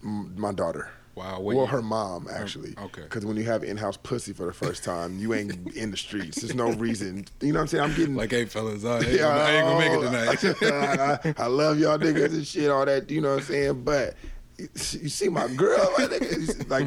My 0.03 0.53
daughter. 0.53 0.91
Wow. 1.15 1.41
Well, 1.41 1.67
her 1.67 1.83
mom 1.83 2.29
actually. 2.33 2.75
Oh, 2.79 2.85
okay. 2.85 3.03
Because 3.03 3.27
when 3.27 3.37
you 3.37 3.45
have 3.45 3.63
in-house 3.63 3.99
pussy 3.99 4.33
for 4.33 4.47
the 4.47 4.53
first 4.53 4.85
time, 4.85 5.19
you 5.19 5.35
ain't 5.35 5.77
in 5.77 5.91
the 5.91 5.97
streets. 5.97 6.41
There's 6.41 6.55
no 6.55 6.73
reason. 6.73 7.27
You 7.41 7.53
know 7.53 7.59
what 7.59 7.63
I'm 7.63 7.67
saying? 7.67 7.85
I'm 7.85 7.95
getting 7.95 8.15
like, 8.15 8.31
hey 8.31 8.47
fellas, 8.47 8.85
I 8.85 9.01
ain't, 9.01 9.19
gonna, 9.19 9.41
I 9.41 9.51
ain't 9.53 9.67
gonna 9.67 10.11
make 10.11 10.45
it 10.45 10.57
oh, 10.63 10.67
tonight. 10.67 11.37
I, 11.39 11.43
I 11.43 11.47
love 11.47 11.79
y'all 11.79 11.99
niggas 11.99 12.33
and 12.33 12.47
shit, 12.47 12.71
all 12.71 12.87
that. 12.87 13.11
You 13.11 13.21
know 13.21 13.33
what 13.35 13.41
I'm 13.41 13.45
saying? 13.45 13.85
But 13.85 14.15
you 14.59 14.69
see 15.09 15.29
my 15.29 15.49
girl, 15.49 15.93
my 15.99 16.05
nigga, 16.05 16.71
like. 16.71 16.87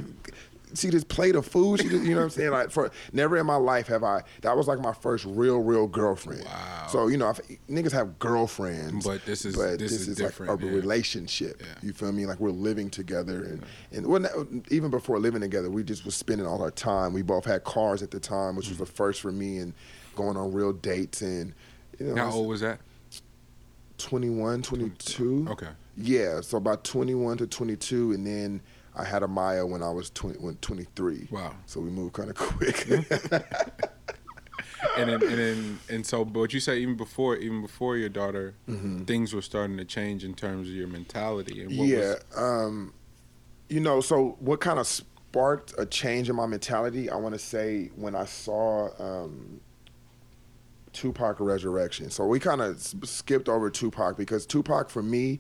See 0.76 0.90
this 0.90 1.04
plate 1.04 1.36
of 1.36 1.46
food, 1.46 1.82
she 1.82 1.90
just, 1.90 2.04
you 2.04 2.12
know 2.12 2.18
what 2.18 2.24
I'm 2.24 2.30
saying? 2.32 2.52
Like 2.52 2.72
for 2.72 2.90
never 3.12 3.38
in 3.38 3.46
my 3.46 3.56
life 3.56 3.88
have 3.88 4.04
I. 4.04 4.24
That 4.42 4.58
was 4.58 4.68
like 4.68 4.80
my 4.80 4.94
first 4.94 5.26
real, 5.26 5.60
real 5.60 5.88
girlfriend. 5.88 6.44
Wow. 6.46 6.88
So 6.90 7.08
you 7.08 7.18
know, 7.18 7.30
if, 7.30 7.40
niggas 7.70 7.92
have 7.92 8.18
girlfriends, 8.20 9.06
But 9.06 9.26
this 9.26 9.46
is- 9.46 9.56
but 9.56 9.80
this 9.80 9.92
this, 9.92 10.08
is 10.08 10.20
is, 10.20 10.22
like 10.22 10.40
a 10.40 10.46
yeah. 10.66 10.70
relationship. 10.72 11.62
Yeah. 11.62 11.68
You 11.82 11.94
feel 11.94 12.12
me? 12.12 12.26
Like 12.26 12.40
we're 12.40 12.50
living 12.50 12.90
together, 12.90 13.44
and 13.44 13.66
and 13.92 14.08
well, 14.08 14.48
even 14.72 14.90
before 14.90 15.20
living 15.20 15.42
together, 15.42 15.70
we 15.70 15.84
just 15.84 16.06
was 16.06 16.16
spending 16.16 16.48
all 16.48 16.62
our 16.62 16.72
time. 16.72 17.14
We 17.14 17.22
both 17.22 17.46
had 17.46 17.64
cars 17.64 18.02
at 18.02 18.12
the 18.12 18.20
time, 18.20 18.56
which 18.56 18.70
was 18.70 18.78
the 18.78 18.86
first 18.86 19.22
for 19.22 19.32
me, 19.32 19.58
and 19.60 19.74
going 20.16 20.38
on 20.38 20.52
real 20.54 20.74
dates 20.74 21.22
and. 21.22 21.54
You 22.00 22.08
know, 22.08 22.16
How 22.16 22.28
it's 22.28 22.36
old 22.36 22.48
was 22.48 22.62
that? 22.62 22.80
21, 24.00 24.62
22. 24.64 25.48
Okay. 25.52 25.68
Yeah, 25.96 26.42
so 26.42 26.58
about 26.58 26.84
21 26.84 27.38
to 27.38 27.48
22, 27.48 28.14
and 28.14 28.26
then 28.26 28.62
I 28.96 29.04
had 29.04 29.24
a 29.24 29.28
Maya 29.28 29.66
when 29.66 29.82
I 29.82 29.90
was 29.90 30.10
20, 30.12 30.40
when 30.40 30.56
23. 30.56 31.28
Wow. 31.32 31.56
So 31.66 31.80
we 31.80 31.90
moved 31.90 32.14
kind 32.14 32.30
of 32.30 32.36
quick. 32.36 32.88
And 34.98 35.10
then 35.10 35.24
and 35.24 35.38
then 35.38 35.80
and 35.90 36.06
so, 36.06 36.26
but 36.26 36.54
you 36.54 36.60
say 36.60 36.78
even 36.80 36.96
before 36.96 37.38
even 37.38 37.62
before 37.62 37.98
your 37.98 38.10
daughter, 38.10 38.54
things 39.06 39.34
were 39.34 39.42
starting 39.42 39.78
to 39.78 39.86
change 39.86 40.24
in 40.24 40.34
terms 40.34 40.68
of 40.68 40.74
your 40.76 40.88
mentality 40.88 41.64
and 41.64 41.78
what 41.78 41.88
yeah. 41.88 41.98
was 41.98 42.24
Um, 42.38 42.94
you 43.70 43.80
know, 43.80 44.02
so 44.02 44.36
what 44.40 44.60
kind 44.60 44.80
of 44.80 44.86
sparked 44.86 45.74
a 45.78 45.86
change 45.86 46.30
in 46.30 46.36
my 46.36 46.46
mentality? 46.46 47.10
I 47.10 47.16
want 47.16 47.34
to 47.34 47.40
say 47.40 47.90
when 47.96 48.14
I 48.14 48.26
saw 48.26 48.90
um, 49.00 49.62
Tupac 50.92 51.40
Resurrection. 51.40 52.10
So 52.10 52.26
we 52.26 52.40
kind 52.40 52.62
of 52.62 52.80
skipped 53.04 53.50
over 53.50 53.70
Tupac 53.70 54.16
because 54.16 54.46
Tupac 54.46 54.90
for 54.90 55.02
me 55.02 55.40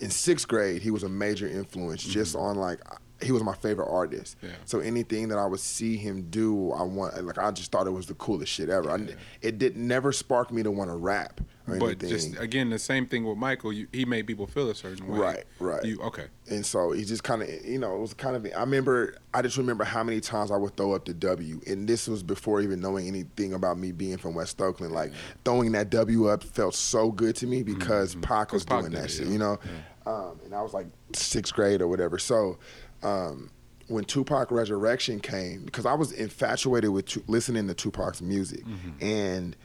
in 0.00 0.10
sixth 0.10 0.48
grade 0.48 0.82
he 0.82 0.90
was 0.90 1.02
a 1.02 1.08
major 1.08 1.46
influence 1.46 2.02
just 2.02 2.34
mm-hmm. 2.34 2.44
on 2.44 2.56
like 2.56 2.80
he 3.22 3.32
was 3.32 3.42
my 3.42 3.54
favorite 3.54 3.88
artist. 3.90 4.36
Mm-hmm. 4.38 4.46
Yeah. 4.46 4.52
So 4.64 4.80
anything 4.80 5.28
that 5.28 5.38
I 5.38 5.46
would 5.46 5.60
see 5.60 5.96
him 5.96 6.28
do, 6.30 6.72
I 6.72 6.82
want 6.82 7.24
like 7.24 7.38
I 7.38 7.50
just 7.50 7.72
thought 7.72 7.86
it 7.86 7.90
was 7.92 8.06
the 8.06 8.14
coolest 8.14 8.52
shit 8.52 8.68
ever. 8.68 8.90
I, 8.90 9.06
it 9.42 9.58
did 9.58 9.76
never 9.76 10.12
spark 10.12 10.52
me 10.52 10.62
to 10.62 10.70
want 10.70 10.90
to 10.90 10.96
rap 10.96 11.40
or 11.66 11.76
but 11.78 11.86
anything. 11.86 12.08
just 12.08 12.38
again 12.38 12.70
the 12.70 12.78
same 12.78 13.06
thing 13.06 13.24
with 13.24 13.36
Michael. 13.36 13.72
You, 13.72 13.88
he 13.92 14.04
made 14.04 14.26
people 14.26 14.46
feel 14.46 14.70
a 14.70 14.74
certain 14.74 15.06
way. 15.08 15.18
Right, 15.18 15.44
right. 15.58 15.84
You 15.84 16.00
okay? 16.02 16.26
And 16.48 16.64
so 16.64 16.92
he 16.92 17.04
just 17.04 17.24
kind 17.24 17.42
of, 17.42 17.48
you 17.66 17.78
know, 17.78 17.94
it 17.94 17.98
was 18.00 18.14
kind 18.14 18.36
of. 18.36 18.46
I 18.56 18.60
remember, 18.60 19.16
I 19.34 19.42
just 19.42 19.58
remember 19.58 19.84
how 19.84 20.02
many 20.04 20.20
times 20.20 20.50
I 20.50 20.56
would 20.56 20.76
throw 20.76 20.94
up 20.94 21.04
the 21.04 21.14
W, 21.14 21.60
and 21.66 21.88
this 21.88 22.08
was 22.08 22.22
before 22.22 22.60
even 22.60 22.80
knowing 22.80 23.06
anything 23.06 23.52
about 23.52 23.78
me 23.78 23.92
being 23.92 24.16
from 24.16 24.34
West 24.34 24.60
Oakland. 24.62 24.94
Like 24.94 25.12
throwing 25.44 25.72
that 25.72 25.90
W 25.90 26.28
up 26.28 26.42
felt 26.44 26.74
so 26.74 27.10
good 27.10 27.36
to 27.36 27.46
me 27.46 27.62
because 27.62 28.14
Pac 28.16 28.52
was 28.52 28.64
Mm-hmm. 28.64 28.74
Pac 28.74 28.80
doing 28.80 28.92
did 28.92 29.00
that 29.00 29.04
it, 29.06 29.10
shit, 29.10 29.26
yeah. 29.26 29.32
you 29.32 29.38
know. 29.38 29.58
Um, 30.06 30.40
and 30.44 30.54
I 30.54 30.62
was 30.62 30.72
like 30.72 30.86
sixth 31.12 31.52
grade 31.52 31.82
or 31.82 31.88
whatever. 31.88 32.18
So 32.18 32.58
um, 33.02 33.50
when 33.88 34.04
Tupac 34.04 34.50
Resurrection 34.50 35.18
came, 35.20 35.64
because 35.64 35.86
I 35.86 35.94
was 35.94 36.12
infatuated 36.12 36.90
with 36.90 37.06
tu- 37.06 37.24
listening 37.26 37.66
to 37.68 37.74
Tupac's 37.74 38.20
music, 38.22 38.64
Mm-hmm. 38.64 39.02
and 39.04 39.56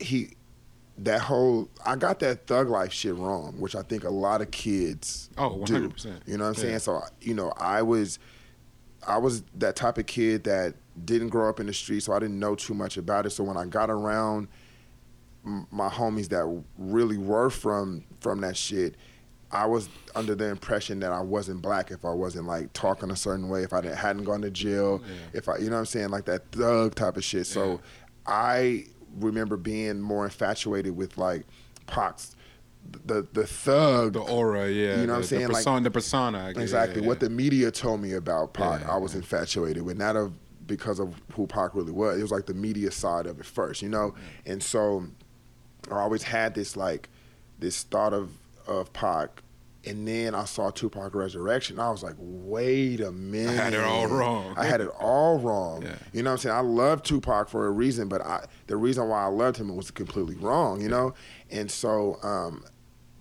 he 0.00 0.30
that 0.98 1.20
whole 1.20 1.68
I 1.86 1.94
got 1.96 2.18
that 2.20 2.46
thug 2.46 2.68
life 2.68 2.92
shit 2.92 3.14
wrong, 3.14 3.54
which 3.60 3.76
I 3.76 3.82
think 3.82 4.04
a 4.04 4.10
lot 4.10 4.40
of 4.40 4.50
kids 4.50 5.30
Oh, 5.38 5.64
do. 5.64 5.88
100%. 5.90 6.20
You 6.26 6.38
know 6.38 6.44
what 6.44 6.48
I'm 6.50 6.54
Yeah. 6.54 6.60
saying? 6.70 6.78
So 6.80 7.02
you 7.20 7.34
know, 7.34 7.52
I 7.56 7.82
was 7.82 8.18
I 9.06 9.18
was 9.18 9.42
that 9.56 9.76
type 9.76 9.98
of 9.98 10.06
kid 10.06 10.44
that 10.44 10.74
didn't 11.04 11.28
grow 11.28 11.48
up 11.48 11.60
in 11.60 11.66
the 11.66 11.72
street, 11.74 12.02
so 12.02 12.12
I 12.12 12.18
didn't 12.18 12.38
know 12.40 12.54
too 12.56 12.74
much 12.74 12.96
about 12.96 13.26
it. 13.26 13.30
So 13.30 13.44
when 13.44 13.56
I 13.56 13.64
got 13.66 13.90
around 13.90 14.48
my 15.44 15.88
homies 15.88 16.28
that 16.30 16.62
really 16.76 17.16
were 17.18 17.48
from 17.50 18.04
from 18.20 18.40
that 18.40 18.56
shit, 18.56 18.96
I 19.50 19.64
was 19.66 19.88
under 20.14 20.34
the 20.34 20.44
impression 20.46 21.00
that 21.00 21.10
I 21.12 21.20
wasn't 21.20 21.62
black 21.62 21.90
if 21.90 22.04
I 22.04 22.10
wasn't 22.10 22.46
like 22.46 22.72
talking 22.74 23.10
a 23.10 23.16
certain 23.16 23.48
way, 23.48 23.62
if 23.62 23.72
I 23.72 23.80
didn't, 23.80 23.96
hadn't 23.96 24.24
gone 24.24 24.42
to 24.42 24.50
jail, 24.50 25.02
Yeah. 25.06 25.14
if 25.38 25.48
I, 25.48 25.56
you 25.58 25.66
know 25.70 25.72
what 25.76 25.78
I'm 25.80 25.86
saying, 25.86 26.10
like 26.10 26.26
that 26.26 26.50
thug 26.52 26.94
type 26.94 27.16
of 27.16 27.24
shit. 27.24 27.46
So 27.46 27.80
I 28.26 28.84
remember 29.18 29.56
being 29.56 30.00
more 30.00 30.24
infatuated 30.24 30.94
with 30.96 31.16
like 31.16 31.46
Pac's 31.86 32.34
the 33.06 33.26
the 33.32 33.46
thug 33.46 34.14
The 34.14 34.20
aura, 34.20 34.68
yeah. 34.70 35.00
You 35.00 35.06
know 35.06 35.12
what 35.14 35.18
I'm 35.20 35.24
saying? 35.24 35.42
The 35.42 35.48
Like- 35.48 35.56
persona, 35.56 35.80
the 35.84 35.90
persona. 35.90 36.38
I 36.46 36.52
guess, 36.52 36.62
exactly 36.62 37.02
yeah, 37.02 37.08
what 37.08 37.20
the 37.20 37.30
media 37.30 37.70
told 37.70 38.00
me 38.02 38.12
about 38.12 38.52
Pac. 38.54 38.82
Yeah, 38.82 38.92
I 38.92 38.96
was 38.98 39.12
yeah. 39.12 39.18
infatuated 39.18 39.82
with, 39.82 39.96
not 39.98 40.16
of 40.16 40.32
because 40.66 41.00
of 41.00 41.14
who 41.34 41.46
Pac 41.46 41.74
really 41.74 41.92
was. 41.92 42.18
It 42.18 42.22
was 42.22 42.30
like 42.30 42.44
the 42.46 42.52
media 42.54 42.90
side 42.90 43.26
of 43.26 43.40
it 43.40 43.46
first, 43.46 43.80
you 43.82 43.88
know. 43.88 44.14
And 44.44 44.62
so 44.62 45.06
I 45.90 45.94
always 46.00 46.22
had 46.22 46.54
this 46.54 46.76
like 46.76 47.08
this 47.58 47.82
thought 47.82 48.12
of 48.12 48.30
of 48.68 48.92
Pac. 48.92 49.42
And 49.84 50.06
then 50.06 50.34
I 50.34 50.44
saw 50.44 50.70
Tupac 50.70 51.14
Resurrection. 51.14 51.78
I 51.78 51.90
was 51.90 52.02
like, 52.02 52.16
wait 52.18 53.00
a 53.00 53.12
minute. 53.12 53.50
I 53.60 53.64
had 53.64 53.74
it 53.74 53.80
all 53.80 54.06
wrong. 54.06 54.54
I 54.56 54.64
had 54.66 54.80
it 54.80 54.90
all 54.98 55.38
wrong. 55.38 55.82
Yeah. 55.82 55.94
You 56.12 56.22
know 56.22 56.30
what 56.30 56.32
I'm 56.32 56.38
saying? 56.38 56.56
I 56.56 56.60
love 56.60 57.02
Tupac 57.02 57.48
for 57.48 57.66
a 57.66 57.70
reason, 57.70 58.08
but 58.08 58.20
I 58.20 58.44
the 58.66 58.76
reason 58.76 59.08
why 59.08 59.22
I 59.22 59.28
loved 59.28 59.56
him 59.56 59.74
was 59.74 59.90
completely 59.90 60.34
wrong, 60.36 60.80
you 60.82 60.88
know? 60.88 61.14
And 61.50 61.70
so 61.70 62.18
um, 62.22 62.64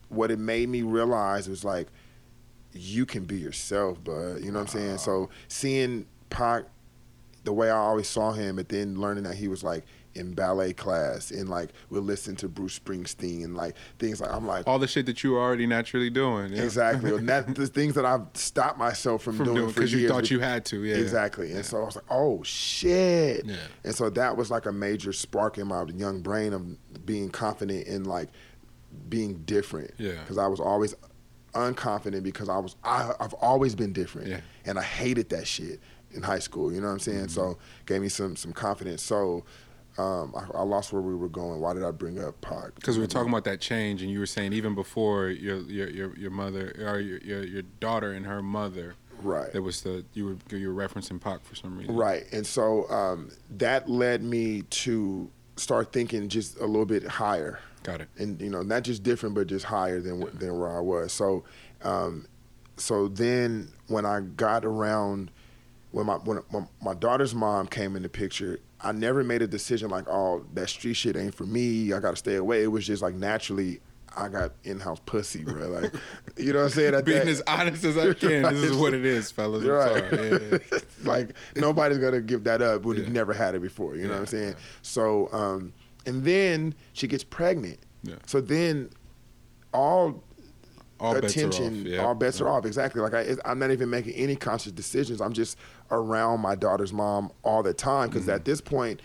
what 0.09 0.31
it 0.31 0.39
made 0.39 0.67
me 0.69 0.81
realize 0.81 1.47
was 1.47 1.63
like, 1.63 1.87
you 2.73 3.05
can 3.05 3.25
be 3.25 3.37
yourself, 3.37 4.03
bud. 4.03 4.39
You 4.43 4.51
know 4.51 4.59
what 4.59 4.73
I'm 4.73 4.79
saying? 4.79 4.97
So 4.97 5.29
seeing 5.47 6.05
Pac 6.29 6.65
the 7.43 7.53
way 7.53 7.69
I 7.69 7.77
always 7.77 8.09
saw 8.09 8.33
him, 8.33 8.59
and 8.59 8.67
then 8.67 8.99
learning 8.99 9.23
that 9.23 9.35
he 9.35 9.47
was 9.47 9.63
like 9.63 9.85
in 10.17 10.33
ballet 10.33 10.73
class 10.73 11.31
and 11.31 11.49
like 11.49 11.69
would 11.89 12.03
listen 12.03 12.35
to 12.37 12.47
Bruce 12.47 12.77
Springsteen 12.77 13.43
and 13.43 13.55
like 13.55 13.75
things 13.99 14.19
like 14.21 14.31
I'm 14.31 14.45
like 14.45 14.67
all 14.67 14.79
the 14.79 14.87
shit 14.87 15.05
that 15.05 15.23
you 15.23 15.31
were 15.31 15.39
already 15.39 15.67
naturally 15.67 16.09
doing. 16.09 16.53
Yeah. 16.53 16.63
exactly 16.63 17.13
and 17.15 17.29
that 17.29 17.55
the 17.55 17.67
things 17.67 17.95
that 17.95 18.05
I've 18.05 18.25
stopped 18.33 18.77
myself 18.77 19.23
from, 19.23 19.37
From 19.37 19.45
doing, 19.45 19.67
because 19.67 19.93
you 19.93 20.07
thought 20.07 20.29
you 20.31 20.39
had 20.39 20.65
to. 20.65 20.83
Yeah. 20.83 20.95
Exactly. 20.97 21.51
And 21.51 21.65
so 21.65 21.81
I 21.81 21.85
was 21.85 21.95
like, 21.95 22.05
oh 22.09 22.43
shit. 22.43 23.45
Yeah. 23.45 23.55
And 23.83 23.95
so 23.95 24.09
that 24.11 24.37
was 24.37 24.51
like 24.51 24.65
a 24.65 24.71
major 24.71 25.13
spark 25.13 25.57
in 25.57 25.67
my 25.67 25.83
young 25.95 26.21
brain 26.21 26.53
of 26.53 27.05
being 27.05 27.29
confident 27.29 27.87
in 27.87 28.03
like 28.05 28.29
being 29.09 29.39
different. 29.45 29.91
Yeah. 29.97 30.19
Because 30.21 30.37
I 30.37 30.47
was 30.47 30.59
always 30.59 30.95
unconfident 31.53 32.23
because 32.23 32.49
I 32.49 32.57
was 32.57 32.75
I, 32.83 33.11
I've 33.19 33.33
always 33.35 33.75
been 33.75 33.93
different. 33.93 34.27
Yeah. 34.27 34.41
And 34.65 34.77
I 34.79 34.83
hated 34.83 35.29
that 35.29 35.47
shit 35.47 35.79
in 36.11 36.21
high 36.21 36.39
school. 36.39 36.71
You 36.71 36.81
know 36.81 36.87
what 36.87 36.93
I'm 36.93 36.99
saying? 36.99 37.17
Mm-hmm. 37.19 37.27
So 37.29 37.57
gave 37.85 38.01
me 38.01 38.09
some 38.09 38.35
some 38.35 38.53
confidence. 38.53 39.01
So 39.01 39.45
um, 39.97 40.33
I, 40.35 40.57
I 40.59 40.61
lost 40.63 40.93
where 40.93 41.01
we 41.01 41.15
were 41.15 41.29
going. 41.29 41.59
Why 41.59 41.73
did 41.73 41.83
I 41.83 41.91
bring 41.91 42.23
up 42.23 42.39
Pac? 42.41 42.75
Because 42.75 42.97
we 42.97 43.01
were 43.03 43.07
talking 43.07 43.29
about 43.29 43.45
that 43.45 43.59
change, 43.61 44.01
and 44.01 44.11
you 44.11 44.19
were 44.19 44.25
saying 44.25 44.53
even 44.53 44.75
before 44.75 45.29
your 45.29 45.57
your 45.61 45.89
your, 45.89 46.17
your 46.17 46.31
mother 46.31 46.75
or 46.79 46.99
your, 46.99 47.17
your 47.19 47.43
your 47.43 47.61
daughter 47.79 48.11
and 48.13 48.25
her 48.25 48.41
mother, 48.41 48.95
Right. 49.21 49.51
there 49.51 49.63
was 49.63 49.81
the 49.81 50.05
you 50.13 50.25
were 50.25 50.57
you 50.57 50.71
were 50.71 50.87
referencing 50.87 51.19
Pac 51.19 51.43
for 51.43 51.55
some 51.55 51.77
reason. 51.77 51.95
Right. 51.95 52.25
And 52.31 52.45
so 52.45 52.89
um, 52.91 53.31
that 53.57 53.89
led 53.89 54.21
me 54.23 54.61
to 54.61 55.29
start 55.55 55.91
thinking 55.91 56.29
just 56.29 56.59
a 56.59 56.65
little 56.65 56.85
bit 56.85 57.03
higher. 57.07 57.59
Got 57.83 58.01
it. 58.01 58.09
and 58.17 58.39
you 58.41 58.49
know 58.49 58.61
not 58.63 58.83
just 58.83 59.01
different 59.01 59.33
but 59.33 59.47
just 59.47 59.63
higher 59.65 60.01
than 60.01 60.21
wh- 60.21 60.37
than 60.37 60.59
where 60.59 60.75
I 60.75 60.81
was. 60.81 61.13
So, 61.13 61.43
um, 61.83 62.27
so 62.75 63.07
then 63.07 63.69
when 63.87 64.05
I 64.05 64.19
got 64.19 64.65
around 64.65 65.31
when 65.91 66.05
my 66.05 66.15
when, 66.15 66.37
when 66.49 66.67
my 66.81 66.93
daughter's 66.93 67.33
mom 67.33 67.65
came 67.67 67.95
in 67.95 68.03
the 68.03 68.09
picture, 68.09 68.59
I 68.81 68.91
never 68.91 69.23
made 69.23 69.41
a 69.41 69.47
decision 69.47 69.89
like, 69.89 70.07
oh, 70.07 70.45
that 70.53 70.69
street 70.69 70.93
shit 70.95 71.15
ain't 71.15 71.33
for 71.35 71.45
me. 71.45 71.93
I 71.93 71.99
got 71.99 72.11
to 72.11 72.15
stay 72.17 72.35
away. 72.35 72.63
It 72.63 72.67
was 72.67 72.85
just 72.85 73.01
like 73.01 73.15
naturally. 73.15 73.79
I 74.15 74.29
got 74.29 74.53
in-house 74.63 74.99
pussy, 75.05 75.43
bro. 75.43 75.67
Like, 75.67 75.93
you 76.37 76.51
know 76.51 76.59
what 76.59 76.65
I'm 76.65 76.71
saying? 76.71 76.95
At 76.95 77.05
Being 77.05 77.19
that- 77.19 77.27
as 77.27 77.43
honest 77.45 77.83
as 77.83 77.97
I 77.99 78.13
can, 78.15 78.41
this 78.43 78.63
is 78.63 78.75
what 78.75 78.95
it 78.95 79.05
is, 79.05 79.29
fellas. 79.37 79.63
I'm 79.63 79.69
Right. 79.69 80.03
Yeah, 80.11 80.57
yeah. 80.71 80.79
like 81.03 81.35
nobody's 81.55 81.99
gonna 81.99 82.21
give 82.21 82.43
that 82.45 82.61
up 82.63 82.83
when 82.83 82.97
you've 82.97 83.07
Yeah. 83.07 83.13
never 83.13 83.33
had 83.33 83.53
it 83.53 83.61
before. 83.61 83.95
You 83.95 84.07
know 84.07 84.13
what 84.13 84.21
I'm 84.21 84.25
saying? 84.25 84.55
So, 84.81 85.31
um, 85.31 85.71
and 86.07 86.23
then 86.23 86.73
she 86.93 87.07
gets 87.07 87.23
pregnant. 87.23 87.77
Yeah. 88.03 88.15
So 88.25 88.41
then, 88.41 88.89
all 89.73 90.23
All 90.99 91.13
bets 91.13 91.35
attention. 91.35 91.81
off, 91.81 91.87
yeah. 91.87 91.97
All 92.05 92.15
bets 92.15 92.41
are 92.41 92.49
off. 92.49 92.65
Exactly. 92.65 93.01
Like 93.01 93.13
I, 93.13 93.35
I'm 93.45 93.59
not 93.59 93.71
even 93.71 93.89
making 93.89 94.13
any 94.13 94.35
conscious 94.35 94.71
decisions. 94.71 95.21
I'm 95.21 95.33
just 95.33 95.57
around 95.91 96.39
my 96.41 96.55
daughter's 96.55 96.91
mom 96.93 97.31
all 97.43 97.61
the 97.63 97.73
time 97.73 98.09
because 98.09 98.23
Mm-hmm. 98.23 98.31
at 98.31 98.45
this 98.45 98.61
point, 98.61 99.01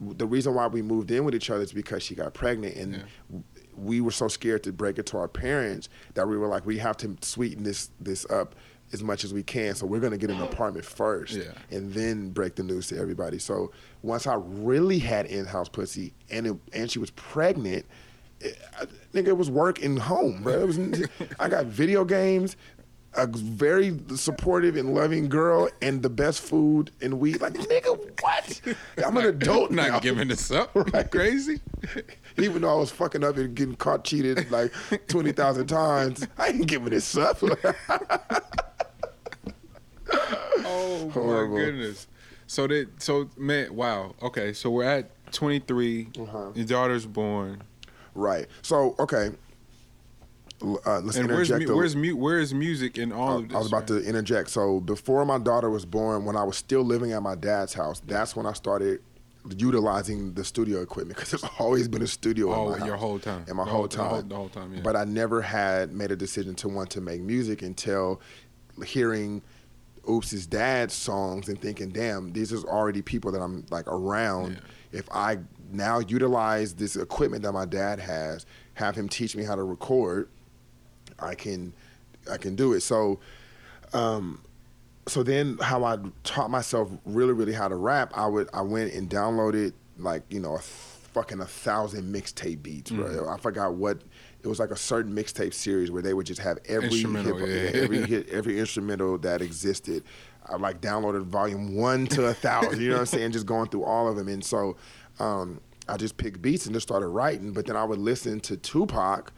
the 0.00 0.26
reason 0.26 0.54
why 0.54 0.66
we 0.66 0.82
moved 0.82 1.10
in 1.10 1.24
with 1.24 1.34
each 1.34 1.48
other 1.50 1.62
is 1.62 1.72
because 1.72 2.02
she 2.02 2.14
got 2.14 2.34
pregnant 2.34 2.76
and. 2.76 2.92
Yeah. 3.32 3.38
We 3.78 4.00
were 4.00 4.10
so 4.10 4.26
scared 4.26 4.62
to 4.62 4.72
break 4.72 4.98
it 4.98 5.04
to 5.08 5.18
our 5.18 5.28
parents 5.28 5.90
that 6.14 6.26
we 6.26 6.38
were 6.38 6.46
like, 6.46 6.64
we 6.64 6.78
have 6.78 6.96
to 6.96 7.14
sweeten 7.20 7.62
this 7.62 7.90
this 8.00 8.24
up 8.30 8.54
as 8.94 9.02
much 9.02 9.22
as 9.22 9.34
we 9.34 9.42
can. 9.42 9.74
So 9.74 9.84
we're 9.84 10.00
gonna 10.00 10.16
get 10.16 10.30
an 10.30 10.40
apartment 10.40 10.86
first, 10.86 11.34
Yeah. 11.34 11.50
and 11.70 11.92
then 11.92 12.30
break 12.30 12.54
the 12.54 12.62
news 12.62 12.86
to 12.86 12.96
everybody. 12.98 13.38
So 13.38 13.72
once 14.00 14.26
I 14.26 14.36
really 14.40 14.98
had 14.98 15.26
in-house 15.26 15.68
pussy 15.68 16.14
and 16.30 16.46
it, 16.46 16.56
and 16.72 16.90
she 16.90 16.98
was 16.98 17.10
pregnant, 17.10 17.84
it, 18.40 18.58
I, 18.78 18.84
nigga, 19.14 19.28
it 19.28 19.36
was 19.36 19.50
work 19.50 19.82
and 19.82 19.98
home, 19.98 20.42
bro. 20.42 20.60
It 20.60 20.66
was, 20.66 20.78
I 21.40 21.48
got 21.48 21.66
video 21.66 22.04
games, 22.04 22.56
a 23.14 23.26
very 23.26 23.98
supportive 24.14 24.76
and 24.76 24.94
loving 24.94 25.28
girl, 25.28 25.68
and 25.80 26.02
the 26.02 26.10
best 26.10 26.40
food 26.42 26.90
and 27.00 27.18
weed. 27.18 27.40
Like, 27.40 27.54
nigga, 27.54 27.96
what? 28.20 28.60
I'm 29.04 29.16
an 29.16 29.24
adult 29.26 29.70
not 29.72 29.88
now. 29.88 30.00
giving 30.00 30.28
this 30.28 30.50
up. 30.50 30.70
Right. 30.92 31.10
Crazy. 31.10 31.60
Even 32.36 32.62
though 32.62 32.70
I 32.76 32.78
was 32.78 32.90
fucking 32.90 33.24
up 33.24 33.36
and 33.38 33.54
getting 33.54 33.76
caught 33.76 34.04
cheated 34.04 34.50
like 34.50 34.72
20,000 35.08 35.66
times, 35.66 36.26
I 36.38 36.48
ain't 36.48 36.66
giving 36.66 36.90
this 36.90 37.16
up. 37.16 37.38
Oh 40.68 41.10
Horrible. 41.12 41.56
my 41.58 41.64
goodness. 41.64 42.06
So 42.46 42.66
that 42.66 42.88
so 43.02 43.28
man, 43.36 43.74
wow. 43.74 44.14
Okay, 44.22 44.52
so 44.52 44.70
we're 44.70 44.84
at 44.84 45.10
23. 45.32 46.08
Uh-huh. 46.18 46.50
Your 46.54 46.66
daughter's 46.66 47.06
born. 47.06 47.62
Right. 48.16 48.46
So, 48.62 48.94
okay. 48.98 49.30
Uh, 50.62 51.00
let's 51.00 51.16
And 51.18 51.28
where's 51.28 51.50
interject. 51.50 51.68
mu- 51.68 51.74
a- 51.74 51.76
where's 51.76 51.96
mu- 51.96 52.16
where's 52.16 52.54
music 52.54 52.96
in 52.96 53.12
all 53.12 53.38
of 53.38 53.48
this? 53.48 53.54
I 53.54 53.58
was 53.58 53.68
about 53.68 53.90
man? 53.90 54.00
to 54.02 54.08
interject. 54.08 54.48
So 54.50 54.80
before 54.80 55.24
my 55.26 55.38
daughter 55.38 55.68
was 55.68 55.84
born, 55.84 56.24
when 56.24 56.34
I 56.34 56.44
was 56.44 56.56
still 56.56 56.82
living 56.82 57.12
at 57.12 57.22
my 57.22 57.34
dad's 57.34 57.74
house, 57.74 58.00
that's 58.06 58.34
when 58.34 58.46
I 58.46 58.54
started 58.54 59.00
utilizing 59.58 60.32
the 60.32 60.42
studio 60.44 60.80
equipment 60.80 61.16
because 61.18 61.30
there's 61.38 61.52
always 61.58 61.88
been 61.88 62.00
a 62.02 62.06
studio 62.06 62.52
Oh, 62.54 62.64
in 62.66 62.70
my 62.72 62.78
house. 62.78 62.86
your 62.86 62.96
whole 62.96 63.18
time. 63.18 63.44
In 63.48 63.56
my 63.56 63.64
The 63.64 63.70
whole 63.70 63.80
whole- 63.80 63.88
the 63.88 63.96
whole- 63.98 64.18
time. 64.20 64.28
the 64.28 64.34
whole 64.36 64.48
time, 64.48 64.72
yeah. 64.74 64.80
But 64.82 64.96
I 64.96 65.04
never 65.04 65.42
had 65.42 65.92
made 65.92 66.10
a 66.10 66.16
decision 66.16 66.54
to 66.56 66.68
want 66.68 66.88
to 66.90 67.00
make 67.02 67.20
music 67.20 67.60
until 67.60 68.20
hearing 68.84 69.42
Oops's 70.08 70.46
dad's 70.46 70.94
songs 70.94 71.48
and 71.50 71.60
thinking, 71.60 71.90
damn, 71.90 72.32
these 72.32 72.50
is 72.50 72.64
already 72.64 73.02
people 73.02 73.30
that 73.32 73.40
I'm 73.42 73.66
like 73.70 73.86
around. 73.88 74.58
If 74.90 75.06
I 75.12 75.38
now 75.72 75.98
utilize 76.00 76.74
this 76.74 76.96
equipment 76.96 77.42
that 77.42 77.52
my 77.52 77.64
dad 77.64 77.98
has, 78.00 78.46
have 78.74 78.94
him 78.94 79.08
teach 79.08 79.34
me 79.36 79.44
how 79.44 79.54
to 79.54 79.62
record, 79.62 80.28
I 81.18 81.34
can 81.34 81.72
I 82.30 82.36
can 82.36 82.54
do 82.56 82.72
it. 82.72 82.80
So 82.80 83.20
um 83.92 84.40
so 85.08 85.22
then 85.22 85.56
how 85.60 85.84
I 85.84 85.98
taught 86.24 86.50
myself 86.50 86.90
really 87.04 87.32
really 87.32 87.52
how 87.52 87.68
to 87.68 87.76
rap, 87.76 88.12
I 88.14 88.26
would 88.26 88.48
I 88.52 88.62
went 88.62 88.92
and 88.92 89.08
downloaded 89.08 89.72
like, 89.98 90.22
you 90.28 90.40
know, 90.40 90.54
a 90.56 90.60
fucking 90.60 91.40
a 91.40 91.46
thousand 91.46 92.12
mixtape 92.14 92.62
beats, 92.62 92.90
Mm. 92.90 92.96
bro. 92.96 93.28
I 93.28 93.38
forgot 93.38 93.74
what 93.74 93.98
it 94.42 94.48
was 94.48 94.58
like 94.60 94.70
a 94.70 94.76
certain 94.76 95.14
mixtape 95.14 95.54
series 95.54 95.90
where 95.90 96.02
they 96.02 96.14
would 96.14 96.26
just 96.26 96.40
have 96.40 96.58
every 96.66 96.90
hip- 96.90 97.10
yeah. 97.24 97.80
every 97.80 98.02
hit, 98.06 98.28
every 98.28 98.58
instrumental 98.60 99.18
that 99.18 99.40
existed. 99.42 100.04
I 100.48 100.56
like 100.56 100.80
downloaded 100.80 101.22
volume 101.22 101.74
one 101.74 102.06
to 102.08 102.26
a 102.26 102.34
thousand. 102.34 102.80
You 102.80 102.90
know 102.90 102.94
what 102.96 103.00
I'm 103.00 103.06
saying? 103.06 103.32
Just 103.32 103.46
going 103.46 103.68
through 103.68 103.82
all 103.84 104.06
of 104.08 104.14
them, 104.14 104.28
and 104.28 104.44
so 104.44 104.76
um, 105.18 105.60
I 105.88 105.96
just 105.96 106.16
picked 106.16 106.42
beats 106.42 106.66
and 106.66 106.74
just 106.74 106.86
started 106.88 107.08
writing. 107.08 107.52
But 107.52 107.66
then 107.66 107.76
I 107.76 107.84
would 107.84 107.98
listen 107.98 108.40
to 108.40 108.56
Tupac 108.56 109.32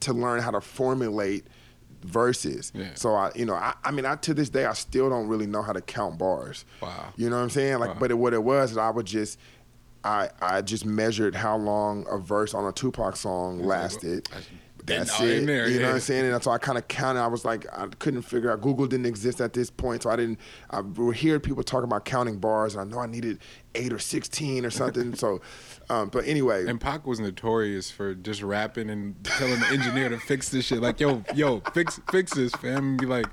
to 0.00 0.12
learn 0.12 0.40
how 0.40 0.50
to 0.50 0.60
formulate 0.60 1.46
verses. 2.02 2.72
Yeah. 2.74 2.88
So 2.94 3.14
I, 3.14 3.30
you 3.34 3.44
know, 3.44 3.54
I, 3.54 3.74
I 3.84 3.90
mean, 3.90 4.06
I 4.06 4.16
to 4.16 4.34
this 4.34 4.48
day 4.48 4.64
I 4.64 4.72
still 4.72 5.10
don't 5.10 5.28
really 5.28 5.46
know 5.46 5.62
how 5.62 5.72
to 5.72 5.80
count 5.80 6.18
bars. 6.18 6.64
Wow. 6.80 7.12
You 7.16 7.28
know 7.30 7.36
what 7.36 7.42
I'm 7.42 7.50
saying? 7.50 7.78
Like, 7.78 7.90
Wow. 7.90 7.96
but 8.00 8.10
it, 8.10 8.14
what 8.14 8.32
it 8.32 8.42
was 8.42 8.72
is 8.72 8.76
I 8.78 8.90
would 8.90 9.06
just. 9.06 9.38
I, 10.02 10.30
I 10.40 10.62
just 10.62 10.86
measured 10.86 11.34
how 11.34 11.58
long 11.58 12.06
a 12.10 12.16
verse 12.16 12.54
on 12.54 12.64
a 12.64 12.72
Tupac 12.72 13.16
song 13.16 13.62
lasted. 13.62 14.26
That's- 14.86 15.20
in 15.20 15.28
it. 15.28 15.46
there, 15.46 15.68
you 15.68 15.76
know 15.76 15.80
yeah. 15.82 15.86
what 15.88 15.94
I'm 15.94 16.00
saying? 16.00 16.32
And 16.32 16.42
so 16.42 16.50
I 16.50 16.58
kind 16.58 16.78
of 16.78 16.88
counted. 16.88 17.20
I 17.20 17.26
was 17.26 17.44
like, 17.44 17.66
I 17.72 17.86
couldn't 17.98 18.22
figure 18.22 18.50
out. 18.50 18.60
Google 18.60 18.86
didn't 18.86 19.06
exist 19.06 19.40
at 19.40 19.52
this 19.52 19.70
point, 19.70 20.02
so 20.02 20.10
I 20.10 20.16
didn't. 20.16 20.38
I 20.70 20.80
would 20.80 21.16
hear 21.16 21.38
people 21.40 21.62
talking 21.62 21.84
about 21.84 22.04
counting 22.04 22.38
bars, 22.38 22.74
and 22.74 22.80
I 22.80 22.84
know 22.84 23.00
I 23.00 23.06
needed 23.06 23.40
eight 23.74 23.92
or 23.92 23.98
sixteen 23.98 24.64
or 24.64 24.70
something. 24.70 25.14
so, 25.14 25.40
um, 25.90 26.08
but 26.08 26.26
anyway, 26.26 26.66
And 26.66 26.80
Pac 26.80 27.06
was 27.06 27.20
notorious 27.20 27.90
for 27.90 28.14
just 28.14 28.42
rapping 28.42 28.90
and 28.90 29.22
telling 29.24 29.60
the 29.60 29.66
engineer 29.66 30.08
to 30.08 30.18
fix 30.18 30.48
this 30.48 30.66
shit. 30.66 30.80
Like, 30.80 31.00
yo, 31.00 31.22
yo, 31.34 31.60
fix 31.72 32.00
fix 32.10 32.34
this, 32.34 32.52
fam. 32.52 32.76
And 32.90 33.00
be 33.00 33.06
like, 33.06 33.26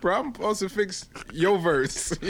bro, 0.00 0.16
I'm 0.16 0.34
supposed 0.34 0.60
to 0.60 0.68
fix 0.68 1.08
your 1.32 1.58
verse. 1.58 2.12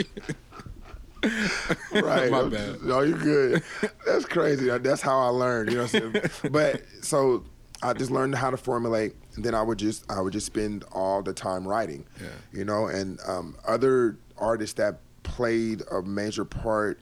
right? 1.91 2.29
My 2.29 2.43
bad. 2.43 2.81
no, 2.83 3.01
you're 3.01 3.17
good. 3.17 3.63
That's 4.05 4.25
crazy. 4.25 4.69
That's 4.77 5.01
how 5.01 5.19
I 5.19 5.27
learned. 5.27 5.71
You 5.71 5.77
know 5.77 5.83
what 5.83 5.95
I'm 5.95 6.13
saying? 6.31 6.51
but 6.51 6.81
so 7.01 7.43
I 7.85 7.93
just 7.93 8.11
learned 8.11 8.35
how 8.35 8.49
to 8.49 8.57
formulate. 8.57 9.13
And 9.35 9.43
then 9.43 9.53
I 9.53 9.61
would 9.61 9.79
just 9.79 10.09
I 10.11 10.21
would 10.21 10.33
just 10.33 10.45
spend 10.45 10.83
all 10.91 11.21
the 11.21 11.33
time 11.33 11.67
writing. 11.67 12.05
Yeah. 12.21 12.27
You 12.51 12.65
know, 12.65 12.87
and 12.87 13.19
um, 13.27 13.55
other 13.67 14.17
artists 14.37 14.75
that 14.75 14.99
played 15.23 15.81
a 15.91 16.01
major 16.01 16.45
part 16.45 16.99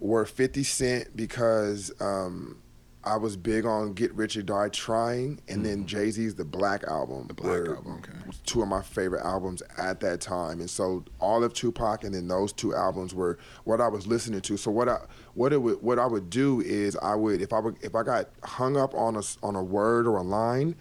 were 0.00 0.24
50 0.24 0.64
Cent 0.64 1.16
because 1.16 1.92
um, 2.00 2.58
I 3.04 3.16
was 3.16 3.36
big 3.36 3.64
on 3.64 3.94
Get 3.94 4.12
Rich 4.14 4.36
or 4.36 4.42
Die 4.42 4.68
Trying, 4.68 5.40
and 5.48 5.64
then 5.64 5.86
Jay 5.86 6.10
Z's 6.10 6.34
The 6.34 6.44
Black 6.44 6.84
Album. 6.84 7.26
Mm-hmm. 7.26 7.28
The 7.28 7.34
Black 7.34 7.76
Album, 7.76 7.98
okay. 7.98 8.12
Two 8.46 8.62
of 8.62 8.68
my 8.68 8.82
favorite 8.82 9.24
albums 9.24 9.62
at 9.78 10.00
that 10.00 10.20
time, 10.20 10.60
and 10.60 10.70
so 10.70 11.04
all 11.20 11.42
of 11.42 11.52
Tupac 11.54 12.04
and 12.04 12.14
then 12.14 12.28
those 12.28 12.52
two 12.52 12.74
albums 12.74 13.14
were 13.14 13.38
what 13.64 13.80
I 13.80 13.88
was 13.88 14.06
listening 14.06 14.40
to. 14.42 14.56
So 14.56 14.70
what 14.70 14.88
I 14.88 14.98
what 15.34 15.52
it 15.52 15.58
would 15.58 15.82
what 15.82 15.98
I 15.98 16.06
would 16.06 16.30
do 16.30 16.60
is 16.60 16.96
I 16.96 17.14
would 17.14 17.40
if 17.40 17.52
I 17.52 17.58
would 17.58 17.76
if 17.82 17.94
I 17.94 18.02
got 18.02 18.28
hung 18.42 18.76
up 18.76 18.94
on 18.94 19.16
a 19.16 19.22
on 19.42 19.56
a 19.56 19.62
word 19.62 20.06
or 20.06 20.18
a 20.18 20.22
line, 20.22 20.74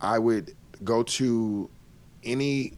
I 0.00 0.18
would 0.18 0.54
go 0.84 1.02
to 1.02 1.70
any 2.24 2.72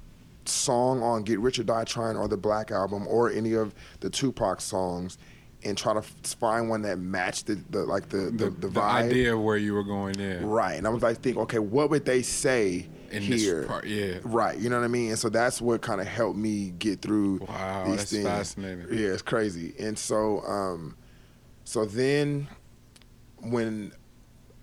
song 0.45 1.03
on 1.03 1.23
Get 1.25 1.41
Rich 1.41 1.59
or 1.59 1.64
Die 1.64 1.85
Trying 1.85 2.16
or 2.16 2.29
the 2.29 2.37
Black 2.37 2.71
Album 2.71 3.07
or 3.07 3.31
any 3.31 3.55
of 3.55 3.75
the 4.01 4.11
Tupac 4.11 4.61
songs 4.61 5.19
and 5.64 5.77
try 5.77 5.93
to 5.93 6.03
find 6.03 6.69
one 6.69 6.83
that 6.83 6.99
matched 6.99 7.47
the, 7.47 7.61
the 7.71 7.81
like 7.81 8.09
the 8.09 8.31
the, 8.31 8.51
the, 8.51 8.69
the, 8.69 8.81
idea 8.81 9.35
of 9.35 9.43
where 9.43 9.57
you 9.57 9.75
were 9.75 9.83
going 9.83 10.12
there. 10.12 10.41
Right. 10.41 10.75
And 10.75 10.87
I 10.87 10.91
was 10.91 11.03
like 11.03 11.21
think, 11.21 11.37
okay, 11.37 11.59
what 11.59 11.91
would 11.91 12.05
they 12.05 12.23
say 12.23 12.87
In 13.11 13.23
here? 13.23 13.61
this 13.61 13.66
part, 13.66 13.87
yeah. 13.87 14.19
Right. 14.23 14.57
You 14.57 14.71
know 14.71 14.79
what 14.79 14.85
I 14.85 14.89
mean? 14.89 15.11
And 15.11 15.19
so 15.19 15.29
that's 15.29 15.61
what 15.61 15.83
kind 15.83 16.01
of 16.01 16.07
helped 16.07 16.39
me 16.39 16.71
get 16.79 17.03
through 17.03 17.41
Wow, 17.49 17.87
these 17.87 17.97
that's 17.97 18.12
things. 18.12 18.25
fascinating. 18.25 18.87
Yeah, 18.93 19.09
it's 19.09 19.23
crazy. 19.23 19.75
And 19.81 19.99
so 19.99 20.43
um 20.43 20.97
so 21.69 21.85
then 21.85 22.49
when 23.43 23.93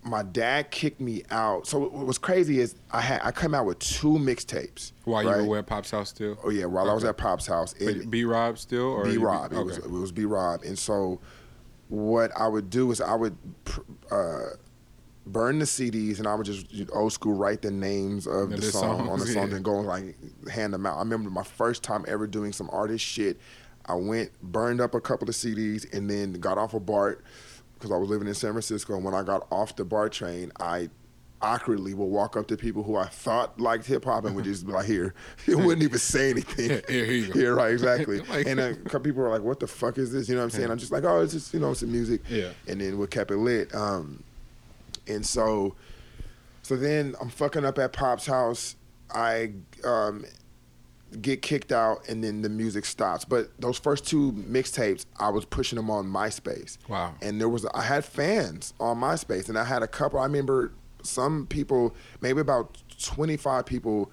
my 0.01 0.24
dad 0.24 0.72
kicked 0.72 0.99
me 0.99 1.22
out. 1.30 1.68
So 1.68 1.78
what 1.78 2.08
was 2.08 2.18
crazy 2.18 2.60
is 2.60 2.74
I 2.89 3.01
had 3.01 3.22
I 3.24 3.30
come 3.30 3.53
out 3.53 3.68
with 3.68 3.78
two 3.78 4.14
mixtapes. 4.14 4.91
While 5.03 5.24
you 5.24 5.47
were 5.47 5.60
at 5.60 5.68
Pop's 5.68 5.91
house 5.91 6.10
still? 6.10 6.36
Oh 6.43 6.49
yeah, 6.49 6.66
while 6.66 6.89
I 6.89 6.93
was 6.95 7.03
at 7.03 7.16
Pop's 7.16 7.45
house. 7.45 7.76
B 7.76 8.24
Rob 8.24 8.58
still? 8.58 8.86
Or 8.86 9.06
B 9.06 9.18
Rob. 9.18 9.53
It 9.53 9.64
was 9.64 9.78
it 9.78 9.89
was 9.89 10.12
B 10.12 10.26
Rob, 10.26 10.64
and 10.64 10.80
so 10.80 11.22
what 11.89 12.32
I 12.36 12.47
would 12.47 12.72
do 12.72 12.89
is 12.89 12.99
I 12.99 13.14
would 13.14 13.38
pr- 13.66 13.82
uh, 14.10 14.45
burn 15.28 15.60
the 15.60 15.66
CDs, 15.66 16.18
and 16.18 16.28
I 16.28 16.34
would 16.34 16.47
just 16.47 16.66
old 16.91 17.14
school 17.14 17.34
write 17.34 17.62
the 17.62 17.70
names 17.70 18.26
of 18.26 18.49
the 18.49 18.64
song 18.64 19.10
on 19.10 19.20
the 19.20 19.26
songs, 19.26 19.34
songs 19.36 19.49
yeah. 19.51 19.56
and 19.58 19.64
go 19.64 19.78
and 19.78 19.88
like 19.88 20.18
hand 20.49 20.74
them 20.74 20.88
out. 20.88 20.95
I 20.95 21.01
remember 21.01 21.30
my 21.30 21.43
first 21.43 21.84
time 21.84 22.03
ever 22.08 22.26
doing 22.26 22.51
some 22.51 22.68
artist 22.74 23.06
shit. 23.06 23.39
I 23.88 23.96
went 23.96 24.32
burned 24.42 24.82
up 24.82 24.96
a 24.96 25.02
couple 25.02 25.30
of 25.30 25.36
CDs 25.36 25.92
and 25.94 26.10
then 26.10 26.34
got 26.34 26.58
off 26.58 26.74
a 26.74 26.80
BART 26.80 27.24
because 27.76 27.92
I 27.92 27.98
was 27.98 28.10
living 28.10 28.28
in 28.28 28.34
San 28.34 28.52
Francisco. 28.52 28.95
And 28.95 29.03
when 29.03 29.14
I 29.14 29.24
got 29.24 29.48
off 29.52 29.76
the 29.76 29.86
BART 29.86 30.12
train, 30.14 30.52
I 30.60 30.90
awkwardly 31.41 31.94
would 31.94 32.06
walk 32.06 32.36
up 32.36 32.48
to 32.48 32.57
people 32.57 32.82
who 32.82 32.95
I 32.95 33.06
thought 33.06 33.60
liked 33.60 33.86
hip 33.86 34.06
hop 34.06 34.26
and 34.26 34.36
would 34.36 34.45
just 34.45 34.66
be 34.66 34.72
like, 34.72 34.86
"Here," 34.88 35.14
it 35.48 35.56
wouldn't 35.56 35.84
even 35.84 35.99
say 35.99 36.32
anything. 36.32 36.70
Here, 36.88 37.06
here. 37.06 37.32
Yeah, 37.36 37.48
right, 37.49 37.72
exactly. 37.72 38.22
Like- 38.30 38.48
and 38.48 38.60
a 38.60 38.76
couple 38.76 39.02
people 39.02 39.22
were 39.22 39.30
like, 39.30 39.44
"What 39.44 39.60
the 39.60 39.68
fuck 39.68 39.98
is 39.98 40.12
this?" 40.12 40.28
You 40.28 40.36
know 40.36 40.41
what 40.41 40.45
I'm 40.45 40.49
saying? 40.52 40.72
I'm 40.72 40.78
just 40.78 40.91
like, 40.91 41.03
"Oh, 41.03 41.22
it's 41.22 41.34
just 41.34 41.53
you 41.53 41.60
know 41.60 41.74
some 41.74 41.91
music." 41.91 42.22
Yeah. 42.30 42.52
And 42.68 42.82
then 42.82 42.98
we 42.98 43.06
kept 43.07 43.30
it 43.32 43.38
lit. 43.38 43.74
Um, 43.76 44.24
and 45.07 45.24
so, 45.24 45.76
so 46.64 46.76
then 46.76 47.16
I'm 47.22 47.30
fucking 47.30 47.64
up 47.66 47.78
at 47.78 47.94
Pop's 47.94 48.26
house. 48.26 48.76
I 49.14 49.52
um, 49.84 50.26
get 51.22 51.41
kicked 51.41 51.72
out, 51.72 52.07
and 52.10 52.23
then 52.23 52.41
the 52.41 52.49
music 52.49 52.86
stops. 52.86 53.26
But 53.26 53.49
those 53.60 53.77
first 53.77 54.06
two 54.06 54.32
mixtapes, 54.34 55.06
I 55.18 55.30
was 55.30 55.45
pushing 55.45 55.77
them 55.77 55.90
on 55.90 56.06
MySpace. 56.06 56.77
Wow. 56.88 57.15
And 57.22 57.40
there 57.40 57.49
was 57.49 57.65
I 57.73 57.82
had 57.84 58.06
fans 58.06 58.73
on 58.80 58.98
MySpace, 58.99 59.49
and 59.49 59.57
I 59.57 59.64
had 59.64 59.84
a 59.84 59.88
couple. 59.88 60.19
I 60.19 60.23
remember 60.23 60.73
some 61.03 61.48
people, 61.48 61.95
maybe 62.22 62.41
about 62.41 62.77
25 63.02 63.65
people, 63.65 64.11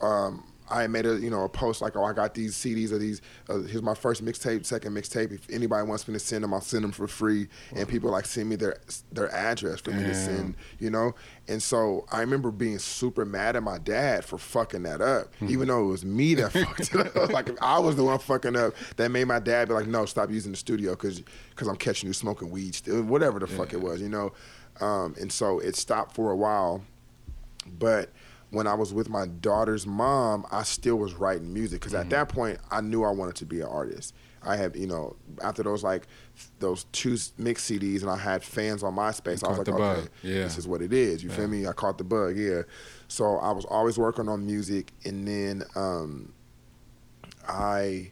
um, 0.00 0.44
I 0.70 0.86
made 0.86 1.04
a 1.06 1.18
you 1.18 1.30
know 1.30 1.42
a 1.44 1.48
post 1.48 1.82
like, 1.82 1.96
oh, 1.96 2.04
I 2.04 2.12
got 2.12 2.34
these 2.34 2.54
CDs 2.54 2.90
or 2.90 2.98
these. 2.98 3.20
Uh, 3.48 3.60
here's 3.60 3.82
my 3.82 3.94
first 3.94 4.24
mixtape, 4.24 4.64
second 4.64 4.94
mixtape. 4.94 5.32
If 5.32 5.48
anybody 5.50 5.86
wants 5.86 6.08
me 6.08 6.14
to 6.14 6.20
send 6.20 6.42
them, 6.44 6.54
I'll 6.54 6.60
send 6.60 6.84
them 6.84 6.92
for 6.92 7.06
free. 7.06 7.48
And 7.74 7.88
people 7.88 8.10
like 8.10 8.26
send 8.26 8.48
me 8.48 8.56
their 8.56 8.78
their 9.12 9.32
address 9.34 9.80
for 9.80 9.90
me 9.90 10.02
to 10.04 10.14
send. 10.14 10.54
You 10.78 10.90
know, 10.90 11.14
and 11.48 11.62
so 11.62 12.06
I 12.10 12.20
remember 12.20 12.50
being 12.50 12.78
super 12.78 13.24
mad 13.24 13.56
at 13.56 13.62
my 13.62 13.78
dad 13.78 14.24
for 14.24 14.38
fucking 14.38 14.82
that 14.84 15.00
up, 15.00 15.32
even 15.46 15.68
though 15.68 15.84
it 15.84 15.88
was 15.88 16.04
me 16.04 16.34
that 16.34 16.52
fucked 16.52 16.94
it 16.94 17.16
up. 17.16 17.30
Like 17.30 17.48
if 17.50 17.56
I 17.60 17.78
was 17.78 17.96
the 17.96 18.04
one 18.04 18.18
fucking 18.18 18.56
up, 18.56 18.74
that 18.96 19.10
made 19.10 19.26
my 19.26 19.40
dad 19.40 19.68
be 19.68 19.74
like, 19.74 19.86
no, 19.86 20.06
stop 20.06 20.30
using 20.30 20.52
the 20.52 20.58
studio 20.58 20.92
because 20.92 21.22
because 21.50 21.68
I'm 21.68 21.76
catching 21.76 22.06
you 22.06 22.14
smoking 22.14 22.50
weed, 22.50 22.74
still, 22.74 23.02
whatever 23.02 23.38
the 23.38 23.46
fuck 23.46 23.72
it 23.72 23.80
was, 23.80 24.00
you 24.00 24.08
know. 24.08 24.32
Um, 24.80 25.14
and 25.20 25.30
so 25.30 25.60
it 25.60 25.76
stopped 25.76 26.14
for 26.14 26.32
a 26.32 26.36
while, 26.36 26.82
but 27.78 28.10
when 28.54 28.66
I 28.66 28.74
was 28.74 28.92
with 28.94 29.08
my 29.08 29.26
daughter's 29.26 29.86
mom, 29.86 30.46
I 30.50 30.62
still 30.62 30.96
was 30.96 31.14
writing 31.14 31.52
music 31.52 31.80
because 31.80 31.94
at 31.94 32.10
that 32.10 32.28
point 32.28 32.58
I 32.70 32.80
knew 32.80 33.02
I 33.04 33.10
wanted 33.10 33.34
to 33.36 33.46
be 33.46 33.60
an 33.60 33.66
artist. 33.66 34.14
I 34.46 34.56
had, 34.56 34.76
you 34.76 34.86
know, 34.86 35.16
after 35.42 35.62
those 35.62 35.82
like 35.82 36.06
those 36.58 36.84
two 36.92 37.16
mix 37.38 37.64
CDs, 37.70 38.02
and 38.02 38.10
I 38.10 38.16
had 38.18 38.42
fans 38.44 38.82
on 38.82 38.94
MySpace. 38.94 39.42
I 39.42 39.48
was 39.48 39.56
Caught 39.56 39.58
like, 39.58 39.64
the 39.66 39.72
okay, 39.72 40.00
bug. 40.02 40.10
Yeah. 40.22 40.42
this 40.44 40.58
is 40.58 40.68
what 40.68 40.82
it 40.82 40.92
is. 40.92 41.22
You 41.24 41.30
Yeah. 41.30 41.36
feel 41.36 41.48
me? 41.48 41.66
I 41.66 41.72
caught 41.72 41.96
the 41.98 42.04
bug, 42.04 42.36
yeah. 42.36 42.62
So 43.08 43.36
I 43.38 43.52
was 43.52 43.64
always 43.64 43.96
working 43.98 44.28
on 44.28 44.44
music, 44.46 44.92
and 45.04 45.26
then 45.26 45.62
um, 45.76 46.32
I 47.48 48.10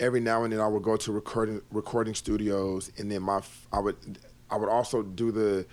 every 0.00 0.20
now 0.20 0.44
and 0.44 0.52
then 0.52 0.60
I 0.60 0.66
would 0.66 0.82
go 0.82 0.96
to 0.96 1.12
recording 1.12 1.60
recording 1.70 2.14
studios, 2.14 2.90
and 2.98 3.10
then 3.10 3.22
my 3.22 3.42
I 3.72 3.78
would 3.80 4.18
I 4.50 4.56
would 4.56 4.68
also 4.68 5.02
do 5.02 5.30
the 5.32 5.66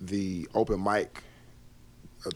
the 0.00 0.46
open 0.54 0.82
mic 0.82 1.22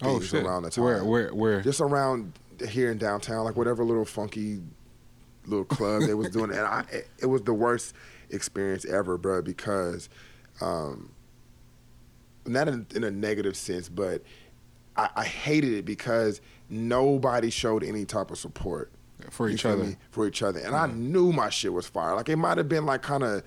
Oh 0.03 0.19
things 0.19 0.29
shit! 0.29 0.45
around 0.45 0.63
the 0.63 0.71
time 0.71 0.85
Where 0.85 1.05
where 1.05 1.35
where? 1.35 1.61
just 1.61 1.81
around 1.81 2.33
here 2.69 2.91
in 2.91 2.99
downtown, 2.99 3.45
like 3.45 3.57
whatever 3.57 3.85
little 3.85 4.05
funky 4.05 4.61
little 5.47 5.65
club 5.65 6.03
they 6.03 6.15
was 6.15 6.29
doing, 6.33 6.51
and 6.51 6.61
I 6.61 6.85
it, 6.91 7.09
it 7.23 7.27
was 7.27 7.43
the 7.43 7.55
worst 7.55 7.95
experience 8.31 8.85
ever, 8.85 9.17
bro, 9.17 9.43
because 9.43 10.09
um, 10.61 11.13
not 12.47 12.69
in, 12.69 12.87
in 12.95 13.05
a 13.05 13.11
negative 13.11 13.57
sense, 13.57 13.89
but 13.89 14.23
I, 14.97 15.09
I 15.17 15.25
hated 15.25 15.73
it 15.73 15.85
because 15.85 16.41
nobody 16.69 17.51
showed 17.51 17.83
any 17.83 18.05
type 18.05 18.31
of 18.31 18.39
support 18.39 18.91
for 19.31 19.49
each 19.49 19.65
other. 19.65 19.85
me? 19.85 19.97
for 20.11 20.27
each 20.27 20.43
other, 20.43 20.61
and 20.61 20.75
I 20.75 20.87
knew 20.87 21.33
my 21.33 21.51
shit 21.51 21.73
was 21.73 21.87
fire. 21.87 22.15
Like 22.15 22.29
it 22.29 22.37
might 22.37 22.59
have 22.59 22.69
been 22.69 22.87
like 22.87 23.03
kind 23.03 23.23
of. 23.23 23.43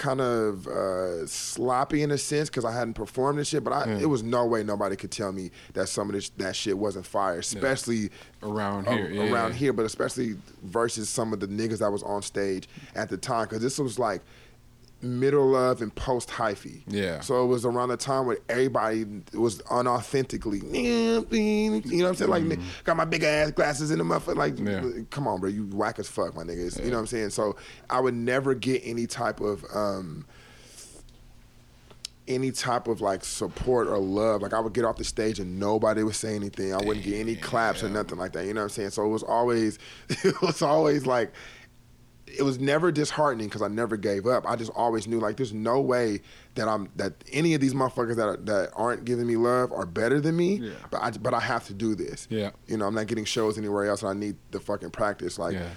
Kind 0.00 0.22
of 0.22 0.66
uh, 0.66 1.26
sloppy 1.26 2.02
in 2.02 2.10
a 2.10 2.16
sense 2.16 2.48
because 2.48 2.64
I 2.64 2.72
hadn't 2.72 2.94
performed 2.94 3.38
this 3.38 3.48
shit, 3.48 3.62
but 3.62 3.74
I, 3.74 3.84
Yeah. 3.84 3.98
it 3.98 4.06
was 4.08 4.22
no 4.22 4.46
way 4.46 4.64
nobody 4.64 4.96
could 4.96 5.10
tell 5.10 5.30
me 5.30 5.50
that 5.74 5.90
some 5.90 6.08
of 6.08 6.14
this 6.14 6.30
that 6.38 6.56
shit 6.56 6.78
wasn't 6.78 7.04
fire, 7.04 7.38
especially 7.38 8.08
Around 8.42 8.86
a- 8.86 8.92
here, 8.96 9.10
yeah, 9.10 9.30
around 9.30 9.54
here, 9.56 9.74
but 9.74 9.84
especially 9.84 10.38
versus 10.62 11.10
some 11.10 11.34
of 11.34 11.40
the 11.40 11.48
niggas 11.48 11.80
that 11.80 11.92
was 11.92 12.02
on 12.02 12.22
stage 12.22 12.66
at 12.94 13.10
the 13.10 13.18
time, 13.18 13.44
because 13.46 13.60
this 13.60 13.78
was 13.78 13.98
like 13.98 14.22
middle 15.02 15.56
of 15.56 15.80
and 15.80 15.94
post 15.94 16.28
hyphy. 16.28 16.82
Yeah. 16.86 17.20
So 17.20 17.42
it 17.42 17.46
was 17.46 17.64
around 17.64 17.88
the 17.88 17.96
time 17.96 18.26
where 18.26 18.38
everybody 18.48 19.04
was 19.32 19.60
unauthentically, 19.62 20.62
you 20.74 21.98
know 21.98 22.04
what 22.04 22.10
I'm 22.10 22.14
saying? 22.16 22.30
Like, 22.30 22.42
Mm-hmm. 22.42 22.62
got 22.84 22.96
my 22.96 23.04
big 23.06 23.22
ass 23.22 23.50
glasses 23.52 23.90
in 23.90 23.98
the 23.98 24.04
motherfucker. 24.04 24.36
Like, 24.36 24.58
Yeah. 24.58 24.84
come 25.10 25.26
on, 25.26 25.40
bro, 25.40 25.48
you 25.48 25.64
whack 25.72 25.98
as 25.98 26.08
fuck, 26.08 26.34
my 26.36 26.42
niggas. 26.42 26.78
You 26.84 26.90
know 26.90 26.96
what 26.96 27.00
I'm 27.00 27.06
saying? 27.06 27.30
So 27.30 27.56
I 27.88 28.00
would 28.00 28.14
never 28.14 28.54
get 28.54 28.82
any 28.84 29.06
type 29.06 29.40
of. 29.40 29.64
um 29.74 30.26
any 32.28 32.52
type 32.52 32.86
of 32.86 33.00
like 33.00 33.24
support 33.24 33.88
or 33.88 33.98
love. 33.98 34.40
Like 34.40 34.52
I 34.52 34.60
would 34.60 34.72
get 34.72 34.84
off 34.84 34.96
the 34.96 35.02
stage 35.04 35.40
and 35.40 35.58
nobody 35.58 36.04
would 36.04 36.14
say 36.14 36.36
anything. 36.36 36.72
I 36.72 36.76
wouldn't 36.76 37.04
get 37.04 37.18
any 37.18 37.34
claps 37.34 37.82
or 37.82 37.88
nothing 37.88 38.18
like 38.18 38.32
that. 38.34 38.46
You 38.46 38.54
know 38.54 38.60
what 38.60 38.64
I'm 38.66 38.68
saying? 38.70 38.90
So 38.90 39.04
it 39.04 39.08
was 39.08 39.24
always, 39.24 39.80
it 40.08 40.40
was 40.40 40.62
always 40.62 41.06
like, 41.06 41.32
it 42.38 42.42
was 42.42 42.58
never 42.58 42.90
disheartening 42.92 43.48
because 43.48 43.62
I 43.62 43.68
never 43.68 43.96
gave 43.96 44.26
up. 44.26 44.44
I 44.48 44.56
just 44.56 44.70
always 44.74 45.06
knew 45.08 45.18
like 45.20 45.36
there's 45.36 45.52
no 45.52 45.80
way 45.80 46.20
that 46.54 46.68
I'm 46.68 46.88
that 46.96 47.12
any 47.32 47.54
of 47.54 47.60
these 47.60 47.74
motherfuckers 47.74 48.16
that 48.16 48.26
are, 48.28 48.36
that 48.36 48.70
aren't 48.74 49.04
giving 49.04 49.26
me 49.26 49.36
love 49.36 49.72
are 49.72 49.86
better 49.86 50.20
than 50.20 50.36
me. 50.36 50.56
Yeah. 50.56 50.72
But 50.90 51.02
I 51.02 51.10
but 51.12 51.34
I 51.34 51.40
have 51.40 51.66
to 51.66 51.74
do 51.74 51.94
this. 51.94 52.26
Yeah. 52.30 52.50
You 52.66 52.76
know 52.76 52.86
I'm 52.86 52.94
not 52.94 53.06
getting 53.06 53.24
shows 53.24 53.58
anywhere 53.58 53.86
else 53.86 54.02
and 54.02 54.10
I 54.10 54.14
need 54.14 54.36
the 54.50 54.60
fucking 54.60 54.90
practice 54.90 55.38
like 55.38 55.54
Yeah. 55.54 55.68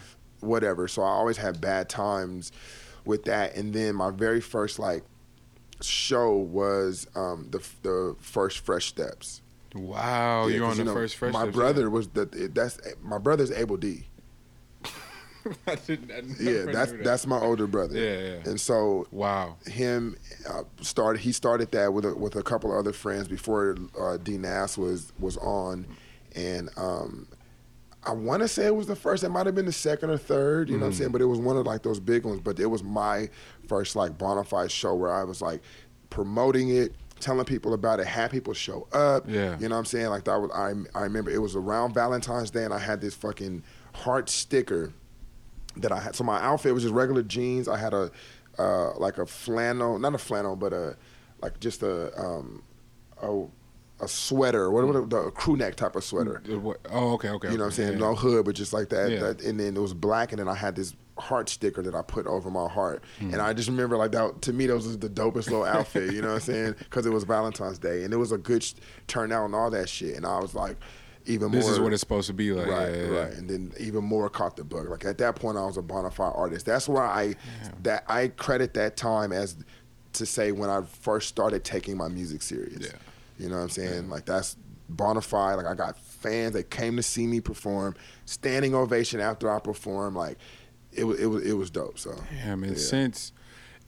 whatever. 0.41 0.88
So 0.88 1.01
I 1.01 1.09
always 1.09 1.38
had 1.38 1.59
bad 1.61 1.89
times 1.89 2.51
with 3.05 3.23
that. 3.25 3.55
And 3.55 3.73
then 3.73 3.95
my 3.95 4.11
very 4.11 4.41
first 4.41 4.80
like 4.80 5.03
show 5.81 6.35
was 6.35 7.07
um, 7.15 7.47
the 7.51 7.59
the 7.81 8.15
first 8.19 8.59
Fresh 8.59 8.88
Steps. 8.88 9.41
Wow, 9.75 10.45
Yeah, 10.47 10.55
you're 10.57 10.65
on 10.65 10.71
you 10.73 10.77
the 10.77 10.84
know, 10.85 10.93
first 10.93 11.15
fresh. 11.15 11.34
My 11.34 11.41
Steps, 11.43 11.55
brother 11.55 11.89
was 11.89 12.07
the 12.09 12.25
that's 12.53 12.80
my 13.01 13.17
brother's 13.17 13.51
Abel 13.51 13.77
D. 13.77 14.05
I 15.68 15.76
didn't, 15.76 16.11
I 16.11 16.22
Yeah, 16.41 16.65
that's 16.72 16.91
that. 16.91 17.03
that's 17.03 17.28
my 17.28 17.40
older 17.40 17.68
brother. 17.68 17.98
Yeah, 17.98 18.34
yeah. 18.36 18.49
And 18.49 18.60
so 18.60 19.07
wow. 19.11 19.57
him 19.65 20.18
uh, 20.49 20.64
started. 20.82 21.22
He 21.22 21.32
started 21.32 21.72
that 21.72 21.94
with 21.94 22.06
a, 22.06 22.15
with 22.15 22.36
a 22.36 22.44
couple 22.44 22.72
of 22.72 22.78
other 22.78 22.94
friends 22.94 23.28
before 23.28 23.78
uh, 23.99 24.18
D 24.18 24.38
Nas 24.38 24.78
was 24.78 25.11
was 25.20 25.38
on, 25.38 25.86
and 26.36 26.70
um, 26.78 27.28
I 28.06 28.11
want 28.11 28.41
to 28.41 28.48
say 28.48 28.68
it 28.68 28.76
was 28.76 28.88
the 28.88 28.95
first. 28.95 29.24
It 29.24 29.30
might 29.30 29.45
have 29.45 29.56
been 29.56 29.65
the 29.65 29.72
second 29.72 30.10
or 30.10 30.18
third. 30.18 30.70
You 30.70 30.76
know 30.76 30.82
what 30.82 30.88
I'm 30.88 30.94
saying? 30.94 31.11
But 31.11 31.22
it 31.22 31.26
was 31.26 31.40
one 31.40 31.57
of 31.57 31.65
like 31.65 31.84
those 31.84 31.99
big 31.99 32.26
ones. 32.26 32.41
But 32.41 32.60
it 32.60 32.68
was 32.68 32.84
my 32.84 33.30
first 33.68 33.95
like 33.95 34.18
bona 34.18 34.44
fide 34.44 34.72
show 34.72 34.95
where 34.95 35.14
I 35.14 35.24
was 35.24 35.41
like 35.41 35.61
promoting 36.10 36.70
it. 36.70 36.94
Telling 37.20 37.45
people 37.45 37.74
about 37.74 38.02
it, 38.02 38.07
had 38.07 38.32
people 38.32 38.53
show 38.53 38.86
up. 38.91 39.24
Yeah. 39.30 39.57
you 39.57 39.70
know 39.70 39.76
what 39.76 39.80
I'm 39.80 39.86
saying. 39.86 40.07
Like 40.07 40.26
that 40.26 40.41
was 40.41 40.52
I. 40.52 40.74
I 40.98 41.03
remember 41.03 41.32
it 41.32 41.41
was 41.41 41.56
around 41.56 41.94
Valentine's 41.94 42.52
Day, 42.52 42.65
and 42.65 42.74
I 42.74 42.80
had 42.80 42.99
this 42.99 43.14
fucking 43.15 43.64
heart 43.94 44.30
sticker 44.30 44.91
that 45.77 45.91
I 45.91 45.99
had. 45.99 46.15
So 46.15 46.23
my 46.23 46.39
outfit 46.41 46.73
was 46.73 46.83
just 46.83 46.93
regular 46.95 47.23
jeans. 47.23 47.67
I 47.67 47.77
had 47.77 47.93
a 47.93 48.11
uh, 48.59 48.93
like 48.97 49.17
a 49.17 49.25
flannel, 49.25 49.97
not 49.99 50.13
a 50.13 50.17
flannel, 50.19 50.55
but 50.55 50.73
a 50.73 50.95
like 51.41 51.59
just 51.59 51.81
a 51.83 52.17
um, 52.19 52.63
a, 53.21 53.45
a 54.03 54.07
sweater, 54.07 54.69
what 54.71 54.85
what 54.87 55.09
the 55.09 55.17
a 55.17 55.31
crew 55.31 55.55
neck 55.57 55.75
type 55.75 55.95
of 55.95 56.03
sweater. 56.03 56.41
Oh, 56.91 57.13
okay, 57.13 57.29
okay. 57.29 57.49
You 57.51 57.57
know 57.57 57.63
what 57.63 57.67
I'm 57.67 57.71
saying? 57.71 57.93
yeah. 57.93 57.99
No 57.99 58.15
hood, 58.15 58.45
but 58.45 58.55
just 58.55 58.73
like 58.73 58.89
that, 58.89 59.11
Yeah. 59.11 59.19
that. 59.19 59.41
And 59.43 59.59
then 59.59 59.75
it 59.75 59.79
was 59.79 59.93
black, 59.93 60.31
and 60.31 60.39
then 60.39 60.47
I 60.47 60.55
had 60.55 60.75
this 60.75 60.93
heart 61.17 61.47
sticker 61.47 61.81
that 61.83 61.93
I 61.93 62.01
put 62.01 62.25
over 62.25 62.49
my 62.49 62.67
heart. 62.67 63.03
Hmm. 63.19 63.33
And 63.33 63.41
I 63.41 63.53
just 63.53 63.69
remember 63.69 63.97
like 63.97 64.11
that. 64.13 64.41
To 64.43 64.53
me, 64.53 64.65
that 64.67 64.73
was 64.75 64.97
the 64.97 65.09
dopest 65.09 65.45
little 65.49 65.63
outfit. 65.65 66.11
You 66.13 66.21
know 66.21 66.29
what 66.29 66.33
I'm 66.35 66.39
saying? 66.41 66.75
Because 66.79 67.05
it 67.05 67.11
was 67.11 67.23
Valentine's 67.23 67.79
Day, 67.79 68.03
and 68.03 68.13
it 68.13 68.17
was 68.17 68.31
a 68.31 68.37
good 68.37 68.63
sh- 68.63 68.73
turnout 69.07 69.45
and 69.45 69.55
all 69.55 69.69
that 69.71 69.89
shit. 69.89 70.15
And 70.15 70.25
I 70.25 70.39
was 70.39 70.53
like, 70.55 70.77
even 71.25 71.51
This 71.51 71.63
more. 71.63 71.69
This 71.69 71.77
is 71.77 71.79
what 71.79 71.93
it's 71.93 71.99
supposed 71.99 72.27
to 72.27 72.33
be 72.33 72.51
like. 72.51 72.67
Right, 72.67 72.89
yeah, 72.93 73.01
yeah, 73.03 73.19
right, 73.19 73.33
and 73.33 73.49
then 73.49 73.73
even 73.79 74.03
more 74.03 74.29
caught 74.29 74.55
the 74.55 74.63
bug. 74.63 74.89
Like 74.89 75.05
at 75.05 75.17
that 75.19 75.35
point, 75.35 75.57
I 75.57 75.65
was 75.65 75.77
a 75.77 75.81
bona 75.81 76.11
fide 76.11 76.33
artist. 76.35 76.65
That's 76.65 76.87
why 76.87 77.05
I 77.05 77.35
that 77.83 78.03
I 78.07 78.27
credit 78.29 78.73
that 78.75 78.97
time 78.97 79.31
as 79.31 79.55
to 80.13 80.25
say 80.25 80.51
when 80.51 80.69
I 80.69 80.81
first 80.81 81.27
started 81.27 81.63
taking 81.63 81.97
my 81.97 82.07
music 82.07 82.41
serious. 82.41 82.85
Yeah. 82.85 82.97
You 83.39 83.49
know 83.49 83.57
what 83.57 83.63
I'm 83.63 83.69
saying? 83.69 84.09
Like 84.09 84.25
that's 84.25 84.57
bona 84.89 85.21
fide. 85.21 85.57
Like 85.57 85.65
I 85.65 85.73
got 85.73 85.97
fans 85.97 86.53
that 86.53 86.69
came 86.69 86.95
to 86.97 87.03
see 87.03 87.27
me 87.27 87.41
perform, 87.41 87.95
standing 88.25 88.75
ovation 88.75 89.19
after 89.19 89.51
I 89.51 89.59
performed. 89.59 90.15
Like 90.15 90.37
it 90.91 91.03
was 91.03 91.19
it 91.19 91.27
was 91.27 91.43
it 91.43 91.53
was 91.53 91.69
dope. 91.69 91.99
So 91.99 92.15
Yeah, 92.35 92.55
man. 92.55 92.71
Yeah. 92.71 92.77
Since 92.77 93.31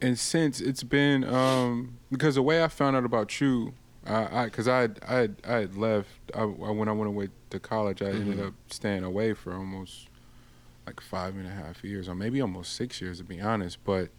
and 0.02 0.18
since 0.20 0.62
it's 0.62 0.84
been 0.84 1.24
um 1.24 1.98
because 2.12 2.36
the 2.36 2.42
way 2.42 2.64
I 2.64 2.68
found 2.68 2.96
out 2.96 3.06
about 3.06 3.40
you, 3.40 3.74
I 4.06 4.42
I 4.42 4.46
because 4.46 4.68
I 4.68 4.82
had- 4.82 5.00
I 5.08 5.16
had, 5.16 5.36
I 5.48 5.54
had 5.56 5.76
left 5.78 6.10
I, 6.36 6.46
when 6.46 6.88
I 6.88 6.92
went 6.92 7.08
away 7.10 7.30
to 7.50 7.60
college, 7.60 8.02
I 8.02 8.08
ended 8.10 8.38
Mhm. 8.38 8.48
up 8.48 8.54
staying 8.70 9.04
away 9.04 9.34
for 9.34 9.54
almost 9.54 10.08
like 10.86 11.02
five 11.02 11.36
and 11.36 11.48
a 11.48 11.52
half 11.52 11.84
years, 11.84 12.08
or 12.08 12.16
maybe 12.16 12.40
almost 12.42 12.74
six 12.74 13.02
years 13.02 13.18
to 13.18 13.24
be 13.24 13.42
honest. 13.42 13.84
But 13.84 14.10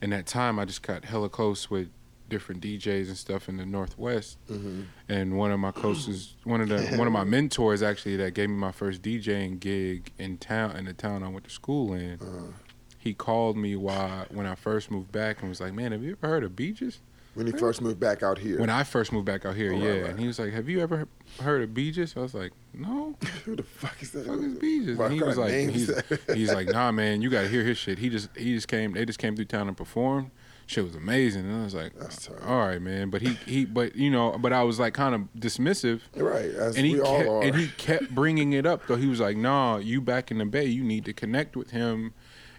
in 0.00 0.10
that 0.10 0.26
time, 0.26 0.58
I 0.58 0.64
just 0.64 0.82
got 0.82 1.04
hella 1.06 1.28
close 1.28 1.70
with 1.70 1.88
different 2.28 2.62
DJs 2.62 3.08
and 3.08 3.18
stuff 3.18 3.48
in 3.48 3.56
the 3.58 3.66
Northwest. 3.66 4.38
mhm. 4.50 4.86
and 5.08 5.36
one 5.36 5.50
of 5.50 5.60
my 5.60 5.70
coaches, 5.72 6.34
one 6.44 6.60
of 6.60 6.68
the 6.68 6.82
one 6.96 7.06
of 7.06 7.12
my 7.12 7.24
mentors 7.36 7.82
actually 7.82 8.16
that 8.16 8.32
gave 8.34 8.48
me 8.48 8.56
my 8.56 8.72
first 8.72 9.02
DJing 9.02 9.58
gig 9.60 10.12
in 10.18 10.38
town 10.38 10.76
in 10.76 10.84
the 10.86 10.94
town 10.94 11.22
I 11.22 11.28
went 11.28 11.44
to 11.44 11.50
school 11.50 11.92
in. 11.92 12.18
Uh, 12.20 12.52
He 12.98 13.12
called 13.12 13.56
me 13.58 13.76
while 13.76 14.24
when 14.30 14.46
I 14.46 14.54
first 14.54 14.90
moved 14.90 15.12
back 15.12 15.40
and 15.40 15.48
was 15.50 15.60
like, 15.60 15.74
"Man, 15.74 15.92
have 15.92 16.02
you 16.02 16.12
ever 16.12 16.26
heard 16.26 16.42
of 16.44 16.56
Beaches?" 16.56 17.00
When 17.34 17.46
he 17.46 17.52
first 17.52 17.80
moved 17.80 18.00
back 18.00 18.22
out 18.22 18.38
here, 18.38 18.58
When 18.60 18.70
I 18.70 18.84
first 18.84 19.12
moved 19.12 19.26
back 19.26 19.44
out 19.44 19.56
here, 19.56 19.72
Oh, 19.72 19.76
yeah. 19.76 19.88
right, 19.88 20.00
right. 20.02 20.10
And 20.10 20.20
he 20.20 20.26
was 20.26 20.38
like, 20.38 20.52
"Have 20.52 20.68
you 20.68 20.80
ever 20.80 21.06
heard 21.40 21.62
of 21.62 21.74
Beaches?" 21.74 22.14
I 22.16 22.20
was 22.20 22.34
like, 22.34 22.52
"No." 22.72 23.16
who 23.44 23.56
the 23.56 23.62
fuck 23.62 24.00
is 24.02 24.12
that? 24.12 24.26
Fuck 24.26 24.38
is 24.40 24.54
Beaches? 24.54 24.96
What 24.98 25.06
And 25.10 25.14
he 25.14 25.22
was 25.22 25.36
like, 25.38 25.52
he's, 25.52 25.90
he's 26.34 26.52
like, 26.52 26.68
nah, 26.68 26.92
man, 26.92 27.22
you 27.22 27.30
gotta 27.30 27.48
hear 27.48 27.64
his 27.64 27.78
shit. 27.78 27.98
He 27.98 28.08
just 28.08 28.28
he 28.36 28.54
just 28.54 28.68
came. 28.68 28.92
They 28.92 29.04
just 29.04 29.18
came 29.18 29.34
through 29.36 29.46
town 29.46 29.68
and 29.68 29.76
performed. 29.76 30.30
Shit 30.66 30.84
was 30.84 30.94
amazing. 30.94 31.42
And 31.44 31.60
I 31.60 31.64
was 31.64 31.74
like, 31.74 31.92
That's 31.98 32.28
all 32.46 32.58
right, 32.66 32.80
man. 32.80 33.10
But 33.10 33.20
he 33.20 33.34
he 33.46 33.64
but 33.66 33.96
you 33.96 34.10
know, 34.10 34.38
but 34.38 34.52
I 34.52 34.62
was 34.62 34.80
like 34.80 34.94
kind 34.94 35.14
of 35.14 35.20
dismissive. 35.38 36.00
right, 36.16 36.46
as 36.46 36.76
and 36.76 36.86
he 36.86 36.94
we 36.94 37.00
all 37.02 37.18
kept, 37.18 37.28
are. 37.28 37.42
and 37.42 37.54
he 37.56 37.68
kept 37.76 38.14
bringing 38.14 38.54
it 38.54 38.64
up 38.64 38.86
though. 38.86 38.96
He 38.96 39.06
was 39.06 39.20
like, 39.20 39.36
"Nah, 39.36 39.76
you 39.76 40.00
back 40.00 40.30
in 40.30 40.38
the 40.38 40.46
Bay, 40.46 40.64
you 40.64 40.82
need 40.82 41.04
to 41.04 41.12
connect 41.12 41.54
with 41.56 41.70
him." 41.72 42.14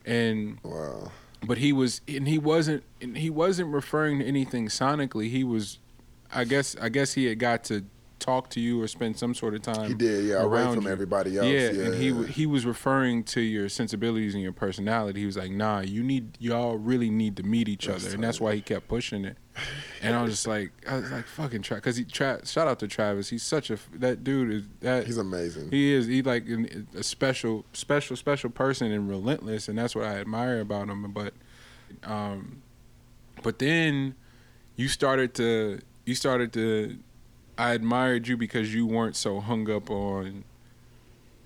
And 0.05 0.59
wow. 0.61 1.11
But 1.45 1.57
he 1.57 1.71
was 1.71 2.01
and 2.07 2.27
he 2.27 2.37
wasn't 2.37 2.83
and 3.01 3.17
he 3.17 3.29
wasn't 3.29 3.73
referring 3.73 4.19
to 4.19 4.25
anything 4.25 4.67
sonically. 4.67 5.29
He 5.29 5.43
was, 5.43 5.79
I 6.33 6.43
guess, 6.43 6.75
I 6.81 6.89
guess 6.89 7.13
he 7.13 7.25
had 7.25 7.39
got 7.39 7.63
to 7.65 7.85
talk 8.25 8.49
to 8.49 8.59
you 8.59 8.81
or 8.81 8.87
spend 8.87 9.17
some 9.17 9.33
sort 9.35 9.53
of 9.53 9.61
time. 9.61 9.87
He 9.87 9.93
did, 9.93 10.25
yeah, 10.25 10.41
away 10.41 10.63
from 10.73 10.85
you. 10.85 10.89
everybody 10.89 11.37
else. 11.37 11.47
Yeah, 11.47 11.69
Yeah, 11.71 11.85
and 11.85 11.95
he 11.95 12.09
yeah. 12.09 12.25
he 12.25 12.45
was 12.47 12.65
referring 12.65 13.23
to 13.25 13.41
your 13.41 13.69
sensibilities 13.69 14.33
and 14.33 14.41
your 14.41 14.51
personality. 14.51 15.19
He 15.19 15.25
was 15.25 15.37
like, 15.37 15.51
"Nah, 15.51 15.81
you 15.81 16.01
need 16.03 16.37
y'all 16.39 16.77
really 16.77 17.09
need 17.09 17.35
to 17.37 17.43
meet 17.43 17.69
each 17.69 17.85
That's 17.87 18.05
other," 18.05 18.15
and 18.15 18.23
that's 18.23 18.41
why 18.41 18.55
he 18.55 18.61
kept 18.61 18.87
pushing 18.87 19.25
it. 19.25 19.37
And 20.01 20.15
I 20.15 20.21
was 20.21 20.31
just 20.31 20.47
like, 20.47 20.71
I 20.87 20.97
was 20.97 21.11
like, 21.11 21.25
"Fucking 21.27 21.61
Travis," 21.61 21.81
because 21.81 21.97
he 21.97 22.03
tra- 22.03 22.45
shout 22.45 22.67
out 22.67 22.79
to 22.79 22.87
Travis. 22.87 23.29
He's 23.29 23.43
such 23.43 23.69
a 23.69 23.77
that 23.93 24.23
dude 24.23 24.51
is 24.51 24.63
that 24.81 25.05
He's 25.05 25.17
amazing. 25.17 25.69
he 25.71 25.93
is 25.93 26.07
he 26.07 26.21
like 26.23 26.47
an, 26.47 26.87
a 26.95 27.03
special 27.03 27.63
special 27.73 28.15
special 28.15 28.49
person 28.49 28.91
and 28.91 29.07
relentless, 29.07 29.67
and 29.69 29.77
that's 29.77 29.95
what 29.95 30.05
I 30.05 30.15
admire 30.19 30.59
about 30.59 30.89
him. 30.89 31.11
But 31.11 31.33
um, 32.03 32.61
but 33.43 33.59
then 33.59 34.15
you 34.75 34.87
started 34.87 35.33
to 35.35 35.79
you 36.05 36.15
started 36.15 36.51
to 36.53 36.97
I 37.57 37.73
admired 37.73 38.27
you 38.27 38.37
because 38.37 38.73
you 38.73 38.85
weren't 38.85 39.15
so 39.15 39.39
hung 39.39 39.69
up 39.71 39.89
on 39.89 40.43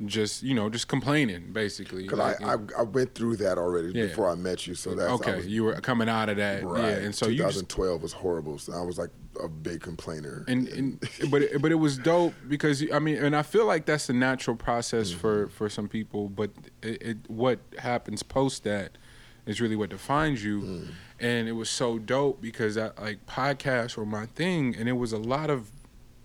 just 0.06 0.44
you 0.44 0.54
know 0.54 0.70
just 0.70 0.88
complaining 0.88 1.52
basically. 1.52 2.04
Because 2.04 2.20
Like, 2.20 2.42
I, 2.42 2.54
I 2.54 2.58
I 2.80 2.82
went 2.84 3.14
through 3.16 3.36
that 3.38 3.58
already 3.58 3.92
Yeah. 3.94 4.06
before 4.08 4.30
I 4.30 4.36
met 4.36 4.66
you, 4.66 4.74
so 4.74 4.96
that's 4.96 5.12
okay, 5.14 5.36
was- 5.38 5.48
you 5.48 5.66
were 5.66 5.74
coming 5.82 6.08
out 6.08 6.30
of 6.30 6.38
that, 6.38 6.64
right. 6.66 6.82
yeah, 6.84 6.90
and 7.00 7.14
so 7.14 7.28
you 7.28 7.40
just 7.44 7.68
2012 7.70 8.02
was 8.02 8.14
horrible. 8.14 8.58
So 8.60 8.74
I 8.74 8.82
was 8.82 8.98
like 8.98 9.10
a 9.44 9.48
big 9.50 9.82
complainer. 9.82 10.46
and, 10.48 10.68
and 10.70 11.10
but 11.30 11.42
it, 11.42 11.62
but 11.62 11.72
it 11.72 11.76
was 11.76 11.98
dope 11.98 12.34
because 12.48 12.84
I 12.94 13.00
mean, 13.00 13.18
and 13.18 13.36
I 13.36 13.42
feel 13.44 13.66
like 13.66 13.86
that's 13.86 14.10
a 14.10 14.14
natural 14.14 14.56
process 14.56 15.12
for 15.12 15.46
Mm-hmm. 15.46 15.54
for 15.54 15.70
some 15.70 15.90
people. 15.90 16.30
But 16.30 16.52
it, 16.82 17.02
it 17.02 17.18
what 17.28 17.60
happens 17.78 18.24
post 18.24 18.64
that 18.64 18.98
is 19.46 19.60
really 19.60 19.76
what 19.76 19.90
defines 19.90 20.44
you. 20.44 20.62
Mm. 20.62 20.88
And 21.22 21.50
it 21.50 21.54
was 21.54 21.70
so 21.70 22.00
dope 22.00 22.42
because 22.42 22.78
I, 22.78 22.92
like 23.02 23.26
podcasts 23.26 23.98
were 23.98 24.06
my 24.06 24.28
thing, 24.28 24.76
and 24.78 24.88
it 24.88 24.94
was 24.94 25.12
a 25.12 25.18
lot 25.18 25.50
of 25.50 25.70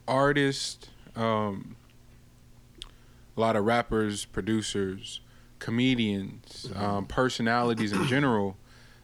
artists, 0.07 0.89
um, 1.17 1.77
a 3.37 3.41
lot 3.41 3.57
of 3.57 3.65
rappers, 3.65 4.25
producers, 4.27 5.21
comedians, 5.59 6.71
um, 6.75 7.07
personalities 7.07 7.93
in 7.93 8.07
general 8.07 8.57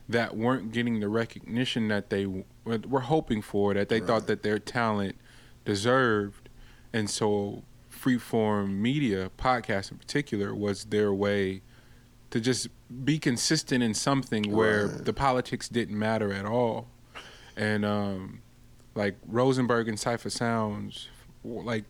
that 0.08 0.36
weren't 0.36 0.72
getting 0.72 1.00
the 1.00 1.08
recognition 1.08 1.88
that 1.88 2.10
they 2.10 2.24
w- 2.24 2.44
were 2.64 3.00
hoping 3.00 3.40
for, 3.42 3.74
that 3.74 3.88
they 3.88 4.00
Right. 4.00 4.06
thought 4.06 4.26
that 4.26 4.42
their 4.42 4.58
talent 4.58 5.16
deserved. 5.64 6.48
And 6.92 7.08
so, 7.08 7.62
freeform 7.92 8.76
media, 8.78 9.30
podcasts 9.38 9.90
in 9.92 9.98
particular, 9.98 10.54
was 10.54 10.84
their 10.86 11.12
way 11.12 11.62
to 12.30 12.40
just 12.40 12.68
be 13.04 13.18
consistent 13.18 13.82
in 13.82 13.94
something 13.94 14.50
where 14.50 14.86
Right. 14.88 15.04
the 15.04 15.12
politics 15.12 15.68
didn't 15.68 15.98
matter 15.98 16.32
at 16.32 16.44
all. 16.44 16.88
And 17.56 17.84
um, 17.84 18.40
like 18.94 19.16
Rosenberg 19.26 19.88
and 19.88 19.98
Cipha 19.98 20.30
Sounds, 20.30 21.08
like 21.44 21.84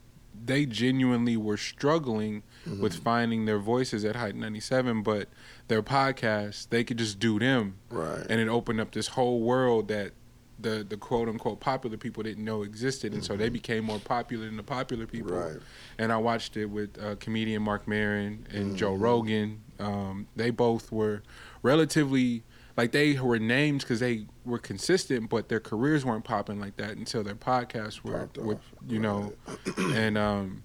they 0.44 0.64
genuinely 0.66 1.36
were 1.36 1.56
struggling 1.56 2.42
with 2.80 2.94
finding 3.02 3.46
their 3.46 3.58
voices 3.58 4.04
at 4.04 4.16
Hot 4.16 4.34
97, 4.34 5.02
but 5.02 5.28
their 5.68 5.82
podcast, 5.82 6.68
they 6.70 6.84
could 6.84 6.98
just 6.98 7.18
do 7.18 7.38
them. 7.38 7.76
right. 7.90 8.24
And 8.28 8.40
it 8.40 8.48
opened 8.48 8.80
up 8.80 8.92
this 8.92 9.08
whole 9.08 9.40
world 9.40 9.88
that 9.88 10.12
the, 10.58 10.84
the 10.88 10.96
quote 10.98 11.28
unquote 11.28 11.58
popular 11.58 11.96
people 11.96 12.22
didn't 12.22 12.44
know 12.44 12.62
existed. 12.62 13.12
And 13.14 13.24
so 13.24 13.34
they 13.36 13.48
became 13.48 13.84
more 13.84 13.98
popular 13.98 14.44
than 14.46 14.56
the 14.58 14.62
popular 14.62 15.06
people. 15.06 15.32
Right. 15.36 15.56
And 15.98 16.12
I 16.12 16.18
watched 16.18 16.56
it 16.56 16.66
with 16.66 17.02
uh, 17.02 17.16
comedian 17.16 17.62
Marc 17.62 17.88
Maron 17.88 18.46
and 18.52 18.76
Joe 18.76 18.92
Mm-hmm. 18.92 19.02
Rogan. 19.02 19.60
Um, 19.78 20.26
they 20.36 20.50
both 20.50 20.92
were 20.92 21.22
relatively 21.62 22.42
like 22.76 22.92
they 22.92 23.18
were 23.18 23.38
named 23.38 23.80
because 23.80 24.00
they 24.00 24.26
were 24.44 24.58
consistent, 24.58 25.28
but 25.30 25.48
their 25.48 25.60
careers 25.60 26.04
weren't 26.04 26.24
popping 26.24 26.60
like 26.60 26.76
that 26.76 26.92
until 26.92 27.22
their 27.22 27.34
podcasts 27.34 28.02
were, 28.02 28.28
were 28.36 28.58
you 28.88 28.98
know. 28.98 29.32
and 29.78 30.16
um, 30.16 30.62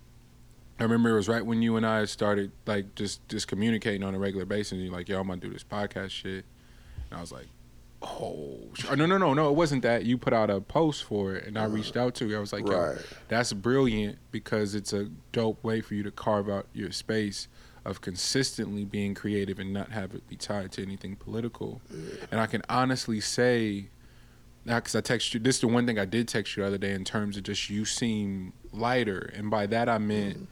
I 0.79 0.83
remember 0.83 1.09
it 1.09 1.15
was 1.15 1.27
right 1.27 1.45
when 1.45 1.61
you 1.61 1.77
and 1.77 1.85
I 1.85 2.05
started 2.05 2.51
like 2.65 2.95
just 2.95 3.27
just 3.29 3.47
communicating 3.47 4.03
on 4.03 4.13
a 4.15 4.19
regular 4.19 4.45
basis. 4.45 4.73
And 4.73 4.83
you're 4.83 4.93
like, 4.93 5.09
"Yo, 5.09 5.19
I'm 5.19 5.27
gonna 5.27 5.41
do 5.41 5.49
this 5.49 5.63
podcast 5.63 6.11
shit," 6.11 6.45
and 7.09 7.17
I 7.17 7.21
was 7.21 7.31
like. 7.31 7.47
Oh 8.01 8.59
no 8.95 9.07
no 9.07 9.17
no 9.17 9.33
no! 9.33 9.49
It 9.49 9.55
wasn't 9.55 9.81
that 9.81 10.05
you 10.05 10.15
put 10.19 10.31
out 10.31 10.51
a 10.51 10.61
post 10.61 11.05
for 11.05 11.33
it, 11.33 11.47
and 11.47 11.57
I 11.57 11.63
reached 11.63 11.97
out 11.97 12.13
to 12.15 12.27
you. 12.27 12.37
I 12.37 12.39
was 12.39 12.53
like, 12.53 12.67
"Yo, 12.67 12.77
Right. 12.77 12.97
that's 13.29 13.51
brilliant 13.51 14.19
because 14.29 14.75
it's 14.75 14.93
a 14.93 15.09
dope 15.31 15.63
way 15.63 15.81
for 15.81 15.95
you 15.95 16.03
to 16.03 16.11
carve 16.11 16.47
out 16.47 16.67
your 16.71 16.91
space 16.91 17.47
of 17.85 18.01
consistently 18.01 18.83
being 18.83 19.13
creative 19.13 19.59
and 19.59 19.71
not 19.71 19.91
have 19.91 20.15
it 20.15 20.27
be 20.27 20.35
tied 20.35 20.71
to 20.73 20.81
anything 20.81 21.15
political. 21.15 21.81
And 22.31 22.39
I 22.41 22.47
can 22.47 22.63
honestly 22.67 23.21
say, 23.21 23.89
because 24.65 24.95
I 24.95 25.01
text 25.01 25.33
you, 25.33 25.39
this 25.39 25.55
is 25.55 25.61
the 25.61 25.67
one 25.67 25.85
thing 25.85 25.99
I 25.99 26.05
did 26.05 26.27
text 26.27 26.57
you 26.57 26.63
the 26.63 26.67
other 26.67 26.77
day 26.79 26.91
in 26.91 27.05
terms 27.05 27.37
of 27.37 27.43
just 27.43 27.69
you 27.69 27.85
seem 27.85 28.53
lighter, 28.71 29.31
and 29.35 29.51
by 29.51 29.67
that 29.67 29.87
I 29.87 29.99
meant 29.99 30.47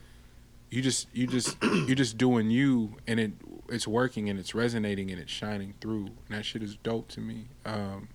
you 0.69 0.81
just 0.81 1.07
you 1.13 1.27
just 1.27 1.57
you 1.63 1.95
just 1.95 2.17
doing 2.17 2.49
you, 2.49 2.95
and 3.07 3.19
it 3.19 3.31
it's 3.69 3.87
working 3.87 4.29
and 4.29 4.39
it's 4.39 4.53
resonating 4.53 5.09
and 5.11 5.19
it's 5.19 5.31
shining 5.31 5.73
through, 5.81 6.05
and 6.05 6.37
that 6.37 6.45
shit 6.45 6.61
is 6.61 6.75
dope 6.77 7.09
to 7.09 7.19
me. 7.21 7.47
Um, 7.65 8.09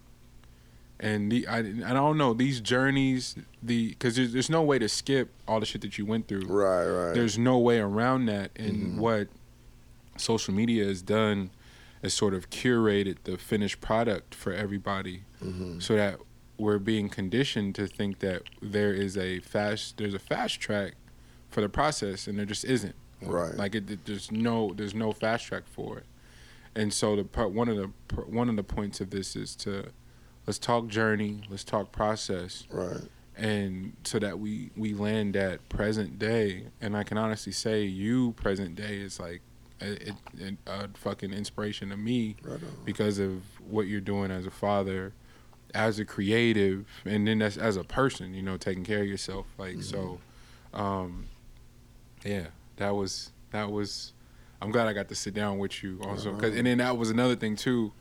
and 1.00 1.30
the 1.30 1.46
I, 1.46 1.58
I 1.58 1.92
don't 1.92 2.18
know 2.18 2.34
these 2.34 2.60
journeys 2.60 3.36
the 3.62 3.88
because 3.90 4.16
there's, 4.16 4.32
there's 4.32 4.50
no 4.50 4.62
way 4.62 4.78
to 4.78 4.88
skip 4.88 5.30
all 5.46 5.60
the 5.60 5.66
shit 5.66 5.80
that 5.82 5.96
you 5.98 6.04
went 6.06 6.26
through 6.28 6.42
Right, 6.46 6.86
right. 6.86 7.14
there's 7.14 7.38
no 7.38 7.58
way 7.58 7.78
around 7.78 8.26
that 8.26 8.50
and 8.56 8.72
Mm-hmm. 8.76 8.98
what 8.98 9.28
social 10.16 10.52
media 10.54 10.84
has 10.84 11.02
done 11.02 11.50
is 12.02 12.14
sort 12.14 12.34
of 12.34 12.50
curated 12.50 13.16
the 13.24 13.36
finished 13.36 13.80
product 13.80 14.34
for 14.34 14.52
everybody 14.52 15.22
Mm-hmm. 15.42 15.78
so 15.78 15.94
that 15.94 16.18
we're 16.58 16.80
being 16.80 17.08
conditioned 17.08 17.76
to 17.76 17.86
think 17.86 18.18
that 18.18 18.42
there 18.60 18.92
is 18.92 19.16
a 19.16 19.38
fast 19.38 19.96
there's 19.98 20.14
a 20.14 20.18
fast 20.18 20.58
track 20.60 20.94
for 21.48 21.60
the 21.60 21.68
process 21.68 22.26
and 22.26 22.36
there 22.38 22.46
just 22.46 22.64
isn't 22.64 22.96
Right. 23.22 23.54
like 23.54 23.74
it, 23.76 23.88
it- 23.90 24.04
there's 24.04 24.32
no 24.32 24.72
there's 24.74 24.94
no 24.94 25.12
fast 25.12 25.46
track 25.46 25.62
for 25.66 25.98
it 25.98 26.06
and 26.74 26.92
so 26.92 27.14
the 27.16 27.22
part 27.24 27.52
one 27.52 27.68
of 27.68 27.76
the 27.76 27.86
one 28.22 28.48
of 28.48 28.56
the 28.56 28.64
points 28.64 29.00
of 29.00 29.10
this 29.10 29.36
is 29.36 29.54
to 29.56 29.90
let's 30.48 30.58
talk 30.58 30.88
journey 30.88 31.42
let's 31.50 31.62
talk 31.64 31.92
process. 31.92 32.66
Right. 32.70 33.02
and 33.36 33.92
so 34.02 34.18
that 34.18 34.38
we 34.40 34.70
we 34.76 34.94
land 34.94 35.36
at 35.36 35.68
present 35.68 36.18
day 36.18 36.64
and 36.80 36.96
i 36.96 37.02
can 37.04 37.16
honestly 37.18 37.52
say 37.52 37.82
you 37.84 38.32
present 38.32 38.74
day 38.74 38.96
is 38.98 39.20
like 39.20 39.42
a, 39.80 40.10
a, 40.40 40.56
a 40.66 40.88
fucking 40.94 41.32
inspiration 41.32 41.90
to 41.90 41.96
me 41.96 42.34
Right 42.42 42.58
because 42.84 43.20
of 43.20 43.42
what 43.68 43.86
you're 43.86 44.00
doing 44.00 44.30
as 44.32 44.44
a 44.46 44.50
father 44.50 45.12
as 45.74 45.98
a 46.00 46.04
creative 46.04 46.86
and 47.04 47.28
then 47.28 47.40
as, 47.42 47.56
as 47.58 47.76
a 47.76 47.84
person 47.84 48.32
you 48.34 48.42
know 48.42 48.56
taking 48.56 48.82
care 48.84 49.02
of 49.02 49.06
yourself 49.06 49.46
like 49.58 49.82
so 49.82 50.18
um 50.74 51.26
yeah 52.24 52.46
that 52.76 52.96
was 52.96 53.30
that 53.52 53.70
was 53.70 54.12
i'm 54.62 54.70
glad 54.72 54.88
i 54.88 54.92
got 54.92 55.08
to 55.08 55.14
sit 55.14 55.34
down 55.34 55.58
with 55.58 55.82
you 55.82 56.00
also 56.02 56.34
'cause- 56.36 56.56
and 56.56 56.66
then 56.66 56.78
that 56.78 56.96
was 56.96 57.10
another 57.10 57.36
thing 57.36 57.54
too 57.54 57.92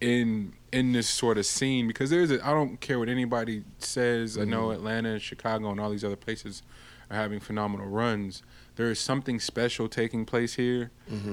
in 0.00 0.52
in 0.72 0.92
this 0.92 1.08
sort 1.08 1.38
of 1.38 1.46
scene 1.46 1.86
because 1.86 2.10
there's 2.10 2.30
a 2.30 2.44
I 2.46 2.50
don't 2.52 2.80
care 2.80 2.98
what 2.98 3.08
anybody 3.08 3.64
says. 3.78 4.36
I 4.36 4.44
know 4.44 4.70
Atlanta, 4.70 5.10
and 5.12 5.22
Chicago, 5.22 5.70
and 5.70 5.80
all 5.80 5.90
these 5.90 6.04
other 6.04 6.16
places 6.16 6.62
are 7.10 7.16
having 7.16 7.40
phenomenal 7.40 7.86
runs. 7.86 8.42
There 8.76 8.90
is 8.90 8.98
something 9.00 9.40
special 9.40 9.88
taking 9.88 10.26
place 10.26 10.54
here, 10.54 10.90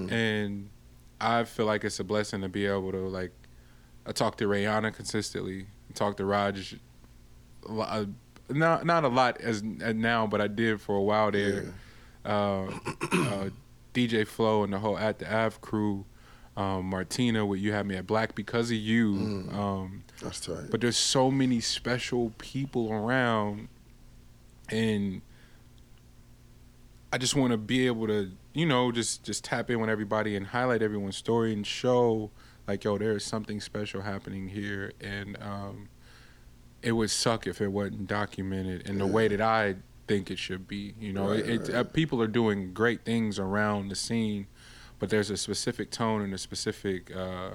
and 0.10 0.70
I 1.20 1.44
feel 1.44 1.66
like 1.66 1.84
it's 1.84 2.00
a 2.00 2.04
blessing 2.04 2.42
to 2.42 2.50
be 2.50 2.66
able 2.66 2.92
to 2.92 3.00
like. 3.08 3.32
I 4.06 4.12
talk 4.12 4.38
to 4.38 4.46
Rayana 4.46 4.94
consistently. 4.94 5.68
I 5.90 5.94
talk 5.94 6.18
to 6.18 6.26
Raj, 6.26 6.76
uh, 7.70 8.06
not 8.50 8.86
not 8.86 9.04
a 9.04 9.08
lot 9.10 9.40
as, 9.42 9.64
as 9.82 9.96
now, 9.96 10.28
but 10.28 10.42
I 10.42 10.48
did 10.48 10.80
for 10.82 10.96
a 10.96 11.02
while 11.02 11.32
there. 11.32 11.74
Uh, 12.26 12.66
uh, 13.12 13.50
DJ 13.94 14.26
Flow 14.26 14.64
and 14.64 14.74
the 14.74 14.80
whole 14.80 14.98
At 14.98 15.20
the 15.20 15.34
Ave 15.34 15.58
crew. 15.62 16.06
Um, 16.56 16.86
Martina, 16.86 17.46
with 17.46 17.60
you 17.60 17.72
had 17.72 17.86
me 17.88 17.96
at 17.96 18.06
Black 18.06 18.36
because 18.36 18.70
of 18.70 18.78
you. 18.78 19.48
Um, 19.52 20.04
That's 20.22 20.40
tight. 20.40 20.70
but 20.70 20.82
there's 20.82 20.98
so 20.98 21.32
many 21.32 21.60
special 21.60 22.32
people 22.38 22.92
around, 22.94 23.70
and 24.70 25.22
I 27.12 27.18
just 27.18 27.36
want 27.36 27.52
to 27.52 27.58
be 27.58 27.86
able 27.88 28.08
to, 28.08 28.32
you 28.54 28.66
know, 28.66 28.92
just 28.92 29.24
just 29.24 29.44
tap 29.44 29.70
in 29.70 29.80
with 29.80 29.90
everybody 29.90 30.36
and 30.36 30.48
highlight 30.48 30.82
everyone's 30.82 31.18
story 31.18 31.54
and 31.54 31.66
show 31.66 32.32
like, 32.68 32.84
yo, 32.84 32.98
there 32.98 33.12
is 33.16 33.24
something 33.26 33.60
special 33.60 34.02
happening 34.02 34.48
here, 34.50 34.94
and 35.02 35.38
um, 35.42 35.90
it 36.82 36.92
would 36.94 37.10
suck 37.12 37.46
if 37.48 37.62
it 37.62 37.68
wasn't 37.70 38.08
documented 38.08 38.88
in 38.90 38.98
the 39.00 39.06
way 39.08 39.28
that 39.28 39.42
I 39.42 39.76
think 40.08 40.32
it 40.32 40.38
should 40.40 40.68
be. 40.68 40.94
You 41.00 41.14
know, 41.14 41.30
Right, 41.32 41.40
it, 41.40 41.50
it, 41.50 41.60
right. 41.62 41.76
uh, 41.76 41.84
people 41.84 42.22
are 42.22 42.28
doing 42.28 42.74
great 42.74 43.04
things 43.06 43.38
around 43.40 43.90
the 43.90 43.96
scene, 43.96 44.48
but 45.00 45.10
there's 45.10 45.30
a 45.30 45.38
specific 45.38 45.92
tone 45.92 46.22
and 46.22 46.34
a 46.34 46.38
specific. 46.38 47.16
Uh, 47.16 47.52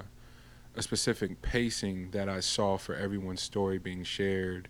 a 0.75 0.83
specific 0.83 1.41
pacing 1.41 2.11
that 2.11 2.29
I 2.29 2.39
saw 2.39 2.77
for 2.77 2.95
everyone's 2.95 3.41
story 3.41 3.79
being 3.79 4.03
shared 4.03 4.69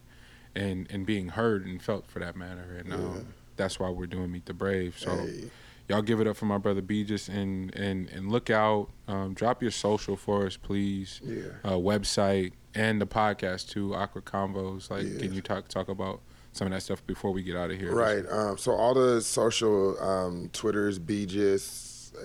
and 0.55 0.87
and 0.89 1.05
being 1.05 1.29
heard 1.29 1.65
and 1.65 1.79
felt 1.81 2.07
for 2.07 2.19
that 2.19 2.35
matter. 2.37 2.81
And 2.83 2.93
um, 2.93 3.27
that's 3.57 3.79
why 3.79 3.89
we're 3.89 4.07
doing 4.07 4.31
Meet 4.31 4.45
the 4.45 4.53
Brave. 4.53 4.95
So 4.97 5.15
Hey. 5.17 5.51
y'all 5.89 6.01
give 6.01 6.21
it 6.21 6.25
up 6.25 6.37
for 6.37 6.45
my 6.45 6.57
brother 6.57 6.81
Beegis 6.81 7.27
and 7.27 7.75
and 7.75 8.09
and 8.09 8.31
look 8.31 8.49
out. 8.49 8.87
Um, 9.09 9.33
drop 9.33 9.61
your 9.61 9.71
social 9.71 10.15
for 10.15 10.47
us, 10.47 10.55
please. 10.55 11.19
Yeah. 11.23 11.43
Uh, 11.65 11.71
website 11.73 12.53
and 12.73 12.99
the 13.01 13.05
podcast 13.05 13.69
too. 13.69 13.93
Awkward 13.93 14.23
Convos. 14.25 14.89
Like, 14.89 15.03
Yeah. 15.03 15.19
can 15.19 15.33
you 15.33 15.41
talk 15.41 15.67
talk 15.67 15.89
about 15.89 16.21
some 16.53 16.65
of 16.67 16.71
that 16.73 16.81
stuff 16.81 17.05
before 17.05 17.31
we 17.31 17.43
get 17.43 17.55
out 17.57 17.69
of 17.71 17.77
here. 17.77 17.93
Right. 17.93 18.25
Um, 18.27 18.57
so 18.57 18.71
all 18.71 18.93
the 18.95 19.21
social 19.21 20.01
um, 20.01 20.49
Twitter's 20.53 20.97
BGIS, 20.97 21.59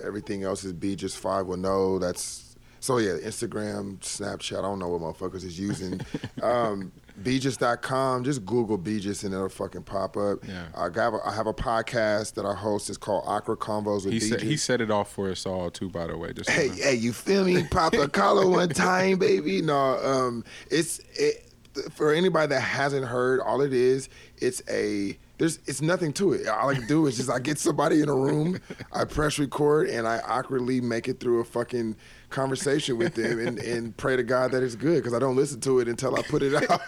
everything 0.03 0.43
else 0.43 0.63
is 0.63 0.73
BGIS 0.73 1.17
five 1.17 1.47
will 1.47 1.57
know. 1.57 1.99
That's 1.99 2.55
so 2.79 2.97
yeah. 2.97 3.13
Instagram, 3.13 3.97
Snapchat. 3.99 4.59
I 4.59 4.61
don't 4.61 4.79
know 4.79 4.89
what 4.89 5.01
motherfuckers 5.01 5.43
is 5.43 5.59
using. 5.59 6.01
um, 6.43 6.91
BGIS.com. 7.23 8.23
Just 8.23 8.45
Google 8.45 8.77
BGIS 8.77 9.23
and 9.23 9.33
it'll 9.33 9.49
fucking 9.49 9.83
pop 9.83 10.17
up. 10.17 10.45
Yeah. 10.47 10.65
I 10.75 10.89
got. 10.89 11.13
A, 11.13 11.27
I 11.27 11.33
have 11.33 11.47
a 11.47 11.53
podcast 11.53 12.33
that 12.35 12.45
I 12.45 12.53
host. 12.53 12.89
It's 12.89 12.97
called 12.97 13.23
Awkward 13.25 13.59
Convos 13.59 14.05
with 14.05 14.13
He 14.13 14.19
said 14.19 14.41
he 14.41 14.57
set 14.57 14.81
it 14.81 14.91
off 14.91 15.11
for 15.11 15.31
us 15.31 15.45
all 15.45 15.71
too. 15.71 15.89
By 15.89 16.07
the 16.07 16.17
way, 16.17 16.33
just 16.33 16.49
Hey, 16.49 16.67
you 16.67 16.83
hey, 16.83 16.95
you 16.95 17.13
feel 17.13 17.45
me? 17.45 17.63
Pop 17.63 17.93
a 17.93 18.07
collar 18.07 18.47
one 18.49 18.69
time, 18.69 19.17
baby. 19.17 19.61
No, 19.61 19.97
um, 19.97 20.43
it's 20.69 20.99
it 21.13 21.49
for 21.91 22.13
anybody 22.13 22.47
that 22.47 22.61
hasn't 22.61 23.05
heard. 23.05 23.39
All 23.39 23.61
it 23.61 23.73
is, 23.73 24.09
it's 24.37 24.61
a 24.69 25.17
there's 25.37 25.59
it's 25.65 25.81
nothing 25.81 26.13
to 26.13 26.33
it. 26.33 26.47
All 26.47 26.69
I 26.69 26.75
can 26.75 26.87
do 26.87 27.05
is 27.07 27.17
just 27.17 27.29
I 27.29 27.39
get 27.39 27.57
somebody 27.59 28.01
in 28.01 28.09
a 28.09 28.15
room, 28.15 28.59
I 28.91 29.05
press 29.05 29.39
record, 29.39 29.89
and 29.89 30.07
I 30.07 30.19
awkwardly 30.19 30.81
make 30.81 31.07
it 31.07 31.19
through 31.19 31.41
a 31.41 31.45
fucking 31.45 31.95
conversation 32.29 32.97
with 32.97 33.15
them, 33.15 33.39
and, 33.39 33.59
and 33.59 33.95
pray 33.97 34.15
to 34.15 34.23
God 34.23 34.51
that 34.51 34.63
it's 34.63 34.75
good 34.75 35.03
because 35.03 35.13
I 35.13 35.19
don't 35.19 35.35
listen 35.35 35.59
to 35.61 35.79
it 35.79 35.87
until 35.87 36.15
I 36.15 36.21
put 36.23 36.43
it 36.43 36.55
out. 36.55 36.81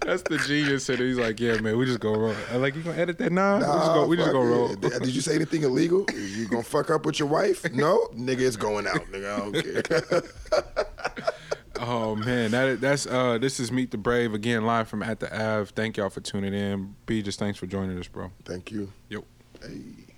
That's 0.00 0.22
the 0.22 0.38
genius. 0.46 0.88
And 0.88 0.98
he's 0.98 1.18
like, 1.18 1.38
yeah, 1.38 1.60
man, 1.60 1.76
we 1.76 1.84
just 1.84 2.00
go 2.00 2.14
roll. 2.14 2.34
I'm 2.50 2.62
like, 2.62 2.74
you 2.74 2.82
gonna 2.82 2.96
edit 2.96 3.18
that 3.18 3.32
now? 3.32 3.56
we 3.56 3.62
just 3.62 3.92
go, 3.94 4.06
we 4.06 4.16
just 4.16 4.32
roll. 4.32 4.74
Did, 4.74 5.02
did 5.02 5.14
you 5.14 5.20
say 5.20 5.34
anything 5.34 5.62
illegal? 5.62 6.06
You 6.14 6.48
gonna 6.48 6.62
fuck 6.62 6.90
up 6.90 7.04
with 7.04 7.18
your 7.18 7.28
wife? 7.28 7.70
No, 7.72 8.08
nigga, 8.14 8.40
it's 8.40 8.56
going 8.56 8.86
out. 8.86 9.04
Nigga, 9.12 9.34
I 9.34 9.38
don't 9.38 9.52
care. 9.62 11.32
Oh 11.80 12.16
man, 12.16 12.50
that 12.50 12.80
that's 12.80 13.06
uh 13.06 13.38
this 13.38 13.60
is 13.60 13.70
Meet 13.70 13.90
the 13.90 13.98
Brave 13.98 14.34
again 14.34 14.64
live 14.64 14.88
from 14.88 15.02
at 15.02 15.20
the 15.20 15.32
Ave. 15.32 15.70
Thank 15.74 15.96
y'all 15.96 16.10
for 16.10 16.20
tuning 16.20 16.54
in. 16.54 16.96
B 17.06 17.22
just 17.22 17.38
thanks 17.38 17.58
for 17.58 17.66
joining 17.66 17.98
us, 17.98 18.08
bro. 18.08 18.30
Thank 18.44 18.70
you. 18.70 18.92
Yo. 19.08 19.24
Hey. 19.62 20.08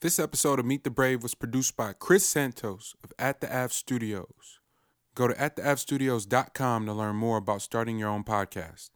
This 0.00 0.18
episode 0.18 0.58
of 0.58 0.64
Meet 0.64 0.84
the 0.84 0.90
Brave 0.90 1.22
was 1.22 1.34
produced 1.34 1.76
by 1.76 1.92
Chris 1.92 2.26
Santos 2.26 2.94
of 3.04 3.12
At 3.18 3.42
the 3.42 3.54
Ave 3.54 3.72
Studios. 3.72 4.58
Go 5.14 5.28
to 5.28 5.34
attheavestudios.com 5.34 6.86
to 6.86 6.92
learn 6.94 7.16
more 7.16 7.36
about 7.36 7.60
starting 7.60 7.98
your 7.98 8.08
own 8.08 8.24
podcast. 8.24 8.90